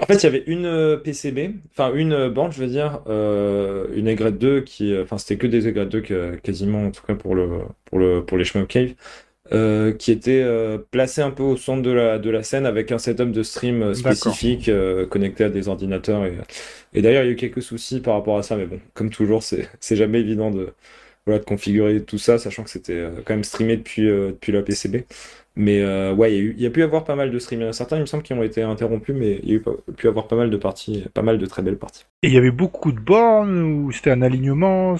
En 0.00 0.06
fait, 0.06 0.14
il 0.22 0.24
y 0.24 0.26
avait 0.28 0.44
une 0.46 0.64
euh, 0.64 0.96
PCB, 0.96 1.54
enfin 1.72 1.92
une 1.92 2.12
euh, 2.12 2.30
borne, 2.30 2.52
je 2.52 2.60
veux 2.60 2.68
dire, 2.68 3.00
euh, 3.08 3.88
une 3.96 4.06
aigrette 4.06 4.38
2 4.38 4.60
qui, 4.60 4.96
enfin 4.96 5.18
c'était 5.18 5.36
que 5.38 5.48
des 5.48 5.66
aigrettes 5.66 5.88
2 5.88 6.02
que- 6.02 6.36
quasiment, 6.36 6.84
en 6.86 6.90
tout 6.92 7.02
cas 7.04 7.16
pour 7.16 7.34
le 7.34 7.48
pour 7.84 7.98
le 7.98 8.24
pour 8.24 8.38
les 8.38 8.44
Shmup 8.44 8.68
Cave, 8.68 8.94
euh, 9.52 9.92
qui 9.92 10.12
était 10.12 10.42
euh, 10.42 10.78
placée 10.90 11.22
un 11.22 11.30
peu 11.30 11.42
au 11.42 11.56
centre 11.56 11.82
de 11.82 11.90
la 11.90 12.18
de 12.18 12.28
la 12.30 12.42
scène 12.42 12.66
avec 12.66 12.92
un 12.92 12.98
setup 12.98 13.32
de 13.32 13.42
stream 13.42 13.82
euh, 13.82 13.94
spécifique 13.94 14.70
connecté 15.10 15.44
à 15.44 15.48
des 15.48 15.68
ordinateurs 15.68 16.24
et 16.24 16.34
et 16.94 17.02
d'ailleurs 17.02 17.22
il 17.22 17.26
y 17.26 17.30
a 17.30 17.32
eu 17.32 17.36
quelques 17.36 17.62
soucis 17.62 18.00
par 18.00 18.14
rapport 18.14 18.38
à 18.38 18.42
ça, 18.42 18.56
mais 18.56 18.66
bon, 18.66 18.80
comme 18.94 19.10
toujours, 19.10 19.42
c'est 19.42 19.68
jamais 19.96 20.20
évident 20.20 20.50
de 20.50 20.72
voilà 21.26 21.40
de 21.40 21.44
configurer 21.44 22.02
tout 22.02 22.18
ça, 22.18 22.38
sachant 22.38 22.64
que 22.64 22.70
c'était 22.70 23.06
quand 23.24 23.34
même 23.34 23.44
streamé 23.44 23.76
depuis 23.76 24.06
depuis 24.06 24.52
la 24.52 24.62
PCB. 24.62 25.04
Mais 25.58 25.82
euh, 25.82 26.14
ouais, 26.14 26.32
il 26.32 26.36
y 26.36 26.38
a 26.38 26.42
eu, 26.42 26.54
il 26.56 26.62
y 26.62 26.66
a 26.66 26.70
pu 26.70 26.84
avoir 26.84 27.02
pas 27.02 27.16
mal 27.16 27.32
de 27.32 27.38
streams. 27.40 27.72
Certains, 27.72 27.96
il 27.96 28.02
me 28.02 28.06
semble, 28.06 28.22
qui 28.22 28.32
ont 28.32 28.44
été 28.44 28.62
interrompus, 28.62 29.14
mais 29.18 29.40
il 29.42 29.48
y 29.48 29.52
a 29.52 29.56
eu, 29.56 29.62
pu 29.96 30.06
avoir 30.06 30.28
pas 30.28 30.36
mal 30.36 30.50
de 30.50 30.56
parties, 30.56 31.04
pas 31.14 31.22
mal 31.22 31.36
de 31.36 31.46
très 31.46 31.62
belles 31.62 31.76
parties. 31.76 32.04
Et 32.22 32.28
il 32.28 32.32
y 32.32 32.36
avait 32.38 32.52
beaucoup 32.52 32.92
de 32.92 33.00
bornes 33.00 33.60
ou 33.60 33.90
c'était 33.90 34.12
un 34.12 34.22
alignement. 34.22 34.96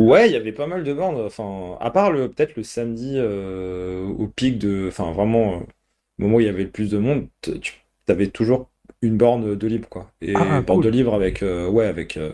Ouais, 0.00 0.28
il 0.30 0.32
y 0.32 0.36
avait 0.36 0.52
pas 0.52 0.66
mal 0.66 0.82
de 0.84 0.92
bornes. 0.94 1.20
Enfin, 1.20 1.76
à 1.80 1.90
part 1.90 2.10
le 2.10 2.30
peut-être 2.30 2.56
le 2.56 2.62
samedi 2.62 3.14
euh, 3.16 4.06
au 4.06 4.28
pic 4.28 4.58
de, 4.58 4.86
enfin 4.88 5.12
vraiment, 5.12 5.56
euh, 5.56 5.60
au 6.18 6.22
moment 6.22 6.36
où 6.36 6.40
il 6.40 6.46
y 6.46 6.48
avait 6.48 6.64
le 6.64 6.70
plus 6.70 6.90
de 6.90 6.98
monde, 6.98 7.28
tu 7.42 7.74
avais 8.08 8.28
toujours 8.28 8.70
une 9.02 9.16
borne 9.18 9.56
de 9.56 9.66
libre 9.66 9.88
quoi. 9.88 10.10
Et 10.22 10.32
Ah, 10.34 10.60
une 10.60 10.64
borne 10.64 10.80
cool. 10.80 10.82
de 10.82 10.88
libre 10.88 11.14
avec, 11.14 11.42
euh, 11.42 11.68
ouais, 11.68 11.86
avec. 11.86 12.16
euh, 12.16 12.32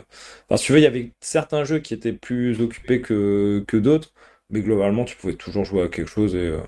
Enfin, 0.49 0.57
si 0.59 0.67
tu 0.67 0.73
veux, 0.73 0.79
il 0.79 0.83
y 0.83 0.87
avait 0.87 1.13
certains 1.21 1.65
jeux 1.65 1.81
qui 1.81 1.95
étaient 1.95 2.13
plus 2.13 2.61
occupés 2.61 3.01
que 3.03 3.65
que 3.67 3.77
d'autres, 3.77 4.13
mais 4.51 4.61
globalement, 4.63 5.05
tu 5.05 5.17
pouvais 5.17 5.35
toujours 5.35 5.65
jouer 5.65 5.83
à 5.83 5.89
quelque 5.89 6.09
chose 6.11 6.35
et 6.37 6.39
euh, 6.39 6.61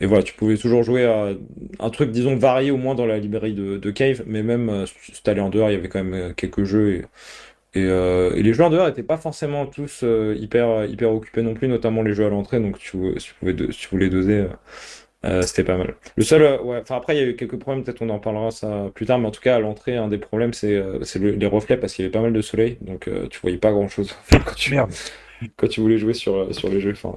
Et 0.00 0.06
voilà, 0.06 0.22
tu 0.22 0.32
pouvais 0.34 0.56
toujours 0.56 0.82
jouer 0.82 1.04
à 1.04 1.34
un 1.78 1.90
truc, 1.90 2.10
disons, 2.10 2.34
varié 2.36 2.70
au 2.70 2.78
moins 2.78 2.94
dans 2.94 3.04
la 3.06 3.18
librairie 3.18 3.52
de, 3.54 3.76
de 3.76 3.90
Cave, 3.90 4.22
mais 4.26 4.42
même 4.42 4.86
si 4.86 5.22
t'allais 5.22 5.42
en 5.42 5.50
dehors, 5.50 5.68
il 5.70 5.74
y 5.74 5.76
avait 5.76 5.88
quand 5.90 6.02
même 6.02 6.34
quelques 6.34 6.64
jeux. 6.64 6.92
Et, 6.94 7.04
et, 7.74 7.84
euh, 7.84 8.32
et 8.34 8.42
les 8.42 8.60
en 8.60 8.70
dehors 8.70 8.86
n'étaient 8.86 9.02
pas 9.02 9.16
forcément 9.16 9.66
tous 9.66 10.00
euh, 10.02 10.34
hyper, 10.38 10.84
hyper 10.86 11.12
occupés 11.12 11.42
non 11.42 11.54
plus, 11.54 11.68
notamment 11.68 12.02
les 12.02 12.14
jeux 12.14 12.26
à 12.26 12.28
l'entrée, 12.28 12.60
donc 12.60 12.78
tu, 12.78 12.98
si, 13.18 13.28
tu 13.28 13.34
pouvais 13.34 13.52
do- 13.52 13.70
si 13.70 13.78
tu 13.80 13.88
voulais 13.88 14.08
doser, 14.08 14.46
euh, 15.24 15.42
c'était 15.42 15.64
pas 15.64 15.76
mal. 15.76 15.94
Le 16.16 16.24
seul, 16.24 16.60
ouais, 16.62 16.78
enfin 16.82 16.96
après, 16.96 17.16
il 17.16 17.20
y 17.20 17.22
a 17.22 17.26
eu 17.28 17.36
quelques 17.36 17.58
problèmes, 17.58 17.84
peut-être 17.84 18.02
on 18.02 18.08
en 18.10 18.18
parlera 18.18 18.50
ça 18.50 18.90
plus 18.94 19.06
tard, 19.06 19.18
mais 19.18 19.28
en 19.28 19.30
tout 19.30 19.40
cas, 19.42 19.56
à 19.56 19.60
l'entrée, 19.60 19.96
un 19.96 20.08
des 20.08 20.18
problèmes, 20.18 20.52
c'est 20.52 20.74
le- 20.74 21.30
les 21.30 21.46
reflets, 21.46 21.76
parce 21.76 21.94
qu'il 21.94 22.04
y 22.04 22.06
avait 22.06 22.12
pas 22.12 22.22
mal 22.22 22.32
de 22.32 22.40
soleil, 22.42 22.78
donc 22.80 23.08
tu 23.30 23.40
voyais 23.40 23.58
pas 23.58 23.70
grand-chose 23.72 24.12
en 24.18 24.24
fait, 24.24 24.38
quand 24.44 24.54
tu, 24.54 24.70
Merde. 24.74 24.90
quand 25.56 25.68
tu 25.68 25.80
voulais 25.80 25.98
jouer 25.98 26.14
sur, 26.14 26.54
sur 26.54 26.68
les 26.68 26.80
jeux. 26.80 26.92
Enfin, 26.92 27.14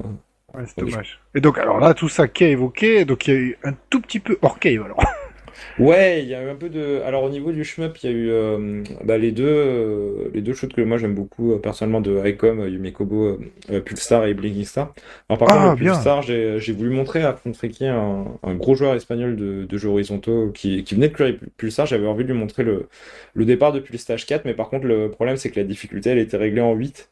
Ouais, 0.54 0.64
c'est 0.68 0.86
dommage. 0.86 1.20
Et 1.34 1.42
donc, 1.42 1.58
alors 1.58 1.80
là, 1.80 1.96
tout 1.96 2.10
ça 2.10 2.28
qui 2.28 2.44
est 2.44 2.52
évoqué, 2.52 3.06
donc 3.06 3.28
il 3.28 3.34
y 3.34 3.38
a 3.38 3.40
eu 3.40 3.58
un 3.64 3.74
tout 3.90 4.00
petit 4.02 4.20
peu 4.20 4.38
hors 4.44 4.60
cave 4.60 4.84
alors. 4.86 5.04
Ouais, 5.78 6.22
il 6.24 6.30
y 6.30 6.36
a 6.36 6.44
eu 6.44 6.50
un 6.50 6.56
peu 6.56 6.70
de. 6.70 7.02
Alors 7.06 7.24
au 7.24 7.30
niveau 7.30 7.52
du 7.52 7.64
shmup, 7.64 7.98
il 8.04 8.10
y 8.10 8.14
a 8.14 8.16
eu 8.16 8.30
euh, 8.32 8.84
bah, 9.04 9.18
les 9.18 9.32
deux, 9.32 9.44
euh, 9.46 10.30
les 10.34 10.42
deux 10.42 10.54
shoots 10.54 10.74
que 10.74 10.82
moi 10.82 10.98
j'aime 10.98 11.16
beaucoup 11.16 11.54
euh, 11.54 11.60
personnellement 11.60 12.02
de 12.02 12.20
Icom, 12.28 12.60
euh, 12.62 12.70
Yumikobo, 12.70 13.26
euh, 13.26 13.40
euh, 13.72 13.82
Pulsar 13.82 14.26
et 14.26 14.34
Blinking 14.34 14.66
Star. 14.66 14.94
Alors 15.30 15.40
par 15.40 15.50
Ah, 15.50 15.54
contre. 15.54 15.76
Pulsar, 15.76 16.22
j'ai 16.22 16.60
j'ai 16.60 16.74
voulu 16.74 16.90
montrer 16.92 17.24
à 17.24 17.34
Fontriki 17.34 17.86
un, 17.88 18.26
un 18.44 18.56
gros 18.56 18.76
joueur 18.76 18.94
espagnol 18.96 19.36
de, 19.36 19.66
de 19.66 19.78
jeux 19.78 19.90
horizontaux 19.90 20.52
qui, 20.54 20.84
qui 20.84 20.96
venait 20.96 21.10
de 21.10 21.14
clearer 21.14 21.40
Pulsar. 21.58 21.86
J'avais 21.86 22.08
envie 22.08 22.24
de 22.24 22.32
lui 22.32 22.38
montrer 22.40 22.64
le, 22.64 22.88
le 23.34 23.46
départ 23.46 23.72
depuis 23.74 23.94
le 23.94 23.98
stage 24.00 24.26
4, 24.26 24.46
mais 24.46 24.54
par 24.54 24.70
contre, 24.70 24.86
le 24.86 25.10
problème 25.10 25.38
c'est 25.38 25.50
que 25.52 25.60
la 25.60 25.66
difficulté 25.66 26.10
elle 26.12 26.20
était 26.20 26.38
réglée 26.38 26.62
en 26.62 26.74
8. 26.74 27.10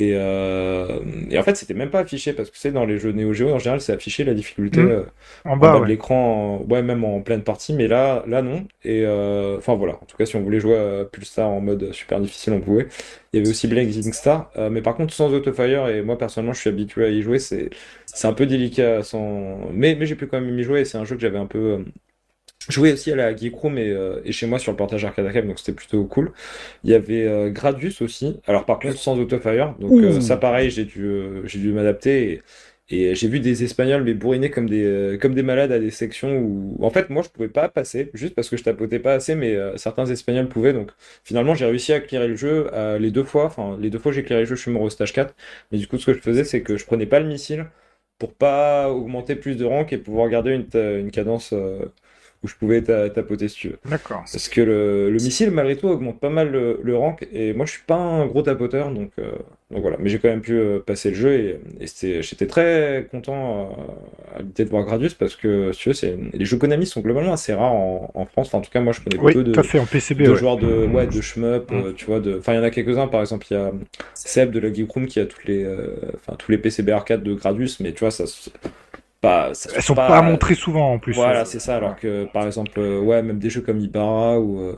Et, 0.00 0.12
euh, 0.14 1.00
et 1.30 1.38
en 1.38 1.42
fait, 1.42 1.56
c'était 1.56 1.74
même 1.74 1.90
pas 1.90 2.00
affiché 2.00 2.32
parce 2.32 2.50
que 2.50 2.56
c'est 2.58 2.70
dans 2.70 2.84
les 2.86 2.98
jeux 2.98 3.10
Neo 3.12 3.32
Geo 3.32 3.50
en 3.52 3.58
général, 3.58 3.80
c'est 3.80 3.92
affiché 3.92 4.22
la 4.24 4.34
difficulté. 4.34 4.80
Mhm. 4.80 4.90
euh, 4.90 5.04
En 5.44 5.56
en 5.60 5.70
bas, 5.70 5.80
de 5.80 5.82
l'écran, 5.82 6.62
ouais, 6.68 6.82
même 6.82 7.02
en 7.04 7.20
pleine 7.20 7.42
partie, 7.42 7.74
mais 7.74 7.88
là, 7.88 8.22
là 8.28 8.40
non. 8.42 8.66
Et 8.84 9.04
euh, 9.04 9.56
enfin 9.58 9.74
voilà, 9.74 9.94
en 9.94 10.04
tout 10.06 10.16
cas, 10.16 10.24
si 10.24 10.36
on 10.36 10.42
voulait 10.42 10.60
jouer 10.60 10.78
à 10.78 11.04
Pulsar 11.04 11.48
en 11.48 11.60
mode 11.60 11.92
super 11.92 12.20
difficile, 12.20 12.52
on 12.52 12.60
pouvait. 12.60 12.86
Il 13.32 13.38
y 13.38 13.40
avait 13.40 13.50
aussi 13.50 13.66
Blazing 13.66 14.12
Star, 14.12 14.50
euh, 14.56 14.70
mais 14.70 14.82
par 14.82 14.94
contre, 14.94 15.12
sans 15.12 15.32
Autofire, 15.34 15.88
et 15.88 16.02
moi 16.02 16.16
personnellement, 16.16 16.52
je 16.54 16.60
suis 16.60 16.70
habitué 16.70 17.04
à 17.06 17.08
y 17.10 17.22
jouer, 17.22 17.38
c'est 17.40 17.70
c'est 18.06 18.28
un 18.28 18.32
peu 18.34 18.46
délicat 18.46 19.02
sans. 19.02 19.58
Mais, 19.72 19.96
mais 19.96 20.06
j'ai 20.06 20.14
pu 20.14 20.26
quand 20.28 20.40
même 20.40 20.56
y 20.58 20.62
jouer, 20.62 20.82
et 20.82 20.84
c'est 20.84 20.98
un 20.98 21.04
jeu 21.04 21.16
que 21.16 21.20
j'avais 21.22 21.38
un 21.38 21.46
peu. 21.46 21.84
Euh, 22.68 22.72
joué 22.72 22.92
aussi 22.92 23.12
à 23.12 23.16
la 23.16 23.34
Geek 23.34 23.54
Room 23.54 23.78
et, 23.78 23.88
euh, 23.90 24.20
et 24.24 24.32
chez 24.32 24.46
moi 24.46 24.58
sur 24.58 24.72
le 24.72 24.76
portage 24.76 25.04
Arcade 25.04 25.26
Arcade, 25.26 25.46
donc 25.46 25.58
c'était 25.58 25.72
plutôt 25.72 26.04
cool. 26.04 26.32
Il 26.84 26.90
y 26.90 26.94
avait 26.94 27.26
euh, 27.26 27.50
Gradius 27.50 28.02
aussi, 28.02 28.40
alors 28.46 28.64
par 28.66 28.78
contre 28.78 28.98
sans 28.98 29.18
Autofire, 29.18 29.74
donc 29.80 30.02
euh, 30.02 30.20
ça 30.20 30.36
pareil, 30.36 30.70
j'ai 30.70 30.84
dû, 30.84 31.04
euh, 31.04 31.46
j'ai 31.46 31.58
dû 31.60 31.72
m'adapter. 31.72 32.42
Et, 32.90 33.00
et 33.10 33.14
j'ai 33.14 33.28
vu 33.28 33.40
des 33.40 33.64
Espagnols 33.64 34.02
mais 34.02 34.14
bourrinés 34.14 34.50
comme 34.50 34.68
des, 34.68 34.82
euh, 34.84 35.18
comme 35.18 35.34
des 35.34 35.42
malades 35.42 35.72
à 35.72 35.78
des 35.78 35.90
sections 35.90 36.38
où, 36.38 36.76
en 36.82 36.90
fait, 36.90 37.10
moi, 37.10 37.22
je 37.22 37.28
pouvais 37.28 37.48
pas 37.48 37.68
passer, 37.68 38.10
juste 38.14 38.34
parce 38.34 38.48
que 38.48 38.56
je 38.56 38.64
tapotais 38.64 38.98
pas 38.98 39.12
assez, 39.14 39.34
mais 39.34 39.54
euh, 39.56 39.76
certains 39.76 40.06
Espagnols 40.06 40.48
pouvaient. 40.48 40.72
Donc, 40.72 40.90
finalement, 41.24 41.54
j'ai 41.54 41.66
réussi 41.66 41.92
à 41.92 42.00
clearer 42.00 42.28
le 42.28 42.36
jeu 42.36 42.68
euh, 42.72 42.98
les 42.98 43.10
deux 43.10 43.24
fois. 43.24 43.44
Enfin, 43.46 43.76
les 43.80 43.90
deux 43.90 43.98
fois 43.98 44.12
j'ai 44.12 44.22
clearé 44.24 44.42
le 44.42 44.46
jeu, 44.46 44.56
je 44.56 44.62
suis 44.62 44.70
mort 44.70 44.82
au 44.82 44.90
stage 44.90 45.12
4. 45.12 45.34
Mais 45.70 45.78
du 45.78 45.86
coup, 45.86 45.98
ce 45.98 46.06
que 46.06 46.14
je 46.14 46.20
faisais, 46.20 46.44
c'est 46.44 46.62
que 46.62 46.76
je 46.78 46.86
prenais 46.86 47.06
pas 47.06 47.20
le 47.20 47.26
missile 47.26 47.66
pour 48.18 48.34
pas 48.34 48.90
augmenter 48.90 49.36
plus 49.36 49.56
de 49.56 49.64
rank 49.64 49.92
et 49.92 49.98
pouvoir 49.98 50.28
garder 50.28 50.52
une, 50.52 50.66
une 51.00 51.10
cadence 51.10 51.52
euh, 51.52 51.86
où 52.44 52.48
je 52.48 52.54
pouvais 52.54 52.82
ta- 52.82 53.10
tapoter 53.10 53.48
si 53.48 53.56
tu 53.56 53.68
veux. 53.70 53.78
D'accord. 53.90 54.18
Parce 54.30 54.48
que 54.48 54.60
le, 54.60 55.06
le 55.10 55.14
missile, 55.14 55.50
malgré 55.50 55.76
tout, 55.76 55.88
augmente 55.88 56.20
pas 56.20 56.30
mal 56.30 56.50
le, 56.52 56.78
le 56.82 56.96
rank. 56.96 57.26
Et 57.32 57.52
moi, 57.52 57.66
je 57.66 57.72
suis 57.72 57.82
pas 57.84 57.96
un 57.96 58.26
gros 58.26 58.42
tapoteur, 58.42 58.90
donc, 58.92 59.10
euh, 59.18 59.32
donc 59.72 59.82
voilà. 59.82 59.96
Mais 59.98 60.08
j'ai 60.08 60.18
quand 60.20 60.28
même 60.28 60.40
pu 60.40 60.52
euh, 60.52 60.78
passer 60.78 61.10
le 61.10 61.16
jeu 61.16 61.32
et, 61.32 61.60
j'étais 62.22 62.46
très 62.46 63.08
content 63.10 63.72
euh, 64.34 64.38
à 64.38 64.42
l'idée 64.42 64.64
de 64.64 64.70
voir 64.70 64.84
Gradius 64.84 65.14
parce 65.14 65.34
que, 65.34 65.72
si 65.72 65.80
tu 65.80 65.88
veux, 65.90 66.18
les 66.32 66.44
jeux 66.44 66.58
Konami 66.58 66.86
sont 66.86 67.00
globalement 67.00 67.32
assez 67.32 67.52
rares 67.54 67.72
en, 67.72 68.10
en 68.14 68.24
France. 68.26 68.46
Enfin, 68.48 68.58
en 68.58 68.60
tout 68.62 68.70
cas, 68.70 68.80
moi, 68.80 68.92
je 68.92 69.00
connais 69.00 69.18
Oui, 69.20 69.32
peu 69.32 69.42
de, 69.42 69.60
fait, 69.62 69.80
en 69.80 69.86
PCB, 69.86 70.22
de 70.22 70.30
ouais. 70.30 70.36
joueurs 70.36 70.58
de, 70.58 70.86
ouais, 70.86 71.06
de 71.08 71.20
shmup, 71.20 71.70
Mm. 71.72 71.74
euh, 71.74 71.92
tu 71.92 72.04
vois. 72.06 72.20
De... 72.20 72.38
Enfin, 72.38 72.52
il 72.52 72.56
y 72.56 72.60
en 72.60 72.62
a 72.62 72.70
quelques-uns, 72.70 73.08
par 73.08 73.20
exemple, 73.20 73.46
il 73.50 73.54
y 73.54 73.56
a 73.56 73.72
Seb 74.14 74.52
de 74.52 74.60
la 74.60 74.72
Geek 74.72 74.90
Room 74.90 75.06
qui 75.06 75.18
a 75.18 75.26
toutes 75.26 75.44
les, 75.46 75.64
euh, 75.64 75.96
enfin, 76.14 76.36
tous 76.38 76.52
les 76.52 76.58
PCB 76.58 76.90
arcade 76.92 77.22
de 77.24 77.34
Gradius, 77.34 77.80
mais 77.80 77.90
tu 77.92 78.00
vois, 78.00 78.12
ça. 78.12 78.24
Pas, 79.20 79.52
ça 79.54 79.70
Elles 79.74 79.82
sont 79.82 79.96
pas 79.96 80.22
montrées 80.22 80.54
souvent 80.54 80.92
en 80.94 80.98
plus. 80.98 81.16
voilà, 81.16 81.44
c'est 81.44 81.60
ça. 81.60 81.76
Alors 81.76 81.96
que, 81.96 82.26
par 82.26 82.46
exemple, 82.46 82.78
euh, 82.80 83.00
ouais, 83.00 83.22
même 83.22 83.38
des 83.38 83.50
jeux 83.50 83.62
comme 83.62 83.80
Ibarra 83.80 84.40
ou, 84.40 84.60
euh, 84.60 84.76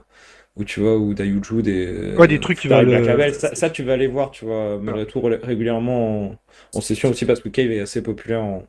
ou 0.57 0.65
tu 0.65 0.81
vois, 0.81 0.97
ou 0.99 1.15
Dayuju, 1.15 1.63
des, 1.63 1.87
Ouais, 2.17 2.29
des 2.29 2.39
trucs 2.41 2.59
qui 2.59 2.69
valent, 2.69 2.93
euh, 2.93 3.33
ça, 3.33 3.55
ça, 3.55 3.71
tu 3.71 3.83
vas 3.85 3.95
aller 3.95 4.07
voir, 4.09 4.31
tu 4.31 4.45
vois, 4.45 4.79
malgré 4.79 5.07
tout, 5.07 5.21
ré- 5.21 5.37
régulièrement 5.43 6.31
en, 6.33 6.37
en 6.75 6.81
session 6.81 7.11
aussi, 7.11 7.25
parce 7.27 7.41
que 7.41 7.49
Cave 7.49 7.71
est 7.71 7.81
assez 7.81 8.03
populaire 8.03 8.43
en, 8.45 8.65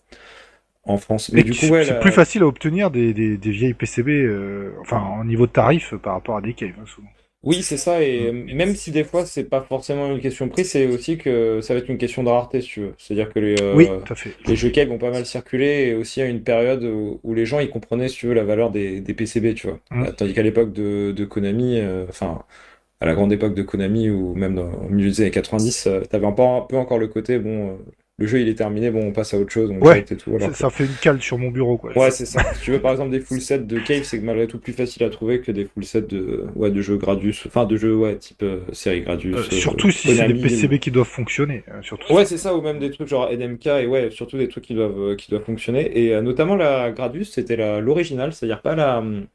en 0.86 0.97
France. 0.97 1.32
Mais 1.34 1.43
du 1.43 1.55
coup, 1.55 1.67
ouais, 1.69 1.86
c'est 1.86 1.93
la- 1.93 1.99
plus 1.99 2.11
facile 2.11 2.43
à 2.43 2.47
obtenir 2.47 2.91
des, 2.91 3.13
des, 3.13 3.38
des 3.38 3.51
vieilles 3.51 3.74
PCB, 3.74 4.11
euh, 4.24 4.74
enfin, 4.82 4.99
en 4.99 5.26
niveau 5.26 5.45
de 5.47 5.51
tarif 5.51 5.93
euh, 5.93 5.97
par 5.97 6.13
rapport 6.13 6.38
à 6.38 6.41
des 6.41 6.53
caves, 6.53 6.76
hein, 6.80 6.86
souvent. 6.86 7.09
Oui, 7.44 7.64
c'est 7.64 7.78
ça, 7.78 8.04
et 8.04 8.32
même 8.32 8.76
si 8.76 8.92
des 8.92 9.04
fois 9.04 9.26
c'est 9.26 9.46
pas 9.46 9.62
forcément 9.64 10.12
une 10.12 10.20
question 10.22 10.46
de 10.46 10.52
prix, 10.52 10.64
c'est 10.64 10.86
aussi 10.86 11.18
que 11.18 11.60
ça 11.62 11.74
va 11.74 11.80
être 11.80 11.89
une 11.89 11.98
question 11.98 12.22
de 12.24 12.30
rareté, 12.30 12.62
si 12.62 12.68
tu 12.68 12.80
veux. 12.82 12.94
C'est-à-dire 13.00 13.34
que 13.34 13.39
les, 13.39 13.60
euh, 13.60 13.74
Oui, 13.76 13.89
fait. 14.14 14.36
les 14.46 14.56
jeux 14.56 14.70
cave 14.70 14.92
ont 14.92 15.00
pas 15.00 15.10
mal 15.10 15.26
circulé, 15.26 15.88
et 15.88 15.96
aussi 15.96 16.22
à 16.22 16.28
une 16.28 16.44
période 16.44 16.84
où, 16.84 17.20
où 17.24 17.34
les 17.34 17.48
gens 17.48 17.60
ils 17.60 17.72
comprenaient, 17.72 18.10
si 18.10 18.18
tu 18.18 18.28
veux, 18.28 18.36
la 18.36 18.44
valeur 18.44 18.70
des, 18.70 19.02
des 19.02 19.14
PCB, 19.16 19.56
tu 19.56 19.66
vois. 19.68 19.80
Mm. 19.89 20.04
Euh, 20.04 20.12
Tandis 20.12 20.34
qu'à 20.36 20.44
l'époque 20.44 20.72
de, 20.72 21.14
de 21.14 21.26
Konami, 21.26 21.80
euh, 21.80 22.06
enfin, 22.10 22.44
à 23.00 23.08
la 23.08 23.16
grande 23.16 23.34
époque 23.34 23.56
de 23.56 23.64
Konami, 23.64 24.10
ou 24.12 24.36
même 24.36 24.54
dans, 24.56 24.72
au 24.74 24.89
milieu 24.89 25.10
des 25.10 25.22
années 25.22 25.32
90, 25.32 25.88
euh, 25.88 26.02
t'avais 26.02 26.28
un 26.28 26.32
peu, 26.34 26.44
un 26.44 26.62
peu 26.62 26.78
encore 26.78 27.00
le 27.00 27.08
côté, 27.08 27.39
bon, 27.39 27.72
euh, 27.72 27.78
le 28.22 28.28
jeu 28.28 28.39
il 28.39 28.47
est 28.47 28.55
terminé, 28.55 28.91
bon, 28.91 29.05
on 29.07 29.11
passe 29.11 29.34
à 29.34 29.38
autre 29.39 29.51
chose, 29.51 29.69
on 29.72 29.80
Ouais, 29.86 29.99
et 30.09 30.15
tout. 30.15 30.36
alors 30.36 30.55
Ça, 30.55 30.69
fait 30.69 30.86
une 30.86 30.95
cale 31.01 31.22
sur 31.22 31.38
mon 31.38 31.49
bureau, 31.49 31.78
quoi. 31.78 31.97
Ouais, 31.97 32.11
c'est 32.11 32.26
ça. 32.26 32.41
Si 32.53 32.61
tu 32.61 32.72
veux, 32.72 32.80
par 32.80 32.91
exemple, 32.91 33.11
des 33.11 33.19
full 33.19 33.41
sets 33.41 33.59
de 33.59 33.80
Cave, 33.80 34.03
c'est 34.03 34.19
malgré 34.19 34.47
tout 34.47 34.59
plus 34.59 34.74
facile 34.74 35.03
à 35.03 35.09
trouver 35.09 35.41
que 35.41 35.51
des 35.51 35.65
full 35.65 35.84
sets 35.84 36.03
de, 36.03 36.45
ouais, 36.55 36.72
de 36.72 36.82
jeux 36.82 36.97
Gradius, 36.97 37.43
enfin 37.47 37.65
de 37.65 37.76
jeux 37.78 37.95
ouais, 37.95 38.15
type 38.17 38.43
euh, 38.43 38.59
série 38.72 39.01
Gradius. 39.01 39.36
Euh, 39.36 39.39
euh, 39.39 39.55
surtout 39.55 39.91
si 39.91 40.15
c'est 40.15 40.28
des. 40.28 40.34
PCB 40.36 40.80
qui 40.80 40.91
doivent 40.91 41.07
fonctionner. 41.07 41.63
euh, 41.69 41.82
surtout. 41.82 42.13
Ouais, 42.13 42.26
c'est 42.26 42.38
ça, 42.38 42.55
ou 42.55 42.61
même 42.61 42.80
des 42.80 42.91
trucs 42.91 43.07
genre 43.07 43.30
NMK, 43.32 43.65
et 43.67 43.86
ouais, 43.88 44.09
surtout 44.11 44.38
des 44.38 44.47
trucs 44.47 44.63
qui 44.63 44.76
doivent, 44.76 45.15
qui 45.15 45.30
doivent 45.32 45.43
fonctionner. 45.43 45.91
Et 46.05 46.22
notamment 46.22 46.55
la 46.55 46.91
Gradius, 46.91 47.32
c'était 47.32 47.55
la- 47.55 47.80
l'original, 47.82 48.34
c'est-à-dire 48.34 48.61
pas 48.61 48.76
la, 48.76 48.99
hum, 48.99 49.26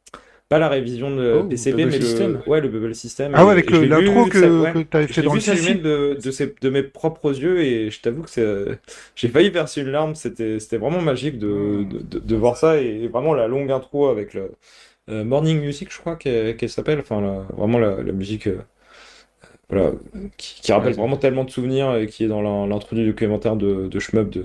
pas 0.49 0.59
la 0.59 0.69
révision 0.69 1.15
de 1.15 1.41
Oh, 1.41 1.45
PCB, 1.45 1.87
mais 1.87 2.01
System. 2.01 2.41
le, 2.45 2.51
ouais, 2.51 2.61
le 2.61 2.69
Bubble 2.69 2.95
System. 2.95 3.33
Ah 3.35 3.45
ouais, 3.45 3.53
avec 3.53 3.71
le- 3.71 3.85
l'intro 3.85 4.27
que, 4.27 4.63
ouais. 4.63 4.73
que 4.73 4.79
t'avais 4.83 5.09
Je 5.09 5.13
fait 5.13 5.23
dans 5.23 5.33
le 5.33 5.39
vu 5.39 5.41
s'allumer 5.41 5.67
CC. 5.69 5.75
de, 5.81 6.19
de, 6.23 6.31
ses- 6.31 6.55
de 6.61 6.71
mes 6.71 6.83
propres 6.85 7.37
yeux 7.39 7.61
et 7.63 7.91
je 7.91 8.01
t'avoue 8.01 8.23
que 8.23 8.31
j'ai 9.17 9.29
failli 9.29 9.51
verser 9.51 9.81
une 9.83 9.89
larme. 9.91 10.15
C'était, 10.15 10.61
c'était 10.61 10.79
vraiment 10.79 11.01
magique 11.03 11.39
de, 11.39 11.49
Hmm. 11.49 11.89
de, 11.89 11.99
de- 11.99 12.19
de 12.21 12.37
voir 12.37 12.57
ça 12.57 12.77
et 12.81 13.09
vraiment 13.09 13.35
la 13.35 13.49
longue 13.49 13.71
intro 13.73 14.09
avec 14.09 14.35
le 14.35 14.53
euh, 15.09 15.25
Morning 15.25 15.61
Music, 15.61 15.93
je 15.93 15.99
crois 15.99 16.17
qu'elle, 16.17 16.57
qu'elle 16.57 16.71
s'appelle. 16.71 17.01
Enfin, 17.01 17.21
la- 17.21 17.47
vraiment 17.57 17.79
la, 17.79 18.03
la 18.03 18.13
musique 18.13 18.47
euh, 18.49 18.61
voilà, 19.69 19.93
qui, 20.37 20.61
qui 20.63 20.73
rappelle 20.73 20.93
Ouais. 20.93 20.99
vraiment 20.99 21.17
tellement 21.17 21.45
de 21.45 21.51
souvenirs 21.51 21.97
et 21.97 22.07
qui 22.07 22.25
est 22.25 22.29
dans 22.29 22.41
l'in- 22.43 22.67
l'intro 22.69 22.95
du 22.95 23.05
documentaire 23.07 23.57
de, 23.57 23.89
de 23.89 23.99
Shmup 23.99 24.31
de, 24.31 24.45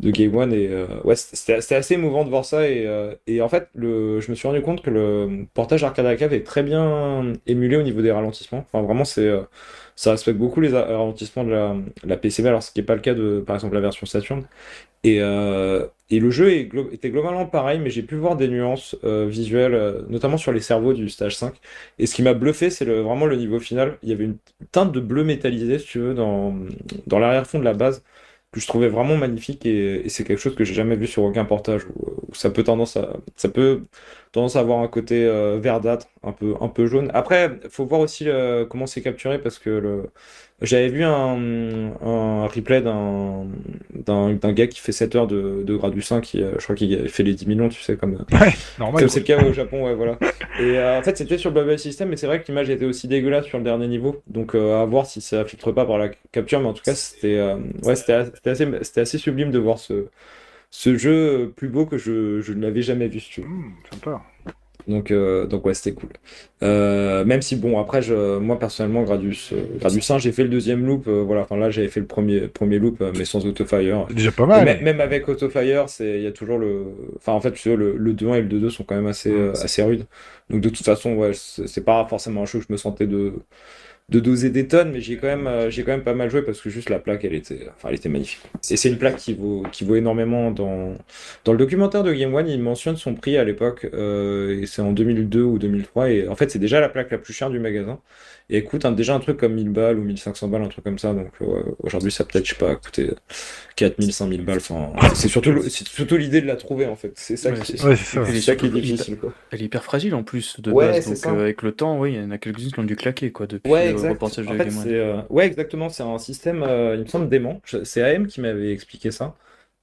de 0.00 0.10
Game 0.10 0.34
One. 0.36 0.52
Et 0.52 0.68
euh, 0.68 0.86
ouais, 1.04 1.16
c'était 1.16 1.74
assez 1.74 1.94
émouvant 1.94 2.24
de 2.24 2.30
voir 2.30 2.44
ça. 2.44 2.68
Et, 2.68 2.86
euh, 2.86 3.14
et 3.26 3.40
en 3.42 3.48
fait, 3.48 3.68
le, 3.74 4.20
je 4.20 4.30
me 4.30 4.36
suis 4.36 4.48
rendu 4.48 4.62
compte 4.62 4.82
que 4.82 4.90
le 4.90 5.46
portage 5.54 5.84
Arcade 5.84 6.06
à 6.06 6.16
cave 6.16 6.32
est 6.34 6.44
très 6.44 6.62
bien 6.62 7.32
émulé 7.46 7.76
au 7.76 7.82
niveau 7.82 8.02
des 8.02 8.12
ralentissements. 8.12 8.58
Enfin, 8.72 8.82
vraiment, 8.82 9.04
c'est, 9.04 9.26
euh, 9.26 9.42
ça 9.96 10.12
respecte 10.12 10.38
beaucoup 10.38 10.60
les 10.60 10.68
ralentissements 10.70 11.44
de 11.44 11.50
la, 11.50 11.76
la 12.04 12.16
PCB, 12.16 12.46
alors 12.48 12.62
ce 12.62 12.70
qui 12.72 12.80
n'est 12.80 12.86
pas 12.86 12.94
le 12.94 13.00
cas 13.00 13.14
de, 13.14 13.42
par 13.46 13.56
exemple, 13.56 13.74
la 13.74 13.80
version 13.80 14.06
Saturn. 14.06 14.44
Et, 15.04 15.18
euh, 15.22 15.86
et 16.10 16.18
le 16.18 16.30
jeu 16.30 16.50
était 16.92 17.10
globalement 17.10 17.46
pareil, 17.46 17.78
mais 17.78 17.90
j'ai 17.90 18.02
pu 18.02 18.16
voir 18.16 18.36
des 18.36 18.48
nuances 18.48 18.96
euh, 19.04 19.26
visuelles, 19.28 19.74
euh, 19.74 20.02
notamment 20.08 20.36
sur 20.38 20.52
les 20.52 20.60
cerveaux 20.60 20.92
du 20.92 21.08
stage 21.08 21.36
5. 21.36 21.54
Et 21.98 22.06
ce 22.06 22.14
qui 22.16 22.22
m'a 22.22 22.34
bluffé, 22.34 22.68
c'est 22.70 22.84
le, 22.84 23.00
vraiment 23.00 23.26
le 23.26 23.36
niveau 23.36 23.60
final. 23.60 23.98
Il 24.02 24.08
y 24.08 24.12
avait 24.12 24.24
une 24.24 24.38
teinte 24.72 24.90
de 24.92 25.00
bleu 25.00 25.22
métallisé, 25.24 25.78
si 25.78 25.86
tu 25.86 25.98
veux, 26.00 26.14
dans, 26.14 26.54
dans 27.06 27.18
l'arrière-fond 27.20 27.60
de 27.60 27.64
la 27.64 27.74
base, 27.74 28.02
que 28.52 28.60
je 28.60 28.66
trouvais 28.66 28.88
vraiment 28.88 29.16
magnifique. 29.16 29.66
Et, 29.66 30.08
c'est 30.08 30.24
quelque 30.24 30.38
chose 30.38 30.54
que 30.54 30.64
j'ai 30.64 30.74
jamais 30.74 30.96
vu 30.96 31.06
sur 31.06 31.22
aucun 31.24 31.44
portage, 31.44 31.84
où, 31.86 32.28
où 32.28 32.34
ça 32.34 32.50
peut 32.50 32.64
tendance 32.64 32.96
à, 32.96 33.18
ça 33.36 33.48
peut 33.48 33.86
tendance 34.32 34.56
à 34.56 34.60
avoir 34.60 34.80
un 34.80 34.88
côté 34.88 35.24
euh, 35.24 35.58
verdâtre, 35.60 36.06
un 36.22 36.32
peu, 36.32 36.54
un 36.60 36.68
peu 36.68 36.86
jaune. 36.86 37.10
Après, 37.14 37.58
faut 37.70 37.86
voir 37.86 38.00
aussi 38.00 38.28
euh, 38.28 38.64
comment 38.66 38.86
c'est 38.86 39.00
capturé, 39.00 39.38
parce 39.38 39.58
que 39.58 39.70
le, 39.70 40.10
j'avais 40.60 40.88
vu 40.88 41.04
un, 41.04 41.92
un 42.02 42.46
replay 42.46 42.82
d'un, 42.82 43.46
d'un, 43.94 44.52
gars 44.52 44.66
qui 44.66 44.80
fait 44.80 44.92
7 44.92 45.14
heures 45.16 45.26
de, 45.26 45.62
de 45.64 45.76
Gradius 45.76 46.12
1, 46.12 46.20
qui, 46.20 46.42
euh, 46.42 46.52
je 46.58 46.64
crois 46.64 46.76
qu'il 46.76 47.08
fait 47.08 47.22
les 47.22 47.34
10 47.34 47.46
millions, 47.46 47.68
tu 47.68 47.80
sais, 47.80 47.96
comme, 47.96 48.24
Ouais, 48.32 48.52
normal. 48.78 49.00
comme 49.00 49.08
c'est 49.08 49.20
le 49.20 49.26
cas 49.26 49.42
au 49.42 49.52
Japon, 49.52 49.84
ouais, 49.84 49.94
voilà. 49.94 50.18
Et 50.60 50.78
en 50.78 51.02
fait, 51.02 51.16
c'était 51.16 51.38
sur 51.38 51.50
le 51.50 51.60
Bubble 51.60 51.78
System, 51.78 52.08
mais 52.08 52.16
c'est 52.16 52.26
vrai 52.26 52.42
que 52.42 52.46
l'image 52.48 52.68
était 52.68 52.84
aussi 52.84 53.08
dégueulasse 53.08 53.46
sur 53.46 53.58
le 53.58 53.64
dernier 53.64 53.88
niveau. 53.88 54.22
Donc, 54.26 54.54
à 54.54 54.84
voir 54.84 55.06
si 55.06 55.20
ça 55.20 55.44
filtre 55.44 55.72
pas 55.72 55.86
par 55.86 55.98
la 55.98 56.10
capture, 56.32 56.60
mais 56.60 56.66
en 56.66 56.74
tout 56.74 56.82
cas, 56.82 56.94
c'était 56.94 57.40
ouais, 57.84 57.96
c'était 57.96 58.12
assez, 58.50 58.66
c'était 58.82 59.00
assez 59.00 59.18
sublime 59.18 59.50
de 59.50 59.58
voir 59.58 59.78
ce, 59.78 60.06
ce 60.70 60.96
jeu 60.96 61.52
plus 61.56 61.68
beau 61.68 61.86
que 61.86 61.98
je, 61.98 62.40
je 62.40 62.52
ne 62.52 62.62
l'avais 62.62 62.82
jamais 62.82 63.08
vu, 63.08 63.20
si 63.20 63.30
tu 63.30 63.40
veux. 63.42 63.48
Mmh, 63.48 63.74
sympa. 63.92 64.22
Donc, 64.86 65.10
euh, 65.10 65.46
donc 65.46 65.66
ouais, 65.66 65.74
c'était 65.74 65.92
cool. 65.92 66.08
Euh, 66.62 67.22
même 67.26 67.42
si, 67.42 67.56
bon, 67.56 67.78
après, 67.78 68.00
je, 68.00 68.38
moi, 68.38 68.58
personnellement, 68.58 69.02
euh, 69.02 69.04
Gradius 69.04 70.10
1, 70.10 70.18
j'ai 70.18 70.32
fait 70.32 70.44
le 70.44 70.48
deuxième 70.48 70.86
loop, 70.86 71.06
euh, 71.08 71.22
voilà. 71.22 71.42
Enfin, 71.42 71.56
là, 71.58 71.68
j'avais 71.68 71.88
fait 71.88 72.00
le 72.00 72.06
premier, 72.06 72.48
premier 72.48 72.78
loop, 72.78 73.02
euh, 73.02 73.12
mais 73.16 73.26
sans 73.26 73.44
autofire. 73.44 74.06
Déjà 74.06 74.32
pas 74.32 74.46
mal. 74.46 74.64
même, 74.64 74.82
même 74.82 75.00
avec 75.02 75.28
Autofire, 75.28 75.90
c'est, 75.90 76.16
il 76.18 76.22
y 76.22 76.26
a 76.26 76.32
toujours 76.32 76.56
le. 76.58 76.84
Enfin, 77.16 77.32
en 77.32 77.40
fait, 77.40 77.52
tu 77.52 77.58
sais, 77.58 77.76
le, 77.76 77.96
le 77.98 78.14
2-1 78.14 78.36
et 78.36 78.40
le 78.42 78.48
2-2 78.48 78.70
sont 78.70 78.84
quand 78.84 78.94
même 78.96 79.06
assez, 79.06 79.30
euh, 79.30 79.52
assez 79.52 79.82
rudes. 79.82 80.06
Donc, 80.48 80.62
de 80.62 80.70
toute 80.70 80.84
façon, 80.86 81.14
ouais, 81.16 81.32
c'est 81.34 81.66
c'est 81.66 81.84
pas 81.84 82.06
forcément 82.08 82.42
un 82.42 82.46
jeu 82.46 82.58
que 82.60 82.64
je 82.66 82.72
me 82.72 82.78
sentais 82.78 83.06
de, 83.06 83.34
de 84.08 84.20
doser 84.20 84.48
des 84.48 84.66
tonnes, 84.66 84.92
mais 84.92 85.00
j'ai 85.02 85.18
quand 85.18 85.26
même, 85.26 85.46
euh, 85.46 85.68
j'ai 85.70 85.84
quand 85.84 85.90
même 85.92 86.02
pas 86.02 86.14
mal 86.14 86.30
joué 86.30 86.40
parce 86.42 86.60
que 86.62 86.70
juste 86.70 86.88
la 86.88 86.98
plaque, 86.98 87.24
elle 87.24 87.34
était, 87.34 87.68
enfin, 87.76 87.90
elle 87.90 87.96
était 87.96 88.08
magnifique. 88.08 88.40
Et 88.70 88.76
c'est 88.78 88.88
une 88.88 88.96
plaque 88.96 89.16
qui 89.16 89.34
vaut, 89.34 89.64
qui 89.70 89.84
vaut 89.84 89.96
énormément 89.96 90.50
dans, 90.50 90.96
dans 91.44 91.52
le 91.52 91.58
documentaire 91.58 92.02
de 92.02 92.12
Game 92.14 92.34
One, 92.34 92.48
il 92.48 92.60
mentionne 92.62 92.96
son 92.96 93.14
prix 93.14 93.36
à 93.36 93.44
l'époque, 93.44 93.86
euh, 93.92 94.62
et 94.62 94.66
c'est 94.66 94.80
en 94.80 94.92
2002 94.92 95.42
ou 95.42 95.58
2003, 95.58 96.10
et 96.10 96.28
en 96.28 96.36
fait, 96.36 96.50
c'est 96.50 96.58
déjà 96.58 96.80
la 96.80 96.88
plaque 96.88 97.10
la 97.10 97.18
plus 97.18 97.34
chère 97.34 97.50
du 97.50 97.58
magasin. 97.58 98.00
Et 98.50 98.56
écoute, 98.58 98.84
un- 98.86 98.92
déjà 98.92 99.14
un 99.14 99.20
truc 99.20 99.36
comme 99.38 99.54
1000 99.54 99.68
balles 99.70 99.98
ou 99.98 100.04
1500 100.04 100.48
balles, 100.48 100.62
un 100.62 100.68
truc 100.68 100.84
comme 100.84 100.98
ça, 100.98 101.12
donc 101.12 101.30
euh, 101.42 101.62
aujourd'hui, 101.80 102.10
ça 102.10 102.24
peut-être, 102.24 102.46
je 102.46 102.50
sais 102.54 102.58
pas, 102.58 102.74
coûter 102.76 103.10
4000, 103.76 104.12
5000 104.12 104.44
balles, 104.44 104.58
enfin, 104.58 104.92
c'est 105.14 105.28
surtout, 105.28 105.62
surtout 105.68 106.16
l'idée 106.16 106.40
de 106.40 106.46
la 106.46 106.56
trouver, 106.56 106.86
en 106.86 106.96
fait. 106.96 107.12
C'est 107.16 107.36
ça 107.36 107.52
Ouais, 107.52 107.60
qui, 107.62 107.76
Ouais, 107.82 107.96
c'est 107.96 108.40
ça. 108.40 108.56
qui 108.56 108.66
est 108.66 108.70
difficile, 108.70 109.18
quoi. 109.18 109.32
Elle 109.50 109.62
est 109.62 109.64
hyper 109.66 109.84
fragile 109.84 110.14
en 110.14 110.24
plus 110.24 110.60
de 110.60 110.72
Ouais, 110.72 110.92
base, 110.92 111.06
donc 111.06 111.26
euh, 111.26 111.42
avec 111.42 111.62
le 111.62 111.72
temps, 111.72 111.98
oui, 111.98 112.12
il 112.14 112.20
y 112.20 112.24
en 112.24 112.30
a 112.30 112.38
quelques-unes 112.38 112.70
qui 112.72 112.78
ont 112.80 112.84
dû 112.84 112.96
claquer 112.96 113.32
quoi 113.32 113.46
depuis 113.46 113.70
Ouais, 113.70 113.90
le 113.92 113.96
reportage 114.00 114.46
de 114.46 114.52
En 114.52 114.56
fait, 114.56 114.68
euh, 114.94 115.22
ouais, 115.30 115.46
exactement. 115.46 115.88
C'est 115.88 116.02
un 116.02 116.18
système, 116.18 116.62
euh, 116.62 116.94
il 116.96 117.02
me 117.02 117.06
semble, 117.06 117.28
dément. 117.28 117.60
Je- 117.64 117.84
C'est 117.84 118.02
AM 118.02 118.26
qui 118.26 118.40
m'avait 118.40 118.72
expliqué 118.72 119.10
ça. 119.10 119.36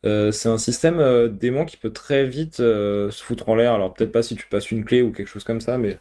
Euh, 0.05 0.31
c'est 0.31 0.49
un 0.49 0.57
système 0.59 0.99
euh, 0.99 1.27
dément 1.29 1.65
qui 1.65 1.77
peut 1.77 1.91
très 1.91 2.25
vite 2.27 2.59
euh, 2.59 3.09
se 3.11 3.23
foutre 3.23 3.49
en 3.49 3.55
l'air. 3.55 3.73
Alors, 3.73 3.93
peut-être 3.93 4.11
pas 4.11 4.23
si 4.23 4.35
tu 4.35 4.47
passes 4.47 4.71
une 4.71 4.85
clé 4.85 5.01
ou 5.01 5.11
quelque 5.11 5.27
chose 5.27 5.43
comme 5.43 5.61
ça, 5.61 5.77
mais 5.77 5.97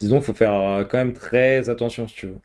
disons, 0.00 0.20
faut 0.20 0.34
faire 0.34 0.52
euh, 0.54 0.84
quand 0.84 0.98
même 0.98 1.12
très 1.14 1.68
attention 1.70 2.08
si 2.08 2.14
tu 2.14 2.26
veux. 2.28 2.38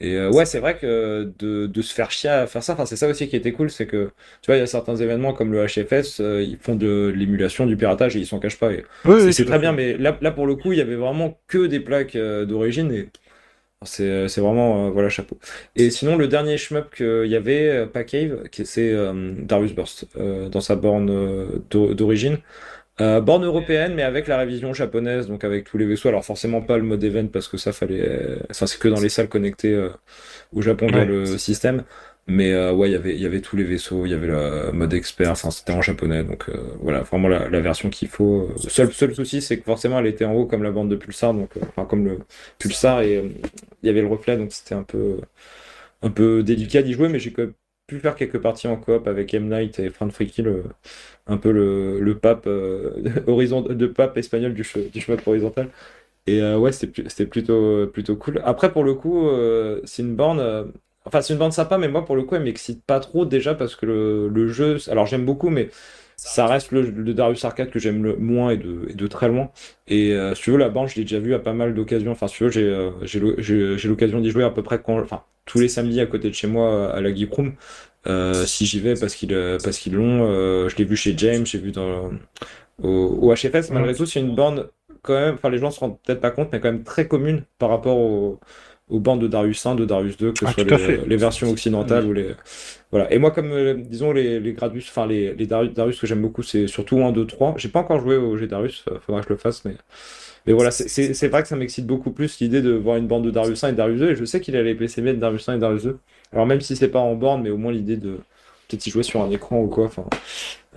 Et 0.00 0.16
euh, 0.16 0.30
ouais, 0.30 0.44
c'est 0.46 0.60
vrai 0.60 0.76
que 0.78 1.32
de, 1.38 1.66
de 1.66 1.82
se 1.82 1.94
faire 1.94 2.10
chier 2.10 2.30
à 2.30 2.46
faire 2.46 2.62
ça, 2.62 2.74
enfin, 2.74 2.86
c'est 2.86 2.96
ça 2.96 3.08
aussi 3.08 3.28
qui 3.28 3.36
était 3.36 3.52
cool, 3.52 3.70
c'est 3.70 3.86
que 3.86 4.12
tu 4.42 4.46
vois, 4.48 4.56
il 4.56 4.60
y 4.60 4.62
a 4.62 4.66
certains 4.66 4.96
événements 4.96 5.32
comme 5.32 5.52
le 5.52 5.64
HFS, 5.66 6.20
euh, 6.20 6.42
ils 6.42 6.58
font 6.58 6.74
de 6.76 7.12
l'émulation, 7.16 7.66
du 7.66 7.76
piratage 7.76 8.16
et 8.16 8.20
ils 8.20 8.26
s'en 8.26 8.40
cachent 8.40 8.58
pas. 8.58 8.72
Et 8.72 8.84
Oui, 9.04 9.14
c'est 9.32 9.44
oui, 9.46 9.46
très 9.46 9.58
bien, 9.60 9.72
mais 9.72 9.96
là, 9.96 10.18
là 10.20 10.30
pour 10.32 10.46
le 10.46 10.56
coup, 10.56 10.72
il 10.72 10.78
y 10.78 10.80
avait 10.82 10.96
vraiment 10.96 11.38
que 11.48 11.66
des 11.66 11.80
plaques 11.80 12.16
euh, 12.16 12.44
d'origine 12.46 12.92
et 12.92 13.08
c'est 13.84 14.28
c'est 14.28 14.40
vraiment 14.40 14.90
voilà 14.90 15.10
chapeau. 15.10 15.38
Et 15.76 15.90
sinon, 15.90 16.16
le 16.16 16.28
dernier 16.28 16.56
shmup 16.58 16.94
qu'il 16.94 17.26
y 17.26 17.36
avait, 17.36 17.86
pas 17.86 18.04
Cave, 18.04 18.44
c'est 18.64 18.94
Darius 19.44 19.74
Burst 19.74 20.06
dans 20.16 20.60
sa 20.60 20.76
borne 20.76 21.06
d'o- 21.70 21.94
d'origine. 21.94 22.38
Euh, 23.00 23.20
borne 23.20 23.44
européenne, 23.44 23.94
mais 23.94 24.02
avec 24.04 24.28
la 24.28 24.38
révision 24.38 24.72
japonaise, 24.72 25.26
donc 25.26 25.42
avec 25.42 25.64
tous 25.64 25.78
les 25.78 25.84
vaisseaux. 25.86 26.08
Alors 26.08 26.24
forcément 26.24 26.62
pas 26.62 26.76
le 26.76 26.84
mode 26.84 27.02
event 27.02 27.26
parce 27.26 27.48
que 27.48 27.56
ça 27.56 27.72
fallait, 27.72 28.00
euh, 28.08 28.36
enfin 28.50 28.66
c'est 28.66 28.78
que 28.78 28.86
dans 28.88 29.00
les 29.00 29.08
salles 29.08 29.28
connectées 29.28 29.72
euh, 29.74 29.88
au 30.52 30.62
Japon 30.62 30.86
Ouais. 30.92 31.04
le 31.04 31.38
système. 31.38 31.84
Mais 32.26 32.52
euh, 32.52 32.72
ouais, 32.72 32.88
il 32.88 32.92
y 32.92 32.96
avait, 32.96 33.14
il 33.14 33.20
y 33.20 33.26
avait 33.26 33.40
tous 33.42 33.56
les 33.56 33.64
vaisseaux, 33.64 34.06
il 34.06 34.10
y 34.12 34.14
avait 34.14 34.28
le 34.28 34.72
mode 34.72 34.94
expert, 34.94 35.30
enfin 35.32 35.50
c'était 35.50 35.72
en 35.72 35.82
japonais, 35.82 36.24
donc 36.24 36.48
euh, 36.48 36.54
voilà, 36.80 37.02
vraiment 37.02 37.28
la, 37.28 37.48
la 37.50 37.60
version 37.60 37.90
qu'il 37.90 38.08
faut. 38.08 38.48
Le 38.62 38.70
seul, 38.70 38.92
seul 38.92 39.14
souci, 39.14 39.42
c'est 39.42 39.58
que 39.58 39.64
forcément 39.64 39.98
elle 39.98 40.06
était 40.06 40.24
en 40.24 40.32
haut 40.34 40.46
comme 40.46 40.62
la 40.62 40.70
bande 40.70 40.88
de 40.90 40.96
Pulsar, 40.96 41.34
donc 41.34 41.50
euh, 41.56 41.60
enfin 41.68 41.84
comme 41.86 42.06
le 42.06 42.20
Pulsar 42.58 43.02
et 43.02 43.16
euh, 43.18 43.28
il 43.82 43.86
y 43.86 43.90
avait 43.90 44.00
le 44.02 44.06
reflet, 44.08 44.36
donc 44.38 44.52
c'était 44.52 44.74
un 44.74 44.84
peu, 44.84 45.18
un 46.02 46.10
peu 46.10 46.42
délicat 46.42 46.82
d'y 46.82 46.92
jouer, 46.94 47.08
mais 47.08 47.18
j'ai 47.18 47.32
quand 47.32 47.42
même 47.42 47.54
pu 47.86 48.00
faire 48.00 48.14
quelques 48.16 48.38
parties 48.40 48.68
en 48.68 48.76
coop 48.76 49.06
avec 49.08 49.32
M. 49.34 49.48
Night 49.48 49.78
et 49.78 49.90
Fran 49.90 50.10
Friki, 50.10 50.42
le, 50.42 50.64
un 51.26 51.36
peu 51.38 51.52
le, 51.52 52.00
le 52.00 52.18
pape 52.18 52.46
euh, 52.46 52.92
horizon, 53.26 53.62
de 53.62 53.86
pape 53.86 54.16
espagnol 54.18 54.54
du, 54.54 54.62
che- 54.64 54.90
du 54.92 55.00
chemin 55.00 55.18
horizontal. 55.26 55.70
Et 56.26 56.42
euh, 56.42 56.58
ouais, 56.58 56.72
c'était 56.72 56.88
plu- 57.02 57.08
c'était 57.10 57.26
plutôt, 57.26 57.86
plutôt 57.88 58.16
cool. 58.16 58.40
Après, 58.44 58.72
pour 58.72 58.84
le 58.84 58.94
coup, 58.94 59.28
euh, 59.28 59.80
c'est 59.84 60.02
une 60.02 60.16
borne. 60.16 60.40
euh, 60.40 60.64
Enfin, 61.06 61.20
c'est 61.22 61.34
une 61.34 61.38
bande 61.40 61.52
sympa, 61.52 61.78
mais 61.78 61.88
moi, 61.88 62.04
pour 62.06 62.16
le 62.16 62.22
coup, 62.24 62.34
elle 62.36 62.44
m'excite 62.44 62.84
pas 62.84 63.00
trop 63.00 63.26
déjà 63.26 63.54
parce 63.54 63.76
que 63.76 63.86
le, 63.86 64.28
le 64.28 64.48
jeu. 64.48 64.78
Alors, 64.90 65.06
j'aime 65.06 65.24
beaucoup, 65.26 65.50
mais 65.50 65.70
ça 66.16 66.46
reste 66.46 66.72
le, 66.72 66.82
le 66.82 67.14
Darius 67.14 67.44
Arcade 67.44 67.70
que 67.70 67.78
j'aime 67.78 68.02
le 68.04 68.16
moins 68.16 68.50
et 68.50 68.56
de, 68.56 68.86
et 68.88 68.94
de 68.94 69.06
très 69.06 69.28
loin. 69.28 69.50
Et 69.88 70.12
euh, 70.12 70.34
si 70.34 70.42
tu 70.42 70.50
veux, 70.52 70.56
la 70.58 70.68
bande, 70.68 70.88
je 70.88 70.96
l'ai 70.96 71.02
déjà 71.02 71.18
vu 71.18 71.34
à 71.34 71.38
pas 71.38 71.52
mal 71.52 71.74
d'occasions. 71.74 72.12
Enfin, 72.12 72.28
si 72.28 72.36
tu 72.36 72.44
veux, 72.44 72.50
j'ai 72.50 72.62
euh, 72.64 72.90
j'ai 73.02 73.20
l'o- 73.20 73.34
j'ai- 73.38 73.76
j'ai 73.78 73.88
l'occasion 73.88 74.20
d'y 74.20 74.30
jouer 74.30 74.44
à 74.44 74.50
peu 74.50 74.62
près 74.62 74.80
quand, 74.82 74.98
enfin, 75.00 75.22
tous 75.46 75.60
les 75.60 75.68
samedis 75.68 76.00
à 76.00 76.06
côté 76.06 76.28
de 76.30 76.34
chez 76.34 76.46
moi 76.46 76.92
à 76.94 77.00
la 77.00 77.14
Geek 77.14 77.32
Room. 77.32 77.54
Euh, 78.06 78.44
si 78.44 78.66
j'y 78.66 78.80
vais 78.80 78.94
parce 78.96 79.14
qu'ils 79.14 79.32
euh, 79.34 79.58
parce 79.62 79.78
qu'ils 79.78 79.94
l'ont, 79.94 80.26
euh, 80.30 80.68
je 80.68 80.76
l'ai 80.76 80.84
vu 80.84 80.96
chez 80.96 81.14
James, 81.16 81.46
j'ai 81.46 81.58
vu 81.58 81.72
dans 81.72 82.10
au, 82.82 82.88
au 83.22 83.32
HFS. 83.34 83.70
Malgré 83.72 83.94
tout, 83.94 84.06
c'est 84.06 84.20
une 84.20 84.34
borne 84.34 84.66
quand 85.02 85.14
même. 85.14 85.34
Enfin, 85.34 85.50
les 85.50 85.58
gens 85.58 85.70
se 85.70 85.80
rendent 85.80 85.98
peut-être 86.02 86.20
pas 86.20 86.30
compte, 86.30 86.50
mais 86.52 86.60
quand 86.60 86.72
même 86.72 86.84
très 86.84 87.08
commune 87.08 87.44
par 87.58 87.70
rapport 87.70 87.96
au 87.98 88.40
aux 88.88 89.00
bandes 89.00 89.20
de 89.22 89.28
Darius 89.28 89.64
1, 89.64 89.74
de 89.76 89.84
Darius 89.84 90.16
2, 90.16 90.32
que 90.32 90.38
ce 90.40 90.46
Ah, 90.46 90.52
soit 90.52 90.64
les, 90.64 90.78
fait. 90.78 91.00
les 91.06 91.16
versions 91.16 91.50
occidentales 91.50 92.04
ou 92.06 92.12
les. 92.12 92.34
Voilà. 92.90 93.12
Et 93.12 93.18
moi, 93.18 93.30
comme 93.30 93.50
euh, 93.52 93.74
disons 93.74 94.12
les, 94.12 94.40
les 94.40 94.52
Gradus, 94.52 94.84
enfin 94.88 95.06
les, 95.06 95.34
les 95.34 95.46
Darius, 95.46 95.72
Darius 95.74 95.98
que 96.00 96.06
j'aime 96.06 96.22
beaucoup, 96.22 96.42
c'est 96.42 96.66
surtout 96.66 96.98
1, 97.02 97.12
2, 97.12 97.26
3. 97.26 97.54
J'ai 97.56 97.68
pas 97.68 97.80
encore 97.80 98.00
joué 98.00 98.16
au 98.16 98.36
G 98.36 98.46
Darius, 98.46 98.84
euh, 98.90 98.98
faudra 99.00 99.20
que 99.22 99.28
je 99.28 99.32
le 99.32 99.38
fasse, 99.38 99.64
mais. 99.64 99.74
Mais 100.46 100.52
voilà, 100.52 100.70
c'est- 100.70 101.28
vrai 101.28 101.42
que 101.42 101.48
ça 101.48 101.56
m'excite 101.56 101.86
beaucoup 101.86 102.10
plus 102.10 102.38
l'idée 102.40 102.60
de 102.60 102.72
voir 102.72 102.96
une 102.98 103.06
bande 103.06 103.24
de 103.24 103.30
Darius 103.30 103.64
1 103.64 103.70
et 103.70 103.72
Darius 103.72 104.00
2, 104.00 104.10
et 104.10 104.16
je 104.16 104.24
sais 104.26 104.40
qu'il 104.40 104.56
a 104.56 104.62
les 104.62 104.74
PC 104.74 105.00
de 105.00 105.12
Darius 105.14 105.48
1 105.48 105.56
et 105.56 105.58
Darius 105.58 105.84
2. 105.84 105.98
Alors 106.32 106.46
même 106.46 106.60
si 106.60 106.76
c'est 106.76 106.88
pas 106.88 106.98
en 107.00 107.14
borne, 107.14 107.42
mais 107.42 107.50
au 107.50 107.56
moins 107.56 107.72
l'idée 107.72 107.96
de 107.96 108.18
peut-être 108.68 108.86
y 108.86 108.90
jouer 108.90 109.02
sur 109.02 109.22
un 109.22 109.30
écran 109.30 109.60
ou 109.62 109.68
quoi. 109.68 109.86
Enfin, 109.86 110.04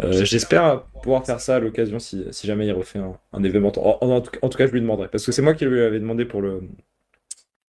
euh, 0.04 0.24
j'espère 0.26 0.84
pouvoir 1.04 1.26
faire 1.26 1.40
ça 1.42 1.56
à 1.58 1.60
l'occasion 1.60 2.00
si, 2.00 2.24
si 2.32 2.48
jamais 2.48 2.68
il 2.68 2.72
refait 2.72 3.00
un, 3.00 3.14
un 3.34 3.44
événement. 3.44 3.72
En, 3.78 3.98
en 4.08 4.22
tout, 4.22 4.32
en 4.42 4.50
tout 4.50 4.58
cas, 4.58 4.68
je 4.68 4.72
lui 4.72 4.82
demanderai 4.82 5.08
parce 5.10 5.26
que 5.26 5.32
c'est 5.32 5.42
moi 5.42 5.54
qui 5.54 5.66
lui 5.66 5.82
avais 5.82 6.00
demandé 6.00 6.26
pour 6.26 6.42
le 6.42 6.62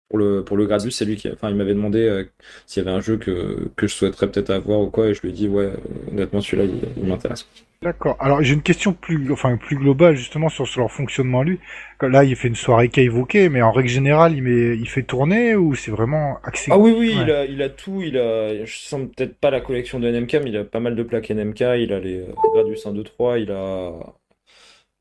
pour 0.10 0.20
le 0.20 0.44
pour 0.44 0.58
le 0.58 0.66
Gradus. 0.66 0.92
C'est 0.92 1.06
lui 1.06 1.16
qui, 1.16 1.30
enfin, 1.32 1.50
il 1.50 1.56
m'avait 1.56 1.74
demandé 1.74 2.00
euh, 2.08 2.24
s'il 2.66 2.84
y 2.84 2.88
avait 2.88 2.96
un 2.96 3.02
jeu 3.02 3.18
que, 3.18 3.70
que 3.76 3.88
je 3.88 3.94
souhaiterais 3.94 4.30
peut-être 4.32 4.50
avoir 4.52 4.82
ou 4.82 4.90
quoi, 4.90 5.08
et 5.10 5.14
je 5.14 5.22
lui 5.22 5.30
ai 5.30 5.34
dit 5.34 5.48
ouais, 5.48 5.72
honnêtement 6.12 6.42
celui-là 6.42 6.66
il, 6.66 6.82
il 7.04 7.08
m'intéresse. 7.10 7.48
D'accord. 7.82 8.16
Alors 8.20 8.42
j'ai 8.42 8.54
une 8.54 8.64
question 8.64 8.94
plus, 8.94 9.32
enfin 9.32 9.58
plus 9.58 9.76
globale 9.76 10.16
justement 10.16 10.50
sur, 10.50 10.68
sur 10.68 10.82
leur 10.82 10.92
fonctionnement 10.92 11.44
lui. 11.44 11.60
Là, 12.02 12.24
il 12.24 12.36
fait 12.36 12.48
une 12.48 12.56
soirée 12.56 12.90
évoquée, 12.98 13.48
mais 13.50 13.62
en 13.62 13.72
règle 13.72 13.90
générale, 13.90 14.34
il 14.36 14.44
met, 14.44 14.76
il 14.78 14.88
fait 14.90 15.04
tourner 15.04 15.56
ou 15.56 15.76
c'est 15.76 15.92
vraiment 15.92 16.40
axé. 16.44 16.72
Ah 16.72 16.78
oui, 16.80 16.94
oui, 16.98 17.14
Ouais. 17.16 17.24
il 17.24 17.32
a, 17.32 17.46
il 17.46 17.62
a 17.62 17.70
tout. 17.70 18.02
Il 18.02 18.18
a, 18.18 18.66
je 18.66 18.76
sens 18.78 19.08
peut-être 19.16 19.38
pas 19.38 19.52
la 19.52 19.62
collection 19.62 20.00
de 20.00 20.10
NMK, 20.10 20.34
mais 20.44 20.50
il 20.50 20.58
a 20.58 20.64
pas 20.64 20.80
mal 20.80 20.96
de 20.96 21.04
plaques 21.04 21.30
NMK. 21.30 21.60
Il 21.80 21.94
a 21.94 22.00
les 22.00 22.26
Gradius 22.54 22.86
1, 22.86 22.94
2, 22.94 23.04
3. 23.04 23.40
Il 23.40 23.52
a, 23.52 23.92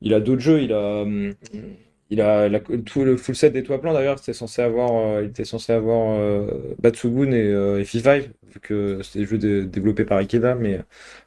il 0.01 0.13
a 0.13 0.19
d'autres 0.19 0.41
jeux. 0.41 0.61
Il 0.61 0.73
a, 0.73 1.01
hum, 1.01 1.33
il 2.09 2.21
a 2.21 2.49
la- 2.49 2.59
tout 2.59 3.03
le 3.03 3.17
full 3.17 3.35
set 3.35 3.53
des 3.53 3.63
toits 3.63 3.81
plans. 3.81 3.93
D'ailleurs, 3.93 4.19
c'était 4.19 4.33
censé 4.33 4.61
avoir, 4.61 4.91
euh, 5.17 5.23
il 5.23 5.29
était 5.29 5.45
censé 5.45 5.73
avoir 5.73 6.17
euh, 6.19 6.75
Batsugun 6.79 7.31
et, 7.31 7.41
euh, 7.47 7.79
et 7.79 7.83
F5, 7.83 8.29
vu 8.53 8.59
que 8.61 9.01
c'était 9.03 9.19
des 9.19 9.25
jeux 9.25 9.37
dé- 9.37 9.65
développés 9.65 10.05
par 10.05 10.17
Ikeda, 10.19 10.55
mais 10.55 10.79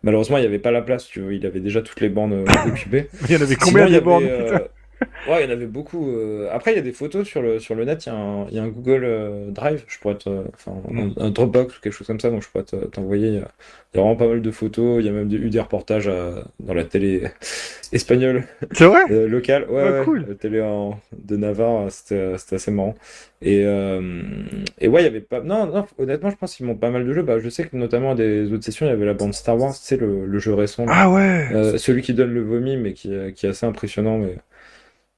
malheureusement, 0.02 0.38
il 0.38 0.42
n'y 0.42 0.46
avait 0.46 0.58
pas 0.60 0.70
la 0.70 0.82
place. 0.82 1.06
Tu 1.06 1.20
vois, 1.20 1.32
il 1.34 1.44
avait 1.46 1.60
déjà 1.60 1.82
toutes 1.82 2.00
les 2.00 2.08
bandes 2.08 2.32
euh, 2.32 2.44
occupées. 2.66 3.08
Il 3.28 3.32
y 3.32 3.36
en 3.36 3.42
avait 3.42 3.56
Sinon, 3.58 3.58
combien 3.58 3.86
il 3.86 3.92
y 3.92 3.94
de 3.94 3.96
avait, 3.96 4.00
bornes 4.00 4.26
euh, 4.30 4.58
putain 4.58 4.68
Ouais, 5.28 5.42
il 5.44 5.48
y 5.48 5.48
en 5.48 5.52
avait 5.52 5.66
beaucoup. 5.66 6.10
euh. 6.10 6.48
Après, 6.50 6.72
il 6.72 6.76
y 6.76 6.78
a 6.78 6.82
des 6.82 6.92
photos 6.92 7.26
sur 7.26 7.42
le, 7.42 7.58
sur 7.58 7.74
le 7.74 7.84
net. 7.84 8.06
Il 8.06 8.08
y 8.08 8.12
a 8.12 8.14
un, 8.16 8.46
il 8.48 8.54
y 8.54 8.58
a 8.58 8.62
un 8.62 8.68
Google 8.68 9.02
euh, 9.04 9.50
Drive. 9.50 9.84
Je 9.86 9.98
pourrais 9.98 10.14
te, 10.16 10.28
enfin, 10.54 10.72
Mm. 10.90 11.10
un, 11.18 11.30
Dropbox 11.30 11.76
ou 11.76 11.80
quelque 11.80 11.92
chose 11.92 12.06
comme 12.06 12.20
ça. 12.20 12.30
Donc, 12.30 12.42
je 12.42 12.48
pourrais 12.48 12.64
te- 12.64 12.76
t'envoyer. 12.86 13.28
Il 13.28 13.34
y 13.34 13.38
a 13.38 13.48
il 13.94 13.96
y 13.96 14.00
a 14.00 14.02
vraiment 14.02 14.16
pas 14.16 14.28
mal 14.28 14.42
de 14.42 14.50
photos. 14.50 15.00
Il 15.00 15.06
y 15.06 15.08
a 15.08 15.12
même 15.12 15.30
eu 15.32 15.48
des 15.50 15.60
reportages 15.60 16.08
à- 16.08 16.44
dans 16.60 16.74
la 16.74 16.84
télé 16.84 17.22
espagnole 17.92 18.44
C'est 18.72 18.84
vrai? 18.86 19.00
Euh, 19.10 19.28
locale. 19.28 19.66
Ouais, 19.70 19.82
ouais, 19.82 20.04
cool. 20.04 20.24
la 20.28 20.34
télé 20.34 20.60
en- 20.60 20.98
de 21.16 21.36
Navarre. 21.36 21.86
euh, 21.86 21.88
C'était 22.36 22.54
assez 22.56 22.70
marrant. 22.70 22.94
Et, 23.42 23.62
euh, 23.64 24.22
et 24.80 24.88
ouais, 24.88 25.02
il 25.02 25.04
y 25.04 25.08
avait 25.08 25.20
pas. 25.20 25.40
Non, 25.40 25.66
non, 25.66 25.86
honnêtement, 25.98 26.30
je 26.30 26.36
pense 26.36 26.54
qu'ils 26.56 26.66
montent 26.66 26.80
pas 26.80 26.90
mal 26.90 27.06
de 27.06 27.12
jeux. 27.12 27.22
Bah, 27.22 27.38
je 27.38 27.48
sais 27.48 27.64
que 27.64 27.76
notamment 27.76 28.12
à 28.12 28.14
des 28.14 28.52
autres 28.52 28.64
sessions, 28.64 28.86
il 28.86 28.90
y 28.90 28.92
avait 28.92 29.06
la 29.06 29.14
bande 29.14 29.32
Star 29.34 29.58
Wars. 29.58 29.74
Sais, 29.74 29.96
le, 29.96 30.26
le 30.26 30.38
jeu 30.38 30.54
récent. 30.54 30.84
là. 30.86 30.92
Ah 30.94 31.10
ouais. 31.10 31.48
Euh, 31.52 31.78
celui 31.78 32.02
qui 32.02 32.14
donne 32.14 32.32
le 32.34 32.42
vomi, 32.42 32.76
mais 32.76 32.92
qui, 32.94 33.12
est- 33.14 33.32
qui 33.32 33.46
est 33.46 33.50
assez 33.50 33.66
impressionnant. 33.66 34.18
Mais... 34.18 34.34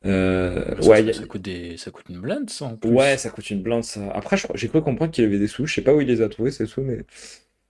Euh, 0.06 0.80
Ça, 0.80 0.88
ouais, 0.88 1.12
ça, 1.12 1.22
y 1.22 1.26
coûte 1.26 1.42
des... 1.42 1.76
ça 1.76 1.90
coûte 1.90 2.06
une 2.08 2.20
blinde, 2.20 2.48
ça, 2.48 2.64
en 2.64 2.76
plus. 2.76 2.90
ouais, 2.90 3.16
ça 3.18 3.28
coûte 3.30 3.50
une 3.50 3.62
blinde. 3.62 3.84
Ça. 3.84 4.00
Après, 4.14 4.36
j'ai 4.54 4.68
cru 4.68 4.80
comprendre 4.80 5.10
qu'il 5.10 5.24
avait 5.24 5.38
des 5.38 5.46
sous. 5.46 5.66
Je 5.66 5.74
sais 5.74 5.82
pas 5.82 5.94
où 5.94 6.00
il 6.00 6.08
les 6.08 6.22
a 6.22 6.28
trouvés, 6.28 6.50
ces 6.50 6.64
sous, 6.66 6.80
mais 6.80 7.00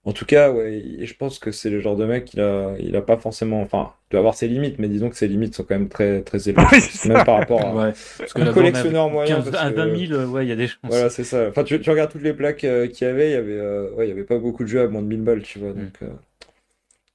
en 0.05 0.13
tout 0.13 0.25
cas, 0.25 0.51
ouais, 0.53 0.83
je 1.03 1.15
pense 1.15 1.39
que 1.41 1.51
c'est 1.51 1.69
le 1.71 1.81
genre 1.81 1.97
de 1.97 2.05
mec, 2.07 2.33
il 2.33 2.41
a, 2.41 2.75
il 2.79 2.95
a 2.95 3.03
pas 3.03 3.17
forcément. 3.19 3.61
Enfin, 3.63 3.93
il 4.09 4.13
doit 4.13 4.21
avoir 4.21 4.35
ses 4.35 4.47
limites, 4.47 4.79
mais 4.79 4.89
disons 4.89 5.11
que 5.11 5.17
ses 5.17 5.27
limites 5.29 5.55
sont 5.57 5.65
quand 5.65 5.75
même 5.75 5.89
très, 5.89 6.23
très 6.23 6.49
élevées. 6.49 6.63
Oui, 6.73 6.81
c'est 6.81 7.09
Même 7.09 7.19
ça. 7.19 7.25
par 7.25 7.39
rapport 7.39 7.61
à. 7.67 7.75
Ouais, 7.75 7.93
parce 8.19 8.33
que 8.33 8.41
Un 8.43 8.53
collectionneur 8.53 9.11
moyen, 9.11 9.37
15 9.43 9.51
parce 9.51 9.65
à 9.65 9.71
que- 9.71 9.77
20 9.77 10.07
000, 10.07 10.13
euh, 10.21 10.27
ouais, 10.27 10.47
il 10.47 10.49
y 10.49 10.53
a 10.53 10.57
des 10.57 10.69
chances. 10.69 10.79
Voilà, 10.85 11.11
c'est 11.11 11.25
ça. 11.25 11.49
Enfin, 11.49 11.65
tu, 11.65 11.81
tu 11.81 11.91
regardes 11.91 12.13
toutes 12.13 12.23
les 12.23 12.33
plaques 12.33 12.63
euh, 12.63 12.87
qu'il 12.87 13.09
y 13.09 13.11
avait, 13.11 13.31
il 13.31 13.33
y 13.33 13.37
avait, 13.37 13.59
euh, 13.59 13.91
ouais, 13.95 14.07
il 14.07 14.09
y 14.09 14.13
avait 14.13 14.23
pas 14.25 14.39
beaucoup 14.39 14.63
de 14.63 14.69
jeux 14.69 14.81
à 14.83 14.87
moins 14.89 15.03
de 15.03 15.09
1000 15.09 15.23
balles, 15.23 15.43
tu 15.43 15.59
vois. 15.59 15.73
Donc, 15.73 15.95
euh, 16.03 16.07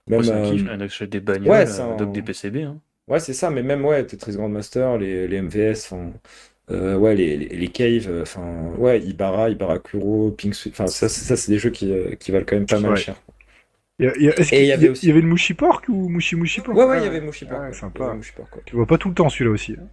Moi, 0.08 0.18
même, 0.20 0.24
c'est 0.24 0.32
un 0.34 0.44
euh, 0.46 0.52
kiff, 0.52 0.66
on 0.72 0.80
achète 0.82 1.10
des 1.10 1.20
bagnoles, 1.22 1.50
ouais, 1.52 1.80
un- 1.80 1.96
donc 1.96 2.12
des 2.14 2.22
PCB. 2.22 2.64
Hein. 2.64 2.78
Ouais, 3.08 3.20
c'est 3.20 3.34
ça, 3.34 3.52
mais 3.52 3.62
même 3.62 3.86
ouais, 3.86 4.04
Tetris 4.06 4.36
Grandmaster, 4.36 4.98
les, 4.98 5.28
les 5.28 5.38
MVS, 5.42 5.92
enfin, 5.92 6.12
euh, 6.72 6.98
ouais, 6.98 7.14
les, 7.16 7.38
les, 7.38 7.48
les 7.50 7.68
Cave, 7.68 8.08
euh, 8.10 8.24
enfin, 8.24 8.72
ouais, 8.80 9.00
Ibarra, 9.00 9.50
Ibarakuro, 9.52 10.32
Pink 10.32 10.56
Sweet, 10.56 10.74
enfin, 10.74 10.88
ça, 10.88 11.08
c'est- 11.08 11.24
ça, 11.26 11.38
c'est 11.38 11.52
des 11.52 11.60
jeux 11.60 11.70
qui, 11.70 11.92
euh, 11.92 12.16
qui 12.16 12.32
valent 12.32 12.46
quand 12.48 12.56
même 12.56 12.66
pas 12.66 12.80
mal 12.80 12.94
Ouais. 12.94 12.98
cher. 12.98 13.16
Il 14.00 14.06
y 14.06 14.10
a- 14.10 14.14
il 14.18 14.24
y 14.24 14.30
a- 14.30 14.40
est-ce 14.40 14.56
Et 14.56 14.62
il 14.64 14.68
y 14.68 14.72
avait 14.72 14.90
aussi- 14.90 15.06
il 15.06 15.10
y 15.10 15.12
avait 15.12 15.22
le 15.22 15.28
Mushi 15.28 15.54
Pork 15.54 15.86
ou 15.88 16.10
Mushi 16.10 16.36
Mushi 16.36 16.62
Pork? 16.62 16.78
Ouais, 16.78 16.86
ouais, 16.86 16.98
Ah, 16.98 17.00
il 17.00 17.04
y 17.06 17.08
avait. 17.08 17.22
Ah, 17.52 17.62
ouais, 17.62 17.74
sympa. 17.74 18.00
il 18.00 18.02
y 18.02 18.08
avait 18.10 18.18
Mushipork, 18.18 18.56
ouais. 18.56 18.62
Tu 18.66 18.76
vois 18.76 18.88
pas 18.88 18.98
tout 18.98 19.10
le 19.10 19.16
temps 19.16 19.30
celui-là 19.30 19.52
aussi. 19.52 19.74
hein. 19.80 19.88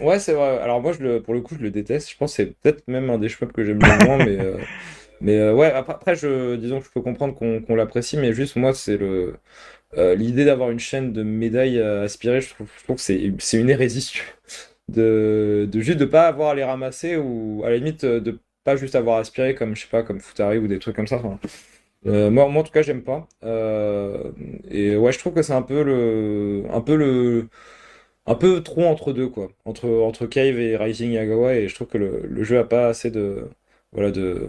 Ouais, 0.00 0.18
c'est 0.18 0.32
vrai. 0.34 0.58
Alors 0.58 0.80
moi, 0.80 0.92
je 0.92 1.02
le, 1.02 1.22
pour 1.22 1.34
le 1.34 1.40
coup, 1.40 1.54
je 1.56 1.62
le 1.62 1.70
déteste. 1.70 2.10
Je 2.10 2.16
pense 2.16 2.32
que 2.32 2.36
c'est 2.44 2.54
peut-être 2.60 2.86
même 2.88 3.10
un 3.10 3.18
des 3.18 3.28
shmups 3.28 3.52
que 3.52 3.64
j'aime 3.64 3.84
le 3.84 3.94
moins, 3.94 4.18
mais, 4.18 4.38
euh, 4.38 4.56
mais 5.20 5.38
euh, 5.38 5.54
ouais. 5.54 5.70
Après, 5.72 5.92
après, 5.94 6.16
je, 6.16 6.56
disons 6.56 6.80
que 6.80 6.86
je 6.86 6.90
peux 6.90 7.00
comprendre 7.02 7.34
qu'on 7.34 7.60
qu'on 7.62 7.74
l'apprécie, 7.76 8.16
mais 8.16 8.32
juste 8.32 8.56
moi, 8.56 8.74
c'est 8.74 8.96
le 8.96 9.34
euh, 9.96 10.14
l'idée 10.14 10.44
d'avoir 10.44 10.70
une 10.70 10.78
chaîne 10.80 11.12
de 11.12 11.22
médailles 11.22 11.80
à 11.80 12.02
aspirer. 12.02 12.40
Je 12.40 12.50
trouve, 12.54 12.68
je 12.78 12.84
trouve 12.84 12.96
que 12.96 13.02
c'est 13.02 13.58
une 13.60 13.70
hérésie 13.70 14.12
de, 14.88 15.68
de 15.70 15.80
juste 15.80 15.98
de 15.98 16.04
pas 16.04 16.26
avoir 16.28 16.50
à 16.50 16.54
les 16.54 16.64
ramasser 16.64 17.16
ou 17.16 17.62
à 17.64 17.70
la 17.70 17.76
limite 17.76 18.04
euh, 18.04 18.20
de 18.20 18.38
pas 18.64 18.76
juste 18.76 18.94
avoir 18.94 19.18
aspiré 19.18 19.54
comme 19.54 19.74
je 19.76 19.82
sais 19.82 19.88
pas 19.88 20.02
comme 20.02 20.20
Futari 20.20 20.58
ou 20.58 20.68
des 20.68 20.78
trucs 20.78 20.96
comme 20.96 21.06
ça. 21.08 21.16
Enfin, 21.16 21.38
euh, 22.06 22.30
moi, 22.30 22.44
en 22.46 22.62
tout 22.62 22.72
cas, 22.72 22.82
j'aime 22.82 23.02
pas. 23.02 23.28
Euh, 23.44 24.32
et 24.70 24.96
ouais, 24.96 25.12
je 25.12 25.18
trouve 25.18 25.34
que 25.34 25.42
c'est 25.42 25.52
un 25.52 25.62
peu 25.62 25.82
le, 25.84 26.64
un 26.70 26.80
peu 26.80 26.96
le, 26.96 27.48
un 28.26 28.34
peu 28.34 28.62
trop 28.62 28.84
entre 28.84 29.12
deux, 29.12 29.28
quoi. 29.28 29.50
Entre, 29.64 29.88
entre 29.88 30.26
Cave 30.26 30.58
et 30.60 30.76
Rising 30.76 31.12
Yagawa, 31.12 31.54
et 31.56 31.68
je 31.68 31.74
trouve 31.74 31.88
que 31.88 31.98
le, 31.98 32.22
le 32.26 32.44
jeu 32.44 32.58
a 32.58 32.64
pas 32.64 32.88
assez 32.88 33.10
de, 33.10 33.48
voilà, 33.92 34.10
de, 34.10 34.48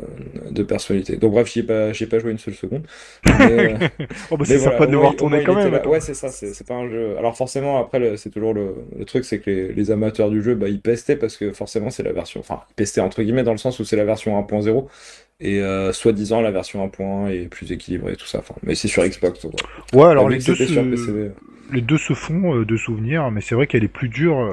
de 0.52 0.64
personnalité. 0.64 1.18
Donc, 1.18 1.34
bref, 1.34 1.52
j'y 1.52 1.60
ai 1.60 1.64
pas, 1.64 1.92
j'y 1.92 2.06
ai 2.06 2.08
pas 2.08 2.20
joué 2.20 2.32
une 2.32 2.38
seule 2.38 2.54
seconde. 2.54 2.84
Mais, 3.26 3.74
euh, 3.74 3.88
Oh 4.32 4.38
bah 4.38 4.38
mais 4.40 4.46
c'est 4.46 4.58
voilà, 4.58 4.72
sympa 4.72 4.86
de 4.86 4.92
le 4.92 4.98
voir 4.98 5.16
tourner 5.18 5.44
quand 5.44 5.56
même. 5.56 5.74
Ouais, 5.86 6.00
c'est 6.00 6.14
ça, 6.14 6.30
c'est 6.30 6.66
pas 6.66 6.76
un 6.76 6.88
jeu. 6.90 7.18
Alors 7.18 7.36
forcément, 7.36 7.78
après, 7.80 8.16
c'est 8.16 8.30
toujours 8.30 8.54
le, 8.54 8.76
le 8.98 9.04
truc, 9.06 9.26
c'est 9.26 9.40
que 9.40 9.50
les, 9.50 9.74
les 9.74 9.92
amateurs 9.92 10.30
du 10.30 10.42
jeu, 10.42 10.56
bah, 10.56 10.70
ils 10.70 10.80
pestaient 10.80 11.18
parce 11.18 11.36
que 11.36 11.52
forcément, 11.52 11.90
c'est 11.90 12.04
la 12.04 12.14
version. 12.14 12.40
Enfin, 12.40 12.62
ils 12.72 12.76
pestaient 12.76 13.02
entre 13.02 13.22
guillemets 13.22 13.44
dans 13.44 13.52
le 13.52 13.58
sens 13.58 13.80
où 13.80 13.84
c'est 13.86 13.98
la 13.98 14.06
version 14.06 14.40
1.0 14.42 14.88
et 15.42 15.60
euh, 15.62 15.92
soi-disant 15.92 16.40
la 16.40 16.52
version 16.52 16.86
1.1 16.88 17.30
est 17.32 17.48
plus 17.50 17.72
équilibrée 17.74 18.14
et 18.14 18.16
tout 18.16 18.28
ça. 18.28 18.40
Enfin, 18.40 18.56
mais 18.64 18.76
c'est 18.76 18.88
sur 18.88 19.04
Xbox. 19.04 19.42
donc, 19.42 19.54
Ouais, 19.94 20.06
alors 20.06 20.30
les 20.30 20.38
deux, 20.40 20.56
se... 20.56 21.32
Les 21.72 21.82
deux 21.82 21.98
se 21.98 22.14
font 22.14 22.56
euh, 22.56 22.66
de 22.66 22.78
souvenirs, 22.78 23.30
mais 23.32 23.42
c'est 23.42 23.56
vrai 23.56 23.68
qu'elle 23.68 23.84
est 23.84 23.88
plus 23.90 24.08
dure, 24.10 24.50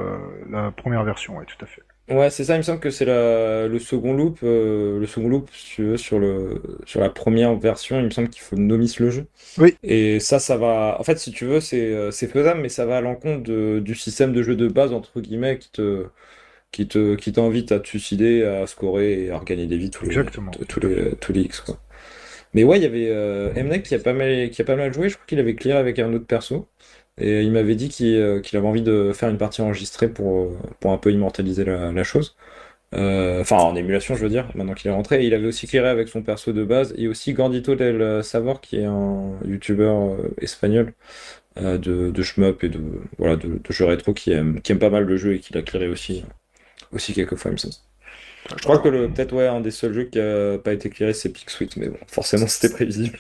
la 0.51 0.73
première 0.73 1.05
version, 1.05 1.37
ouais, 1.39 1.45
tout 1.45 1.63
à 1.65 1.67
fait. 1.67 1.83
Ouais, 2.11 2.29
c'est 2.31 2.43
ça, 2.45 2.55
il 2.55 2.59
me 2.59 2.63
semble 2.63 2.81
que 2.81 2.91
c'est 2.91 3.05
la, 3.05 3.69
le 3.69 3.79
second 3.79 4.13
loop, 4.15 4.41
euh, 4.43 4.99
le 4.99 5.07
second 5.07 5.29
loop, 5.29 5.49
si 5.53 5.67
tu 5.77 5.85
veux, 5.85 5.97
sur 5.97 6.19
le, 6.19 6.61
sur 6.85 6.99
la 7.01 7.09
première 7.09 7.55
version, 7.55 8.01
il 8.01 8.07
me 8.07 8.11
semble 8.11 8.29
qu'il 8.31 8.43
faut 8.43 8.57
nomis 8.57 8.93
le 8.99 9.11
jeu. 9.11 9.27
Oui. 9.59 9.77
Et 9.85 10.21
ça, 10.21 10.39
ça 10.41 10.57
va, 10.57 10.97
en 11.01 11.05
fait, 11.05 11.19
si 11.19 11.33
tu 11.33 11.47
veux, 11.47 11.61
c'est, 11.61 11.81
euh, 11.93 12.11
c'est 12.13 12.29
faisable, 12.29 12.61
mais 12.63 12.71
ça 12.71 12.87
va 12.87 12.99
à 12.99 13.01
l'encontre 13.03 13.45
de- 13.45 13.81
du 13.85 13.95
système 13.95 14.33
de 14.33 14.43
jeu 14.43 14.57
de 14.57 14.69
base, 14.69 14.93
entre 14.93 15.21
guillemets, 15.21 15.59
qui 15.59 15.71
te, 15.73 16.07
qui 16.73 16.89
te, 16.89 17.17
qui 17.17 17.33
t'invite 17.33 17.73
à 17.73 17.81
te 17.81 17.89
suicider, 17.89 18.45
à 18.45 18.67
scorer 18.67 19.25
et 19.27 19.31
à 19.31 19.39
regagner 19.39 19.67
des 19.67 19.79
vies 19.79 19.91
tous 19.91 20.07
les, 20.07 20.17
Exactement. 20.17 20.53
tous 20.69 20.81
les, 20.81 21.17
tous 21.17 21.33
les 21.33 21.43
X, 21.43 21.61
quoi. 21.63 21.79
Mais 22.55 22.65
ouais, 22.65 22.79
il 22.79 22.83
y 22.83 22.87
avait 22.87 23.09
euh, 23.11 23.53
Mnek 23.55 23.85
qui 23.85 23.95
a 23.95 23.99
pas 24.01 24.13
mal, 24.15 24.51
qui 24.51 24.63
a 24.63 24.65
pas 24.65 24.77
mal 24.77 24.93
joué, 24.95 25.09
je 25.09 25.15
crois 25.17 25.27
qu'il 25.27 25.39
avait 25.41 25.55
clear 25.57 25.79
avec 25.79 25.99
un 25.99 26.13
autre 26.15 26.27
perso. 26.27 26.69
Et 27.21 27.43
il 27.43 27.53
m'avait 27.53 27.75
dit 27.75 27.89
qu'il 27.89 28.17
euh, 28.17 28.41
qu'il 28.41 28.59
avait 28.59 28.67
envie 28.67 28.83
de 28.83 29.13
faire 29.13 29.29
une 29.29 29.39
partie 29.39 29.61
enregistrée 29.63 30.09
pour, 30.09 30.45
euh, 30.45 30.59
pour 30.81 30.93
un 30.93 30.99
peu 30.99 31.13
immortaliser 31.13 31.65
la, 31.65 32.05
chose. 32.05 32.37
Euh, 32.95 33.41
Enfin, 33.43 33.59
en 33.59 33.77
émulation, 33.77 34.17
je 34.17 34.23
veux 34.23 34.31
dire, 34.31 34.49
maintenant 34.55 34.75
qu'il 34.75 34.91
est 34.91 34.95
rentré. 34.95 35.23
Et 35.23 35.27
il 35.27 35.35
avait 35.35 35.47
aussi 35.47 35.67
clearé 35.67 35.89
avec 35.89 36.09
son 36.09 36.23
perso 36.23 36.53
de 36.53 36.65
base. 36.65 36.95
Et 36.97 37.09
aussi 37.09 37.33
Gordito 37.35 37.75
del 37.77 38.25
Savor, 38.25 38.61
qui 38.61 38.79
est 38.79 38.85
un 38.85 39.33
youtubeur 39.47 40.17
espagnol 40.41 40.93
de, 41.57 42.11
de 42.11 42.23
shmup 42.23 42.65
et 42.65 42.69
de, 42.69 42.81
voilà, 43.19 43.37
de, 43.37 43.61
jeux 43.71 43.85
rétro 43.85 44.15
qui 44.15 44.33
aime, 44.33 44.61
qui 44.63 44.73
aime 44.73 44.79
pas 44.79 44.91
mal 44.91 45.05
le 45.05 45.17
jeu 45.17 45.35
et 45.35 45.41
qui 45.41 45.53
l'a 45.53 45.63
clearé 45.63 45.89
aussi, 45.89 46.25
aussi 46.93 47.13
quelques 47.13 47.37
fois, 47.37 47.51
il 47.51 47.55
me. 47.55 47.73
Je 48.57 48.63
crois 48.63 48.79
que 48.79 48.89
peut-être 49.07 49.35
ouais, 49.35 49.47
un 49.47 49.61
des 49.61 49.71
seuls 49.71 49.93
jeux 49.93 50.05
qui 50.05 50.19
a 50.19 50.59
pas 50.59 50.73
été 50.73 50.91
clearé, 50.91 51.13
c'est 51.13 51.33
Sweet, 51.37 51.77
mais 51.77 51.89
bon, 51.89 51.99
forcément, 52.07 52.47
c'était 52.47 52.73
prévisible. 52.73 53.19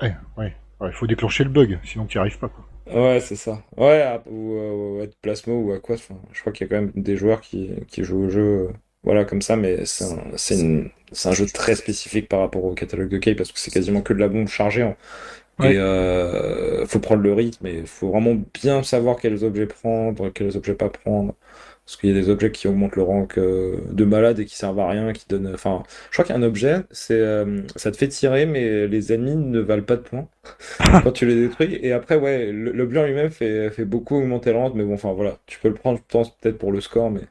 Ouais, 0.00 0.14
ouais. 0.38 0.54
Il 0.82 0.92
faut 0.92 1.08
déclencher 1.08 1.42
le 1.42 1.50
bug, 1.50 1.80
sinon 1.82 2.06
tu 2.06 2.16
n'y 2.16 2.20
arrives 2.20 2.38
pas. 2.38 2.48
Quoi. 2.48 2.64
Ouais, 2.86 3.20
c'est 3.20 3.36
ça. 3.36 3.64
Ouais, 3.78 4.02
à- 4.02 4.22
ou, 4.28 4.52
euh, 4.58 4.98
ouais, 5.00 5.06
de 5.06 5.14
Plasmo 5.22 5.54
ou 5.62 5.72
à 5.72 5.80
quoi. 5.80 5.94
enfin, 5.96 6.16
je 6.32 6.40
crois 6.40 6.52
qu'il 6.52 6.66
y 6.66 6.70
a 6.70 6.76
quand 6.76 6.82
même 6.82 6.92
des 7.02 7.16
joueurs 7.16 7.40
qui, 7.40 7.70
qui 7.88 8.04
jouent 8.04 8.24
au 8.26 8.28
jeu, 8.30 8.68
euh, 8.68 8.72
voilà, 9.02 9.24
comme 9.24 9.40
ça, 9.40 9.56
mais 9.56 9.86
c'est 9.86 10.04
un, 10.04 10.36
c'est 10.36 10.58
une- 10.60 10.90
c'est 11.12 11.28
un 11.30 11.32
jeu 11.32 11.46
très 11.46 11.76
spécifique 11.76 12.28
par 12.28 12.40
rapport 12.40 12.62
au 12.64 12.74
catalogue 12.74 13.08
de 13.08 13.16
Kay 13.18 13.34
parce 13.34 13.52
que 13.52 13.58
c'est 13.58 13.70
quasiment 13.70 14.02
que 14.02 14.12
de 14.12 14.18
la 14.18 14.28
bombe 14.28 14.48
chargée. 14.48 14.82
hein. 14.82 14.96
Ouais. 15.58 15.72
Et 15.72 15.78
euh, 15.78 16.86
faut 16.86 17.00
prendre 17.00 17.22
le 17.22 17.32
rythme 17.34 17.66
et 17.66 17.86
faut 17.86 18.10
vraiment 18.10 18.36
bien 18.54 18.82
savoir 18.84 19.18
quels 19.18 19.44
objets 19.44 19.66
prendre, 19.66 20.30
quels 20.30 20.56
objets 20.56 20.74
pas 20.74 20.90
prendre. 20.90 21.34
Parce 21.86 21.98
qu'il 21.98 22.10
y 22.10 22.12
a 22.12 22.20
des 22.20 22.30
objets 22.30 22.50
qui 22.50 22.66
augmentent 22.68 22.96
le 22.96 23.02
rank 23.02 23.36
euh, 23.38 23.76
de 23.92 24.04
malade 24.04 24.38
et 24.40 24.46
qui 24.46 24.56
servent 24.56 24.80
à 24.80 24.88
rien, 24.88 25.12
qui 25.12 25.26
donnent. 25.28 25.52
Enfin, 25.52 25.82
je 26.10 26.14
crois 26.14 26.24
qu'il 26.24 26.34
y 26.34 26.38
a 26.38 26.40
un 26.40 26.42
objet, 26.44 26.82
c'est 26.90 27.14
euh, 27.20 27.62
ça 27.76 27.90
te 27.90 27.96
fait 27.98 28.08
tirer, 28.08 28.46
mais 28.46 28.86
les 28.88 29.12
ennemis 29.12 29.36
ne 29.36 29.60
valent 29.60 29.82
pas 29.84 29.96
de 29.96 30.02
points 30.02 30.28
quand 31.02 31.12
tu 31.12 31.26
les 31.26 31.34
détruis. 31.36 31.78
Et 31.82 31.92
après, 31.92 32.16
ouais, 32.16 32.52
le- 32.52 32.72
l'objet 32.72 33.00
en 33.00 33.06
lui-même 33.06 33.30
fait, 33.30 33.70
fait 33.70 33.84
beaucoup 33.84 34.16
augmenter 34.16 34.52
le 34.52 34.58
rank, 34.58 34.74
mais 34.74 34.84
bon, 34.84 34.94
enfin 34.94 35.12
voilà, 35.12 35.38
tu 35.46 35.58
peux 35.60 35.68
le 35.68 35.74
prendre, 35.74 35.98
je 35.98 36.04
pense, 36.08 36.36
peut-être 36.38 36.58
pour 36.58 36.72
le 36.72 36.80
score, 36.80 37.10
mais. 37.10 37.22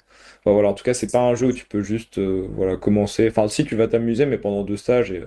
Enfin, 0.42 0.54
voilà, 0.54 0.70
en 0.70 0.74
tout 0.74 0.84
cas, 0.84 0.94
c'est 0.94 1.12
pas 1.12 1.22
un 1.22 1.36
jeu 1.36 1.48
où 1.48 1.54
tu 1.54 1.66
peux 1.66 1.82
juste 1.84 2.18
euh, 2.20 2.48
voilà, 2.52 2.78
commencer. 2.78 3.28
Enfin, 3.30 3.48
si 3.48 3.66
tu 3.66 3.76
vas 3.76 3.88
t'amuser, 3.88 4.26
mais 4.26 4.38
pendant 4.38 4.64
deux 4.64 4.78
stages, 4.78 5.12
et, 5.12 5.24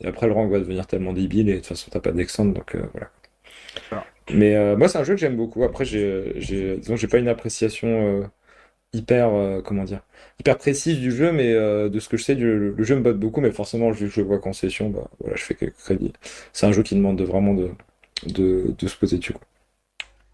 et 0.00 0.06
après 0.08 0.26
le 0.28 0.32
rank 0.34 0.50
va 0.52 0.60
devenir 0.60 0.86
tellement 0.88 1.12
débile, 1.14 1.48
et 1.50 1.54
de 1.54 1.58
toute 1.58 1.68
façon, 1.68 1.90
t'as 1.92 2.00
pas 2.00 2.12
d'extend, 2.12 2.46
donc 2.46 2.76
voilà. 2.94 3.10
Alors. 3.90 4.06
Mais 4.32 4.76
moi, 4.76 4.88
c'est 4.88 4.98
un 4.98 5.04
jeu 5.04 5.14
que 5.14 5.20
j'aime 5.20 5.36
beaucoup. 5.36 5.64
Après, 5.64 5.84
j'ai, 5.84 6.32
disons, 6.78 6.96
j'ai 6.96 7.08
pas 7.08 7.18
une 7.18 7.28
appréciation 7.28 8.30
hyper, 8.94 9.28
euh, 9.34 9.60
comment 9.62 9.84
dire, 9.84 10.00
hyper 10.40 10.56
précise 10.56 10.98
du 10.98 11.10
jeu, 11.12 11.32
mais 11.32 11.52
euh, 11.52 11.88
de 11.88 12.00
ce 12.00 12.08
que 12.08 12.16
je 12.16 12.24
sais, 12.24 12.34
du, 12.34 12.46
le 12.46 12.84
jeu 12.84 12.94
me 12.96 13.00
botte 13.02 13.18
beaucoup, 13.18 13.40
mais 13.40 13.50
forcément, 13.50 13.90
vu 13.90 14.06
que 14.06 14.12
je 14.14 14.20
le 14.20 14.26
vois 14.26 14.38
qu'en 14.38 14.52
session, 14.52 14.88
bah 14.88 15.10
voilà, 15.20 15.36
je 15.36 15.42
fais 15.42 15.54
quelques 15.54 15.76
crédits. 15.76 16.12
C'est 16.52 16.66
un 16.66 16.72
jeu 16.72 16.82
qui 16.82 16.94
demande 16.94 17.18
de, 17.18 17.24
vraiment 17.24 17.54
de, 17.54 17.70
de, 18.26 18.74
de 18.78 18.86
se 18.88 18.96
poser 18.96 19.18
dessus, 19.18 19.32
quoi. 19.34 19.42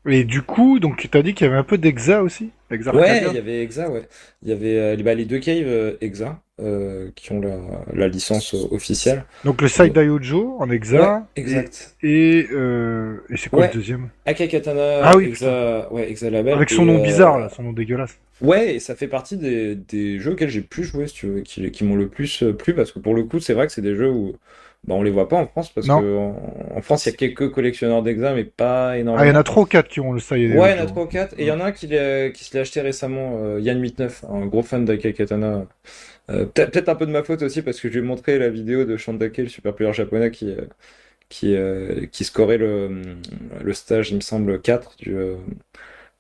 Et 0.09 0.25
du 0.25 0.41
coup, 0.41 0.81
donc 0.81 0.97
tu 0.97 1.11
t'as 1.11 1.21
dit 1.21 1.35
qu'il 1.35 1.47
y 1.47 1.51
avait 1.51 1.59
un 1.59 1.63
peu 1.63 1.77
d'Exa 1.77 2.23
aussi? 2.23 2.49
Exa 2.71 2.95
Ouais, 2.95 3.23
il 3.29 3.35
y 3.35 3.39
avait 3.39 3.63
Exa, 3.63 3.91
ouais. 3.91 4.09
Il 4.43 4.49
y 4.49 4.53
avait 4.53 4.97
les, 4.97 5.03
bah, 5.03 5.13
les 5.13 5.27
deux 5.27 5.41
caves 5.41 5.67
euh, 5.67 5.97
Exa 6.01 6.41
euh, 6.59 7.11
qui 7.15 7.33
ont 7.33 7.41
la, 7.43 7.59
la 7.93 8.09
licence 8.09 8.55
officielle. 8.55 9.25
Donc 9.45 9.61
le 9.61 9.69
Side 9.69 9.93
Daijo 9.93 10.57
en 10.59 10.71
Exa. 10.71 11.17
Ouais, 11.17 11.43
exact. 11.43 11.97
Et, 12.03 12.39
et, 12.39 12.49
euh, 12.51 13.19
et 13.29 13.37
c'est 13.37 13.51
quoi 13.51 13.59
Ouais. 13.61 13.67
le 13.69 13.75
deuxième? 13.75 14.09
Akakatana, 14.25 15.01
Ah 15.03 15.17
oui, 15.19 15.27
Exa, 15.27 15.93
ouais, 15.93 16.11
Exa 16.11 16.31
Label. 16.31 16.55
Avec 16.55 16.71
son 16.71 16.85
et, 16.85 16.87
nom 16.87 17.03
bizarre, 17.03 17.39
là, 17.39 17.51
son 17.51 17.63
nom 17.63 17.75
dégueulasse. 17.75 18.19
Ouais, 18.43 18.75
et 18.77 18.81
ça 18.81 18.95
fait 18.97 19.09
partie 19.09 19.37
des, 19.37 19.75
des 19.75 20.19
jeux 20.19 20.33
auxquels 20.33 20.49
j'ai 20.49 20.63
plus 20.63 20.85
joué, 20.85 21.07
si 21.07 21.15
tu 21.15 21.27
veux, 21.27 21.41
qui, 21.43 21.71
qui 21.71 21.85
m'ont 21.85 21.97
le 21.97 22.09
plus 22.09 22.43
euh, 22.43 22.53
plu, 22.55 22.75
parce 22.75 22.91
que 22.93 22.99
pour 22.99 23.15
le 23.15 23.25
coup, 23.25 23.39
c'est 23.41 23.53
vrai 23.55 23.67
que 23.67 23.73
c'est 23.73 23.83
des 23.83 23.95
jeux 23.95 24.11
où 24.11 24.33
bah, 24.85 24.95
on 24.95 25.03
les 25.03 25.11
voit 25.11 25.29
pas 25.29 25.37
en 25.37 25.47
France, 25.47 25.71
parce 25.73 25.87
Non. 25.87 26.01
que 26.01 26.17
en, 26.17 26.77
en 26.77 26.83
France, 26.83 27.05
il 27.07 27.11
y 27.11 27.13
a 27.15 27.17
quelques 27.17 27.51
collectionneurs 27.53 28.03
d'Exa, 28.03 28.35
mais 28.35 28.45
pas 28.45 28.97
Ah, 28.97 28.99
énormément. 28.99 29.27
il 29.27 29.29
y 29.29 29.31
en 29.37 29.39
a 29.39 29.45
trois 29.45 29.63
ou 29.63 29.67
quatre 29.67 29.89
qui 29.89 30.01
ont 30.01 30.13
le 30.13 30.21
Daijo. 30.21 30.59
Ouais, 30.59 30.73
il 30.75 30.77
y 30.79 30.81
en 30.81 30.83
a 30.85 30.87
3 30.87 31.05
ou 31.05 31.07
4. 31.07 31.35
Et 31.39 31.43
il 31.43 31.47
y 31.47 31.53
en 31.53 31.61
a 31.61 31.67
un 31.67 31.73
qui, 31.73 31.87
qui 31.87 32.45
se 32.45 32.55
l'est 32.55 32.61
acheté 32.61 32.81
récemment, 32.81 33.39
euh, 33.45 33.61
Yann89, 33.61 34.25
un 34.29 34.47
gros 34.47 34.63
fan 34.63 34.85
d'Akakatana. 34.85 35.67
Euh, 36.31 36.47
peut-être 36.47 36.73
peut-être 36.73 36.89
un 36.91 36.97
peu 36.97 37.07
de 37.07 37.13
ma 37.13 37.23
faute 37.25 37.43
aussi, 37.43 37.63
parce 37.63 37.81
que 37.81 37.89
je 37.89 37.95
lui 37.95 38.01
ai 38.01 38.09
montré 38.09 38.39
la 38.39 38.51
vidéo 38.51 38.85
de 38.85 38.97
Shandake, 38.97 39.39
le 39.39 39.49
super 39.49 39.75
player 39.75 39.93
japonais, 39.93 40.31
qui, 40.33 40.51
euh, 40.51 40.67
qui, 41.31 41.55
euh, 41.57 42.07
qui 42.07 42.25
scorait 42.25 42.59
le, 42.59 43.03
le 43.63 43.75
stage, 43.75 44.11
il 44.13 44.17
me 44.17 44.21
semble, 44.23 44.61
4 44.63 44.97
du, 44.99 45.15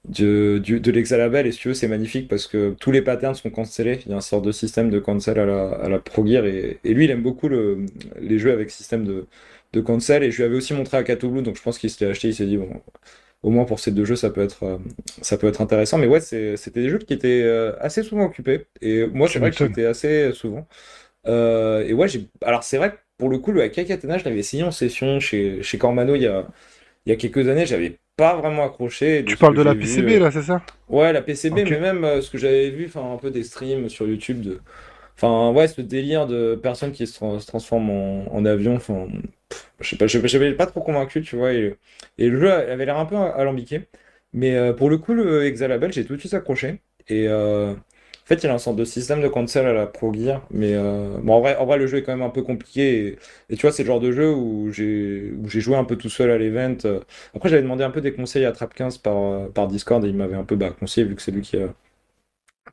du, 0.08 0.60
du- 0.60 0.80
de 0.80 0.90
l'Exalabel. 0.90 1.46
Et 1.46 1.52
si 1.52 1.58
tu 1.60 1.68
veux, 1.68 1.74
c'est 1.74 1.88
magnifique 1.88 2.28
parce 2.28 2.46
que 2.46 2.74
tous 2.80 2.90
les 2.92 3.02
patterns 3.02 3.34
sont 3.34 3.50
cancellés. 3.50 4.00
Il 4.06 4.10
y 4.12 4.14
a 4.14 4.16
un 4.18 4.20
sort 4.20 4.42
de 4.42 4.52
système 4.52 4.90
de 4.90 4.98
cancel 4.98 5.38
à 5.38 5.46
la, 5.46 5.68
à 5.70 5.88
la 5.88 5.98
Pro 5.98 6.26
Gear. 6.26 6.44
Et, 6.46 6.78
et 6.84 6.94
lui, 6.94 7.04
il 7.04 7.10
aime 7.10 7.22
beaucoup 7.22 7.48
le, 7.48 7.84
les 8.20 8.38
jeux 8.38 8.52
avec 8.52 8.70
système 8.70 9.04
de, 9.04 9.26
de 9.72 9.80
cancel. 9.80 10.22
Et 10.24 10.30
je 10.30 10.38
lui 10.38 10.44
avais 10.44 10.56
aussi 10.56 10.74
montré 10.74 10.96
à 10.98 11.02
Blue, 11.02 11.42
donc 11.42 11.56
je 11.56 11.62
pense 11.62 11.78
qu'il 11.78 11.90
se 11.90 12.04
l'est 12.04 12.10
acheté. 12.10 12.28
Il 12.28 12.34
s'est 12.34 12.46
dit, 12.46 12.56
bon, 12.56 12.70
au 13.42 13.50
moins 13.50 13.64
pour 13.64 13.80
ces 13.80 13.90
deux 13.92 14.04
jeux, 14.04 14.16
ça 14.16 14.30
peut 14.30 14.42
être, 14.42 14.62
euh, 14.64 14.78
ça 15.22 15.38
peut 15.38 15.46
être 15.48 15.60
intéressant. 15.60 15.98
Mais 15.98 16.06
ouais, 16.06 16.20
c'était 16.20 16.56
des 16.82 16.88
jeux 16.90 16.98
qui 16.98 17.14
étaient 17.14 17.42
euh, 17.42 17.74
assez 17.80 18.02
souvent 18.02 18.24
occupés. 18.26 18.66
Et 18.80 19.06
moi, 19.06 19.28
c'est 19.28 19.38
vrai 19.40 19.50
que 19.50 19.56
j'étais 19.56 19.86
assez 19.86 20.32
souvent. 20.32 20.66
Euh, 21.26 21.84
et 21.86 21.92
ouais, 21.94 22.08
j'ai. 22.08 22.28
Alors, 22.42 22.64
c'est 22.64 22.78
vrai 22.78 22.92
que 22.92 22.96
pour 23.18 23.28
le 23.28 23.38
coup, 23.38 23.52
le 23.52 23.62
Akakatana, 23.62 24.18
je 24.18 24.24
l'avais 24.24 24.38
essayé 24.40 24.62
en 24.62 24.70
session 24.70 25.20
chez, 25.20 25.62
chez 25.62 25.78
Cormano 25.78 26.14
il 26.14 26.22
y 26.22 26.26
a, 26.26 26.48
il 27.06 27.10
y 27.10 27.12
a 27.12 27.16
quelques 27.16 27.48
années. 27.48 27.66
J'avais 27.66 27.98
pas 28.20 28.36
vraiment 28.36 28.64
accroché. 28.64 29.24
Tu 29.24 29.36
parles 29.38 29.54
de 29.54 29.62
la 29.62 29.74
vu, 29.74 29.74
PCB, 29.74 30.18
euh, 30.18 30.18
là, 30.18 30.30
c'est 30.30 30.42
ça? 30.42 30.62
Ouais, 30.88 31.12
la 31.12 31.22
PCB, 31.22 31.64
mais 31.66 31.80
même 31.80 32.04
euh, 32.04 32.22
ce 32.22 32.30
que 32.30 32.38
j'avais 32.38 32.70
vu, 32.70 32.86
enfin 32.86 33.12
un 33.14 33.18
peu 33.18 33.30
des 33.30 33.44
streams 33.44 33.88
sur 33.90 34.06
YouTube 34.08 34.42
de, 34.42 34.60
enfin 35.16 35.52
ouais, 35.52 35.68
ce 35.68 35.80
délire 35.82 36.26
de 36.28 36.56
personnes 36.62 36.92
qui 36.92 37.06
se, 37.06 37.18
tra- 37.20 37.40
se 37.40 37.46
transforment 37.46 37.90
en, 37.90 38.26
en 38.36 38.44
avion, 38.46 38.76
enfin, 38.76 39.08
je 39.80 39.88
sais 39.90 39.96
pas, 39.96 40.06
je 40.08 40.18
j'avais 40.26 40.54
pas 40.54 40.66
trop 40.66 40.82
convaincu, 40.82 41.22
tu 41.22 41.36
vois, 41.36 41.52
et, 41.54 41.76
et 42.18 42.28
le 42.28 42.40
jeu 42.40 42.52
avait 42.52 42.86
l'air 42.86 42.98
un 42.98 43.06
peu 43.06 43.16
alambiqué, 43.16 43.88
mais 44.32 44.56
euh, 44.56 44.72
pour 44.74 44.90
le 44.90 44.98
coup, 44.98 45.14
le 45.14 45.44
Exalabel, 45.46 45.92
j'ai 45.92 46.04
tout 46.04 46.14
de 46.16 46.20
suite 46.20 46.34
accroché, 46.34 46.82
et 47.08 47.28
euh, 47.28 47.74
fait, 48.34 48.44
il 48.44 48.50
a 48.50 48.54
un 48.54 48.58
sorte 48.58 48.76
de 48.76 48.84
système 48.84 49.20
de 49.22 49.28
cancel 49.28 49.66
à 49.66 49.72
la 49.72 49.86
Pro 49.86 50.12
Gear, 50.14 50.46
mais 50.50 50.74
euh, 50.74 51.18
bon, 51.22 51.34
en 51.34 51.40
vrai, 51.40 51.56
en 51.56 51.66
vrai, 51.66 51.78
le 51.78 51.86
jeu 51.86 51.98
est 51.98 52.02
quand 52.02 52.12
même 52.16 52.22
un 52.26 52.30
peu 52.30 52.42
compliqué, 52.42 53.06
et, 53.08 53.18
et 53.50 53.56
tu 53.56 53.62
vois, 53.62 53.72
c'est 53.72 53.82
le 53.82 53.88
genre 53.88 54.00
de 54.00 54.12
jeu 54.12 54.32
où 54.32 54.70
j'ai 54.72 55.32
joué 55.60 55.76
un 55.76 55.84
peu 55.84 55.96
tout 55.96 56.08
seul 56.10 56.30
à 56.30 56.38
l'event. 56.38 56.76
euh, 56.86 57.00
après, 57.34 57.48
j'avais 57.50 57.62
demandé 57.62 57.84
un 57.84 57.90
peu 57.90 58.00
des 58.00 58.12
conseils 58.14 58.44
à 58.46 58.52
Trap15 58.52 59.00
par, 59.02 59.16
euh, 59.16 59.48
par 59.48 59.68
Discord 59.68 60.04
et 60.04 60.08
il 60.08 60.16
m'avait 60.16 60.36
un 60.36 60.44
peu 60.44 60.56
bah, 60.56 60.70
conseillé 60.78 61.06
vu 61.06 61.14
que 61.16 61.22
c'est 61.22 61.32
lui 61.32 61.42
qui 61.42 61.56
a 61.58 61.68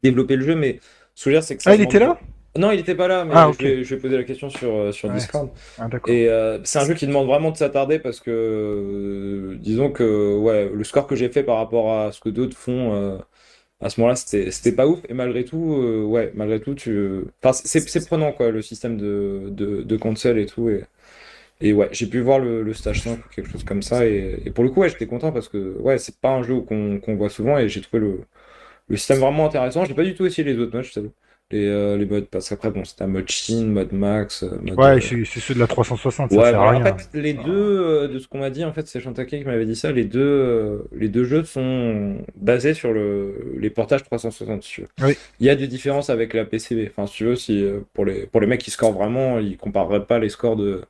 développé 0.03 0.35
le 0.35 0.43
jeu. 0.45 0.55
Mais 0.55 0.79
dire, 1.25 1.43
c'est 1.43 1.57
que 1.57 1.63
ça 1.63 1.71
Ah, 1.71 1.75
il 1.75 1.81
était 1.81 1.99
là? 1.99 2.17
Non, 2.57 2.71
il 2.71 2.79
était 2.79 2.95
pas 2.95 3.07
là, 3.07 3.23
mais 3.23 3.33
Ah, 3.35 3.51
je, 3.59 3.63
vais, 3.63 3.83
je 3.83 3.95
vais 3.95 4.01
poser 4.01 4.17
la 4.17 4.23
question 4.23 4.49
sur, 4.49 4.93
sur 4.93 5.09
Ouais. 5.09 5.15
Discord. 5.15 5.49
Ah. 5.77 5.87
Et 6.07 6.27
euh, 6.27 6.57
c'est 6.63 6.79
un 6.79 6.85
jeu 6.85 6.95
qui 6.95 7.05
demande 7.05 7.27
vraiment 7.27 7.51
de 7.51 7.57
s'attarder 7.57 7.99
parce 7.99 8.19
que, 8.19 8.31
euh, 8.31 9.57
disons 9.59 9.91
que 9.91 10.37
ouais, 10.37 10.69
le 10.73 10.83
score 10.83 11.05
que 11.05 11.15
j'ai 11.15 11.29
fait 11.29 11.43
par 11.43 11.57
rapport 11.57 11.93
à 11.93 12.11
ce 12.11 12.19
que 12.19 12.29
d'autres 12.29 12.57
font 12.57 13.19
à 13.81 13.89
ce 13.89 13.99
moment-là, 14.01 14.15
c'était 14.15 14.71
pas 14.71 14.87
ouf. 14.87 14.99
Et 15.09 15.13
malgré 15.13 15.45
tout, 15.45 15.75
euh, 15.75 16.03
ouais, 16.03 16.31
malgré 16.35 16.59
tout, 16.59 16.75
tu. 16.75 17.25
Enfin, 17.43 17.53
c'est 17.53 18.07
prenant 18.07 18.31
quoi, 18.31 18.51
le 18.51 18.61
système 18.61 18.97
de, 18.97 19.97
console 19.97 20.39
et 20.39 20.45
tout. 20.45 20.69
Et, 21.61 21.73
ouais, 21.73 21.89
j'ai 21.91 22.07
pu 22.07 22.19
voir 22.21 22.39
le, 22.39 22.73
stage 22.73 23.01
5 23.01 23.19
ou 23.19 23.29
quelque 23.35 23.49
chose 23.49 23.63
comme 23.63 23.81
ça. 23.81 24.05
Et, 24.05 24.51
pour 24.53 24.63
le 24.63 24.69
coup, 24.71 24.81
ouais, 24.81 24.89
j'étais 24.89 25.07
content 25.07 25.31
parce 25.31 25.49
que 25.49 25.77
ouais, 25.79 25.97
c'est 25.97 26.17
pas 26.19 26.31
un 26.31 26.43
jeu 26.43 26.61
qu'on 26.61 27.15
voit 27.15 27.29
souvent 27.29 27.57
et 27.57 27.69
j'ai 27.69 27.81
trouvé 27.81 27.99
le, 28.01 28.21
le 28.89 28.97
système 28.97 29.19
vraiment 29.19 29.45
intéressant. 29.47 29.85
J'ai 29.85 29.95
pas 29.95 30.03
du 30.03 30.15
tout 30.15 30.25
essayé 30.25 30.43
les 30.51 30.59
autres 30.59 30.75
modes, 30.75 30.85
je 30.85 30.93
t'avoue. 30.93 31.13
Les, 31.49 31.65
euh, 31.65 31.95
les 31.95 32.05
modes, 32.05 32.25
parce 32.25 32.49
qu'après, 32.49 32.71
bon, 32.71 32.83
c'était 32.83 33.03
un 33.03 33.07
mode 33.07 33.29
Chine, 33.29 33.71
mode 33.71 33.93
Max, 33.93 34.43
euh, 34.43 34.57
mode. 34.61 34.77
Ouais, 34.77 34.97
euh, 34.97 34.99
c'est 34.99 35.23
c'est 35.23 35.39
ceux 35.39 35.53
de 35.53 35.59
la 35.59 35.67
360, 35.67 36.31
ça 36.33 36.41
Ouais, 36.41 36.51
sert 36.51 36.59
à 36.61 36.69
voilà. 36.71 36.79
rien. 36.79 36.81
En 36.81 36.97
fait, 36.97 37.09
les 37.13 37.33
deux, 37.33 37.53
euh, 37.53 38.07
de 38.09 38.19
ce 38.19 38.27
qu'on 38.27 38.39
m'a 38.39 38.49
dit, 38.49 38.65
en 38.65 38.73
fait, 38.73 38.85
c'est 38.85 38.99
Chantake 38.99 39.29
qui 39.29 39.45
m'avait 39.45 39.65
dit 39.65 39.77
ça, 39.77 39.93
les 39.93 40.03
deux, 40.03 40.19
euh, 40.19 40.79
les 40.91 41.07
deux 41.07 41.23
jeux 41.23 41.45
sont 41.45 42.17
basés 42.35 42.73
sur 42.73 42.91
le, 42.91 43.55
les 43.57 43.69
portages 43.69 44.03
360, 44.03 44.61
si 44.63 44.71
tu 44.73 44.81
veux. 44.81 44.87
Oui. 45.07 45.17
Il 45.39 45.45
y 45.47 45.49
a 45.49 45.55
des 45.55 45.67
différences 45.67 46.09
avec 46.09 46.33
la 46.33 46.43
PCB. 46.43 46.89
Enfin, 46.89 47.07
si 47.07 47.13
tu 47.15 47.23
veux, 47.25 47.35
si, 47.37 47.63
euh, 47.63 47.79
pour 47.93 48.03
les, 48.03 48.25
pour 48.27 48.41
les 48.41 48.47
mecs 48.47 48.59
qui 48.61 48.71
scorent 48.71 48.91
vraiment, 48.91 49.39
ils 49.39 49.55
compareraient 49.57 50.05
pas 50.05 50.19
les 50.19 50.27
scores 50.29 50.57
de 50.57 50.81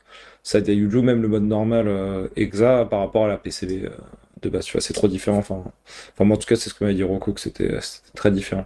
Yuju, 0.56 1.02
même 1.02 1.22
le 1.22 1.28
mode 1.28 1.44
normal 1.44 1.88
euh, 1.88 2.28
Exa, 2.36 2.86
par 2.90 3.00
rapport 3.02 3.26
à 3.26 3.28
la 3.28 3.38
PCB 3.38 3.86
euh, 3.86 3.90
de 4.42 4.50
base. 4.50 4.66
Tu 4.66 4.72
vois, 4.74 4.82
c'est 4.82 4.94
trop 4.94 5.08
différent. 5.08 5.38
Enfin, 5.38 5.64
enfin, 6.14 6.24
moi, 6.26 6.36
en 6.38 6.40
tout 6.40 6.48
cas, 6.48 6.56
c'est 6.56 6.70
ce 6.70 6.74
que 6.74 6.84
m'avait 6.84 6.96
dit 6.96 7.04
Rocco, 7.04 7.34
que 7.34 7.42
c'était 7.42 7.70
très 8.16 8.32
différent. 8.32 8.66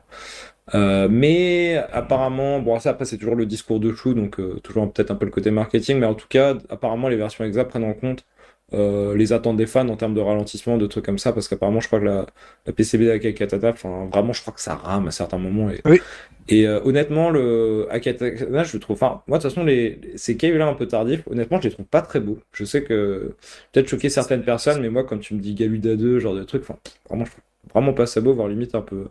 Euh, 0.75 1.07
mais 1.09 1.77
apparemment, 1.91 2.59
bon, 2.59 2.79
ça 2.79 2.91
après 2.91 3.05
c'est 3.05 3.17
toujours 3.17 3.35
le 3.35 3.45
discours 3.45 3.79
de 3.79 3.91
chou, 3.93 4.13
donc 4.13 4.39
euh, 4.39 4.59
toujours 4.63 4.91
peut-être 4.91 5.11
un 5.11 5.15
peu 5.15 5.25
le 5.25 5.31
côté 5.31 5.51
marketing, 5.51 5.97
mais 5.99 6.05
en 6.05 6.13
tout 6.15 6.27
cas, 6.29 6.55
apparemment 6.69 7.09
les 7.09 7.17
versions 7.17 7.43
exa 7.43 7.65
prennent 7.65 7.83
en 7.83 7.93
compte 7.93 8.25
euh, 8.73 9.15
les 9.17 9.33
attentes 9.33 9.57
des 9.57 9.65
fans 9.65 9.89
en 9.89 9.97
termes 9.97 10.13
de 10.13 10.21
ralentissement, 10.21 10.77
de 10.77 10.85
trucs 10.87 11.03
comme 11.05 11.17
ça, 11.17 11.33
parce 11.33 11.47
qu'apparemment 11.49 11.79
je 11.81 11.87
crois 11.87 11.99
que 11.99 12.05
la, 12.05 12.25
la 12.65 12.73
PCB 12.73 13.05
d'Akakatata, 13.07 13.69
enfin 13.71 14.07
vraiment 14.13 14.33
je 14.33 14.41
crois 14.41 14.53
que 14.53 14.61
ça 14.61 14.75
rame 14.75 15.07
à 15.07 15.11
certains 15.11 15.39
moments. 15.39 15.69
Et, 15.71 15.81
Oui. 15.85 15.99
et 16.47 16.67
honnêtement, 16.67 17.29
le 17.31 17.87
Akatata, 17.91 18.63
je 18.63 18.73
le 18.73 18.79
trouve, 18.79 18.95
enfin 18.95 19.23
moi 19.27 19.39
de 19.39 19.43
toute 19.43 19.51
façon 19.51 19.65
les, 19.65 19.99
ces 20.15 20.37
caves 20.37 20.55
là 20.57 20.67
un 20.67 20.73
peu 20.73 20.87
tardifs, 20.87 21.27
honnêtement 21.27 21.59
je 21.59 21.67
les 21.67 21.73
trouve 21.73 21.85
pas 21.87 22.01
très 22.01 22.19
beaux. 22.21 22.39
Je 22.53 22.63
sais 22.65 22.83
que 22.83 23.35
peut-être 23.73 23.87
choquer 23.89 24.09
certaines 24.09 24.43
personnes, 24.43 24.81
mais 24.81 24.89
moi 24.89 25.03
quand 25.03 25.17
tu 25.19 25.33
me 25.33 25.39
dis 25.39 25.53
Galuda 25.53 25.95
2, 25.97 26.19
genre 26.19 26.35
de 26.35 26.43
trucs, 26.43 26.61
enfin 26.63 26.77
vraiment 27.09 27.25
je 27.25 27.31
trouve 27.31 27.43
vraiment 27.73 27.93
pas 27.93 28.05
ça 28.05 28.21
beau, 28.21 28.33
voire 28.33 28.47
limite 28.47 28.73
un 28.75 28.81
peu 28.81 29.07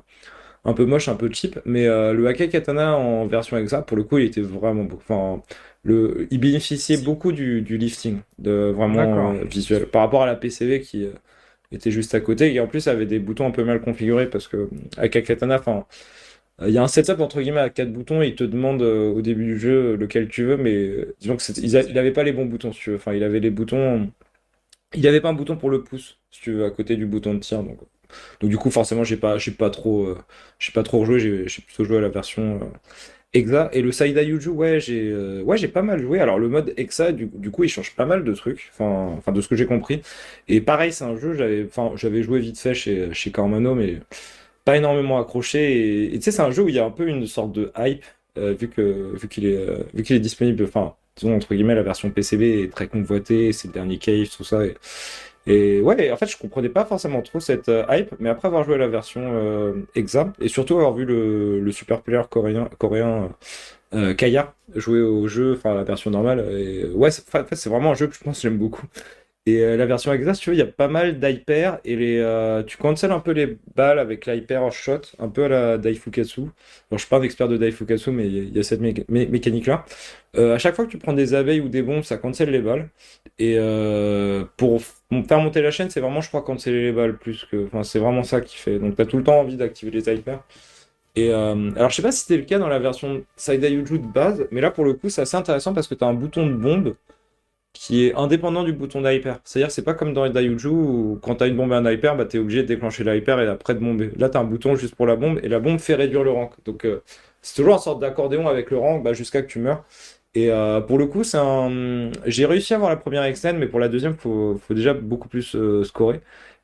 un 0.64 0.74
peu 0.74 0.84
moche, 0.86 1.08
un 1.08 1.16
peu 1.16 1.30
cheap, 1.32 1.58
mais 1.64 1.86
euh, 1.86 2.12
le 2.12 2.26
Akai 2.28 2.48
Katana 2.48 2.96
en 2.96 3.26
version 3.26 3.56
exa, 3.58 3.82
pour 3.82 3.96
le 3.96 4.04
coup, 4.04 4.18
il 4.18 4.26
était 4.26 4.42
vraiment 4.42 4.84
beau. 4.84 4.96
Enfin, 4.96 5.42
le, 5.82 6.28
il 6.30 6.38
bénéficiait 6.40 6.98
beaucoup 6.98 7.32
du, 7.32 7.62
du 7.62 7.78
lifting, 7.78 8.20
de 8.38 8.72
vraiment 8.76 9.40
euh, 9.40 9.44
visuel, 9.44 9.86
par 9.86 10.02
rapport 10.02 10.22
à 10.22 10.26
la 10.26 10.36
PCV 10.36 10.80
qui 10.82 11.04
euh, 11.06 11.12
était 11.72 11.90
juste 11.92 12.14
à 12.14 12.20
côté, 12.20 12.54
et 12.54 12.60
en 12.60 12.66
plus 12.68 12.88
avait 12.88 13.06
des 13.06 13.20
boutons 13.20 13.46
un 13.48 13.52
peu 13.52 13.64
mal 13.64 13.80
configurés, 13.82 14.28
parce 14.30 14.48
que 14.48 14.68
Akai 14.98 15.22
Katana, 15.24 15.58
enfin, 15.60 15.86
il 16.66 16.70
y 16.72 16.78
a 16.78 16.82
un 16.82 16.88
setup 16.88 17.20
entre 17.20 17.40
guillemets 17.40 17.60
à 17.60 17.70
quatre 17.70 17.92
boutons, 17.92 18.22
et 18.22 18.28
il 18.28 18.34
te 18.34 18.44
demande 18.44 18.82
au 18.82 19.22
début 19.22 19.46
du 19.46 19.58
jeu 19.58 19.96
lequel 19.96 20.28
tu 20.28 20.44
veux, 20.44 20.56
mais 20.58 21.06
disons 21.20 21.36
que 21.36 21.42
c'était- 21.42 21.62
il 21.62 21.76
a- 21.76 21.82
il 21.82 21.98
avait 21.98 22.12
pas 22.12 22.22
les 22.24 22.32
bons 22.32 22.44
boutons, 22.46 22.72
si 22.72 22.80
tu 22.80 22.90
veux. 22.90 22.96
Enfin, 22.96 23.14
il 23.14 23.22
avait 23.24 23.40
les 23.40 23.50
boutons. 23.50 24.10
Il 24.94 25.06
avait 25.08 25.20
pas 25.20 25.30
un 25.30 25.34
bouton 25.34 25.56
pour 25.56 25.70
le 25.70 25.82
pouce, 25.84 26.18
si 26.30 26.40
tu 26.42 26.52
veux, 26.52 26.64
à 26.64 26.70
côté 26.70 26.96
du 26.96 27.06
bouton 27.06 27.34
de 27.34 27.40
tir, 27.40 27.62
donc. 27.64 27.78
Donc 28.40 28.50
du 28.50 28.56
coup, 28.56 28.70
forcément, 28.70 29.04
j'ai 29.04 29.16
pas, 29.16 29.38
j'ai 29.38 29.50
pas 29.50 29.70
trop, 29.70 30.04
euh, 30.04 30.18
j'ai 30.58 30.72
pas 30.72 30.82
trop 30.82 31.00
rejoué. 31.00 31.44
J'ai 31.46 31.62
plutôt 31.62 31.84
joué 31.84 31.98
à 31.98 32.00
la 32.00 32.08
version 32.08 32.56
euh, 32.56 32.66
Exa 33.34 33.70
et 33.72 33.82
le 33.82 33.92
Saida 33.92 34.22
Yuju. 34.22 34.50
Ouais, 34.50 34.80
j'ai, 34.80 35.10
euh, 35.10 35.42
ouais, 35.42 35.56
j'ai 35.56 35.68
pas 35.68 35.82
mal 35.82 36.00
joué. 36.00 36.20
Alors 36.20 36.38
le 36.38 36.48
mode 36.48 36.72
Exa, 36.76 37.12
du, 37.12 37.26
du 37.26 37.50
coup, 37.50 37.64
il 37.64 37.68
change 37.68 37.94
pas 37.96 38.06
mal 38.06 38.24
de 38.24 38.34
trucs. 38.34 38.70
Enfin, 38.78 39.32
de 39.32 39.40
ce 39.40 39.48
que 39.48 39.56
j'ai 39.56 39.66
compris. 39.66 40.02
Et 40.48 40.60
pareil, 40.60 40.92
c'est 40.92 41.04
un 41.04 41.16
jeu. 41.16 41.34
J'avais, 41.34 41.64
enfin, 41.64 41.92
j'avais 41.96 42.22
joué 42.22 42.40
vite 42.40 42.58
fait 42.58 42.74
chez 42.74 43.12
chez 43.12 43.30
Cormano, 43.30 43.74
mais 43.74 44.00
pas 44.64 44.76
énormément 44.76 45.20
accroché. 45.20 46.14
Et 46.14 46.18
tu 46.18 46.22
sais, 46.22 46.30
c'est 46.32 46.42
un 46.42 46.50
jeu 46.50 46.64
où 46.64 46.68
il 46.68 46.74
y 46.74 46.78
a 46.78 46.84
un 46.84 46.90
peu 46.90 47.08
une 47.08 47.26
sorte 47.26 47.52
de 47.52 47.72
hype 47.78 48.04
vu 48.36 48.68
que 48.68 49.16
vu 49.16 49.28
qu'il 49.28 49.46
est 49.46 49.66
vu 49.94 50.02
qu'il 50.02 50.16
est 50.16 50.20
disponible. 50.20 50.64
Enfin, 50.64 50.94
disons 51.16 51.36
entre 51.36 51.54
guillemets, 51.54 51.74
la 51.74 51.82
version 51.82 52.10
PCB 52.10 52.64
est 52.64 52.72
très 52.72 52.88
convoitée. 52.88 53.52
C'est 53.52 53.68
le 53.68 53.74
dernier 53.74 53.98
cave, 53.98 54.28
tout 54.36 54.44
ça. 54.44 54.64
Et, 54.64 54.74
Et 55.46 55.80
ouais, 55.80 56.10
en 56.10 56.16
fait, 56.16 56.26
je 56.26 56.36
comprenais 56.36 56.68
pas 56.68 56.84
forcément 56.84 57.22
trop 57.22 57.40
cette 57.40 57.68
euh, 57.68 57.84
hype, 57.88 58.14
mais 58.18 58.28
après 58.28 58.48
avoir 58.48 58.62
joué 58.64 58.76
la 58.76 58.88
version 58.88 59.22
euh, 59.34 59.72
Exa, 59.94 60.32
et 60.40 60.48
surtout 60.48 60.74
avoir 60.76 60.92
vu 60.92 61.04
le, 61.06 61.70
super 61.72 62.02
player 62.02 62.22
coréen, 62.28 62.68
coréen 62.78 63.30
euh, 63.94 64.14
Kaya 64.14 64.54
jouer 64.76 65.00
au 65.00 65.26
jeu, 65.28 65.54
enfin 65.56 65.74
la 65.74 65.84
version 65.84 66.10
normale, 66.10 66.40
et 66.52 66.84
ouais, 66.94 67.08
en 67.08 67.44
fait, 67.44 67.56
c'est 67.56 67.70
vraiment 67.70 67.92
un 67.92 67.94
jeu 67.94 68.06
que 68.06 68.14
je 68.14 68.20
pense 68.20 68.36
que 68.36 68.42
j'aime 68.42 68.58
beaucoup. 68.58 68.86
Et 69.46 69.62
euh, 69.62 69.76
la 69.76 69.86
version 69.86 70.12
Exa, 70.12 70.34
si 70.34 70.42
tu 70.42 70.50
veux, 70.50 70.56
il 70.56 70.58
y 70.58 70.62
a 70.62 70.66
pas 70.66 70.86
mal 70.88 71.18
d'hyper, 71.18 71.80
et 71.84 71.96
les, 71.96 72.18
euh, 72.18 72.62
tu 72.62 72.76
cancelles 72.76 73.10
un 73.10 73.20
peu 73.20 73.32
les 73.32 73.56
balles 73.74 73.98
avec 73.98 74.26
l'hyper 74.26 74.62
en 74.62 74.70
shot, 74.70 75.00
un 75.18 75.28
peu 75.28 75.44
à 75.44 75.48
la 75.48 75.78
Daifukatsu. 75.78 76.42
Alors, 76.42 76.50
je 76.92 76.98
suis 76.98 77.08
pas 77.08 77.18
un 77.18 77.22
expert 77.22 77.48
de 77.48 77.56
Daifukatsu, 77.56 78.10
mais 78.10 78.26
il 78.28 78.54
y 78.56 78.60
a- 78.60 78.62
cette 78.62 78.82
méca- 78.82 79.04
mé- 79.10 79.28
mécanique-là. 79.28 79.84
Euh, 80.36 80.54
à 80.54 80.58
chaque 80.58 80.74
fois 80.76 80.84
que 80.84 80.90
tu 80.90 80.98
prends 80.98 81.14
des 81.14 81.34
abeilles 81.34 81.60
ou 81.60 81.68
des 81.70 81.82
bombes, 81.82 82.02
ça 82.04 82.18
cancelle 82.18 82.50
les 82.50 82.60
balles. 82.60 82.90
Et 83.38 83.56
euh, 83.58 84.44
pour 84.58 84.82
faire 84.82 85.40
monter 85.40 85.62
la 85.62 85.70
chaîne, 85.70 85.88
c'est 85.90 86.00
vraiment, 86.00 86.20
je 86.20 86.28
crois, 86.28 86.42
canceller 86.42 86.82
les 86.84 86.92
balles 86.92 87.16
plus 87.18 87.44
que. 87.50 87.64
Enfin, 87.66 87.82
c'est 87.82 87.98
vraiment 87.98 88.22
ça 88.24 88.40
qui 88.42 88.56
fait. 88.58 88.78
Donc, 88.78 88.96
tu 88.96 89.02
as 89.02 89.06
tout 89.06 89.16
le 89.16 89.24
temps 89.24 89.40
envie 89.40 89.56
d'activer 89.56 89.90
les 89.90 90.08
hyper. 90.14 90.40
Et 91.16 91.32
alors, 91.32 91.90
je 91.90 91.96
sais 91.96 92.02
pas 92.02 92.12
si 92.12 92.20
c'était 92.20 92.36
le 92.36 92.44
cas 92.44 92.58
dans 92.58 92.68
la 92.68 92.78
version 92.78 93.24
Saidayuju 93.36 93.98
de 93.98 94.06
base, 94.06 94.46
mais 94.52 94.60
là, 94.60 94.70
pour 94.70 94.84
le 94.84 94.94
coup, 94.94 95.08
c'est 95.10 95.22
assez 95.22 95.36
intéressant 95.36 95.74
parce 95.74 95.88
que 95.88 95.94
tu 95.94 96.04
as 96.04 96.06
un 96.06 96.14
bouton 96.14 96.46
de 96.46 96.54
bombe 96.54 96.94
qui 97.72 98.06
est 98.06 98.14
indépendant 98.14 98.64
du 98.64 98.72
bouton 98.72 99.00
d'hyper. 99.02 99.40
C'est-à-dire, 99.44 99.70
c'est 99.70 99.84
pas 99.84 99.94
comme 99.94 100.12
dans 100.12 100.24
les 100.24 100.30
Dayuju 100.30 100.68
où 100.68 101.18
quand 101.22 101.36
tu 101.36 101.44
as 101.44 101.46
une 101.46 101.56
bombe 101.56 101.72
et 101.72 101.76
un 101.76 101.90
hyper, 101.90 102.16
bah, 102.16 102.24
tu 102.26 102.36
es 102.36 102.40
obligé 102.40 102.62
de 102.62 102.66
déclencher 102.68 103.04
l'hyper 103.04 103.40
et 103.40 103.46
après 103.48 103.74
de 103.74 103.78
bomber. 103.80 104.10
Là, 104.16 104.28
tu 104.28 104.36
as 104.36 104.40
un 104.40 104.44
bouton 104.44 104.74
juste 104.76 104.94
pour 104.96 105.06
la 105.06 105.16
bombe 105.16 105.40
et 105.42 105.48
la 105.48 105.60
bombe 105.60 105.78
fait 105.78 105.94
réduire 105.94 106.24
le 106.24 106.30
rank. 106.32 106.52
Donc, 106.64 106.84
euh, 106.84 107.02
c'est 107.42 107.54
toujours 107.56 107.74
une 107.74 107.80
sorte 107.80 108.00
d'accordéon 108.00 108.48
avec 108.48 108.70
le 108.70 108.78
rank 108.78 109.02
bah, 109.04 109.12
jusqu'à 109.12 109.42
que 109.42 109.46
tu 109.48 109.60
meurs. 109.60 109.84
Et 110.34 110.50
euh, 110.50 110.80
pour 110.80 110.98
le 110.98 111.06
coup, 111.06 111.24
c'est 111.24 111.38
un... 111.38 112.10
j'ai 112.26 112.46
réussi 112.46 112.72
à 112.72 112.76
avoir 112.76 112.90
la 112.90 112.96
première 112.96 113.24
extend, 113.24 113.54
mais 113.54 113.66
pour 113.66 113.80
la 113.80 113.88
deuxième, 113.88 114.16
faut, 114.16 114.56
faut 114.58 114.74
déjà 114.74 114.94
beaucoup 114.94 115.28
plus 115.28 115.56
euh, 115.56 115.82
scorer. 115.84 116.20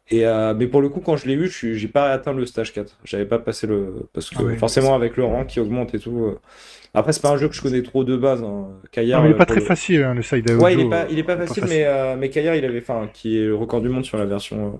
Et 0.08 0.24
euh, 0.26 0.54
mais 0.54 0.68
pour 0.68 0.80
le 0.80 0.88
coup, 0.88 1.00
quand 1.00 1.16
je 1.16 1.26
l'ai 1.26 1.34
eu, 1.34 1.48
j'ai 1.50 1.88
pas 1.88 2.12
atteint 2.12 2.32
le 2.32 2.46
stage 2.46 2.72
4. 2.72 2.98
J'avais 3.04 3.26
pas 3.26 3.38
passé 3.40 3.66
le. 3.66 4.08
Parce 4.12 4.30
que 4.30 4.36
Ah 4.36 4.42
ouais. 4.44 4.56
forcément, 4.56 4.94
avec 4.94 5.16
le 5.16 5.24
rang 5.24 5.44
qui 5.44 5.58
augmente 5.60 5.94
et 5.94 5.98
tout. 5.98 6.36
Euh. 6.96 7.00
Après, 7.00 7.12
c'est 7.12 7.22
pas 7.22 7.30
un 7.30 7.36
jeu 7.36 7.48
que 7.48 7.54
je 7.54 7.62
connais 7.62 7.82
trop 7.82 8.04
de 8.04 8.16
base. 8.16 8.42
Hein. 8.42 8.68
Kayar, 8.92 9.20
Non, 9.20 9.22
mais 9.22 9.28
il 9.30 9.32
est 9.32 9.34
euh, 9.34 9.38
pas 9.38 9.46
pour 9.46 9.46
très 9.46 9.60
le- 9.60 9.66
facile, 9.66 10.02
hein, 10.02 10.14
le 10.14 10.22
side 10.22 10.50
Ouais, 10.50 10.74
il 10.74 10.80
est 10.80 10.88
pas, 10.88 11.06
il 11.10 11.18
est 11.18 11.22
pas 11.24 11.36
facile, 11.36 11.62
facile. 11.62 11.78
mais, 11.78 11.84
euh, 11.86 12.16
mais 12.16 12.30
Kayar, 12.30 12.54
il 12.56 12.64
avait, 12.64 12.78
enfin, 12.80 13.08
qui 13.12 13.38
est 13.38 13.44
le 13.46 13.54
record 13.54 13.80
du 13.82 13.88
monde 13.88 14.04
sur 14.04 14.18
la 14.18 14.24
version 14.26 14.74
euh, 14.74 14.78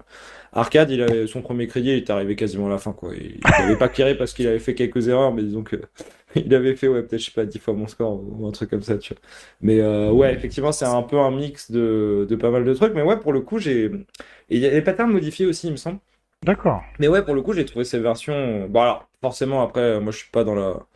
arcade, 0.53 0.91
il 0.91 1.03
avait 1.03 1.27
son 1.27 1.43
premier 1.43 1.67
crédit, 1.67 1.91
il 1.91 1.97
est 1.99 2.11
arrivé 2.11 2.37
quasiment 2.37 2.67
à 2.67 2.71
la 2.71 2.79
fin, 2.79 2.93
quoi. 2.93 3.13
Il 3.15 3.41
n'avait 3.59 3.77
pas 3.77 3.89
carré 3.89 4.17
parce 4.17 4.33
qu'il 4.33 4.47
avait 4.49 4.59
fait 4.59 4.75
quelques 4.75 5.09
erreurs, 5.09 5.35
mais 5.35 5.43
disons 5.43 5.63
que 5.63 5.77
il 6.35 6.55
avait 6.55 6.77
fait, 6.77 6.89
ouais, 6.89 7.03
peut-être, 7.03 7.21
je 7.21 7.27
sais 7.27 7.33
pas, 7.33 7.45
10 7.45 7.59
fois 7.59 7.75
mon 7.75 7.87
score 7.89 8.21
ou 8.23 8.47
un 8.47 8.53
truc 8.53 8.71
comme 8.71 8.83
ça, 8.83 8.99
tu 8.99 9.15
vois. 9.15 9.23
Mais 9.61 9.81
euh, 9.81 10.11
ouais, 10.11 10.33
effectivement, 10.35 10.73
c'est 10.73 10.87
un 10.87 11.03
peu 11.03 11.19
un 11.19 11.31
mix 11.31 11.71
de, 11.71 12.27
de 12.29 12.37
pas 12.37 12.51
mal 12.51 12.65
de 12.65 12.75
trucs, 12.75 12.95
mais 12.95 13.03
ouais, 13.03 13.19
pour 13.19 13.33
le 13.33 13.41
coup, 13.43 13.59
j'ai. 13.59 13.85
Et 13.87 14.57
il 14.57 14.59
y 14.61 14.67
a 14.67 14.71
les 14.71 14.83
patterns 14.83 15.11
modifiés 15.13 15.47
aussi, 15.47 15.67
il 15.69 15.73
me 15.73 15.77
semble. 15.77 15.99
D'accord. 16.45 16.83
Mais 16.99 17.09
ouais, 17.09 17.25
pour 17.25 17.35
le 17.35 17.43
coup, 17.43 17.53
j'ai 17.53 17.65
trouvé 17.65 17.85
ces 17.85 17.99
versions. 17.99 18.67
Bon, 18.69 18.81
alors, 18.81 19.09
forcément, 19.21 19.63
après, 19.63 20.01
moi, 20.01 20.13
je 20.13 20.19
suis 20.19 20.31
pas 20.31 20.45
dans 20.45 20.55
la, 20.55 20.87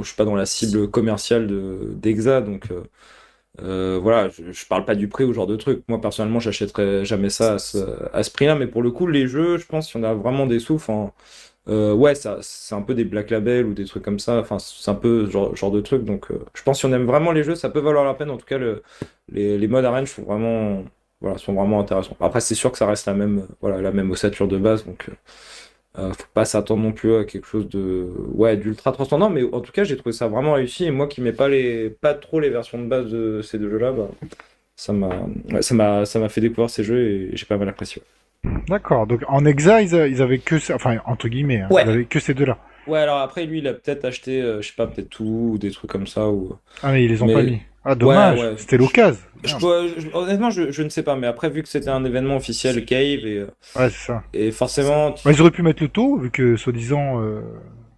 donc, 0.00 0.04
je 0.04 0.12
suis 0.12 0.16
pas 0.16 0.24
dans 0.24 0.34
la 0.34 0.46
cible 0.46 0.88
commerciale 0.88 1.46
de 1.46 1.92
d'Exa, 1.94 2.40
donc 2.40 2.70
euh, 2.70 2.82
euh, 3.60 3.98
voilà, 4.02 4.30
je, 4.30 4.50
je 4.50 4.66
parle 4.66 4.86
pas 4.86 4.94
du 4.94 5.08
prix 5.08 5.24
ou 5.24 5.34
genre 5.34 5.46
de 5.46 5.56
truc. 5.56 5.82
Moi, 5.88 6.00
personnellement, 6.00 6.40
j'achèterais 6.40 7.04
jamais 7.04 7.28
ça 7.28 7.54
à 7.54 7.58
ce, 7.58 8.30
prix-là, 8.30 8.54
mais 8.54 8.66
pour 8.66 8.82
le 8.82 8.90
coup, 8.90 9.06
les 9.06 9.26
jeux, 9.28 9.58
je 9.58 9.66
pense, 9.66 9.88
si 9.90 9.96
on 9.98 10.02
a 10.04 10.14
vraiment 10.14 10.46
des 10.46 10.58
sous, 10.58 10.76
enfin, 10.76 11.12
euh, 11.68 11.92
ouais, 11.94 12.14
c'est 12.14 12.74
un 12.74 12.82
peu 12.82 12.94
des 12.94 13.04
Black 13.04 13.30
Label 13.30 13.66
ou 13.66 13.74
des 13.74 13.84
trucs 13.84 14.02
comme 14.02 14.18
ça. 14.18 14.38
Enfin, 14.40 14.58
c'est 14.58 14.90
un 14.90 14.94
peu 14.94 15.26
ce 15.26 15.30
genre, 15.56 15.70
de 15.70 15.80
truc. 15.82 16.04
Donc, 16.04 16.28
je 16.54 16.62
pense 16.62 16.78
si 16.78 16.86
on 16.86 16.92
aime 16.94 17.06
vraiment 17.06 17.32
les 17.32 17.44
jeux, 17.44 17.54
ça 17.56 17.68
peut 17.70 17.80
valoir 17.80 18.04
la 18.06 18.14
peine. 18.14 18.30
En 18.30 18.38
tout 18.38 18.46
cas, 18.46 18.58
le, 18.58 18.82
les, 19.30 19.58
les 19.58 19.68
modes 19.68 19.84
arène 19.84 20.06
sont 20.06 20.22
vraiment, 20.22 20.84
voilà, 21.20 21.38
sont 21.38 21.52
vraiment 21.54 21.80
intéressants. 21.80 22.16
Après, 22.20 22.40
c'est 22.40 22.54
sûr 22.54 22.72
que 22.72 22.78
ça 22.78 22.86
reste 22.86 23.06
la 23.06 23.14
même, 23.14 23.46
voilà, 23.60 23.82
la 23.82 23.92
même 23.92 24.10
ossature 24.10 24.48
de 24.48 24.56
base. 24.58 24.86
Donc, 24.86 25.10
euh, 25.98 26.12
faut 26.12 26.26
pas 26.34 26.44
s'attendre 26.44 26.82
non 26.82 26.92
plus 26.92 27.14
à 27.16 27.24
quelque 27.24 27.46
chose 27.46 27.68
de, 27.68 28.08
ouais, 28.34 28.56
d'ultra 28.56 28.92
transcendant. 28.92 29.28
Mais 29.30 29.42
en 29.52 29.60
tout 29.60 29.72
cas, 29.72 29.84
j'ai 29.84 29.96
trouvé 29.96 30.12
ça 30.12 30.28
vraiment 30.28 30.52
réussi. 30.54 30.84
Et 30.84 30.90
moi, 30.90 31.06
qui 31.08 31.20
mets 31.20 31.32
pas 31.32 31.48
les, 31.48 31.90
pas 31.90 32.14
trop 32.14 32.40
les 32.40 32.50
versions 32.50 32.78
de 32.78 32.86
base 32.86 33.10
de 33.10 33.42
ces 33.42 33.58
deux 33.58 33.70
jeux-là, 33.70 33.92
bah, 33.92 34.08
ça 34.76 34.92
m'a, 34.92 35.08
ouais, 35.52 35.62
ça 35.62 35.74
m'a, 35.74 36.04
ça 36.06 36.18
m'a 36.18 36.28
fait 36.28 36.40
découvrir 36.40 36.70
ces 36.70 36.84
jeux 36.84 37.00
et 37.02 37.30
j'ai 37.36 37.44
pas 37.46 37.56
mal 37.58 37.68
apprécié. 37.68 38.02
D'accord. 38.68 39.06
Donc 39.06 39.22
en 39.28 39.44
Exa, 39.44 39.82
ils, 39.82 40.22
avaient 40.22 40.38
que 40.38 40.56
enfin 40.74 40.98
entre 41.04 41.28
guillemets, 41.28 41.60
hein, 41.62 41.68
Ouais. 41.70 41.82
ils 41.84 41.90
avaient 41.90 42.04
que 42.06 42.20
ces 42.20 42.32
deux-là. 42.34 42.56
Ouais, 42.86 42.98
alors 42.98 43.18
après, 43.18 43.44
lui, 43.44 43.58
il 43.58 43.68
a 43.68 43.74
peut-être 43.74 44.06
acheté, 44.06 44.40
euh, 44.40 44.62
je 44.62 44.68
sais 44.68 44.74
pas, 44.74 44.86
peut-être 44.86 45.10
tout 45.10 45.50
ou 45.52 45.58
des 45.58 45.70
trucs 45.70 45.90
comme 45.90 46.06
ça. 46.06 46.28
Ou... 46.30 46.56
Ah 46.82 46.92
mais 46.92 47.04
ils 47.04 47.10
les 47.10 47.22
ont 47.22 47.26
Mais- 47.26 47.34
pas 47.34 47.42
mis. 47.42 47.60
Ah 47.84 47.94
dommage. 47.94 48.38
Ouais, 48.38 48.44
ouais. 48.48 48.54
C'était 48.58 48.76
l'occasion. 48.76 49.18
Je, 49.42 49.48
je- 49.98 50.08
honnêtement, 50.14 50.50
je, 50.50 50.70
je 50.70 50.82
ne 50.82 50.90
sais 50.90 51.02
pas, 51.02 51.16
mais 51.16 51.26
après, 51.26 51.48
vu 51.48 51.62
que 51.62 51.68
c'était 51.68 51.88
un 51.88 52.04
événement 52.04 52.36
officiel 52.36 52.84
Cave, 52.84 53.00
et, 53.00 53.38
euh, 53.38 53.46
Ouais, 53.76 53.88
c'est 53.88 54.06
ça. 54.06 54.22
et 54.34 54.50
forcément. 54.50 55.14
Bah, 55.24 55.32
ils 55.32 55.40
auraient 55.40 55.50
pu 55.50 55.62
mettre 55.62 55.82
le 55.82 55.88
taux 55.88 56.18
vu 56.18 56.30
que 56.30 56.56
soi-disant. 56.56 57.22
Euh... 57.22 57.40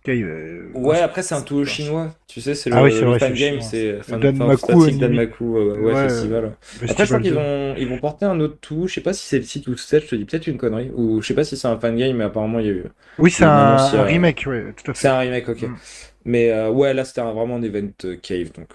Cave, 0.05 0.17
euh, 0.23 0.67
Ouais, 0.75 0.99
après, 0.99 1.23
c'est 1.23 1.37
un 1.37 1.43
tout 1.43 1.65
chinois. 1.65 2.13
Tu 2.27 2.41
sais, 2.41 2.57
c'est 2.57 2.71
le, 2.71 2.77
Ah 2.77 2.83
oui, 2.83 2.93
c'est 2.93 3.03
le 3.03 3.07
vrai, 3.11 3.29
le 3.29 3.35
game, 3.37 3.61
c'est 3.61 4.03
Fantastic 4.03 4.69
Anime. 4.71 4.99
Danmaku, 4.99 5.57
euh, 5.57 5.77
ouais, 5.79 5.93
Ouais, 5.95 6.09
festival. 6.09 6.45
Après, 6.47 6.57
je 6.73 6.93
crois 6.93 6.97
Festival 6.97 7.23
qu'ils 7.23 7.35
vont, 7.35 7.75
ils 7.79 7.89
vont 7.89 7.99
porter 7.99 8.25
un 8.25 8.41
autre 8.41 8.57
tout. 8.61 8.89
Je 8.89 8.95
sais 8.95 9.01
pas 9.01 9.13
si 9.13 9.25
c'est 9.27 9.39
le 9.39 9.45
site 9.45 9.69
ou 9.69 9.71
le 9.71 9.77
set, 9.77 10.03
je 10.05 10.09
te 10.09 10.15
dis 10.17 10.25
peut-être 10.25 10.49
une 10.49 10.59
connerie. 10.59 10.91
Ou 10.97 11.23
je 11.23 11.27
sais 11.29 11.35
pas 11.35 11.45
si 11.45 11.57
c'est 11.57 11.69
un 11.69 11.79
fan 11.79 11.97
game, 11.97 12.17
mais 12.17 12.25
apparemment, 12.25 12.59
il 12.59 12.67
y 12.67 12.69
a 12.71 12.73
eu. 12.73 12.85
Oui, 13.19 13.31
c'est 13.31 13.45
un, 13.45 13.77
remake, 14.03 14.43
ouais, 14.49 14.73
tout 14.77 14.91
à 14.91 14.95
fait. 14.95 15.03
C'est 15.03 15.09
un 15.09 15.19
remake, 15.19 15.49
ok. 15.49 15.63
Mm. 15.63 15.77
Mais 16.25 16.67
ouais, 16.69 16.95
là, 16.95 17.05
c'était 17.05 17.21
vraiment 17.21 17.57
un 17.57 17.63
event 17.63 17.89
Cave. 18.23 18.51
Donc, 18.57 18.71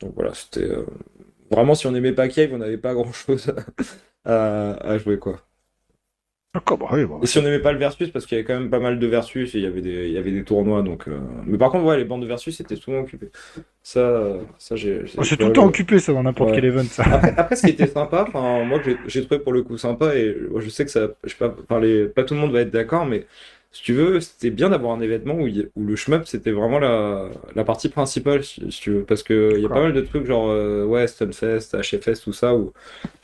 donc 0.00 0.14
voilà, 0.14 0.34
c'était. 0.34 0.62
euh, 0.64 0.84
Vraiment, 1.50 1.74
si 1.74 1.86
on 1.86 1.92
n'aimait 1.92 2.12
pas 2.12 2.28
Cave, 2.28 2.50
on 2.52 2.58
n'avait 2.58 2.78
pas 2.78 2.94
grand 2.94 3.12
chose 3.12 3.52
à, 4.24 4.72
à 4.74 4.98
jouer, 4.98 5.18
quoi. 5.18 5.40
D'accord, 6.54 6.78
bah, 6.78 6.86
oui, 6.92 7.04
Et 7.22 7.26
si 7.26 7.38
on 7.38 7.42
n'aimait 7.42 7.58
pas 7.58 7.72
le 7.72 7.78
Versus, 7.78 8.08
parce 8.10 8.24
qu'il 8.24 8.36
y 8.36 8.40
avait 8.40 8.46
quand 8.46 8.58
même 8.58 8.70
pas 8.70 8.80
mal 8.80 8.98
de 8.98 9.06
Versus 9.06 9.54
et 9.54 9.58
il 9.58 9.64
y 9.64 9.66
avait 9.66 9.82
des, 9.82 10.06
il 10.08 10.12
y 10.12 10.16
avait 10.18 10.30
des 10.32 10.44
tournois. 10.44 10.82
Donc, 10.82 11.06
euh, 11.06 11.18
Mais 11.46 11.58
par 11.58 11.70
contre, 11.70 11.84
ouais, 11.84 11.98
les 11.98 12.04
bandes 12.04 12.22
de 12.22 12.26
Versus 12.26 12.58
étaient 12.58 12.74
souvent 12.74 13.00
occupées. 13.00 13.30
Ça, 13.82 14.34
ça 14.58 14.74
j'ai. 14.76 15.06
j'ai- 15.06 15.14
Oh, 15.18 15.24
c'est 15.24 15.36
tout 15.36 15.46
le 15.46 15.52
temps 15.52 15.66
occupé 15.66 15.98
ça 15.98 16.12
dans 16.14 16.22
n'importe 16.22 16.50
Ouais. 16.50 16.56
quel 16.56 16.64
event 16.64 16.84
ça. 16.84 17.04
Après, 17.04 17.34
après, 17.36 17.56
ce 17.56 17.66
qui 17.66 17.72
était 17.72 17.86
sympa, 17.88 18.26
moi, 18.32 18.80
j'ai- 19.06 19.24
trouvé 19.26 19.40
pour 19.40 19.52
le 19.52 19.62
coup 19.62 19.76
sympa, 19.76 20.16
et 20.16 20.34
je 20.58 20.68
sais 20.70 20.86
que 20.86 20.90
ça, 20.90 21.08
je 21.24 21.30
sais 21.30 21.36
pas, 21.36 21.50
parler, 21.50 22.06
pas 22.08 22.24
tout 22.24 22.34
le 22.34 22.40
monde 22.40 22.52
va 22.52 22.60
être 22.62 22.70
d'accord, 22.70 23.04
mais 23.04 23.26
si 23.70 23.82
tu 23.82 23.92
veux, 23.92 24.20
c'était 24.20 24.50
bien 24.50 24.70
d'avoir 24.70 24.92
un 24.96 25.00
événement 25.00 25.34
où, 25.34 25.46
il 25.46 25.58
y- 25.58 25.68
où 25.76 25.84
le 25.84 25.94
shmup, 25.96 26.26
c'était 26.26 26.52
vraiment 26.52 26.78
la, 26.78 27.28
la 27.54 27.64
partie 27.64 27.88
principale, 27.90 28.42
si, 28.44 28.70
si 28.72 28.80
tu 28.80 28.90
veux, 28.92 29.04
parce 29.04 29.22
que 29.22 29.54
il 29.56 29.62
y 29.62 29.66
a 29.66 29.68
pas 29.68 29.82
mal 29.82 29.92
de 29.92 30.00
trucs, 30.00 30.26
genre, 30.26 30.48
euh, 30.50 30.84
ouais, 30.84 31.06
Stunfest, 31.06 31.74
HFS, 31.74 32.22
tout 32.22 32.32
ça, 32.32 32.54
où, 32.54 32.72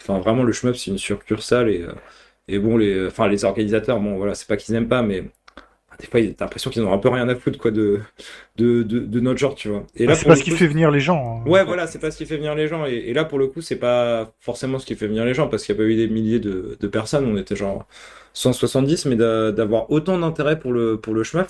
enfin, 0.01 0.19
vraiment, 0.21 0.43
le 0.45 0.53
shmup, 0.53 0.77
c'est 0.77 0.91
une 0.91 0.99
succursale, 0.99 1.71
et, 1.71 1.83
euh, 1.83 1.93
et 2.49 2.59
bon, 2.59 2.77
les, 2.77 3.07
enfin, 3.07 3.27
les 3.29 3.45
organisateurs, 3.45 4.01
bon, 4.01 4.17
voilà, 4.19 4.35
c'est 4.35 4.47
pas 4.49 4.57
qu'ils 4.59 4.75
n'aiment 4.75 4.89
pas, 4.89 5.03
mais 5.03 5.25
des 6.01 6.07
fois, 6.07 6.21
t'as 6.37 6.45
l'impression 6.47 6.71
qu'ils 6.71 6.83
ont 6.83 6.93
un 6.93 6.99
peu 6.99 7.09
rien 7.09 7.29
à 7.29 7.37
foutre, 7.37 7.59
quoi, 7.59 7.71
de, 7.71 8.01
de, 8.57 8.83
de, 8.83 8.99
de 9.01 9.21
notre 9.21 9.39
genre, 9.39 9.55
tu 9.55 9.69
vois. 9.69 9.85
Et 9.97 10.09
Ah, 10.09 10.15
c'est 10.15 10.23
pour 10.23 10.29
pas 10.29 10.37
ce 10.37 10.43
qui 10.45 10.51
fait 10.51 10.67
venir 10.67 10.91
les 10.91 11.01
gens. 11.01 11.43
hein. 11.47 11.49
Ouais, 11.49 11.65
voilà, 11.65 11.87
c'est 11.87 11.99
pas 12.01 12.11
ce 12.11 12.19
qui 12.19 12.27
fait 12.27 12.37
venir 12.37 12.55
les 12.55 12.67
gens. 12.69 12.85
Et, 12.87 12.95
et 12.95 13.13
là, 13.15 13.25
pour 13.25 13.39
le 13.39 13.47
coup, 13.47 13.61
c'est 13.61 13.77
pas 13.79 14.33
forcément 14.41 14.79
ce 14.79 14.87
qui 14.87 14.97
fait 14.97 15.07
venir 15.07 15.25
les 15.25 15.35
gens, 15.35 15.49
parce 15.49 15.65
qu'il 15.65 15.75
n'y 15.75 15.81
a 15.81 15.85
pas 15.85 15.89
eu 15.91 15.97
des 15.97 16.09
milliers 16.09 16.41
de, 16.41 16.77
de 16.81 16.89
personnes, 16.89 17.27
on 17.27 17.37
était 17.37 17.57
genre 17.57 17.87
170, 18.35 19.07
mais 19.07 19.17
d'a- 19.17 19.53
d'avoir 19.53 19.91
autant 19.91 20.19
d'intérêt 20.19 20.59
pour 20.59 20.73
le, 20.73 21.01
pour 21.01 21.15
le 21.15 21.25
chemin, 21.25 21.45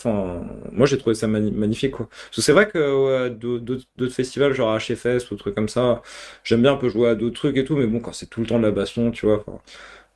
moi 0.72 0.86
j'ai 0.86 0.98
trouvé 0.98 1.14
ça 1.16 1.26
magnifique, 1.26 1.92
quoi. 1.92 2.08
Parce 2.08 2.36
que 2.36 2.42
c'est 2.42 2.52
vrai 2.52 2.68
que 2.68 2.78
ouais, 3.24 3.30
d'au- 3.30 3.58
d'autres 3.58 4.14
festivals, 4.14 4.52
genre 4.54 4.76
HFS 4.76 5.30
ou 5.30 5.36
trucs 5.36 5.54
comme 5.54 5.68
ça, 5.68 6.02
j'aime 6.44 6.62
bien 6.62 6.74
un 6.74 6.76
peu 6.76 6.88
jouer 6.88 7.08
à 7.10 7.14
d'autres 7.14 7.36
trucs 7.36 7.56
et 7.56 7.64
tout, 7.64 7.76
mais 7.76 7.86
bon, 7.86 8.00
quand 8.00 8.12
c'est 8.12 8.26
tout 8.30 8.40
le 8.40 8.46
temps 8.46 8.58
de 8.58 8.64
la 8.64 8.70
baston, 8.70 9.10
tu 9.10 9.26
vois, 9.26 9.44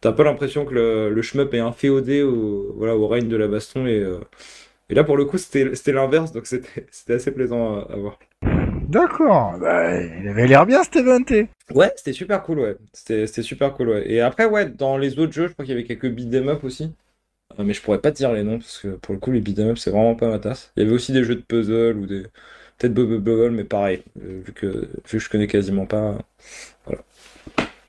t'as 0.01 0.12
pas 0.12 0.24
l'impression 0.24 0.65
que 0.66 0.74
le, 0.74 1.11
le 1.11 1.23
shmup 1.23 1.55
est 1.55 1.61
inféodé 1.61 2.23
au, 2.23 2.74
voilà, 2.77 2.97
au 2.97 3.09
règne 3.09 3.28
de 3.28 3.36
la 3.36 3.49
baston, 3.49 3.86
et, 3.86 3.99
euh, 4.01 4.20
et 4.90 4.95
là, 4.95 5.05
pour 5.05 5.16
le 5.16 5.24
coup, 5.27 5.39
c'était 5.39 5.93
l'inverse, 5.93 6.32
donc 6.32 6.47
c'était 6.47 6.86
c'était 6.93 7.15
assez 7.15 7.32
plaisant 7.32 7.81
à 7.86 7.97
voir. 7.97 8.19
D'accord. 8.89 9.59
Bah, 9.59 10.02
il 10.02 10.28
avait 10.28 10.47
l'air 10.47 10.66
bien 10.66 10.82
cet 10.82 10.97
event. 10.97 11.20
Ouais, 11.74 11.93
c'était 11.97 12.12
super 12.15 12.43
cool, 12.43 12.59
ouais. 12.60 12.77
C'était 12.93 13.43
super 13.43 13.74
cool, 13.74 13.90
ouais. 13.90 14.10
Et 14.10 14.20
après, 14.20 14.47
ouais, 14.47 14.69
dans 14.69 14.97
les 14.97 15.19
autres 15.19 15.32
jeux, 15.32 15.48
je 15.48 15.52
crois 15.52 15.65
qu'il 15.65 15.74
y 15.74 15.78
avait 15.78 15.86
quelques 15.86 16.10
beat'em 16.10 16.48
up 16.48 16.65
aussi. 16.65 16.93
Euh, 17.59 17.65
mais 17.65 17.74
je 17.74 17.82
pourrais 17.82 18.01
pas 18.01 18.12
te 18.12 18.16
dire 18.19 18.32
les 18.32 18.44
noms, 18.44 18.59
parce 18.59 18.78
que 18.78 18.89
pour 18.97 19.15
le 19.15 19.20
coup, 19.20 19.32
les 19.32 19.40
beat'em 19.40 19.70
up, 19.70 19.78
c'est 19.78 19.90
vraiment 19.90 20.16
pas 20.16 20.28
ma 20.28 20.39
tasse. 20.39 20.73
Il 20.77 20.85
y 20.85 20.86
avait 20.86 20.94
aussi 20.94 21.12
des 21.12 21.24
jeux 21.24 21.36
de 21.36 21.43
puzzle 21.43 21.98
ou 21.98 22.06
des. 22.06 22.24
Peut-être 22.78 22.94
Bubble 22.94 23.20
Bubble, 23.20 23.52
mais 23.52 23.65
pareil, 23.65 24.02
euh, 24.23 24.43
vu 24.44 24.52
que, 24.52 24.66
vu 24.66 24.89
que 25.05 25.19
je 25.19 25.31
connais 25.31 25.48
quasiment 25.48 25.86
pas. 25.86 26.19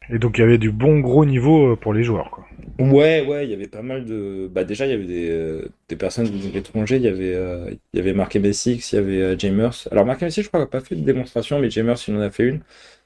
Et 0.10 0.20
donc 0.20 0.38
il 0.38 0.42
y 0.42 0.44
avait 0.44 0.58
du 0.58 0.72
bon 0.72 1.00
gros 1.00 1.26
niveau 1.26 1.74
euh, 1.74 1.76
pour 1.76 1.94
les 1.94 2.04
joueurs 2.04 2.32
quoi. 2.32 2.46
Ouais, 2.80 3.26
ouais, 3.28 3.46
il 3.46 3.52
y 3.52 3.54
avait 3.54 3.68
pas 3.68 3.82
mal 3.82 4.06
de. 4.06 4.48
Bah, 4.50 4.64
déjà, 4.64 4.86
il 4.86 4.92
y 4.92 4.94
avait 4.94 5.06
des, 5.06 5.30
euh, 5.30 5.68
des 5.90 5.98
personnes 5.98 6.30
de 6.30 6.50
l'étranger. 6.54 6.96
Il 6.96 7.02
y 7.02 7.10
avait, 7.10 7.36
euh, 7.36 7.70
il 7.94 7.98
y 7.98 8.00
avait 8.00 8.14
Mark 8.14 8.34
MSX, 8.36 8.94
il 8.94 8.96
y 8.96 8.98
avait 8.98 9.22
euh, 9.22 9.38
Jamers. 9.38 9.74
Alors, 9.92 10.06
Mark 10.06 10.22
MSX, 10.22 10.44
je 10.44 10.48
crois, 10.48 10.62
n'a 10.62 10.66
pas 10.66 10.80
fait 10.80 10.96
de 10.96 11.02
démonstration, 11.02 11.60
mais 11.60 11.70
Jamers, 11.70 11.98
il 12.08 12.16
en 12.16 12.22
a 12.22 12.32
fait 12.32 12.48
une. 12.48 12.62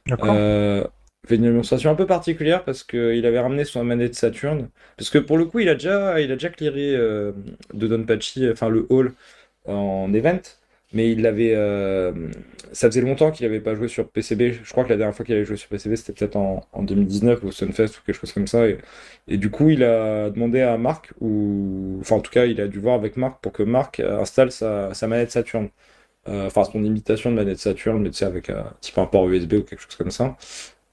D'accord. 0.08 0.36
Euh, 0.38 0.84
fait 1.28 1.36
une 1.38 1.44
démonstration 1.44 1.90
un 1.90 1.96
peu 1.96 2.06
particulière 2.06 2.66
parce 2.66 2.84
qu'il 2.84 3.26
avait 3.26 3.40
ramené 3.40 3.66
son 3.66 3.84
manette 3.84 4.14
Saturn. 4.16 4.70
Parce 4.98 5.10
que 5.10 5.18
pour 5.20 5.38
le 5.38 5.46
coup, 5.46 5.60
il 5.60 5.70
a 5.70 5.74
déjà, 5.74 6.22
il 6.22 6.32
a 6.32 6.36
déjà 6.36 6.50
clearé 6.50 6.96
euh, 6.96 7.32
de 7.74 7.88
Donpachi, 7.88 8.50
enfin 8.52 8.70
le 8.70 8.86
hall 8.90 9.14
en 9.66 10.14
event. 10.14 10.42
Mais 10.94 11.12
il 11.12 11.26
avait, 11.26 11.54
euh, 11.56 12.12
ça 12.72 12.88
faisait 12.88 13.02
longtemps 13.02 13.32
qu'il 13.32 13.46
n'avait 13.48 13.60
pas 13.62 13.76
joué 13.76 13.88
sur 13.88 14.10
PCB. 14.10 14.54
Je 14.64 14.72
crois 14.72 14.84
que 14.84 14.90
la 14.90 14.98
dernière 14.98 15.16
fois 15.16 15.26
qu'il 15.26 15.36
avait 15.36 15.46
joué 15.46 15.58
sur 15.58 15.70
PCB, 15.70 15.96
c'était 15.96 16.14
peut-être 16.14 16.36
en, 16.36 16.66
en 16.74 16.84
2019 16.84 17.44
au 17.44 17.52
Sunfest 17.52 18.00
ou 18.00 18.02
quelque 18.06 18.16
chose 18.20 18.34
comme 18.34 18.48
ça. 18.48 18.66
Et, 19.28 19.38
du 19.38 19.50
coup, 19.50 19.70
il 19.70 19.84
a 19.84 20.30
demandé 20.30 20.62
à 20.62 20.78
Marc, 20.78 21.14
ou 21.22 21.98
enfin 22.02 22.18
en 22.18 22.20
tout 22.22 22.32
cas, 22.32 22.46
il 22.46 22.62
a 22.62 22.68
dû 22.68 22.80
voir 22.80 22.96
avec 22.96 23.18
Marc 23.18 23.42
pour 23.42 23.52
que 23.52 23.64
Marc 23.64 24.00
installe 24.00 24.52
sa, 24.52 24.92
manette 25.08 25.32
Saturn. 25.32 25.70
Euh, 26.28 26.48
Enfin, 26.48 26.64
son 26.66 26.84
imitation 26.84 27.32
de 27.32 27.36
manette 27.36 27.60
Saturn, 27.60 28.02
mais 28.02 28.10
tu 28.12 28.18
sais, 28.18 28.26
avec 28.26 28.50
un 28.50 28.74
type 28.82 28.98
un 28.98 29.06
port 29.06 29.30
USB 29.30 29.54
ou 29.56 29.64
quelque 29.64 29.82
chose 29.82 29.96
comme 29.96 30.12
ça. 30.12 30.38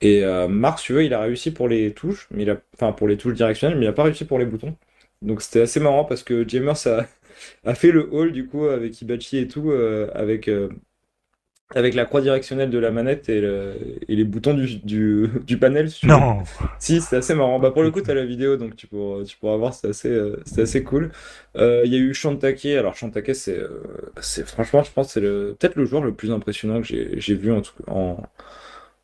Et 0.01 0.25
euh, 0.25 0.49
Marc, 0.49 0.81
tu 0.83 0.93
veux, 0.95 1.05
il 1.05 1.15
a 1.15 1.21
réussi 1.21 1.51
pour 1.53 1.69
les 1.69 1.93
touches, 1.95 2.27
mais 2.31 2.47
enfin 2.75 2.93
pour 2.93 3.09
les 3.09 3.17
touches 3.17 3.35
directionnelles, 3.35 3.79
mais 3.79 3.85
il 3.87 3.89
a 3.89 3.93
pas 3.93 4.05
réussi 4.05 4.25
pour 4.25 4.39
les 4.39 4.47
boutons. 4.47 4.77
Donc 5.23 5.43
c'était 5.43 5.63
assez 5.63 5.81
marrant 5.81 6.05
parce 6.05 6.23
que 6.23 6.49
Jamers 6.49 6.87
a, 6.87 7.07
a 7.65 7.75
fait 7.75 7.91
le 7.93 8.09
haul 8.13 8.33
du 8.33 8.47
coup 8.47 8.67
avec 8.67 9.01
Ibachi 9.03 9.39
et 9.39 9.49
tout, 9.49 9.71
euh, 9.71 10.11
avec, 10.15 10.49
euh, 10.49 10.69
avec 11.73 11.95
la 11.95 12.05
croix 12.05 12.21
directionnelle 12.21 12.71
de 12.71 12.79
la 12.79 12.91
manette 12.91 13.29
et, 13.29 13.41
le- 13.41 13.75
et 14.09 14.17
les 14.17 14.25
boutons 14.25 14.55
du, 14.55 14.77
du, 14.79 15.29
du 15.47 15.57
panel. 15.59 15.91
si. 15.91 16.07
Non. 16.07 16.43
Si, 16.81 17.01
c'est 17.03 17.17
assez 17.19 17.35
marrant. 17.35 17.59
Bah, 17.61 17.71
pour 17.71 17.83
le 17.83 17.91
coup, 17.93 18.01
tu 18.03 18.11
as 18.11 18.15
la 18.15 18.25
vidéo, 18.25 18.57
donc 18.57 18.75
tu 18.77 18.87
pourras, 18.89 19.23
tu 19.25 19.37
pourras 19.37 19.57
voir, 19.57 19.75
c'est 19.75 19.89
assez, 19.89 20.09
euh, 20.11 20.37
c'est 20.47 20.63
assez 20.63 20.83
cool. 20.83 21.13
Euh, 21.57 21.83
Il 21.85 21.93
y 21.93 21.97
a 21.97 21.99
eu 21.99 22.15
Shantake. 22.15 22.65
Alors, 22.67 22.97
Shantake, 22.97 23.35
c'est, 23.37 23.59
euh, 23.59 23.83
c'est 24.21 24.47
franchement, 24.49 24.83
je 24.83 24.91
pense, 24.93 25.13
c'est 25.13 25.21
le, 25.21 25.57
peut-être 25.59 25.77
le 25.77 25.85
joueur 25.87 26.03
le 26.03 26.15
plus 26.15 26.33
impressionnant 26.33 26.81
que 26.81 26.87
j'ai, 26.89 27.21
j'ai 27.21 27.35
vu 27.35 27.53
en, 27.53 27.61
tout, 27.63 27.73
en, 27.87 28.23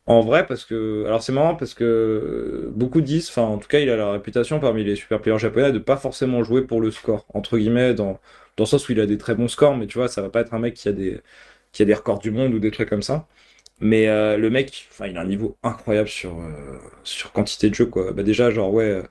en 0.07 0.21
vrai, 0.21 0.45
parce 0.47 0.63
que, 0.65 1.03
alors 1.05 1.21
c'est 1.21 1.33
marrant 1.33 1.55
parce 1.55 1.73
que 1.73 2.71
beaucoup 2.73 3.01
disent, 3.01 3.29
enfin, 3.29 3.41
en 3.43 3.57
tout 3.57 3.67
cas, 3.67 3.79
il 3.79 3.89
a 3.89 3.97
la 3.97 4.11
réputation 4.13 4.59
parmi 4.59 4.83
les 4.85 4.95
super 4.95 5.21
players 5.21 5.39
japonais 5.39 5.71
de 5.73 5.79
pas 5.79 5.97
forcément 5.97 6.43
jouer 6.43 6.61
pour 6.63 6.79
le 6.81 6.91
score, 6.91 7.25
entre 7.33 7.57
guillemets, 7.57 7.93
dans, 7.93 8.13
dans 8.55 8.63
le 8.63 8.65
sens 8.65 8.87
où 8.87 8.93
il 8.93 8.99
a 9.01 9.05
des 9.05 9.17
très 9.17 9.35
bons 9.35 9.49
scores, 9.49 9.75
mais 9.77 9.85
tu 9.87 9.97
vois, 9.97 10.07
ça 10.07 10.21
va 10.21 10.29
pas 10.29 10.41
être 10.41 10.53
un 10.53 10.59
mec 10.59 10.75
qui 10.75 10.87
a 10.87 10.93
des, 10.93 11.19
qui 11.73 11.81
a 11.83 11.85
des 11.85 11.93
records 11.93 12.19
du 12.19 12.31
monde 12.31 12.53
ou 12.53 12.59
des 12.59 12.71
trucs 12.71 12.89
comme 12.89 13.01
ça. 13.01 13.27
Mais 13.81 14.07
euh, 14.09 14.37
le 14.37 14.49
mec, 14.51 14.87
enfin, 14.91 15.07
il 15.07 15.17
a 15.17 15.21
un 15.21 15.25
niveau 15.25 15.57
incroyable 15.63 16.09
sur, 16.09 16.39
euh, 16.39 16.79
sur 17.03 17.31
quantité 17.33 17.69
de 17.69 17.75
jeux, 17.75 17.87
quoi. 17.87 18.11
Bah, 18.13 18.23
déjà, 18.23 18.51
genre, 18.51 18.73
ouais, 18.73 18.85
euh, 18.85 19.03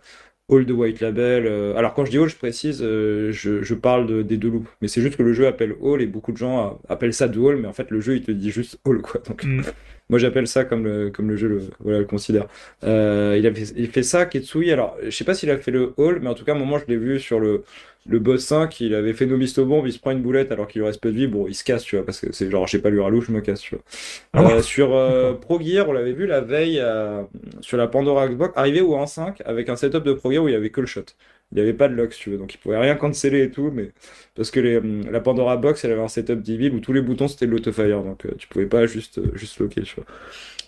All 0.51 0.67
de 0.67 0.73
White 0.73 1.01
Label. 1.01 1.47
euh, 1.47 1.77
alors, 1.77 1.95
quand 1.95 2.05
je 2.05 2.11
dis 2.13 2.19
All, 2.19 2.29
je 2.29 2.37
précise, 2.37 2.81
euh, 2.83 3.33
je, 3.33 3.63
je 3.63 3.75
parle 3.75 4.07
de- 4.07 4.23
des 4.23 4.37
deux 4.39 4.51
loops. 4.51 4.69
Mais 4.81 4.89
c'est 4.89 5.03
juste 5.03 5.17
que 5.17 5.23
le 5.25 5.33
jeu 5.35 5.47
appelle 5.49 5.77
All 5.85 6.03
et 6.03 6.07
beaucoup 6.07 6.33
de 6.33 6.37
gens 6.39 6.81
appellent 6.89 7.15
ça 7.15 7.29
Dual, 7.29 7.57
mais 7.57 7.69
en 7.69 7.73
fait, 7.73 7.91
le 7.91 8.01
jeu, 8.01 8.17
il 8.17 8.23
te 8.25 8.31
dit 8.33 8.51
juste 8.51 8.79
All, 8.87 9.03
quoi. 9.03 9.21
Donc, 9.27 9.43
Mm. 9.43 9.63
moi, 10.09 10.19
j'appelle 10.19 10.47
ça 10.47 10.65
comme 10.65 10.85
le, 10.85 11.11
comme 11.11 11.29
le 11.29 11.37
jeu 11.37 11.49
le, 11.49 11.63
voilà, 11.81 11.99
le 11.99 12.05
considère. 12.05 12.47
Euh, 12.85 13.37
il 13.39 13.47
a 13.47 13.53
fait, 13.53 13.73
il 13.77 13.89
fait 13.89 14.03
ça, 14.03 14.27
Ketsui. 14.27 14.71
Alors, 14.71 14.97
je 15.03 15.11
sais 15.11 15.25
pas 15.25 15.35
s'il 15.35 15.51
a 15.51 15.59
fait 15.59 15.73
le 15.73 15.95
All, 15.99 16.21
mais 16.21 16.29
en 16.29 16.35
tout 16.35 16.45
cas, 16.45 16.53
à 16.53 16.57
un 16.57 16.59
moment, 16.59 16.79
je 16.79 16.87
l'ai 16.87 16.97
vu 16.97 17.19
sur 17.19 17.41
le, 17.41 17.65
le 18.09 18.19
boss 18.19 18.45
5, 18.45 18.81
il 18.81 18.95
avait 18.95 19.13
fait 19.13 19.27
Nomisto 19.27 19.65
Bomb, 19.65 19.87
il 19.87 19.93
se 19.93 19.99
prend 19.99 20.13
une 20.13 20.23
boulette 20.23 20.53
alors 20.53 20.69
qu'il 20.69 20.81
lui 20.81 20.87
reste 20.87 21.01
peu 21.01 21.11
de 21.11 21.17
vie. 21.17 21.27
Bon, 21.27 21.47
il 21.49 21.55
se 21.55 21.65
casse, 21.65 21.83
tu 21.83 21.97
vois, 21.97 22.05
parce 22.05 22.21
que 22.21 22.33
c'est 22.33 22.51
genre, 22.51 22.67
j'ai 22.67 22.79
pas 22.79 22.91
lu 22.91 23.03
à 23.03 23.09
loup, 23.09 23.21
je 23.21 23.33
me 23.33 23.41
casse, 23.41 23.61
tu 23.61 23.75
vois. 23.75 23.85
Ah 24.33 24.45
ouais. 24.45 24.53
Euh, 24.55 24.63
sur 24.63 24.95
euh, 24.95 25.35
Pro 25.41 25.61
Gear, 25.61 25.89
on 25.89 25.93
l'avait 25.93 26.13
vu 26.13 26.27
la 26.27 26.41
veille 26.41 26.79
euh, 26.81 27.23
sur 27.61 27.77
la 27.77 27.89
Pandora 27.89 28.29
Xbox, 28.29 28.53
arrivé 28.57 28.81
au 28.81 28.97
1.5 28.97 29.43
avec 29.45 29.69
un 29.69 29.77
setup 29.77 30.05
de 30.05 30.13
Pro 30.13 30.31
Gear 30.33 30.45
où 30.45 30.49
il 30.49 30.53
y 30.53 30.57
avait 30.57 30.71
que 30.71 30.81
le 30.81 30.87
shot. 30.87 31.05
Il 31.53 31.57
n'y 31.57 31.61
avait 31.63 31.75
pas 31.75 31.89
de 31.89 31.95
lock, 31.95 32.13
si 32.13 32.21
tu 32.21 32.31
veux, 32.31 32.39
donc 32.39 32.55
il 32.55 32.59
pouvait 32.59 32.77
rien 32.79 32.97
canceller 32.97 33.45
et 33.45 33.51
tout, 33.51 33.71
mais 33.73 33.93
parce 34.35 34.51
que 34.51 34.79
hum, 34.79 35.11
la 35.11 35.21
Pandora 35.21 35.57
Box, 35.57 35.85
elle 35.85 35.93
avait 35.93 36.03
un 36.03 36.09
setup 36.09 36.43
débile 36.43 36.75
où 36.75 36.81
tous 36.81 36.93
les 36.93 37.03
boutons 37.03 37.29
c'était 37.29 37.47
de 37.47 37.53
l'autofire, 37.53 38.03
donc 38.03 38.27
euh, 38.27 38.33
tu 38.39 38.49
pouvais 38.49 38.67
pas 38.67 38.87
juste, 38.87 39.19
euh, 39.19 39.31
juste 39.35 39.59
locker, 39.61 39.83
tu 39.83 39.95
vois. 39.97 40.05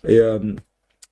Et 0.09 0.19
euh, 0.21 0.55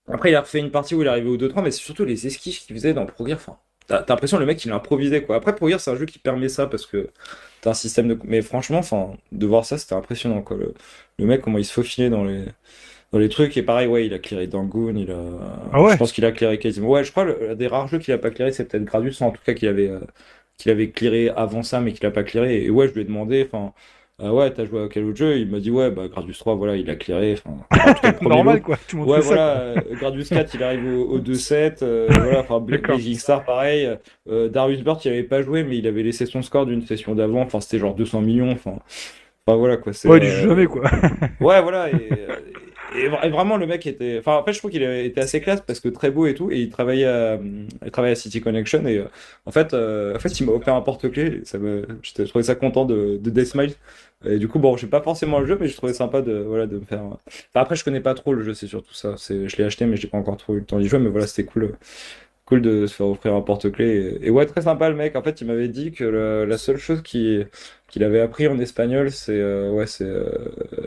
après, 0.09 0.31
il 0.31 0.35
a 0.37 0.41
refait 0.43 0.61
une 0.61 0.71
partie 0.71 0.95
où 0.95 1.03
il 1.03 1.07
est 1.07 1.11
arrivé 1.11 1.29
au 1.29 1.37
2-3, 1.37 1.63
mais 1.63 1.71
c'est 1.71 1.83
surtout 1.83 2.05
les 2.05 2.27
esquives 2.27 2.59
qu'il 2.61 2.77
faisait 2.77 2.95
dans 2.95 3.07
Pro 3.07 3.27
Gear. 3.27 3.37
Enfin, 3.39 3.59
t'as 3.89 4.05
l'impression 4.09 4.39
le 4.39 4.47
mec 4.47 4.65
il 4.65 4.73
a 4.73 4.77
improvisé 4.77 5.23
quoi. 5.25 5.37
Après, 5.37 5.55
Pro 5.55 5.69
Gear, 5.69 5.81
c'est 5.81 5.91
un 5.91 5.97
jeu 5.97 6.07
qui 6.07 6.19
permet 6.19 6.49
ça 6.49 6.67
parce 6.67 6.87
que 6.87 7.11
t'as 7.61 7.71
un 7.71 7.75
système 7.75 8.09
de. 8.09 8.19
Mais 8.25 8.43
franchement, 8.43 8.83
de 9.33 9.47
voir 9.47 9.65
ça, 9.65 9.79
c'était 9.79 9.95
impressionnant 9.95 10.43
quoi. 10.43 10.57
Le, 10.57 10.75
le 11.19 11.27
mec, 11.27 11.43
comment 11.43 11.59
il 11.59 11.65
se 11.65 11.73
faufilait 11.73 12.11
dans 12.11 12.25
les, 12.25 12.45
dans 13.17 13.21
les 13.23 13.29
trucs. 13.29 13.57
Et 13.57 13.63
pareil, 13.63 13.87
ouais, 13.89 14.07
il 14.07 14.13
a 14.15 14.19
clearé 14.19 14.47
Dangoon, 14.47 14.95
il 14.97 15.11
a. 15.11 15.17
Ah 15.73 15.83
ouais 15.83 15.93
Je 15.93 15.97
pense 15.97 16.13
qu'il 16.13 16.25
a 16.25 16.33
clearé 16.33 16.59
quasiment. 16.59 16.89
Ouais, 16.91 17.05
je 17.05 17.11
crois, 17.11 17.25
le, 17.25 17.55
des 17.57 17.67
rares 17.67 17.89
jeux 17.89 17.99
qu'il 17.99 18.13
a 18.15 18.19
pas 18.19 18.31
clearé, 18.31 18.53
c'est 18.53 18.65
peut-être 18.69 18.85
Gradius, 18.85 19.21
en 19.23 19.31
tout 19.31 19.41
cas 19.45 19.55
qu'il 19.55 19.69
avait, 19.69 19.89
euh, 19.89 20.01
qu'il 20.59 20.71
avait 20.71 20.91
clearé 20.91 21.31
avant 21.31 21.63
ça, 21.63 21.81
mais 21.81 21.93
qu'il 21.93 22.07
a 22.07 22.11
pas 22.11 22.23
clearé. 22.25 22.63
Et 22.65 22.71
ouais, 22.71 22.89
je 22.89 22.95
lui 22.95 23.03
ai 23.03 23.05
demandé, 23.05 23.47
enfin. 23.51 23.73
ah 24.23 24.33
ouais, 24.35 24.51
t'as 24.53 24.65
joué 24.65 24.85
à 24.85 24.89
quel 24.89 25.05
autre 25.05 25.17
jeu? 25.19 25.39
Il 25.39 25.51
m'a 25.51 25.61
dit, 25.61 25.71
ouais, 25.71 25.91
bah, 25.91 26.09
Gradius 26.09 26.39
3, 26.39 26.55
voilà, 26.57 26.77
il 26.77 26.89
a 26.91 26.97
clearé. 26.97 27.35
Enfin, 27.45 27.57
tout 28.21 28.29
Normal, 28.29 28.57
lot. 28.57 28.63
quoi. 28.63 28.79
Montres 28.95 29.09
Ouais, 29.11 29.23
ça, 29.23 29.27
voilà, 29.29 29.57
euh, 29.59 29.75
Gradius 29.99 30.29
4, 30.31 30.55
il 30.55 30.63
arrive 30.63 30.87
au, 30.87 31.05
au 31.17 31.19
2-7. 31.21 31.83
euh, 31.83 32.09
voilà, 32.11 32.41
enfin. 32.41 32.61
Blazing 32.61 33.17
Star, 33.19 33.45
pareil. 33.45 33.91
Euh, 34.29 34.49
Darius 34.49 34.83
Burt, 34.83 35.05
il 35.05 35.09
avait 35.13 35.23
pas 35.25 35.43
joué, 35.43 35.65
mais 35.65 35.79
il 35.79 35.87
avait 35.87 36.03
laissé 36.03 36.27
son 36.27 36.43
score 36.43 36.67
d'une 36.67 36.83
session 36.87 37.15
d'avant. 37.15 37.43
Enfin, 37.43 37.61
c'était 37.61 37.79
genre 37.79 37.95
200 37.95 38.21
millions. 38.23 38.51
Enfin, 38.53 38.79
enfin 39.47 39.57
voilà, 39.59 39.77
quoi. 39.77 39.93
Ouais, 40.07 40.21
du 40.21 40.27
euh, 40.29 40.49
jamais, 40.49 40.67
quoi. 40.67 40.85
Ouais, 41.41 41.61
voilà. 41.63 41.91
Et, 41.91 42.09
et- 42.97 43.05
et 43.05 43.09
vra- 43.09 43.27
et 43.27 43.31
vraiment, 43.31 43.57
le 43.57 43.67
mec 43.67 43.87
était. 43.87 44.19
Enfin, 44.19 44.37
en 44.37 44.45
fait, 44.45 44.53
je 44.53 44.59
trouve 44.59 44.71
qu'il 44.71 44.83
était 44.83 45.21
assez 45.21 45.41
classe 45.41 45.61
parce 45.61 45.81
que 45.81 45.89
très 45.89 46.11
beau 46.11 46.27
et 46.27 46.35
tout. 46.35 46.51
Et 46.51 46.61
il 46.61 46.71
travaillait 46.71 47.07
à, 47.07 47.39
City 48.15 48.41
Connection. 48.41 48.87
Et 48.87 48.99
euh, 48.99 49.05
en 49.47 49.51
fait, 49.53 49.75
euh, 49.75 50.15
en 50.17 50.19
fait, 50.19 50.39
il 50.41 50.47
m'a 50.47 50.53
offert 50.53 50.75
un 50.75 50.81
porte-clés. 50.83 51.41
Ça 51.45 51.59
me... 51.59 51.87
Je 52.03 52.23
trouvais 52.25 52.45
ça 52.45 52.55
content 52.55 52.85
de, 52.85 53.19
de 53.21 53.31
Deathmile. 53.31 53.75
Et 54.25 54.39
du 54.39 54.49
coup, 54.49 54.59
bon, 54.59 54.77
j'ai 54.77 54.87
pas 54.87 55.03
forcément 55.03 55.39
le 55.41 55.47
jeu, 55.47 55.57
mais 55.61 55.69
je 55.69 55.77
trouvais 55.77 55.93
sympa 55.93 56.23
de, 56.23 56.33
voilà, 56.39 56.67
de 56.67 56.79
me 56.79 56.85
faire. 56.85 57.03
Enfin, 57.05 57.19
après, 57.55 57.77
je 57.77 57.85
connais 57.85 58.01
pas 58.01 58.15
trop 58.15 58.33
le 58.33 58.43
jeu, 58.43 58.55
c'est 58.55 58.67
surtout 58.67 58.95
ça. 58.95 59.15
Je 59.29 59.57
l'ai 59.57 59.65
acheté, 59.65 59.87
mais 59.87 59.97
j'ai 59.97 60.09
pas 60.09 60.19
encore 60.19 60.37
trop 60.39 60.55
eu 60.55 60.61
le 60.61 60.65
temps 60.65 60.79
d'y 60.79 60.89
jouer. 60.89 60.99
Mais 60.99 61.11
voilà, 61.11 61.27
c'était 61.27 61.45
cool. 61.45 61.77
Cool 62.47 62.63
de 62.63 62.87
se 62.87 62.95
faire 62.95 63.09
offrir 63.09 63.35
un 63.35 63.41
porte-clés. 63.41 64.19
Et, 64.23 64.31
ouais, 64.31 64.47
très 64.47 64.63
sympa 64.63 64.89
le 64.89 64.95
mec. 64.97 65.17
En 65.17 65.23
fait, 65.23 65.41
il 65.41 65.47
m'avait 65.49 65.69
dit 65.69 65.91
que 65.93 66.05
la 66.49 66.59
seule 66.59 66.79
chose 66.79 67.03
qui, 67.03 67.43
qu'il 67.89 68.05
avait 68.05 68.21
appris 68.21 68.49
en 68.49 68.59
espagnol, 68.59 69.11
c'est 69.11 69.33
euh, 69.41 69.71
ouais, 69.73 69.87
c'est 69.87 70.05
euh, 70.05 70.31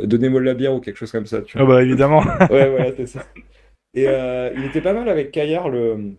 donnez-moi 0.04 0.40
de 0.42 0.46
la 0.46 0.54
bière 0.54 0.74
ou 0.74 0.80
quelque 0.82 0.98
chose 0.98 1.12
comme 1.12 1.26
ça. 1.26 1.42
Tu 1.42 1.58
Ah 1.60 1.66
bah, 1.66 1.82
évidemment. 1.84 2.22
Ouais, 2.50 2.70
voilà, 2.70 2.92
c'est 2.96 3.08
ça. 3.08 3.26
Et 3.94 4.08
euh, 4.08 4.52
il 4.56 4.66
était 4.66 4.82
pas 4.82 4.94
mal 4.94 5.10
avec 5.10 5.32
Kayar, 5.32 5.70
le 5.70 6.14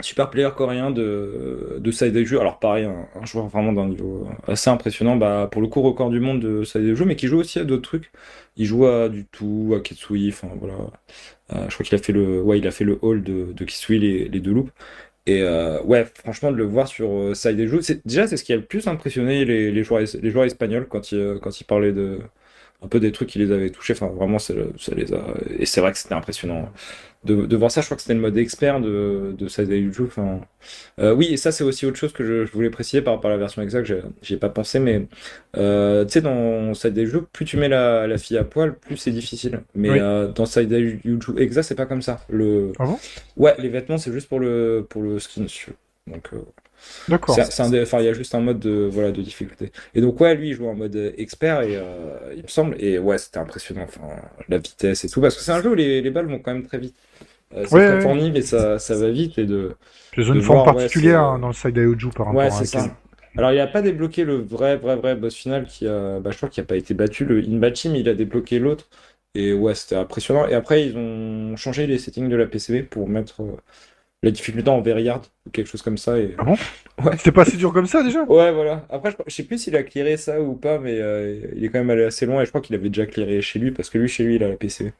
super 0.00 0.30
player 0.30 0.50
coréen 0.56 0.90
de, 0.90 1.78
de 1.80 1.90
Side 1.92 2.24
Jeu. 2.24 2.40
Alors, 2.40 2.58
pareil, 2.58 2.84
un, 2.86 3.08
un 3.20 3.24
joueur 3.26 3.48
vraiment 3.48 3.72
d'un 3.72 3.88
niveau 3.88 4.28
assez 4.46 4.70
impressionnant. 4.70 5.16
Bah, 5.16 5.48
pour 5.50 5.62
le 5.62 5.68
coup, 5.68 5.82
record 5.82 6.10
du 6.10 6.20
monde 6.20 6.40
de 6.40 6.64
Side 6.64 6.94
Jeu, 6.94 7.04
mais 7.04 7.16
qui 7.16 7.28
joue 7.28 7.38
aussi 7.40 7.58
à 7.60 7.64
d'autres 7.64 7.82
trucs. 7.82 8.12
Il 8.56 8.66
joue 8.66 8.86
à 8.86 9.08
du 9.08 9.26
tout, 9.26 9.74
à 9.76 9.80
Ketsui, 9.80 10.30
enfin 10.30 10.48
voilà. 10.60 10.74
Euh, 11.52 11.66
je 11.68 11.74
crois 11.74 11.84
qu'il 11.84 11.94
a 11.94 12.02
fait 12.02 12.12
le, 12.12 12.42
ouais, 12.42 12.58
il 12.58 12.66
a 12.66 12.70
fait 12.70 12.84
le 12.84 12.98
hall 13.02 13.22
de, 13.22 13.52
de 13.52 13.64
Kitsui, 13.64 13.98
les, 13.98 14.28
les 14.28 14.40
deux 14.40 14.52
loops. 14.52 14.72
Et 15.26 15.42
euh, 15.42 15.80
ouais, 15.84 16.04
franchement, 16.04 16.50
de 16.50 16.56
le 16.56 16.64
voir 16.64 16.88
sur 16.88 17.10
euh, 17.12 17.34
Side 17.34 17.56
des 17.56 17.68
c'est 17.82 18.04
déjà 18.06 18.26
c'est 18.26 18.36
ce 18.36 18.42
qui 18.44 18.52
a 18.52 18.56
le 18.56 18.64
plus 18.64 18.88
impressionné 18.88 19.44
les, 19.44 19.70
les 19.70 19.84
joueurs, 19.84 20.00
es- 20.02 20.20
les 20.20 20.30
joueurs 20.30 20.44
espagnols 20.46 20.88
quand 20.88 21.12
ils, 21.12 21.18
euh, 21.18 21.38
quand 21.38 21.60
ils 21.60 21.64
parlaient 21.64 21.92
de 21.92 22.18
un 22.82 22.88
peu 22.88 23.00
des 23.00 23.12
trucs 23.12 23.28
qui 23.28 23.38
les 23.38 23.52
avaient 23.52 23.70
touchés. 23.70 23.92
Enfin, 23.94 24.08
vraiment, 24.08 24.38
ça, 24.38 24.54
ça 24.78 24.94
les 24.94 25.12
a. 25.12 25.24
Et 25.58 25.66
c'est 25.66 25.80
vrai 25.80 25.92
que 25.92 25.98
c'était 25.98 26.14
impressionnant 26.14 26.68
de, 27.24 27.46
de 27.46 27.56
voir 27.56 27.70
ça. 27.70 27.80
Je 27.80 27.86
crois 27.86 27.96
que 27.96 28.02
c'était 28.02 28.14
le 28.14 28.20
mode 28.20 28.36
expert 28.36 28.80
de, 28.80 29.34
de 29.38 29.48
Side 29.48 29.70
jeux. 29.92 30.04
Enfin, 30.06 30.40
euh, 30.98 31.14
oui, 31.14 31.28
et 31.32 31.36
ça, 31.36 31.52
c'est 31.52 31.62
aussi 31.64 31.86
autre 31.86 31.96
chose 31.96 32.12
que 32.12 32.24
je, 32.24 32.44
je 32.44 32.52
voulais 32.52 32.70
préciser 32.70 33.00
par 33.02 33.14
rapport 33.14 33.30
à 33.30 33.34
la 33.34 33.38
version 33.38 33.62
exacte. 33.62 33.92
J'ai 34.22 34.36
pas 34.36 34.48
pensé, 34.48 34.80
mais 34.80 35.06
euh, 35.56 36.04
tu 36.04 36.12
sais, 36.14 36.20
dans 36.20 36.74
Side 36.74 37.04
jeux, 37.06 37.22
plus 37.32 37.44
tu 37.44 37.56
mets 37.56 37.68
la, 37.68 38.06
la 38.06 38.18
fille 38.18 38.38
à 38.38 38.44
poil, 38.44 38.74
plus 38.76 38.96
c'est 38.96 39.12
difficile. 39.12 39.60
Mais 39.74 39.90
Oui. 39.90 39.98
euh, 40.00 40.28
dans 40.32 40.46
Side 40.46 40.72
jeux 40.72 41.34
exact, 41.38 41.62
c'est 41.62 41.74
pas 41.76 41.86
comme 41.86 42.02
ça. 42.02 42.20
Le... 42.28 42.72
Ah 42.78 42.86
bon? 42.86 42.98
Ouais, 43.36 43.54
les 43.58 43.68
vêtements, 43.68 43.98
c'est 43.98 44.12
juste 44.12 44.28
pour 44.28 44.40
le, 44.40 44.84
pour 44.90 45.02
le 45.02 45.18
skin. 45.20 45.46
Donc, 46.08 46.30
euh, 46.32 46.38
D'accord. 47.08 47.36
c'est 47.36 47.52
c'est 47.52 47.82
enfin, 47.82 48.00
il 48.00 48.04
y 48.06 48.08
a 48.08 48.12
juste 48.12 48.34
un 48.34 48.40
mode 48.40 48.58
de, 48.60 48.88
voilà, 48.90 49.12
de 49.12 49.22
difficulté. 49.22 49.72
Et 49.94 50.00
donc, 50.00 50.20
ouais, 50.20 50.34
lui, 50.34 50.50
il 50.50 50.54
joue 50.54 50.66
en 50.68 50.74
mode 50.74 50.94
euh, 50.96 51.12
expert, 51.16 51.62
et, 51.62 51.76
euh, 51.76 52.34
il 52.36 52.42
me 52.42 52.48
semble. 52.48 52.76
Et 52.82 52.98
ouais, 52.98 53.18
c'était 53.18 53.38
impressionnant. 53.38 53.84
Enfin, 53.84 54.02
la 54.48 54.58
vitesse 54.58 55.04
et 55.04 55.08
tout. 55.08 55.20
Parce 55.20 55.36
que 55.36 55.42
c'est 55.42 55.52
un 55.52 55.62
jeu 55.62 55.70
où 55.70 55.74
les, 55.74 56.02
les 56.02 56.10
balles 56.10 56.26
vont 56.26 56.38
quand 56.40 56.52
même 56.52 56.66
très 56.66 56.78
vite. 56.78 56.96
Euh, 57.54 57.66
c'est 57.66 57.76
Ouais, 57.76 57.88
ouais. 57.88 58.02
fourni, 58.02 58.30
mais 58.32 58.42
ça, 58.42 58.78
ça 58.78 58.96
va 58.96 59.10
vite. 59.10 59.38
Et 59.38 59.46
de... 59.46 59.76
De 60.16 60.22
une 60.32 60.42
forme 60.42 60.62
voir, 60.62 60.64
particulière 60.64 61.20
c'est- 61.20 61.22
hein, 61.22 61.38
dans 61.38 61.48
le 61.48 61.54
side 61.54 61.78
Aoju 61.78 62.10
par 62.10 62.26
rapport 62.26 62.36
Ouais, 62.36 62.50
à 62.50 62.50
c'est 62.50 62.66
ça. 62.66 62.96
Alors, 63.36 63.52
il 63.52 63.60
a 63.60 63.66
pas 63.66 63.82
débloqué 63.82 64.24
le 64.24 64.36
vrai, 64.36 64.76
vrai, 64.76 64.96
vrai 64.96 65.16
boss 65.16 65.34
final 65.34 65.66
qui 65.66 65.86
a, 65.86 66.20
bah, 66.20 66.30
je 66.30 66.36
crois 66.36 66.48
qu'il 66.48 66.62
a 66.62 66.66
pas 66.66 66.76
été 66.76 66.94
battu, 66.94 67.24
le 67.24 67.38
Inbachi, 67.42 67.88
mais 67.88 68.00
il 68.00 68.08
a 68.08 68.14
débloqué 68.14 68.58
l'autre. 68.58 68.88
Et 69.34 69.52
ouais, 69.54 69.74
c'était 69.74 69.96
impressionnant. 69.96 70.46
Et 70.46 70.54
après, 70.54 70.86
ils 70.86 70.96
ont 70.96 71.56
changé 71.56 71.86
les 71.86 71.98
settings 71.98 72.28
de 72.28 72.36
la 72.36 72.46
PCB 72.46 72.82
pour 72.86 73.08
mettre 73.08 73.42
la 74.22 74.30
difficulté 74.30 74.70
en 74.70 74.80
very 74.80 75.08
hard 75.08 75.24
ou 75.46 75.50
quelque 75.50 75.66
chose 75.66 75.82
comme 75.82 75.98
ça. 75.98 76.18
Et... 76.18 76.34
Ah 76.38 76.44
bon 76.44 76.56
C'était 77.16 77.32
pas 77.32 77.44
si 77.44 77.56
dur 77.56 77.72
comme 77.72 77.86
ça 77.86 78.02
déjà 78.02 78.22
Ouais, 78.24 78.52
voilà. 78.52 78.86
Après, 78.88 79.12
je, 79.26 79.34
sais 79.34 79.42
plus 79.42 79.58
s'il 79.58 79.74
a 79.76 79.82
clearé 79.82 80.16
ça 80.16 80.40
ou 80.40 80.54
pas, 80.54 80.78
mais 80.78 80.98
euh, 81.00 81.40
il 81.56 81.64
est 81.64 81.68
quand 81.68 81.78
même 81.78 81.90
allé 81.90 82.04
assez 82.04 82.26
loin 82.26 82.42
et 82.42 82.44
je 82.44 82.50
crois 82.50 82.60
qu'il 82.60 82.76
avait 82.76 82.88
déjà 82.88 83.06
clearé 83.06 83.42
chez 83.42 83.58
lui 83.58 83.72
parce 83.72 83.90
que 83.90 83.98
lui, 83.98 84.08
chez 84.08 84.24
lui, 84.24 84.36
il 84.36 84.44
a 84.44 84.48
la 84.48 84.56
PCB. 84.56 84.92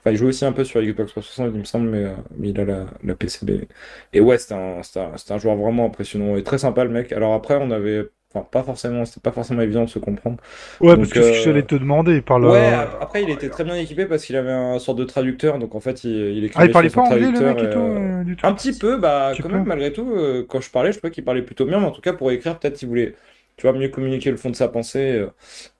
Enfin, 0.00 0.12
il 0.12 0.16
joue 0.16 0.28
aussi 0.28 0.44
un 0.46 0.52
peu 0.52 0.64
sur 0.64 0.80
Xbox 0.80 1.10
360, 1.10 1.50
il 1.54 1.60
me 1.60 1.64
semble, 1.64 1.90
mais, 1.90 2.04
euh, 2.04 2.14
mais 2.38 2.50
il 2.50 2.60
a 2.60 2.64
la, 2.64 2.86
la 3.04 3.14
PCB. 3.14 3.68
Et 4.14 4.20
ouais, 4.20 4.38
c'était 4.38 4.54
un, 4.54 4.78
un, 4.78 4.82
c'était 5.16 5.32
un 5.32 5.38
joueur 5.38 5.56
vraiment 5.56 5.86
impressionnant 5.86 6.36
et 6.36 6.42
très 6.42 6.58
sympa, 6.58 6.84
le 6.84 6.90
mec. 6.90 7.12
Alors 7.12 7.34
après, 7.34 7.56
on 7.60 7.70
avait. 7.70 8.08
Enfin, 8.34 8.44
pas 8.50 8.62
forcément, 8.62 9.04
c'était 9.04 9.20
pas 9.20 9.32
forcément 9.32 9.62
évident 9.62 9.84
de 9.84 9.90
se 9.90 9.98
comprendre. 9.98 10.38
Ouais, 10.80 10.96
Donc, 10.96 10.98
parce 10.98 11.12
que 11.12 11.20
ce 11.22 11.30
que 11.30 11.36
euh, 11.36 11.50
j'allais 11.50 11.62
te 11.64 11.74
demander 11.74 12.22
par 12.22 12.38
le. 12.38 12.50
Ouais, 12.50 12.72
ap- 12.72 12.96
après, 13.00 13.22
il 13.24 13.30
était 13.30 13.50
très 13.50 13.64
bien 13.64 13.76
équipé 13.76 14.06
parce 14.06 14.24
qu'il 14.24 14.36
avait 14.36 14.52
un 14.52 14.78
sorte 14.78 14.98
de 14.98 15.04
traducteur, 15.04 15.58
donc 15.58 15.74
en 15.74 15.80
fait, 15.80 16.04
il, 16.04 16.10
il 16.12 16.44
écrivait 16.44 16.54
Ah, 16.54 16.64
il 16.66 16.70
parlait 16.70 16.90
pas 16.90 17.02
anglais 17.02 17.30
le 17.32 17.40
traducteur 17.40 17.42
mec 17.42 17.62
et 17.64 17.64
et, 17.64 17.68
tout, 17.68 17.80
euh, 17.80 18.12
euh, 18.20 18.24
du 18.24 18.36
tout? 18.36 18.48
un 18.48 18.54
petit 18.54 18.76
peu, 18.78 18.98
bah, 18.98 19.36
quand 19.40 19.50
même, 19.50 19.64
malgré 19.66 19.92
tout, 19.92 20.10
euh, 20.12 20.46
quand 20.48 20.60
je 20.60 20.70
parlais, 20.70 20.92
je 20.92 20.98
trouvais 20.98 21.12
qu'il 21.12 21.24
parlait 21.24 21.42
plutôt 21.42 21.66
bien, 21.66 21.80
mais 21.80 21.86
en 21.86 21.90
tout 21.92 22.00
cas, 22.02 22.14
pour 22.14 22.30
écrire, 22.32 22.58
peut-être 22.58 22.76
qu'il 22.78 22.88
voulait. 22.88 23.14
tu 23.56 23.68
vois, 23.68 23.78
mieux 23.78 23.88
communiquer 23.90 24.30
le 24.30 24.38
fond 24.38 24.50
de 24.50 24.56
sa 24.56 24.68
pensée. 24.68 25.26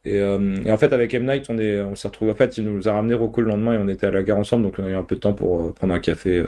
Et, 0.05 0.17
et 0.19 0.73
en 0.73 0.77
fait, 0.79 0.93
avec 0.93 1.15
M. 1.15 1.27
Night, 1.27 1.47
on 1.51 1.59
est, 1.59 1.81
on 1.81 1.95
s'est 1.95 2.09
retrouvé. 2.09 2.33
En 2.33 2.35
fait, 2.35 2.59
il 2.59 2.65
nous 2.65 2.89
a 2.89 2.93
ramené 2.93 3.15
Rocco 3.15 3.41
le 3.43 3.49
lendemain 3.49 3.75
et 3.75 3.79
on 3.79 3.89
était 3.89 4.07
à 4.07 4.11
la 4.11 4.23
gare 4.23 4.39
ensemble, 4.39 4.65
donc 4.65 4.77
on 4.79 4.85
a 4.87 4.91
eu 4.91 4.95
un 4.95 5.05
peu 5.05 5.17
de 5.17 5.21
temps 5.21 5.35
pour 5.35 5.75
prendre 5.75 5.95
un 5.95 6.01
café, 6.01 6.45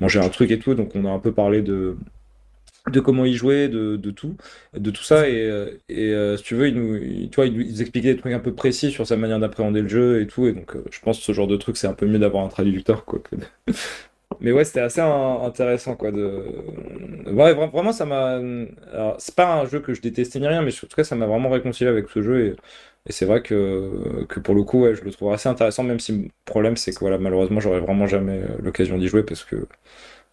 manger 0.00 0.20
un 0.20 0.28
truc 0.28 0.50
et 0.50 0.58
tout. 0.58 0.74
Donc 0.74 0.94
on 0.94 1.04
a 1.06 1.10
un 1.10 1.18
peu 1.18 1.32
parlé 1.32 1.62
de 1.62 1.96
de 2.90 3.00
comment 3.00 3.24
il 3.24 3.34
jouait, 3.34 3.68
de, 3.68 3.96
de, 3.96 4.10
tout, 4.10 4.36
de 4.74 4.90
tout 4.90 5.02
ça. 5.02 5.28
Et, 5.28 5.50
et 5.88 6.36
si 6.36 6.42
tu 6.42 6.54
veux, 6.54 6.68
il 6.68 6.74
nous, 6.74 7.28
tu 7.28 7.36
vois, 7.36 7.46
il 7.46 7.54
nous 7.56 7.80
expliquait 7.80 8.14
des 8.14 8.20
trucs 8.20 8.32
un 8.32 8.40
peu 8.40 8.54
précis 8.54 8.90
sur 8.90 9.06
sa 9.06 9.16
manière 9.16 9.38
d'appréhender 9.40 9.82
le 9.82 9.88
jeu 9.88 10.20
et 10.22 10.26
tout. 10.26 10.46
Et 10.46 10.52
donc, 10.52 10.74
je 10.90 11.00
pense 11.00 11.18
que 11.18 11.24
ce 11.24 11.32
genre 11.32 11.46
de 11.46 11.56
truc, 11.56 11.76
c'est 11.76 11.86
un 11.86 11.94
peu 11.94 12.06
mieux 12.06 12.18
d'avoir 12.18 12.44
un 12.44 12.48
traducteur, 12.48 13.04
quoi. 13.04 13.20
Mais 14.40 14.52
ouais, 14.52 14.64
c'était 14.64 14.80
assez 14.80 15.00
intéressant, 15.00 15.96
quoi. 15.96 16.12
De... 16.12 16.44
Ouais, 17.26 17.52
vraiment, 17.54 17.92
ça 17.92 18.06
m'a. 18.06 18.40
C'est 19.18 19.34
pas 19.34 19.60
un 19.60 19.66
jeu 19.66 19.80
que 19.80 19.92
je 19.94 20.00
détestais 20.00 20.38
ni 20.40 20.46
rien, 20.46 20.62
mais 20.62 20.72
en 20.72 20.86
tout 20.86 20.96
cas, 20.96 21.04
ça 21.04 21.16
m'a 21.16 21.26
vraiment 21.26 21.50
réconcilié 21.50 21.90
avec 21.90 22.08
ce 22.08 22.22
jeu. 22.22 22.46
Et, 22.46 22.56
et 23.06 23.12
c'est 23.12 23.26
vrai 23.26 23.42
que, 23.42 24.24
que 24.28 24.40
pour 24.40 24.54
le 24.54 24.62
coup, 24.62 24.82
ouais, 24.82 24.94
je 24.94 25.02
le 25.04 25.10
trouve 25.10 25.32
assez 25.32 25.48
intéressant, 25.48 25.82
même 25.84 26.00
si 26.00 26.12
le 26.12 26.28
problème, 26.44 26.76
c'est 26.76 26.92
que 26.92 27.00
voilà, 27.00 27.18
malheureusement, 27.18 27.60
j'aurais 27.60 27.80
vraiment 27.80 28.06
jamais 28.06 28.40
l'occasion 28.62 28.98
d'y 28.98 29.08
jouer 29.08 29.22
parce 29.24 29.44
que 29.44 29.66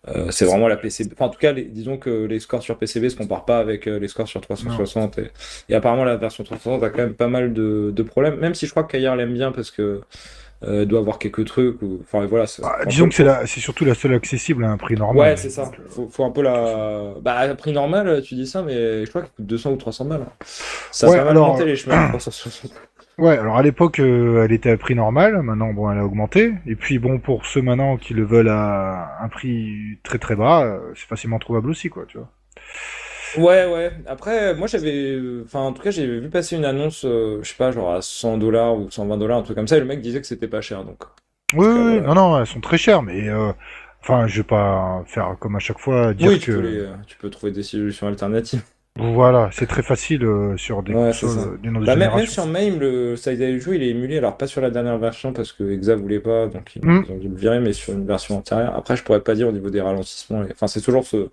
euh, 0.07 0.32
c'est 0.32 0.45
vraiment 0.45 0.68
la 0.68 0.78
PCB. 0.78 1.14
Enfin, 1.14 1.26
en 1.26 1.30
tout 1.30 1.40
cas, 1.40 1.53
disons 1.53 1.98
que 1.98 2.26
les 2.26 2.40
scores 2.40 2.61
sur 2.61 2.78
PCB 2.78 3.10
se 3.10 3.15
comparent 3.15 3.45
pas 3.45 3.60
avec 3.60 3.88
euh, 3.88 3.99
les 3.99 4.07
scores 4.07 4.28
sur 4.28 4.40
360. 4.41 5.19
Et, 5.69 5.76
apparemment, 5.76 6.06
la 6.06 6.15
version 6.15 6.44
360 6.44 6.84
a 6.84 6.90
quand 6.90 7.02
même 7.02 7.14
pas 7.14 7.28
mal 7.28 7.53
de, 7.53 7.91
de 7.94 8.03
problèmes, 8.03 8.38
même 8.38 8.53
si 8.56 8.65
je 8.65 8.72
crois 8.72 8.84
que 8.84 8.91
Kayer 8.91 9.15
l'aime 9.15 9.34
bien 9.34 9.52
parce 9.52 9.69
que 9.72 10.02
euh, 10.64 10.86
doit 10.86 10.99
avoir 10.99 11.19
quelques 11.19 11.45
trucs. 11.45 11.82
Ou... 11.82 11.99
Enfin, 12.02 12.26
voilà. 12.26 12.45
Bah, 12.61 12.80
disons 12.86 13.10
que 13.10 13.15
c'est 13.15 13.26
la... 13.26 13.45
c'est 13.45 13.60
surtout 13.60 13.84
la 13.84 13.95
seule 13.95 14.14
accessible 14.14 14.64
à 14.64 14.69
un 14.69 14.78
prix 14.78 14.95
normal. 14.95 15.32
Ouais, 15.32 15.38
c'est 15.38 15.49
ça. 15.49 15.69
Faut, 15.90 16.07
faut, 16.10 16.24
un 16.24 16.32
peu 16.32 16.41
la. 16.41 17.14
Bah, 17.22 17.34
à 17.34 17.48
un 17.49 17.56
prix 17.56 17.74
normal, 17.74 18.22
tu 18.22 18.36
dis 18.36 18.48
ça, 18.48 18.61
mais 18.61 19.06
je 19.06 19.10
crois 19.10 19.24
que 19.24 19.28
200 19.40 19.72
ou 19.72 19.76
300 19.76 20.06
balles. 20.06 20.26
Ça, 20.91 21.10
ouais, 21.10 21.18
ça 21.18 21.24
va 21.24 21.32
alors... 21.32 21.49
monter 21.49 21.65
les 21.65 21.76
chemins 21.76 22.07
360. 22.10 22.72
Ouais, 23.19 23.38
alors 23.38 23.57
à 23.57 23.61
l'époque, 23.64 23.99
euh, 23.99 24.44
elle 24.44 24.52
était 24.52 24.72
à 24.72 24.77
prix 24.77 24.94
normal. 24.95 25.41
Maintenant, 25.44 25.72
bon, 25.73 25.89
elle 25.91 25.98
a 25.99 26.06
augmenté. 26.06 26.53
Et 26.68 26.76
puis, 26.76 26.98
bon, 26.99 27.19
pour 27.19 27.45
ceux 27.45 27.61
maintenant 27.61 27.98
qui 27.98 28.14
le 28.14 28.23
veulent 28.23 28.49
à 28.49 29.18
un 29.22 29.27
prix 29.30 29.99
très 30.03 30.18
très 30.19 30.35
bas, 30.35 30.64
euh, 30.64 30.94
c'est 30.95 31.07
facilement 31.07 31.39
trouvable 31.39 31.69
aussi, 31.69 31.89
quoi, 31.89 32.06
tu 32.07 32.18
vois. 32.18 32.30
Ouais, 33.34 33.65
ouais. 33.72 33.91
Après, 34.07 34.56
moi, 34.56 34.68
j'avais, 34.68 35.18
enfin, 35.44 35.60
en 35.61 35.73
tout 35.73 35.81
cas, 35.81 35.91
j'ai 35.91 36.06
vu 36.07 36.30
passer 36.30 36.56
une 36.56 36.65
annonce, 36.65 37.06
euh, 37.06 37.39
je 37.44 37.49
sais 37.49 37.56
pas, 37.56 37.72
genre 37.72 37.91
à 37.94 38.02
100 38.02 38.38
dollars 38.38 38.76
ou 38.77 38.89
120 38.89 39.18
dollars, 39.18 39.38
un 39.38 39.44
truc 39.44 39.56
comme 39.57 39.68
ça, 39.68 39.77
et 39.77 39.80
le 39.80 39.85
mec 39.85 40.02
disait 40.02 40.22
que 40.22 40.27
c'était 40.27 40.48
pas 40.48 40.61
cher, 40.61 40.84
donc. 40.85 41.03
Oui, 41.53 41.65
oui, 41.68 42.02
non, 42.02 42.14
non, 42.15 42.39
elles 42.39 42.48
sont 42.48 42.60
très 42.61 42.77
chères, 42.77 43.02
mais 43.03 43.27
euh, 43.30 43.52
enfin, 44.02 44.27
je 44.27 44.38
vais 44.41 44.48
pas 44.48 45.03
faire 45.07 45.35
comme 45.39 45.56
à 45.56 45.60
chaque 45.60 45.80
fois 45.80 46.14
dire 46.14 46.31
oui, 46.31 46.39
que. 46.39 46.45
tu 46.45 46.49
peux, 46.52 46.60
les- 46.60 46.88
tu 47.07 47.18
peux 47.18 47.30
trouver 47.30 47.52
des 47.52 47.64
solutions 47.64 48.07
alternatives. 48.07 48.64
Voilà, 48.99 49.49
c'est 49.52 49.68
très 49.68 49.84
facile 49.84 50.24
euh, 50.24 50.57
sur 50.57 50.82
des 50.84 50.94
Ouais, 50.94 51.07
consoles 51.11 51.30
euh, 51.53 51.57
d'une 51.57 51.78
autre 51.78 51.86
Bah, 51.86 51.95
même, 51.95 52.26
sur 52.26 52.45
MAME, 52.48 52.80
le 52.80 53.15
Side 53.15 53.40
du 53.40 53.61
jeu, 53.61 53.76
il 53.76 53.84
est 53.84 53.90
émulé, 53.90 54.18
alors 54.18 54.38
pas 54.38 54.48
sur 54.48 54.61
la 54.61 54.72
dernière 54.72 54.98
version 54.98 55.34
parce 55.34 55.52
que 55.52 55.69
Exa 55.72 55.95
voulait 55.95 56.19
pas, 56.19 56.48
donc 56.48 56.76
ils, 56.76 56.86
Mm. 56.86 57.06
ils 57.07 57.11
ont 57.14 57.18
dû 57.18 57.28
le 57.30 57.36
virer, 57.36 57.60
mais 57.60 57.74
sur 57.74 57.94
une 57.94 58.06
version 58.07 58.38
antérieure. 58.38 58.74
Après, 58.76 58.95
je 58.95 59.03
pourrais 59.03 59.22
pas 59.22 59.36
dire 59.36 59.48
au 59.48 59.52
niveau 59.52 59.69
des 59.69 59.82
ralentissements. 59.82 60.44
et- 60.44 60.52
Enfin, 60.52 60.68
c'est 60.68 60.82
toujours 60.82 61.06
ce, 61.06 61.30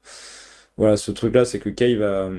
voilà, 0.76 0.96
ce 0.96 1.12
truc-là, 1.12 1.44
c'est 1.44 1.60
que 1.60 1.68
Cave 1.68 2.02
a, 2.02 2.30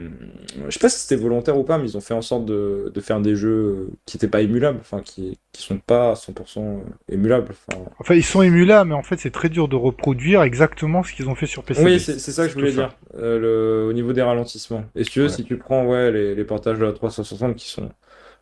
je 0.65 0.69
sais 0.71 0.79
pas 0.79 0.89
si 0.89 0.99
c'était 0.99 1.15
volontaire 1.15 1.57
ou 1.57 1.63
pas, 1.63 1.77
mais 1.77 1.85
ils 1.89 1.97
ont 1.97 2.01
fait 2.01 2.13
en 2.13 2.21
sorte 2.21 2.45
de, 2.45 2.91
de 2.93 3.01
faire 3.01 3.21
des 3.21 3.35
jeux 3.35 3.89
qui 4.05 4.17
étaient 4.17 4.27
pas 4.27 4.41
émulables, 4.41 4.79
enfin, 4.81 5.01
qui, 5.01 5.39
qui 5.53 5.61
sont 5.61 5.77
pas 5.79 6.11
à 6.11 6.15
100% 6.15 6.83
émulables. 7.09 7.47
Enfin, 7.69 7.81
Enfin, 7.99 8.15
ils 8.15 8.23
sont 8.25 8.41
émulables, 8.41 8.89
mais 8.89 8.95
en 8.95 9.03
fait, 9.03 9.17
c'est 9.19 9.31
très 9.31 9.47
dur 9.49 9.67
de 9.69 9.75
reproduire 9.77 10.43
exactement 10.43 11.01
ce 11.03 11.13
qu'ils 11.13 11.29
ont 11.29 11.35
fait 11.35 11.45
sur 11.45 11.63
PC. 11.63 11.83
Oui, 11.83 11.99
c'est 11.99 12.19
ça 12.19 12.43
que 12.43 12.49
je 12.49 12.55
voulais 12.55 12.71
dire, 12.73 12.95
euh, 13.15 13.39
le, 13.85 13.89
au 13.89 13.93
niveau 13.93 14.11
des 14.13 14.21
ralentissements. 14.21 14.83
Et 14.95 15.03
si 15.05 15.11
tu 15.11 15.19
veux, 15.21 15.27
Ouais. 15.27 15.29
si 15.29 15.43
tu 15.45 15.57
prends 15.57 15.85
ouais, 15.85 16.11
les, 16.11 16.35
les 16.35 16.43
portages 16.43 16.77
de 16.79 16.85
la 16.85 16.91
360 16.93 17.55
qui 17.55 17.69
sont, 17.69 17.89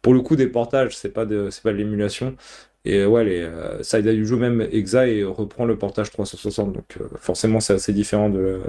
pour 0.02 0.14
le 0.14 0.22
coup, 0.22 0.36
des 0.36 0.48
portages, 0.48 0.96
c'est 0.98 1.14
pas 1.14 1.26
de, 1.26 1.50
pas 1.64 1.72
de 1.72 1.78
l'émulation. 1.78 2.36
Et 2.86 3.00
euh, 3.00 3.08
ouais, 3.08 3.24
les 3.26 3.42
euh, 3.42 3.82
Side 3.84 4.08
du 4.08 4.26
jeu, 4.26 4.38
même 4.38 4.62
Exa, 4.72 5.08
et 5.08 5.24
reprend 5.24 5.66
le 5.66 5.78
portage 5.78 6.12
360. 6.12 6.74
Donc 6.74 6.98
euh, 7.00 7.08
forcément, 7.18 7.60
c'est 7.60 7.74
assez 7.74 7.94
différent 7.94 8.30
de 8.30 8.62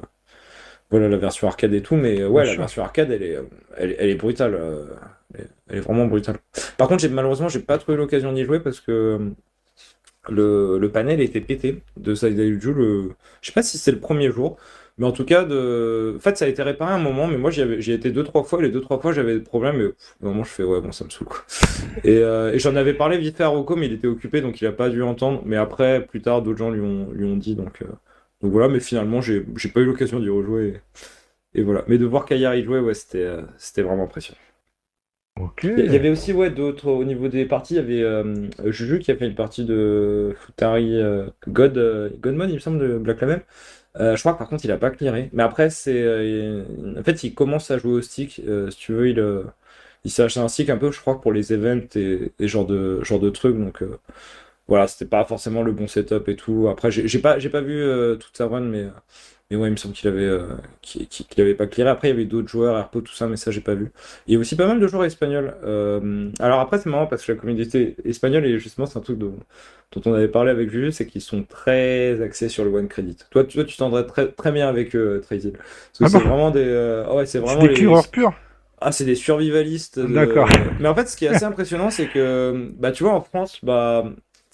voilà, 0.91 1.09
la 1.09 1.17
version 1.17 1.49
arcade 1.49 1.73
et 1.75 1.83
tout. 1.83 1.97
Mais 1.97 2.21
euh, 2.21 2.29
ouais, 2.29 2.45
Bien 2.45 2.45
la 2.47 2.55
sûr. 2.55 2.57
version 2.57 2.83
arcade, 2.83 3.11
elle 3.11 3.23
est, 3.23 3.37
euh, 3.37 3.43
elle, 3.77 3.97
elle 3.99 4.11
est 4.11 4.15
brutale. 4.15 4.55
euh, 4.55 4.87
elle, 5.35 5.41
est- 5.43 5.49
elle 5.69 5.77
est 5.79 5.81
vraiment 5.81 6.07
brutale. 6.07 6.37
Par 6.79 6.89
contre, 6.89 7.03
j'ai, 7.03 7.09
malheureusement, 7.09 7.49
j'ai 7.49 7.61
pas 7.61 7.79
trouvé 7.79 7.97
l'occasion 7.97 8.33
d'y 8.33 8.45
jouer 8.45 8.61
parce 8.61 8.81
que 8.81 9.33
le, 10.29 10.79
le 10.79 10.91
panel 10.91 11.21
était 11.21 11.41
pété 11.41 11.83
de 11.97 12.15
jeu. 12.15 12.73
Le... 12.73 13.11
Je 13.43 13.49
sais 13.49 13.53
pas 13.53 13.63
si 13.63 13.79
c'est 13.79 13.93
le 13.93 14.01
premier 14.01 14.31
jour. 14.31 14.57
Mais 14.97 15.07
en 15.07 15.13
tout 15.13 15.25
cas, 15.25 15.45
de... 15.45 16.15
en 16.17 16.21
fait, 16.21 16.37
ça 16.39 16.45
a 16.45 16.49
été 16.49 16.63
réparé 16.63 16.93
un 16.93 16.99
moment, 16.99 17.27
mais 17.27 17.37
moi 17.37 17.51
j'y 17.51 17.63
avais- 17.63 17.81
j'y 17.81 17.91
ai 17.91 17.95
été 17.97 18.13
deux, 18.13 18.23
trois 18.23 18.45
fois, 18.45 18.61
et 18.61 18.63
les 18.63 18.71
deux, 18.71 18.81
trois 18.81 19.01
fois 19.01 19.13
j'avais 19.13 19.35
des 19.35 19.41
problèmes, 19.45 19.81
et 19.81 19.89
pff, 19.89 20.15
au 20.23 20.27
moment 20.27 20.45
je 20.45 20.51
fais 20.51 20.63
ouais, 20.63 20.81
bon, 20.81 20.93
ça 20.93 21.05
me 21.05 21.11
saoule 21.11 21.27
quoi. 21.27 21.41
Et, 22.05 22.19
euh, 22.19 22.53
et 22.53 22.59
j'en 22.61 22.77
avais 22.77 22.95
parlé 22.95 23.19
vite 23.19 23.37
fait 23.37 23.43
à 23.45 23.49
Rocco, 23.49 23.75
mais 23.77 23.87
il 23.87 23.93
était 23.95 24.07
occupé, 24.07 24.41
donc 24.41 24.61
il 24.61 24.67
a 24.69 24.73
pas 24.73 24.91
dû 24.91 25.03
entendre. 25.03 25.43
Mais 25.47 25.57
après, 25.57 26.07
plus 26.07 26.23
tard, 26.23 26.43
d'autres 26.43 26.59
gens 26.59 26.71
lui 26.71 26.81
ont, 26.81 27.11
lui 27.13 27.25
ont 27.25 27.37
dit, 27.37 27.57
donc, 27.57 27.83
euh, 27.83 27.87
donc 28.45 28.53
voilà, 28.53 28.69
mais 28.69 28.81
finalement, 28.81 29.23
j'ai 29.23 29.43
pas 29.75 29.81
eu 29.81 29.87
l'occasion 29.87 30.21
d'y 30.21 30.31
rejouer. 30.31 30.83
Et, 31.55 31.61
et 31.61 31.65
voilà. 31.65 31.85
Mais 31.89 31.99
de 31.99 32.07
voir 32.07 32.27
Kayar 32.27 32.55
y 32.57 32.65
jouer, 32.65 32.81
ouais, 32.81 32.95
c'était 32.95 33.25
euh, 33.25 33.43
vraiment 33.79 34.05
impressionnant. 34.05 34.39
Il 35.77 35.91
y- 35.93 35.97
avait 35.97 36.11
aussi 36.11 36.33
ouais, 36.33 36.51
d'autres 36.51 36.89
au 36.89 37.05
niveau 37.05 37.29
des 37.29 37.47
parties. 37.47 37.75
Il 37.75 37.77
y 37.79 37.81
avait 37.81 38.03
euh, 38.03 38.47
Juju 38.71 39.01
qui 39.01 39.11
a 39.11 39.17
fait 39.17 39.27
une 39.27 39.35
partie 39.35 39.65
de 39.65 40.35
Futari 40.47 41.01
euh, 41.01 41.27
God, 41.49 41.77
euh, 41.79 42.11
Godmode, 42.21 42.51
il 42.51 42.55
me 42.55 42.59
semble, 42.61 42.79
de 42.79 42.99
Black 42.99 43.21
Label. 43.21 43.43
Euh, 43.99 44.17
je 44.17 44.21
crois 44.23 44.35
que 44.35 44.39
par 44.39 44.49
contre, 44.49 44.65
il 44.65 44.73
a 44.73 44.79
pas 44.79 44.91
clearé. 44.91 45.31
Mais 45.33 45.43
après, 45.45 45.71
c'est 45.71 46.05
en 46.99 47.03
fait, 47.05 47.25
il 47.25 47.35
commence 47.35 47.71
à 47.71 47.79
jouer 47.79 47.93
au 47.95 48.03
stick. 48.03 48.43
si 48.71 48.77
tu 48.79 48.93
veux, 48.95 49.09
il, 49.11 49.25
il 50.05 50.11
s'est 50.13 50.23
acheté 50.25 50.41
un 50.41 50.49
stick 50.49 50.71
un 50.71 50.77
peu, 50.79 50.93
je 50.93 51.01
crois, 51.01 51.21
pour 51.21 51.33
les 51.33 51.53
events 51.53 51.87
et, 51.97 52.33
et 52.41 52.49
genre 52.49 52.67
de 52.67 53.03
genre 53.05 53.21
de 53.21 53.31
trucs. 53.31 53.57
Donc 53.59 53.83
voilà, 54.69 54.87
c'était 54.89 55.05
pas 55.07 55.25
forcément 55.25 55.63
le 55.63 55.73
bon 55.73 55.87
setup 55.89 56.29
et 56.29 56.37
tout. 56.37 56.69
Après, 56.71 56.91
j'ai 56.91 57.19
pas 57.19 57.39
j'ai 57.39 57.51
pas 57.51 57.61
vu 57.61 57.75
euh, 57.83 58.17
toute 58.17 58.37
sa 58.37 58.47
run, 58.47 58.61
mais 58.63 58.87
mais 59.51 59.57
ouais, 59.57 59.69
il 59.69 59.73
me 59.73 59.77
semble 59.77 59.95
qu'il 59.95 60.09
avait 60.09 60.23
euh, 60.25 60.49
qu'il 60.83 61.07
avait 61.43 61.55
pas 61.55 61.67
clearé. 61.67 61.91
Après, 61.91 62.09
il 62.09 62.11
y 62.13 62.15
avait 62.15 62.25
d'autres 62.25 62.49
joueurs, 62.49 62.77
Airpo, 62.79 63.01
tout 63.03 63.13
ça, 63.13 63.27
mais 63.29 63.37
ça, 63.37 63.51
j'ai 63.51 63.61
pas 63.61 63.75
vu. 63.75 63.93
Il 64.27 64.33
y 64.35 64.37
a 64.37 64.41
aussi 64.41 64.57
pas 64.57 64.67
mal 64.67 64.81
de 64.81 64.87
joueurs 64.87 65.05
espagnols. 65.05 65.55
Euh, 65.65 66.31
alors 66.41 66.61
après, 66.61 66.79
c'est 66.79 66.89
marrant 66.91 67.07
parce 67.07 67.25
que 67.25 67.33
la 67.33 67.39
communauté 67.39 67.97
espagnole, 68.05 68.47
et 68.47 68.59
justement, 68.59 68.87
c'est 68.87 68.99
un 68.99 69.03
truc 69.03 69.19
dont, 69.19 69.37
dont 69.93 70.03
on 70.07 70.15
avait 70.15 70.29
parlé 70.29 70.51
avec 70.51 70.71
Juju, 70.71 70.93
c'est 70.93 71.07
qu'ils 71.07 71.21
sont 71.21 71.43
très 71.45 72.21
axés 72.23 72.49
sur 72.49 72.65
le 72.65 72.71
one 72.71 72.89
credit. 72.89 73.17
Toi, 73.31 73.45
tu- 73.45 73.57
toi, 73.57 73.65
tu 73.65 73.77
t'entendrais 73.77 74.07
très, 74.07 74.33
très 74.33 74.51
bien 74.53 74.67
avec 74.69 74.97
eux, 74.97 75.21
Tracy. 75.23 75.53
Parce 75.53 75.99
que 75.99 76.05
Ah 76.05 76.09
c'est 76.09 76.21
bon 76.21 76.21
vraiment 76.21 76.51
des, 76.51 76.65
euh, 76.65 77.05
ah 77.07 77.15
ouais, 77.15 77.27
c'est 77.27 77.39
vraiment 77.39 77.67
des 77.67 77.69
les, 77.69 77.77
clearers 77.77 78.11
purs. 78.11 78.35
ah, 78.81 78.93
c'est 78.93 79.05
des 79.05 79.15
survivalistes. 79.17 79.99
de- 79.99 80.07
D'accord. 80.13 80.49
Mais 80.79 80.89
en 80.89 80.95
fait, 80.95 81.07
ce 81.09 81.17
qui 81.17 81.25
est 81.27 81.29
assez 81.29 81.45
impressionnant, 81.45 81.91
c'est 81.91 82.09
que, 82.09 82.71
bah, 82.79 82.93
tu 82.93 83.05
vois, 83.05 83.15
en 83.15 83.21
France, 83.23 83.61
bah, 83.65 84.05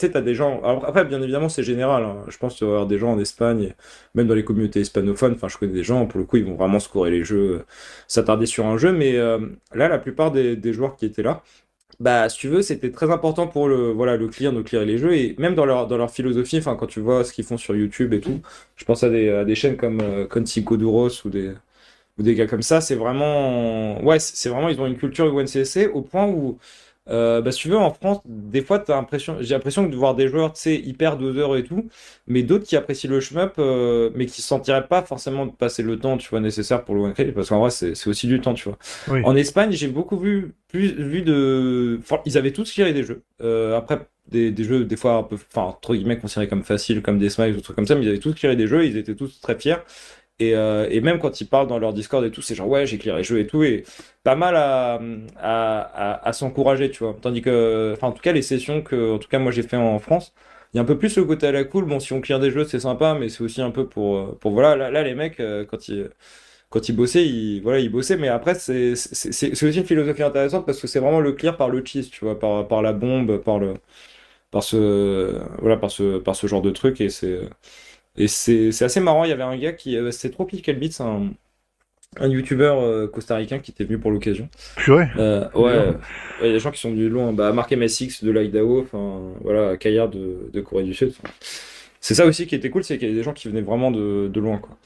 tu 0.07 0.13
t'as 0.13 0.21
des 0.21 0.35
gens. 0.35 0.63
Après, 0.63 1.05
bien 1.05 1.23
évidemment, 1.23 1.49
c'est 1.49 1.63
général. 1.63 2.03
hein. 2.05 2.25
Je 2.29 2.37
pense 2.39 2.55
qu'il 2.57 2.67
va 2.67 2.73
y 2.73 2.75
avoir 2.75 2.87
des 2.89 2.99
gens 2.99 3.13
en 3.13 3.19
Espagne, 3.19 3.75
même 4.15 4.27
dans 4.27 4.35
les 4.35 4.45
communautés 4.45 4.81
hispanophones. 4.81 5.33
Enfin, 5.35 5.49
je 5.49 5.59
connais 5.59 5.73
des 5.73 5.83
gens, 5.83 6.07
pour 6.07 6.19
le 6.19 6.27
coup, 6.27 6.37
ils 6.39 6.45
vont 6.45 6.55
vraiment 6.55 6.81
scorer 6.81 7.11
les 7.11 7.25
jeux, 7.25 7.61
euh, 7.61 7.65
s'attarder 8.09 8.47
sur 8.47 8.67
un 8.67 8.77
jeu. 8.79 8.93
Mais 8.93 9.17
euh, 9.17 9.39
là, 9.75 9.89
la 9.89 9.99
plupart 9.99 10.33
des, 10.33 10.73
joueurs 10.73 10.97
qui 10.97 11.07
étaient 11.07 11.23
là, 11.23 11.43
bah, 12.01 12.29
si 12.29 12.39
tu 12.39 12.49
veux, 12.49 12.63
c'était 12.63 12.91
très 12.91 13.11
important 13.11 13.47
pour 13.47 13.69
le, 13.69 13.93
voilà, 13.93 14.17
le 14.17 14.29
clear, 14.29 14.53
de 14.53 14.63
clearer 14.63 14.87
les 14.87 14.99
jeux. 14.99 15.15
Et 15.15 15.37
même 15.39 15.55
dans 15.55 15.67
leur, 15.67 15.87
dans 15.87 15.99
leur 15.99 16.11
philosophie, 16.11 16.59
enfin, 16.59 16.77
quand 16.77 16.87
tu 16.87 17.01
vois 17.01 17.25
ce 17.25 17.33
qu'ils 17.33 17.45
font 17.45 17.59
sur 17.59 17.77
YouTube 17.77 18.13
et 18.15 18.21
tout, 18.21 18.41
je 18.77 18.85
pense 18.85 19.03
à 19.05 19.11
des, 19.11 19.31
à 19.31 19.45
des 19.45 19.55
chaînes 19.55 19.77
comme 19.77 20.01
euh, 20.01 20.27
Duros 20.77 21.11
ou 21.27 21.31
des, 21.31 21.53
ou 22.19 22.23
des 22.23 22.35
gars 22.35 22.47
comme 22.47 22.63
ça, 22.63 22.81
c'est 22.81 22.95
vraiment. 22.97 24.03
Ouais, 24.05 24.19
c'est 24.21 24.49
vraiment, 24.51 24.69
ils 24.69 24.81
ont 24.81 24.87
une 24.87 24.97
culture 24.97 25.27
UNCSC 25.27 25.91
au 25.93 26.03
point 26.03 26.27
où. 26.27 26.59
Euh, 27.09 27.41
bah, 27.41 27.51
si 27.51 27.61
tu 27.61 27.69
veux, 27.69 27.79
en 27.79 27.93
France, 27.93 28.21
des 28.27 28.63
fois, 28.63 28.79
t'as 28.79 28.95
l'impression, 28.95 29.37
j'ai 29.41 29.55
l'impression 29.55 29.87
de 29.87 29.97
voir 29.97 30.15
des 30.15 30.29
joueurs, 30.29 30.53
tu 30.53 30.61
sais, 30.61 30.77
hyper 30.77 31.17
doseurs 31.17 31.57
et 31.57 31.65
tout, 31.65 31.89
mais 32.27 32.43
d'autres 32.43 32.67
qui 32.67 32.77
apprécient 32.77 33.11
le 33.11 33.21
shmup, 33.21 33.55
euh, 33.59 34.11
mais 34.15 34.27
qui 34.27 34.43
se 34.43 34.49
sentiraient 34.49 34.87
pas 34.87 35.03
forcément 35.03 35.47
de 35.47 35.51
passer 35.53 35.83
le 35.83 35.99
temps, 35.99 36.19
tu 36.19 36.29
vois, 36.29 36.41
nécessaire 36.41 36.85
pour 36.85 36.95
le 36.95 37.01
one 37.01 37.15
parce 37.35 37.49
qu'en 37.49 37.61
vrai, 37.61 37.71
c'est 37.71 37.95
c'est 37.95 38.09
aussi 38.09 38.27
du 38.27 38.41
temps, 38.41 38.55
tu 38.55 38.69
vois. 38.69 38.79
Oui. 39.09 39.21
En 39.25 39.35
Espagne, 39.35 39.73
j'ai 39.73 39.89
beaucoup 39.89 40.19
vu, 40.19 40.55
plus 40.69 40.93
vu 40.93 41.23
de, 41.23 41.99
enfin, 42.01 42.21
ils 42.27 42.39
avaient 42.39 42.53
tous 42.53 42.73
tiré 42.73 42.93
des 42.93 43.03
jeux. 43.03 43.23
Euh, 43.43 43.77
après, 43.77 44.07
des, 44.29 44.53
des 44.53 44.65
jeux, 44.65 44.85
des 44.85 44.97
fois 44.97 45.15
un 45.15 45.23
peu, 45.25 45.37
enfin, 45.37 45.63
entre 45.63 45.95
guillemets, 45.95 46.19
considérés 46.19 46.49
comme 46.49 46.63
faciles, 46.63 47.03
comme 47.03 47.19
des 47.19 47.31
smiles, 47.31 47.57
ou 47.57 47.61
trucs 47.61 47.75
comme 47.77 47.87
ça, 47.87 47.95
mais 47.97 48.05
ils 48.05 48.09
avaient 48.09 48.19
tous 48.19 48.35
tiré 48.35 48.55
des 48.57 48.67
jeux, 48.69 48.87
ils 48.87 48.97
étaient 48.97 49.17
tous 49.17 49.41
très 49.41 49.59
fiers. 49.59 49.77
Et, 50.41 50.55
euh, 50.57 50.89
et 50.91 51.01
même 51.03 51.19
quand 51.19 51.41
ils 51.43 51.47
parlent 51.47 51.67
dans 51.69 51.79
leur 51.79 51.93
Discord 51.93 52.25
et 52.25 52.31
tout, 52.31 52.41
c'est 52.41 52.55
genre 52.55 52.69
ouais, 52.69 52.87
j'ai 52.87 52.97
clearé 52.99 53.19
les 53.19 53.25
jeux 53.25 53.39
et 53.41 53.47
tout, 53.47 53.63
et 53.63 53.85
pas 54.25 54.37
mal 54.37 54.57
à, 54.57 54.99
à, 55.39 56.33
s'encourager, 56.33 56.91
tu 56.91 57.05
vois. 57.05 57.15
Tandis 57.21 57.43
que, 57.43 57.93
enfin, 57.95 58.09
en 58.09 58.13
tout 58.13 58.23
cas, 58.23 58.33
les 58.33 58.43
sessions 58.43 58.81
que, 58.83 59.15
en 59.15 59.19
tout 59.19 59.29
cas, 59.29 59.39
moi 59.39 59.53
j'ai 59.53 59.63
fait 59.63 59.77
en 59.77 59.99
France, 59.99 60.33
il 60.73 60.79
y 60.79 60.81
a 60.81 60.83
un 60.83 60.87
peu 60.87 60.99
plus 60.99 61.17
le 61.17 61.25
côté 61.25 61.47
à 61.47 61.53
la 61.53 61.65
cool. 61.65 61.85
Bon, 61.85 62.01
si 62.01 62.13
on 62.15 62.21
clear 62.23 62.41
des 62.41 62.51
jeux, 62.51 62.65
c'est 62.65 62.81
sympa, 62.81 63.15
mais 63.19 63.29
c'est 63.29 63.43
aussi 63.43 63.61
un 63.61 63.71
peu 63.71 63.87
pour, 63.87 64.17
euh, 64.17 64.39
pour 64.41 64.53
voilà, 64.53 64.91
là, 64.91 65.03
les 65.03 65.15
mecs, 65.15 65.41
euh, 65.41 65.65
quand 65.67 65.89
ils, 65.89 66.09
quand 66.71 66.89
ils 66.89 66.97
bossaient, 66.97 67.27
ils, 67.27 67.61
voilà, 67.63 67.81
ils 67.81 67.91
bossaient, 67.91 68.17
mais 68.17 68.29
après, 68.29 68.55
c'est 68.55 68.93
aussi 68.93 69.79
une 69.79 69.85
philosophie 69.87 70.23
intéressante 70.23 70.67
parce 70.67 70.81
que 70.81 70.87
c'est 70.87 71.01
vraiment 71.01 71.21
le 71.21 71.33
clear 71.33 71.57
par 71.57 71.69
le 71.71 71.85
cheese, 71.85 72.11
tu 72.11 72.25
vois, 72.25 72.39
par, 72.39 72.69
par 72.69 72.83
la 72.83 72.93
bombe, 72.95 73.39
par 73.39 73.59
le, 73.59 73.75
par 74.51 74.63
ce, 74.65 75.41
voilà, 75.61 75.77
par 75.77 75.91
ce, 75.91 76.19
par 76.19 76.37
ce 76.37 76.47
genre 76.47 76.63
de 76.63 76.71
truc, 76.71 77.01
et 77.01 77.11
c'est, 77.11 77.41
et 78.17 78.29
c'est 78.29 78.83
assez 78.83 79.01
marrant. 79.01 79.25
Il 79.25 79.31
y 79.31 79.33
avait 79.33 79.43
un 79.43 79.57
gars 79.57 79.73
qui, 79.73 79.97
euh, 79.97 80.11
c'est 80.11 80.31
Tropical 80.31 80.77
Beats, 80.77 81.01
un, 81.03 81.31
un 82.19 82.29
youtubeur 82.29 82.81
euh, 82.81 83.07
costaricain 83.07 83.59
qui 83.61 83.71
était 83.71 83.85
venu 83.85 83.99
pour 83.99 84.11
l'occasion. 84.11 84.49
Purée. 84.77 85.09
Euh, 85.17 85.49
ouais, 85.55 85.79
ouais, 85.79 85.95
il 86.41 86.47
y 86.47 86.51
a 86.51 86.53
des 86.53 86.61
gens 86.61 86.71
qui 86.71 86.81
sont 86.81 86.91
venus 86.91 87.05
de 87.05 87.15
loin. 87.15 87.33
Bah, 87.33 87.53
Mark 87.53 87.71
MSX 87.73 88.25
de 88.25 88.31
l'Idaho, 88.31 88.83
enfin 88.83 89.33
voilà, 89.43 89.77
Kayar 89.77 90.09
de, 90.09 90.51
de 90.53 90.61
Corée 90.61 90.85
du 90.85 90.95
Sud. 90.95 91.15
C'est 92.01 92.15
ça 92.15 92.27
aussi 92.27 92.47
qui 92.47 92.55
était 92.55 92.71
cool, 92.71 92.83
c'est 92.83 92.99
qu'il 92.99 93.09
y 93.09 93.11
avait 93.11 93.19
des 93.19 93.25
gens 93.25 93.33
qui 93.35 93.49
venaient 93.49 93.61
vraiment 93.61 93.91
de, 93.91 94.29
de 94.29 94.41
loin, 94.41 94.59
quoi. 94.59 94.77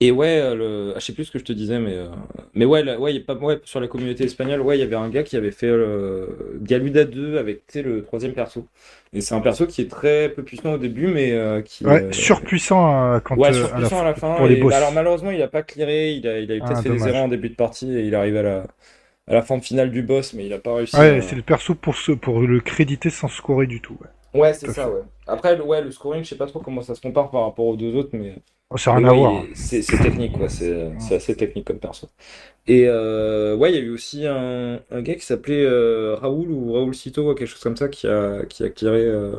Et 0.00 0.12
ouais, 0.12 0.40
euh, 0.40 0.54
le... 0.54 0.92
ah, 0.94 1.00
je 1.00 1.06
sais 1.06 1.12
plus 1.12 1.24
ce 1.24 1.32
que 1.32 1.40
je 1.40 1.44
te 1.44 1.52
disais, 1.52 1.80
mais, 1.80 1.94
euh, 1.96 2.06
mais 2.54 2.64
ouais, 2.64 2.84
là, 2.84 3.00
ouais, 3.00 3.12
il 3.12 3.18
y 3.18 3.20
a 3.20 3.24
pas... 3.24 3.34
ouais, 3.34 3.60
sur 3.64 3.80
la 3.80 3.88
communauté 3.88 4.24
espagnole, 4.24 4.60
ouais, 4.60 4.76
il 4.78 4.80
y 4.80 4.84
avait 4.84 4.94
un 4.94 5.08
gars 5.08 5.24
qui 5.24 5.36
avait 5.36 5.50
fait 5.50 5.66
euh, 5.66 6.26
Galuda 6.62 7.04
2 7.04 7.36
avec 7.36 7.74
le 7.74 8.04
troisième 8.04 8.32
perso. 8.32 8.68
Et 9.12 9.20
c'est 9.20 9.34
un 9.34 9.40
perso 9.40 9.66
qui 9.66 9.80
est 9.82 9.90
très 9.90 10.28
peu 10.28 10.44
puissant 10.44 10.74
au 10.74 10.78
début, 10.78 11.08
mais 11.08 11.32
euh, 11.32 11.62
qui. 11.62 11.84
Ouais, 11.84 12.06
surpuissant 12.12 13.20
quand 13.20 13.36
Ouais, 13.36 13.48
à 13.48 13.50
la 13.50 13.54
surpuissant 13.54 14.00
à 14.00 14.04
la 14.04 14.14
fin. 14.14 14.36
pour 14.36 14.46
les 14.46 14.56
boss. 14.56 14.74
alors 14.76 14.92
malheureusement, 14.92 15.30
il 15.32 15.42
a 15.42 15.48
pas 15.48 15.62
clearé, 15.62 16.12
il 16.12 16.26
a, 16.28 16.38
il 16.40 16.50
a 16.52 16.56
eu 16.56 16.60
Ah, 16.60 16.64
peut-être 16.68 16.82
fait 16.82 16.90
des 16.90 17.06
erreurs 17.08 17.24
en 17.24 17.28
début 17.28 17.50
de 17.50 17.54
partie 17.54 17.90
et 17.96 18.02
il 18.06 18.14
arrive 18.14 18.36
à 18.36 18.42
la, 18.42 18.66
à 19.28 19.34
la 19.34 19.42
forme 19.42 19.62
finale 19.62 19.90
du 19.92 20.02
boss, 20.02 20.34
mais 20.34 20.46
il 20.46 20.52
a 20.54 20.58
pas 20.60 20.74
réussi. 20.74 20.96
Ouais, 21.02 21.20
à- 21.20 21.22
c'est 21.22 21.34
le 21.34 21.40
perso 21.40 21.74
pour, 21.74 21.96
ce, 21.96 22.12
pour 22.12 22.40
le 22.42 22.60
créditer 22.60 23.08
sans 23.08 23.28
scorer 23.28 23.66
du 23.66 23.80
tout. 23.80 23.96
Ouais. 24.02 24.08
Ouais, 24.34 24.54
c'est 24.54 24.68
ça, 24.68 24.90
fait. 24.90 24.90
ouais. 24.90 25.02
Après, 25.26 25.56
le, 25.56 25.64
ouais, 25.64 25.80
le 25.82 25.90
scoring, 25.90 26.22
je 26.24 26.28
sais 26.30 26.36
pas 26.36 26.46
trop 26.46 26.60
comment 26.60 26.82
ça 26.82 26.94
se 26.94 27.00
compare 27.00 27.30
par 27.30 27.42
rapport 27.44 27.66
aux 27.66 27.76
deux 27.76 27.94
autres, 27.94 28.10
mais. 28.12 28.36
Oh, 28.70 28.76
ça 28.76 28.94
rien 28.94 29.06
à 29.06 29.12
voir. 29.14 29.48
C'est 29.54 29.98
technique, 29.98 30.32
quoi. 30.36 30.50
C'est 30.50 30.92
c'est 30.98 31.14
assez 31.14 31.34
technique 31.34 31.66
comme 31.66 31.78
perso. 31.78 32.08
Et 32.66 32.84
euh, 32.88 33.56
ouais, 33.56 33.72
il 33.72 33.76
y 33.76 33.78
a 33.78 33.82
eu 33.82 33.90
aussi 33.90 34.26
un, 34.26 34.80
un 34.90 35.02
gars 35.02 35.14
qui 35.16 35.26
s'appelait 35.26 35.64
euh, 35.64 36.16
Raoul 36.16 36.50
ou 36.50 36.74
Raoul 36.74 36.94
Cito, 36.94 37.30
ou 37.30 37.34
quelque 37.34 37.48
chose 37.48 37.60
comme 37.62 37.76
ça, 37.76 37.88
qui 37.88 38.06
a, 38.08 38.44
qui 38.46 38.64
a 38.64 38.70
clearé. 38.70 39.02
Euh, 39.04 39.32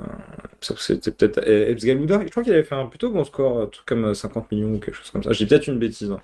c'était 0.61 1.11
peut-être 1.11 1.39
Ebs 1.47 1.85
Galouda. 1.85 2.22
Je 2.26 2.30
crois 2.31 2.43
qu'il 2.43 2.53
avait 2.53 2.64
fait 2.64 2.76
un 2.76 2.88
plutôt 2.88 3.11
bon 3.11 3.23
score, 3.26 3.61
un 3.61 3.68
truc 3.68 3.85
comme 3.88 4.14
50 4.15 4.51
millions 4.51 4.73
ou 4.76 4.80
quelque 4.80 4.95
chose 4.95 5.11
comme 5.11 5.23
ça. 5.23 5.31
Dis 5.31 5.45
peut-être 5.47 5.68
une 5.68 5.80
bêtise. 5.80 6.11
hein. 6.11 6.22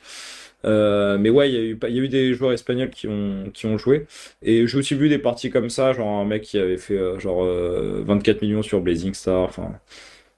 Euh, 0.65 1.17
mais 1.19 1.29
ouais, 1.29 1.51
il 1.51 1.55
y 1.55 1.57
a 1.57 1.61
eu, 1.61 1.79
y 1.83 1.99
a 1.99 2.03
eu 2.03 2.09
des 2.09 2.33
joueurs 2.33 2.53
espagnols 2.53 2.89
qui 2.89 3.07
ont, 3.07 3.51
qui 3.53 3.67
ont 3.67 3.77
joué. 3.77 4.07
Et 4.41 4.67
j'ai 4.67 4.77
aussi 4.79 4.95
vu 4.95 5.09
des 5.09 5.19
parties 5.19 5.49
comme 5.51 5.69
ça, 5.69 5.93
genre 5.93 6.19
un 6.19 6.25
mec 6.25 6.43
qui 6.43 6.57
avait 6.59 6.77
fait 6.77 6.97
euh, 6.97 7.19
genre 7.19 7.43
euh, 7.43 8.03
24 8.05 8.41
millions 8.41 8.63
sur 8.63 8.81
Blazing 8.81 9.13
Star, 9.13 9.41
enfin 9.43 9.73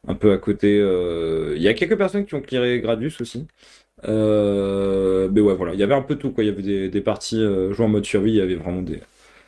un 0.08 0.16
peu 0.16 0.32
à 0.34 0.38
côté. 0.38 0.78
euh, 0.80 1.54
Il 1.56 1.62
y 1.62 1.68
a 1.68 1.74
quelques 1.74 1.98
personnes 1.98 2.26
qui 2.26 2.36
ont 2.36 2.42
clearé 2.42 2.80
Gradius 2.82 3.22
aussi. 3.22 3.48
Euh, 4.06 5.30
mais 5.32 5.42
ouais, 5.42 5.56
voilà, 5.56 5.74
il 5.74 5.80
y 5.80 5.84
avait 5.84 5.96
un 5.96 6.02
peu 6.04 6.16
tout, 6.18 6.32
quoi. 6.32 6.44
Il 6.44 6.48
y 6.48 6.52
avait 6.52 6.64
des, 6.64 6.90
des 6.90 7.02
parties 7.02 7.42
euh, 7.44 7.74
jouées 7.74 7.86
en 7.86 7.90
mode 7.90 8.06
survie, 8.06 8.32
il 8.32 8.38
y 8.38 8.42
avait 8.42 8.56
vraiment 8.56 8.82
des, 8.84 9.02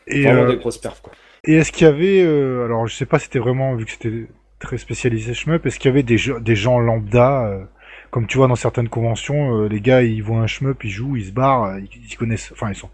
Et, 0.08 0.26
vraiment 0.26 0.46
des 0.46 0.58
grosses 0.58 0.80
perfs, 0.80 1.02
quoi. 1.02 1.18
et 1.46 1.56
est-ce 1.56 1.72
qu'il 1.72 1.86
y 1.86 1.90
avait, 1.90 2.22
euh, 2.22 2.66
alors 2.66 2.88
je 2.88 2.96
sais 2.96 3.06
pas 3.06 3.20
si 3.20 3.26
c'était 3.26 3.40
vraiment, 3.40 3.76
vu 3.76 3.86
que 3.86 3.92
c'était 3.92 4.28
très 4.60 4.78
spécialisé 4.78 5.34
shmup, 5.34 5.66
est-ce 5.66 5.80
qu'il 5.80 5.90
y 5.90 5.94
avait 5.94 6.04
des, 6.04 6.18
gens- 6.18 6.40
des 6.40 6.56
gens 6.56 6.80
lambda, 6.80 7.48
euh, 7.48 7.64
comme 8.12 8.28
tu 8.28 8.38
vois 8.38 8.48
dans 8.48 8.56
certaines 8.56 8.90
conventions, 8.90 9.64
euh, 9.64 9.68
les 9.70 9.82
gars 9.82 10.04
ils 10.04 10.22
voient 10.24 10.40
un 10.40 10.48
shmup, 10.48 10.84
ils 10.84 10.90
jouent, 10.90 11.16
ils 11.16 11.28
se 11.28 11.32
barrent, 11.32 11.78
ils, 11.80 11.90
ils 12.12 12.18
connaissent, 12.18 12.52
enfin 12.52 12.70
ils 12.70 12.76
sont, 12.76 12.90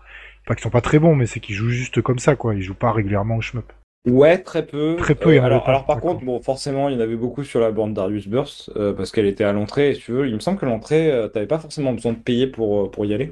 pas 0.46 0.56
qu'ils 0.56 0.64
sont 0.64 0.70
pas 0.70 0.82
très 0.82 1.00
bons, 1.00 1.16
mais 1.16 1.26
c'est 1.26 1.40
qu'ils 1.40 1.56
jouent 1.56 1.70
juste 1.70 2.02
comme 2.02 2.20
ça 2.20 2.36
quoi, 2.36 2.54
ils 2.56 2.62
jouent 2.62 2.76
pas 2.76 2.92
régulièrement 2.92 3.38
au 3.38 3.42
shmup. 3.42 3.72
Ouais, 4.06 4.38
très 4.38 4.66
peu. 4.66 4.96
Très 4.98 5.16
peu, 5.16 5.34
il 5.34 5.38
y 5.38 5.40
en 5.40 5.44
avait 5.44 5.48
alors, 5.54 5.64
pas, 5.64 5.70
alors 5.72 5.86
par 5.86 6.00
contre, 6.00 6.24
bon, 6.24 6.40
forcément, 6.42 6.90
il 6.90 6.96
y 6.96 6.98
en 6.98 7.02
avait 7.02 7.16
beaucoup 7.16 7.44
sur 7.44 7.60
la 7.60 7.72
bande 7.72 7.94
Darius 7.94 8.28
Burst, 8.28 8.72
euh, 8.76 8.94
parce 8.94 9.12
qu'elle 9.12 9.26
était 9.26 9.44
à 9.44 9.52
l'entrée, 9.54 9.92
et 9.92 9.94
si 9.96 10.02
tu 10.02 10.12
veux, 10.12 10.28
il 10.28 10.36
me 10.36 10.40
semble 10.40 10.60
que 10.60 10.66
l'entrée, 10.66 11.12
euh, 11.12 11.28
t'avais 11.28 11.48
pas 11.48 11.60
forcément 11.60 11.94
besoin 11.94 12.14
de 12.14 12.18
payer 12.20 12.48
pour, 12.48 12.86
euh, 12.86 12.92
pour 12.92 13.06
y 13.06 13.14
aller. 13.14 13.32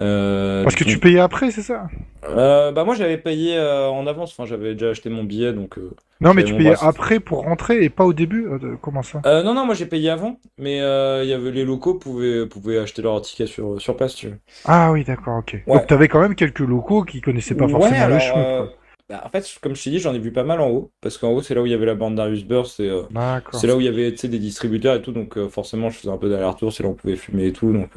Euh, 0.00 0.62
Parce 0.62 0.76
que 0.76 0.84
donc- 0.84 0.92
tu 0.92 0.98
payais 0.98 1.18
après, 1.18 1.50
c'est 1.50 1.62
ça? 1.62 1.88
Euh, 2.24 2.72
bah 2.72 2.84
moi 2.84 2.94
j'avais 2.94 3.16
payé 3.16 3.56
euh, 3.56 3.88
en 3.88 4.06
avance, 4.06 4.32
enfin 4.32 4.44
j'avais 4.44 4.74
déjà 4.74 4.90
acheté 4.90 5.08
mon 5.08 5.24
billet 5.24 5.52
donc. 5.52 5.78
euh, 5.78 5.90
Non 6.20 6.34
mais 6.34 6.42
tu 6.44 6.54
payais 6.54 6.74
après 6.80 7.20
pour 7.20 7.42
rentrer 7.42 7.82
et 7.84 7.88
pas 7.90 8.04
au 8.04 8.12
début, 8.12 8.46
euh, 8.46 8.58
de- 8.58 8.76
comment 8.80 9.02
ça? 9.02 9.22
Euh, 9.24 9.42
non 9.42 9.54
non 9.54 9.64
moi 9.66 9.74
j'ai 9.74 9.86
payé 9.86 10.10
avant, 10.10 10.40
mais 10.58 10.80
euh, 10.80 11.22
il 11.24 11.30
y 11.30 11.32
avait 11.32 11.50
les 11.52 11.64
locaux 11.64 11.94
pouvaient 11.94 12.46
pouvaient 12.46 12.78
acheter 12.78 13.02
leur 13.02 13.20
ticket 13.22 13.46
sur 13.46 13.80
sur 13.80 13.96
place. 13.96 14.14
Tu 14.14 14.28
veux. 14.28 14.38
Ah 14.64 14.90
oui 14.92 15.04
d'accord, 15.04 15.38
ok. 15.38 15.62
Ouais. 15.66 15.74
Donc 15.78 15.86
t'avais 15.86 16.08
quand 16.08 16.20
même 16.20 16.34
quelques 16.34 16.58
locaux 16.60 17.04
qui 17.04 17.20
connaissaient 17.20 17.54
pas 17.54 17.68
forcément 17.68 18.06
le 18.08 18.14
alors, 18.14 18.38
euh, 18.38 18.58
quoi. 18.66 18.72
Bah, 19.08 19.22
en 19.24 19.28
fait 19.30 19.46
comme 19.62 19.74
je 19.74 19.82
t'ai 19.84 19.90
dit 19.90 19.98
j'en 20.00 20.14
ai 20.14 20.18
vu 20.18 20.32
pas 20.32 20.44
mal 20.44 20.60
en 20.60 20.68
haut 20.70 20.92
parce 21.00 21.18
qu'en 21.18 21.30
haut 21.32 21.42
c'est 21.42 21.54
là 21.54 21.62
où 21.62 21.66
il 21.66 21.72
y 21.72 21.74
avait 21.74 21.86
la 21.86 21.94
bande 21.94 22.14
Darius 22.16 22.44
Burst 22.44 22.80
et 22.80 22.88
euh, 22.90 23.02
c'est 23.50 23.66
là 23.66 23.76
où 23.76 23.80
il 23.80 23.86
y 23.86 23.88
avait 23.88 24.12
des 24.12 24.38
distributeurs 24.38 24.96
et 24.96 25.02
tout 25.02 25.12
donc 25.12 25.36
euh, 25.38 25.48
forcément 25.48 25.90
je 25.90 25.98
faisais 25.98 26.10
un 26.12 26.18
peu 26.18 26.28
d'aller-retour, 26.28 26.72
c'est 26.72 26.82
là 26.82 26.88
où 26.90 26.92
on 26.92 26.94
pouvait 26.94 27.16
fumer 27.16 27.46
et 27.46 27.52
tout 27.52 27.72
donc. 27.72 27.90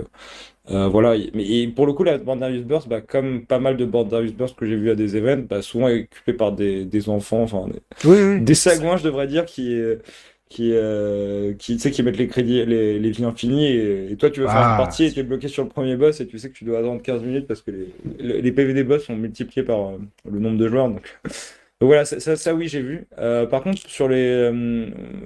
euh, 0.69 0.87
voilà, 0.87 1.15
mais 1.33 1.45
et 1.45 1.67
pour 1.67 1.85
le 1.87 1.93
coup, 1.93 2.03
la 2.03 2.17
bande 2.17 2.39
Darius 2.39 2.63
Burst, 2.65 2.87
bah, 2.87 3.01
comme 3.01 3.45
pas 3.45 3.59
mal 3.59 3.77
de 3.77 3.85
bandes 3.85 4.09
Darius 4.09 4.33
Burst 4.33 4.55
que 4.55 4.65
j'ai 4.65 4.75
vu 4.75 4.89
à 4.91 4.95
des 4.95 5.17
events, 5.17 5.43
bah, 5.49 5.61
souvent 5.61 5.87
occupées 5.89 6.33
par 6.33 6.51
des, 6.53 6.85
des 6.85 7.09
enfants, 7.09 7.41
enfin, 7.43 7.67
des- 7.67 7.81
Oui 8.03 8.17
oui. 8.21 8.41
des 8.41 8.55
sagouins, 8.55 8.97
je 8.97 9.03
devrais 9.03 9.27
dire, 9.27 9.45
qui, 9.45 9.75
qui, 10.51 10.71
euh, 10.73 11.53
qui, 11.55 11.75
tu 11.75 11.79
sais, 11.81 11.91
qui 11.91 12.03
mettent 12.03 12.17
les 12.17 12.27
crédits, 12.27 12.65
les, 12.65 12.99
les 12.99 13.11
vies 13.11 13.25
infinies, 13.25 13.65
et, 13.67 14.11
et 14.11 14.17
toi, 14.17 14.29
tu 14.29 14.41
veux 14.41 14.47
faire 14.49 14.61
Ah. 14.61 14.71
une 14.71 14.75
partie 14.75 15.05
et 15.05 15.11
tu 15.13 15.19
es 15.19 15.23
bloqué 15.23 15.47
sur 15.47 15.63
le 15.63 15.69
premier 15.69 15.95
boss, 15.95 16.19
et 16.21 16.27
tu 16.27 16.39
sais 16.39 16.49
que 16.49 16.55
tu 16.57 16.65
dois 16.65 16.79
attendre 16.79 17.01
15 17.01 17.23
minutes 17.23 17.47
parce 17.47 17.61
que 17.61 17.71
les, 17.71 17.87
les, 18.19 18.41
les 18.41 18.51
PV 18.51 18.73
des 18.73 18.83
boss 18.83 19.05
sont 19.05 19.15
multipliés 19.15 19.63
par 19.65 19.79
euh, 19.91 19.97
le 20.29 20.39
nombre 20.39 20.57
de 20.57 20.67
joueurs. 20.67 20.89
Donc, 20.89 21.03
donc 21.81 21.87
voilà, 21.87 22.05
ça, 22.05 22.19
ça, 22.19 22.35
ça, 22.35 22.53
oui, 22.53 22.67
j'ai 22.67 22.81
vu. 22.81 23.07
Euh, 23.17 23.45
par 23.47 23.63
contre, 23.63 23.79
sur 23.89 24.07
les 24.09 24.51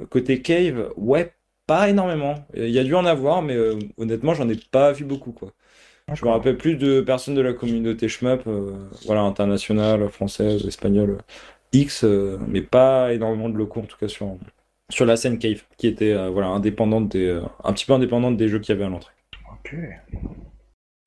côté 0.09 0.41
cave, 0.41 0.91
ouais, 0.97 1.33
pas 1.67 1.89
énormément. 1.89 2.35
Il 2.55 2.69
y 2.69 2.79
a 2.79 2.83
dû 2.83 2.95
en 2.95 3.05
avoir, 3.05 3.41
mais 3.41 3.57
honnêtement, 3.97 4.33
j'en 4.33 4.47
ai 4.49 4.55
pas 4.71 4.91
vu 4.93 5.05
beaucoup, 5.05 5.31
quoi. 5.31 5.51
Je 6.13 6.25
me 6.25 6.31
rappelle 6.31 6.57
plus 6.57 6.75
de 6.77 7.01
personnes 7.01 7.35
de 7.35 7.41
la 7.41 7.53
communauté 7.53 8.07
shmup, 8.09 8.43
voilà, 9.05 9.21
internationale, 9.21 10.09
française, 10.09 10.65
espagnole, 10.67 11.17
X, 11.73 12.05
mais 12.47 12.61
pas 12.61 13.13
énormément 13.13 13.49
de 13.49 13.57
locaux 13.57 13.81
en 13.81 13.85
tout 13.85 13.97
cas 13.97 14.07
sur, 14.07 14.37
sur 14.91 15.05
la 15.05 15.17
scène 15.17 15.39
Cave, 15.39 15.63
qui 15.77 15.87
était 15.87 16.13
euh, 16.13 16.29
voilà, 16.29 16.47
indépendante 16.49 17.09
des, 17.09 17.25
euh, 17.27 17.41
un 17.63 17.73
petit 17.73 17.85
peu 17.85 17.93
indépendante 17.93 18.37
des 18.37 18.47
jeux 18.49 18.59
qu'il 18.59 18.73
y 18.73 18.77
avait 18.77 18.85
à 18.85 18.89
l'entrée. 18.89 19.13
Ok. 19.51 19.73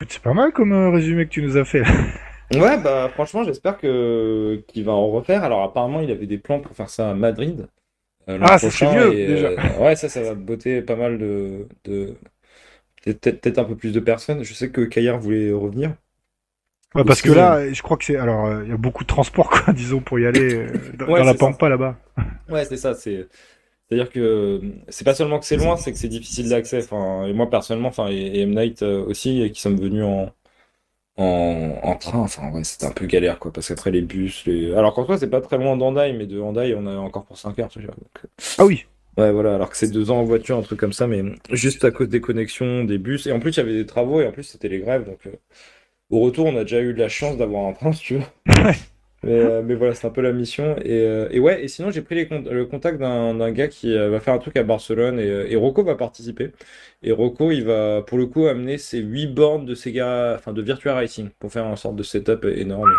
C'est 0.09 0.21
pas 0.21 0.33
mal 0.33 0.51
comme 0.51 0.73
euh, 0.73 0.89
résumé 0.89 1.23
que 1.25 1.29
tu 1.31 1.41
nous 1.41 1.55
as 1.55 1.63
fait. 1.63 1.79
là. 1.79 1.87
Ouais, 2.51 2.79
bah 2.81 3.09
franchement, 3.13 3.43
j'espère 3.43 3.77
que 3.77 4.63
qu'il 4.67 4.83
va 4.83 4.93
en 4.93 5.07
refaire. 5.11 5.43
Alors 5.43 5.61
apparemment, 5.63 6.01
il 6.01 6.09
avait 6.09 6.25
des 6.25 6.39
plans 6.39 6.59
pour 6.61 6.75
faire 6.75 6.89
ça 6.89 7.11
à 7.11 7.13
Madrid. 7.13 7.67
euh, 8.29 8.39
Ah, 8.41 8.57
ça, 8.57 8.69
c'est 8.71 8.87
mieux, 8.87 9.13
et, 9.13 9.25
déjà. 9.25 9.51
euh, 9.57 9.79
ouais, 9.79 9.95
ça, 9.97 10.09
ça 10.09 10.21
va 10.23 10.35
botter 10.35 10.81
pas 10.83 10.95
mal 10.97 11.17
de, 11.19 11.67
de... 11.85 12.15
peut-être 13.05 13.59
un 13.59 13.65
peu 13.65 13.75
plus 13.77 13.93
de 13.93 13.99
personnes. 14.01 14.43
Je 14.43 14.53
sais 14.53 14.71
que 14.71 14.81
Kayar 14.81 15.19
voulait 15.19 15.51
revenir. 15.53 15.95
Ouais, 16.95 17.03
parce 17.03 17.21
que 17.21 17.31
là, 17.31 17.71
je 17.71 17.81
crois 17.83 17.97
que 17.97 18.05
c'est 18.05 18.15
alors 18.17 18.45
euh, 18.47 18.63
il 18.63 18.69
y 18.69 18.73
a 18.73 18.77
beaucoup 18.77 19.03
de 19.03 19.07
transport 19.07 19.49
quoi, 19.49 19.73
disons 19.73 19.99
pour 20.01 20.17
y 20.19 20.25
aller 20.25 20.55
euh, 20.55 20.91
dans, 20.97 21.07
Ouais, 21.07 21.19
dans 21.19 21.23
la 21.23 21.33
c'est 21.33 21.37
ça. 21.37 21.51
pampa 21.51 21.69
là-bas. 21.69 21.97
Ouais, 22.49 22.65
c'est 22.65 22.77
ça. 22.77 22.95
C'est 22.95 23.27
c'est-à-dire 23.89 24.11
que 24.11 24.61
c'est 24.89 25.03
pas 25.05 25.15
seulement 25.15 25.39
que 25.39 25.45
c'est 25.45 25.57
loin, 25.57 25.77
c'est 25.77 25.91
que 25.91 25.97
c'est 25.97 26.07
difficile 26.09 26.49
d'accès. 26.49 26.79
Enfin, 26.83 27.25
et 27.27 27.33
moi 27.33 27.49
personnellement, 27.49 27.89
enfin, 27.89 28.09
et, 28.09 28.15
et 28.17 28.41
M 28.41 28.51
Night 28.55 28.83
euh, 28.83 29.03
aussi, 29.05 29.41
et 29.41 29.51
qui 29.51 29.61
sommes 29.61 29.79
venus 29.79 30.03
en 30.03 30.31
en, 31.17 31.75
en 31.83 31.95
train. 31.97 32.19
Enfin, 32.19 32.51
ouais, 32.51 32.63
c'était 32.63 32.85
un 32.85 32.91
peu 32.91 33.05
galère 33.05 33.39
quoi, 33.39 33.51
parce 33.53 33.67
qu'après 33.69 33.91
les 33.91 34.01
bus, 34.01 34.45
les. 34.45 34.73
Alors 34.73 34.93
qu'en 34.93 35.05
soi, 35.05 35.17
c'est 35.17 35.29
pas 35.29 35.41
très 35.41 35.57
loin 35.57 35.77
d'Hendaye, 35.77 36.13
mais 36.13 36.27
de 36.27 36.39
Hendaye, 36.39 36.75
on 36.75 36.85
a 36.87 36.95
encore 36.97 37.25
pour 37.25 37.37
5 37.37 37.59
heures. 37.59 37.69
Tu 37.69 37.79
vois, 37.81 37.95
donc, 37.95 38.25
euh, 38.25 38.27
Ah 38.57 38.65
oui. 38.65 38.85
Ouais, 39.17 39.31
voilà. 39.31 39.55
Alors 39.55 39.69
que 39.69 39.77
c'est 39.77 39.89
deux 39.91 40.11
ans 40.11 40.19
en 40.19 40.23
voiture, 40.23 40.57
un 40.57 40.61
truc 40.61 40.79
comme 40.79 40.93
ça, 40.93 41.07
mais 41.07 41.23
juste 41.51 41.83
à 41.85 41.91
cause 41.91 42.09
des 42.09 42.21
connexions, 42.21 42.83
des 42.85 42.97
bus, 42.99 43.27
et 43.27 43.31
en 43.33 43.39
plus 43.39 43.51
il 43.51 43.57
y 43.57 43.59
avait 43.61 43.73
des 43.73 43.85
travaux, 43.85 44.21
et 44.21 44.27
en 44.27 44.31
plus 44.31 44.43
c'était 44.43 44.69
les 44.69 44.79
grèves, 44.79 45.05
donc. 45.05 45.27
euh, 45.27 45.31
Au 46.11 46.21
retour, 46.21 46.47
on 46.47 46.57
a 46.57 46.63
déjà 46.63 46.81
eu 46.81 46.93
de 46.93 46.99
la 46.99 47.09
chance 47.09 47.37
d'avoir 47.37 47.67
un 47.67 47.73
train, 47.73 47.93
si 47.93 48.01
tu 48.03 48.15
veux. 48.17 48.23
Mais, 49.23 49.33
euh, 49.33 49.61
mais 49.63 49.75
voilà, 49.75 49.93
c'est 49.93 50.07
un 50.07 50.11
peu 50.11 50.21
la 50.21 50.31
mission. 50.31 50.75
Et, 50.77 51.01
euh, 51.01 51.27
et 51.31 51.39
ouais, 51.39 51.63
et 51.63 51.67
sinon, 51.67 51.91
j'ai 51.91 52.01
pris 52.01 52.15
les 52.15 52.27
con- 52.27 52.43
le 52.49 52.65
contact 52.65 52.99
d'un 52.99 53.51
gars 53.51 53.67
qui 53.67 53.93
euh, 53.95 54.09
va 54.09 54.19
faire 54.21 54.33
un 54.33 54.37
truc 54.39 54.55
à 54.57 54.63
Barcelone 54.63 55.19
et, 55.19 55.25
et 55.51 55.55
Rocco 55.57 55.83
va 55.83 55.95
participer. 55.95 56.51
Et 57.03 57.11
Rocco, 57.11 57.51
il 57.51 57.65
va 57.65 58.01
pour 58.01 58.17
le 58.17 58.27
coup 58.27 58.47
amener 58.47 58.77
ses 58.77 58.99
8 58.99 59.27
bornes 59.27 59.65
de 59.65 59.75
Sega, 59.75 60.35
enfin 60.37 60.53
de 60.53 60.61
Virtua 60.61 60.93
Racing 60.95 61.29
pour 61.39 61.51
faire 61.51 61.65
une 61.65 61.75
sorte 61.75 61.95
de 61.97 62.03
setup 62.03 62.45
énorme. 62.45 62.89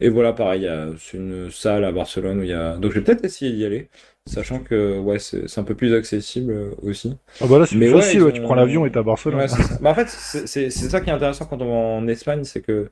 Et, 0.00 0.08
voilà, 0.08 0.32
pareil, 0.32 0.68
c'est 0.98 1.16
une 1.18 1.50
salle 1.50 1.84
à 1.84 1.92
Barcelone 1.92 2.40
où 2.40 2.42
il 2.42 2.50
y 2.50 2.52
a. 2.52 2.76
Donc 2.76 2.92
je 2.92 2.98
vais 2.98 3.04
peut-être 3.04 3.24
essayer 3.24 3.52
d'y 3.52 3.64
aller, 3.64 3.88
sachant 4.26 4.58
que 4.60 4.98
ouais, 4.98 5.18
c'est 5.18 5.58
un 5.58 5.64
peu 5.64 5.74
plus 5.76 5.94
accessible 5.94 6.72
aussi. 6.82 7.16
Ah 7.40 7.46
bah 7.46 7.58
là 7.58 7.66
c'est 7.66 7.76
ouais, 7.76 7.88
facile, 7.92 8.30
tu 8.32 8.40
prends 8.42 8.54
l'avion 8.54 8.86
et 8.86 8.90
t'es 8.90 8.98
à 8.98 9.02
Barcelone. 9.02 9.38
Ouais, 9.40 9.48
ça. 9.48 9.58
Bah, 9.80 9.90
en 9.90 9.94
fait, 9.94 10.08
c'est 10.08 10.70
ça 10.70 11.00
qui 11.00 11.10
est 11.10 11.12
intéressant 11.12 11.46
quand 11.46 11.60
on 11.62 11.66
va 11.66 11.72
en 11.72 12.08
Espagne, 12.08 12.44
c'est 12.44 12.60
que 12.60 12.90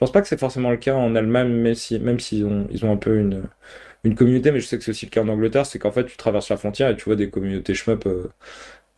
pense 0.00 0.12
pas 0.12 0.22
que 0.22 0.28
c'est 0.28 0.40
forcément 0.40 0.70
le 0.72 0.78
cas 0.78 0.96
en 0.96 1.16
Allemagne, 1.16 1.50
même 1.50 1.76
si, 1.76 2.00
même 2.00 2.20
s'ils 2.20 2.46
ont, 2.46 2.68
ils 2.72 2.84
ont 2.86 2.92
un 2.92 2.98
peu 2.98 3.18
une, 3.18 3.44
une 4.04 4.14
communauté, 4.16 4.52
mais 4.52 4.60
je 4.60 4.66
sais 4.66 4.78
que 4.78 4.84
c'est 4.84 4.92
aussi 4.92 5.06
le 5.06 5.10
cas 5.10 5.22
en 5.22 5.28
Angleterre, 5.28 5.66
c'est 5.66 5.78
qu'en 5.80 5.92
fait, 5.92 6.06
tu 6.06 6.16
traverses 6.16 6.50
la 6.50 6.56
frontière 6.58 6.90
et 6.90 6.96
tu 6.96 7.04
vois 7.04 7.16
des 7.16 7.30
communautés 7.30 7.74
shmup 7.74 8.06
euh, 8.06 8.28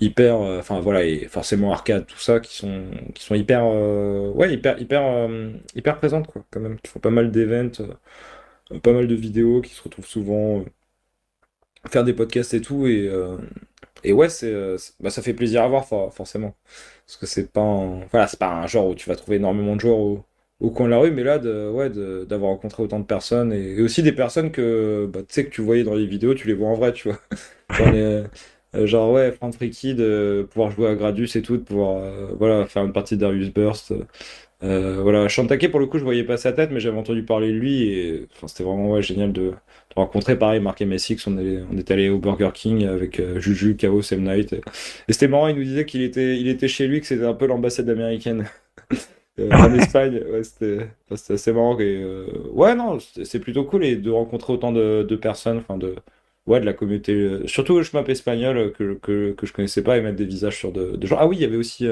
hyper, 0.00 0.36
euh, 0.42 0.58
enfin 0.60 0.80
voilà, 0.80 1.04
et 1.04 1.28
forcément 1.28 1.72
arcade, 1.72 2.06
tout 2.06 2.18
ça, 2.18 2.40
qui 2.40 2.56
sont, 2.56 2.84
qui 3.14 3.24
sont 3.24 3.34
hyper, 3.36 3.62
euh, 3.66 4.30
ouais, 4.32 4.54
hyper, 4.54 4.80
hyper, 4.80 5.28
hyper 5.76 5.98
présentes, 5.98 6.26
quoi, 6.28 6.44
quand 6.50 6.60
même, 6.60 6.78
qui 6.80 6.90
font 6.90 7.00
pas 7.00 7.10
mal 7.10 7.30
d'events, 7.32 7.70
pas 8.82 8.92
mal 8.92 9.06
de 9.08 9.14
vidéos, 9.14 9.60
qui 9.62 9.72
se 9.74 9.82
retrouvent 9.82 10.06
souvent, 10.06 10.64
faire 11.90 12.04
des 12.04 12.12
podcasts 12.14 12.54
et 12.54 12.60
tout, 12.60 12.86
et, 12.86 13.10
et 14.04 14.12
ouais, 14.12 14.28
c'est, 14.28 14.52
bah, 15.00 15.10
ça 15.10 15.22
fait 15.22 15.34
plaisir 15.34 15.62
à 15.64 15.68
voir, 15.68 15.86
for- 15.86 16.14
forcément. 16.14 16.56
Parce 17.06 17.16
que 17.18 17.26
c'est 17.26 17.52
pas 17.52 17.60
un... 17.62 18.00
Voilà, 18.12 18.26
c'est 18.28 18.38
pas 18.38 18.50
un 18.52 18.66
genre 18.66 18.88
où 18.88 18.94
tu 18.94 19.08
vas 19.08 19.16
trouver 19.16 19.38
énormément 19.38 19.76
de 19.76 19.80
joueurs 19.80 19.98
au 20.62 20.70
coin 20.70 20.86
de 20.86 20.90
la 20.93 20.98
rue, 20.98 21.10
mais 21.12 21.24
là, 21.24 21.39
de, 21.39 21.68
ouais, 21.70 21.90
de- 21.90 22.24
d'avoir 22.28 22.52
rencontré 22.52 22.82
autant 22.82 23.01
de 23.01 23.05
personnes, 23.06 23.52
et, 23.52 23.76
et 23.78 23.82
aussi 23.82 24.02
des 24.02 24.12
personnes 24.12 24.52
que, 24.52 25.06
bah, 25.12 25.20
tu 25.22 25.26
sais, 25.34 25.44
que 25.47 25.51
tu 25.51 25.62
voyais 25.62 25.84
dans 25.84 25.94
les 25.94 26.06
vidéos, 26.06 26.34
tu 26.34 26.48
les 26.48 26.55
vois 26.55 26.68
en 26.70 26.74
vrai, 26.74 26.93
tu 26.93 27.09
vois. 27.10 27.18
Euh, 28.74 28.86
genre, 28.86 29.12
ouais, 29.12 29.32
Frank 29.32 29.55
Ricky, 29.56 29.94
de 29.94 30.47
pouvoir 30.51 30.70
jouer 30.70 30.89
à 30.89 30.94
Gradus 30.94 31.28
et 31.36 31.43
tout, 31.43 31.59
de 31.59 31.62
pouvoir 31.62 31.98
euh, 32.02 32.28
voilà, 32.39 32.66
faire 32.66 32.84
une 32.84 32.93
partie 32.93 33.16
de 33.16 33.20
Darius 33.20 33.52
Burst. 33.52 33.93
Euh, 34.62 35.01
voilà, 35.02 35.28
Shantake, 35.28 35.70
pour 35.70 35.80
le 35.80 35.86
coup, 35.86 35.98
je 35.98 36.05
voyais 36.05 36.24
pas 36.24 36.36
sa 36.36 36.52
tête, 36.52 36.70
mais 36.72 36.80
j'avais 36.80 36.98
entendu 36.98 37.24
parler 37.24 37.48
de 37.52 37.59
lui 37.59 37.82
et 37.84 38.28
c'était 38.47 38.62
vraiment 38.64 38.93
ouais, 38.93 39.02
génial 39.02 39.32
de, 39.32 39.43
de 39.51 39.55
rencontrer. 39.97 40.39
Pareil, 40.39 40.60
Mark 40.60 40.80
et 40.80 40.86
Messix, 40.86 41.26
on, 41.26 41.36
est- 41.39 41.62
on 41.72 41.76
est 41.76 41.90
allé 41.90 42.09
au 42.10 42.18
Burger 42.18 42.51
King 42.55 42.86
avec 42.86 43.20
euh, 43.20 43.40
Juju, 43.40 43.76
Chaos, 43.76 44.02
M. 44.12 44.22
Night. 44.24 44.52
Et, 44.52 44.60
et 45.09 45.12
c'était 45.12 45.28
marrant, 45.28 45.48
il 45.48 45.56
nous 45.56 45.64
disait 45.64 45.86
qu'il 45.86 46.02
était, 46.02 46.39
il 46.40 46.48
était 46.48 46.68
chez 46.68 46.86
lui, 46.86 47.01
que 47.01 47.06
c'était 47.06 47.24
un 47.26 47.34
peu 47.34 47.47
l'ambassade 47.47 47.89
américaine. 47.90 48.47
Euh, 49.38 49.50
en 49.50 49.72
Espagne, 49.74 50.22
ouais, 50.30 50.44
c'était 50.44 50.88
enfin, 51.10 51.34
assez 51.34 51.52
marrant. 51.52 51.78
Et, 51.80 51.96
euh, 52.02 52.26
ouais, 52.52 52.74
non, 52.74 52.98
c'est 53.00 53.40
plutôt 53.40 53.64
cool 53.64 53.84
et 53.84 53.96
de 53.96 54.10
rencontrer 54.10 54.52
autant 54.52 54.72
de, 54.72 55.02
de 55.09 55.16
personnes, 55.16 55.59
enfin 55.59 55.78
de, 55.78 55.94
ouais, 56.46 56.60
de 56.60 56.66
la 56.66 56.74
communauté, 56.74 57.12
euh, 57.14 57.46
surtout 57.46 57.82
je 57.82 57.90
m'appelle 57.94 58.12
espagnol 58.12 58.72
que, 58.72 58.94
que, 58.94 59.32
que 59.32 59.46
je 59.46 59.52
connaissais 59.54 59.82
pas 59.82 59.96
et 59.96 60.02
mettre 60.02 60.16
des 60.16 60.26
visages 60.26 60.59
sur 60.59 60.70
de, 60.72 60.96
de 60.96 61.06
gens. 61.06 61.16
Ah 61.18 61.26
oui, 61.26 61.36
il 61.38 61.42
y 61.42 61.44
avait 61.46 61.56
aussi, 61.56 61.88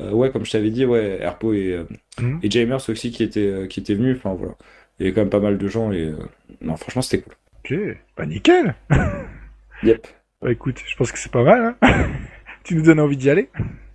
ouais, 0.00 0.30
comme 0.30 0.44
je 0.44 0.50
t'avais 0.52 0.70
dit, 0.70 0.84
ouais, 0.84 1.18
Herpo 1.20 1.52
et, 1.52 1.78
Mhm. 2.20 2.38
et 2.44 2.50
Jamers 2.50 2.88
aussi 2.88 3.10
qui 3.10 3.22
étaient, 3.24 3.66
qui 3.68 3.80
étaient 3.80 3.94
venus. 3.94 4.16
Enfin 4.18 4.34
voilà, 4.34 4.54
il 4.98 5.02
y 5.04 5.06
avait 5.06 5.14
quand 5.14 5.22
même 5.22 5.30
pas 5.30 5.40
mal 5.40 5.58
de 5.58 5.66
gens 5.68 5.90
et 5.92 6.12
non, 6.60 6.76
franchement, 6.76 7.02
c'était 7.02 7.22
cool. 7.24 7.34
Ok, 7.64 7.96
bah 8.16 8.26
nickel. 8.26 8.74
Yep. 9.82 10.06
Bah 10.42 10.52
écoute, 10.52 10.78
je 10.86 10.96
pense 10.96 11.12
que 11.12 11.18
c'est 11.18 11.32
pas 11.32 11.42
mal. 11.42 11.76
Hein 11.82 12.06
tu 12.64 12.74
nous 12.76 12.82
donnes 12.82 13.00
envie 13.00 13.16
d'y 13.16 13.30
aller 13.30 13.48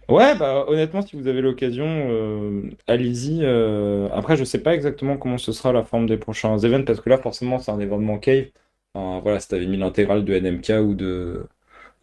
Ouais, 0.10 0.36
bah 0.36 0.66
honnêtement, 0.68 1.04
si 1.04 1.16
vous 1.16 1.28
avez 1.28 1.40
l'occasion, 1.42 1.86
euh, 1.88 2.64
allez-y. 2.88 3.42
euh, 3.44 4.10
Après, 4.12 4.36
je 4.38 4.44
sais 4.44 4.58
pas 4.64 4.74
exactement 4.74 5.18
comment 5.18 5.38
ce 5.38 5.52
sera 5.52 5.72
la 5.72 5.84
forme 5.84 6.08
des 6.08 6.18
prochains 6.18 6.58
events, 6.58 6.84
parce 6.84 7.00
que 7.00 7.10
là, 7.12 7.20
forcément, 7.20 7.60
c'est 7.60 7.70
un 7.72 7.80
événement 7.80 8.18
cave. 8.18 8.46
Enfin, 8.96 9.20
voilà, 9.22 9.40
si 9.40 9.48
t'avais 9.48 9.68
mis 9.68 9.78
l'intégrale 9.78 10.26
de 10.26 10.34
NMK 10.34 10.72
ou 10.82 10.96
de, 10.96 11.46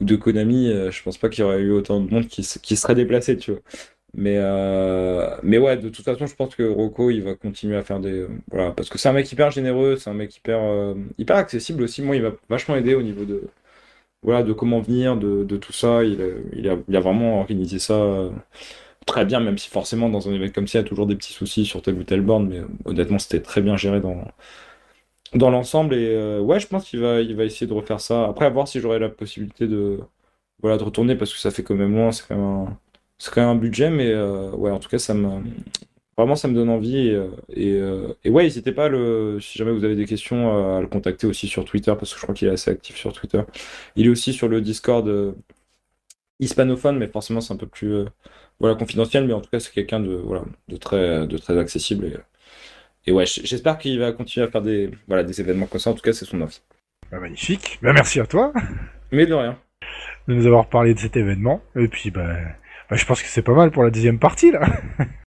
ou 0.01 0.05
de 0.05 0.16
Konami, 0.16 0.69
euh, 0.70 0.91
je 0.93 1.03
pense 1.03 1.19
pas 1.19 1.28
qu'il 1.31 1.41
y 1.43 1.45
aurait 1.45 1.61
eu 1.61 1.73
autant 1.73 2.01
de 2.01 2.11
monde 2.12 2.28
qui, 2.28 2.43
s- 2.43 2.59
qui 2.62 2.77
serait 2.77 2.95
déplacé, 2.97 3.37
tu 3.39 3.53
vois. 3.53 3.61
Mais, 4.15 4.37
euh, 4.39 5.37
mais 5.43 5.59
ouais, 5.59 5.77
de 5.78 5.89
toute 5.91 6.05
façon, 6.05 6.27
je 6.27 6.37
pense 6.37 6.55
que 6.57 6.65
Rocco, 6.65 7.11
il 7.11 7.23
va 7.23 7.35
continuer 7.37 7.77
à 7.77 7.85
faire 7.85 8.01
des... 8.01 8.27
Voilà, 8.53 8.73
parce 8.73 8.89
que 8.91 8.99
c'est 8.99 9.09
un 9.09 9.12
mec 9.15 9.31
hyper 9.33 9.51
généreux, 9.53 9.97
c'est 9.97 10.11
un 10.11 10.15
mec 10.15 10.37
hyper, 10.37 10.95
hyper 11.19 11.37
accessible 11.37 11.83
aussi. 11.85 12.03
Moi, 12.03 12.16
il 12.16 12.23
m'a 12.23 12.33
vachement 12.49 12.77
aidé 12.77 12.95
au 12.95 13.03
niveau 13.03 13.24
de 13.24 13.43
voilà, 14.22 14.43
de 14.43 14.52
comment 14.52 14.80
venir, 14.80 15.16
de, 15.16 15.44
tout 15.56 15.72
ça. 15.72 16.05
Il 16.05 16.20
il 16.55 16.68
a, 16.68 17.01
vraiment 17.01 17.40
organisé 17.40 17.78
ça 17.78 17.94
euh, 17.94 18.30
très 19.06 19.24
bien, 19.24 19.40
même 19.40 19.59
si 19.59 19.70
forcément 19.70 20.09
dans 20.10 20.28
un 20.28 20.32
événement 20.34 20.52
comme 20.55 20.68
ça, 20.68 20.78
il 20.80 20.82
y 20.82 20.86
a 20.86 20.88
toujours 20.88 21.06
des 21.06 21.16
petits 21.16 21.32
soucis 21.32 21.64
sur 21.66 21.82
tel 21.82 21.94
ou 21.98 22.05
tel 22.05 22.22
borne, 22.22 22.48
mais 22.48 22.60
honnêtement, 22.84 23.18
c'était 23.18 23.43
très 23.43 23.60
bien 23.62 23.76
géré 23.76 24.01
dans, 24.01 25.51
l'ensemble. 25.51 25.94
Et 25.94 26.09
euh, 26.14 26.40
ouais, 26.40 26.60
je 26.60 26.66
pense 26.68 26.88
qu'il 26.88 27.01
va, 27.01 27.20
il 27.20 27.36
va 27.36 27.44
essayer 27.44 27.66
de 27.66 27.72
refaire 27.72 28.01
ça. 28.01 28.26
Après, 28.26 28.47
à 28.47 28.51
voir 28.51 28.68
si 28.68 28.80
j'aurai 28.80 28.98
la 28.98 29.09
possibilité 29.09 29.66
de, 29.66 30.01
voilà, 30.60 30.78
de 30.78 30.84
retourner, 30.84 31.16
parce 31.16 31.32
que 31.32 31.38
ça 31.38 31.51
fait 31.51 31.62
quand 31.62 31.74
même 31.74 31.94
loin, 31.94 32.12
c'est 32.12 32.26
quand 32.26 32.36
même 32.36 32.44
un, 32.44 32.78
quand 33.32 33.40
même 33.40 33.51
un 33.51 33.56
budget, 33.56 33.90
mais 33.90 34.10
euh, 34.12 34.51
ouais, 34.52 34.70
en 34.70 34.78
tout 34.78 34.88
cas, 34.88 34.98
ça 34.98 35.14
me, 35.14 35.43
Vraiment, 36.18 36.34
ça 36.36 36.48
me 36.48 36.55
donne 36.55 36.70
envie. 36.70 37.09
Et, 37.09 37.14
euh, 37.14 37.28
et, 37.51 37.72
euh, 37.74 38.14
et 38.24 38.30
ouais, 38.30 38.44
n'hésitez 38.44 38.72
pas, 38.72 38.88
le, 38.88 39.38
si 39.40 39.59
jamais 39.59 39.72
vous 39.72 39.84
avez 39.84 39.97
des 39.97 40.06
questions, 40.06 40.56
euh, 40.56 40.78
à 40.78 40.80
le 40.80 40.86
contacter 40.86 41.26
aussi 41.26 41.47
sur 41.47 41.64
Twitter, 41.64 41.93
parce 41.98 42.12
que 42.14 42.18
je 42.18 42.22
crois 42.22 42.34
qu'il 42.34 42.48
est 42.48 42.52
assez 42.52 42.70
actif 42.70 42.97
sur 42.97 43.12
Twitter. 43.12 43.43
Il 43.97 44.06
est 44.06 44.09
aussi 44.09 44.32
sur 44.32 44.48
le 44.48 44.60
Discord 44.62 45.34
hispanophone, 46.40 46.98
mais 46.98 47.09
forcément, 47.09 47.40
c'est 47.40 47.52
un 47.52 47.56
peu 47.56 47.66
plus 47.66 48.05
voilà, 48.60 48.74
confidentiel. 48.76 49.26
Mais 49.26 49.32
en 49.34 49.40
tout 49.40 49.51
cas, 49.51 49.60
c'est 49.60 49.72
quelqu'un 49.72 50.01
de, 50.01 50.14
voilà, 50.14 50.44
de, 50.68 50.76
très, 50.76 51.26
de 51.26 51.38
très 51.38 51.59
accessible. 51.59 52.06
Et, 52.06 53.10
et 53.10 53.12
ouais, 53.12 53.26
j'espère 53.26 53.78
qu'il 53.78 53.98
va 53.98 54.12
continuer 54.12 54.47
à 54.47 54.51
faire 54.51 54.62
des, 54.62 54.90
voilà, 55.09 55.22
des 55.22 55.40
événements 55.40 55.66
comme 55.66 55.80
ça. 55.80 55.90
En 55.90 55.94
tout 55.94 56.02
cas, 56.02 56.12
c'est 56.12 56.24
son 56.24 56.40
envie. 56.40 56.60
Bah 57.10 57.20
magnifique. 57.20 57.78
Bah 57.82 57.93
merci 57.93 58.18
à 58.20 58.26
toi 58.26 58.52
Mais 59.12 59.26
de 59.26 59.34
rien. 59.34 59.59
de 60.28 60.34
nous 60.34 60.47
avoir 60.47 60.68
parlé 60.68 60.94
de 60.94 60.98
cet 60.98 61.16
événement. 61.16 61.62
Et 61.76 61.88
puis 61.88 62.10
bah, 62.10 62.36
bah 62.90 62.97
je 62.97 63.05
pense 63.05 63.22
que 63.22 63.28
c'est 63.28 63.43
pas 63.43 63.55
mal 63.55 63.70
pour 63.70 63.84
la 63.84 63.90
deuxième 63.90 64.18
partie 64.18 64.51
là. 64.51 64.66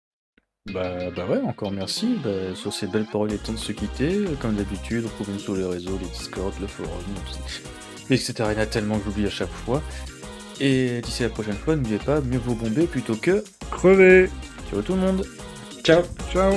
Bah, 0.73 1.11
bah 1.15 1.27
ouais, 1.27 1.41
encore 1.43 1.71
merci. 1.73 2.17
Bah, 2.25 2.55
sur 2.55 2.73
ces 2.73 2.87
belles 2.87 3.05
paroles, 3.05 3.31
il 3.31 3.35
est 3.35 3.39
temps 3.39 3.53
de 3.53 3.59
se 3.59 3.73
quitter. 3.73 4.25
Comme 4.41 4.55
d'habitude, 4.55 5.05
retrouvez-nous 5.05 5.39
sur 5.39 5.55
les 5.55 5.65
réseaux, 5.65 5.99
les 6.01 6.09
Discord, 6.09 6.55
le 6.59 6.67
forum, 6.67 7.03
etc. 8.09 8.35
Il 8.39 8.55
y 8.55 8.57
en 8.57 8.63
a 8.63 8.67
tellement 8.67 8.99
que 8.99 9.05
j'oublie 9.05 9.27
à 9.27 9.31
chaque 9.31 9.53
fois. 9.53 9.83
Et 10.61 11.01
d'ici 11.03 11.23
la 11.23 11.29
prochaine 11.29 11.55
fois, 11.55 11.77
n'oubliez 11.77 11.99
pas, 11.99 12.21
mieux 12.23 12.39
vaut 12.39 12.55
bomber 12.55 12.87
plutôt 12.87 13.17
que... 13.17 13.45
Crevez. 13.71 14.31
Ciao 14.71 14.81
tout 14.81 14.95
le 14.95 15.01
monde 15.01 15.27
Ciao! 15.83 16.03
Ciao. 16.33 16.55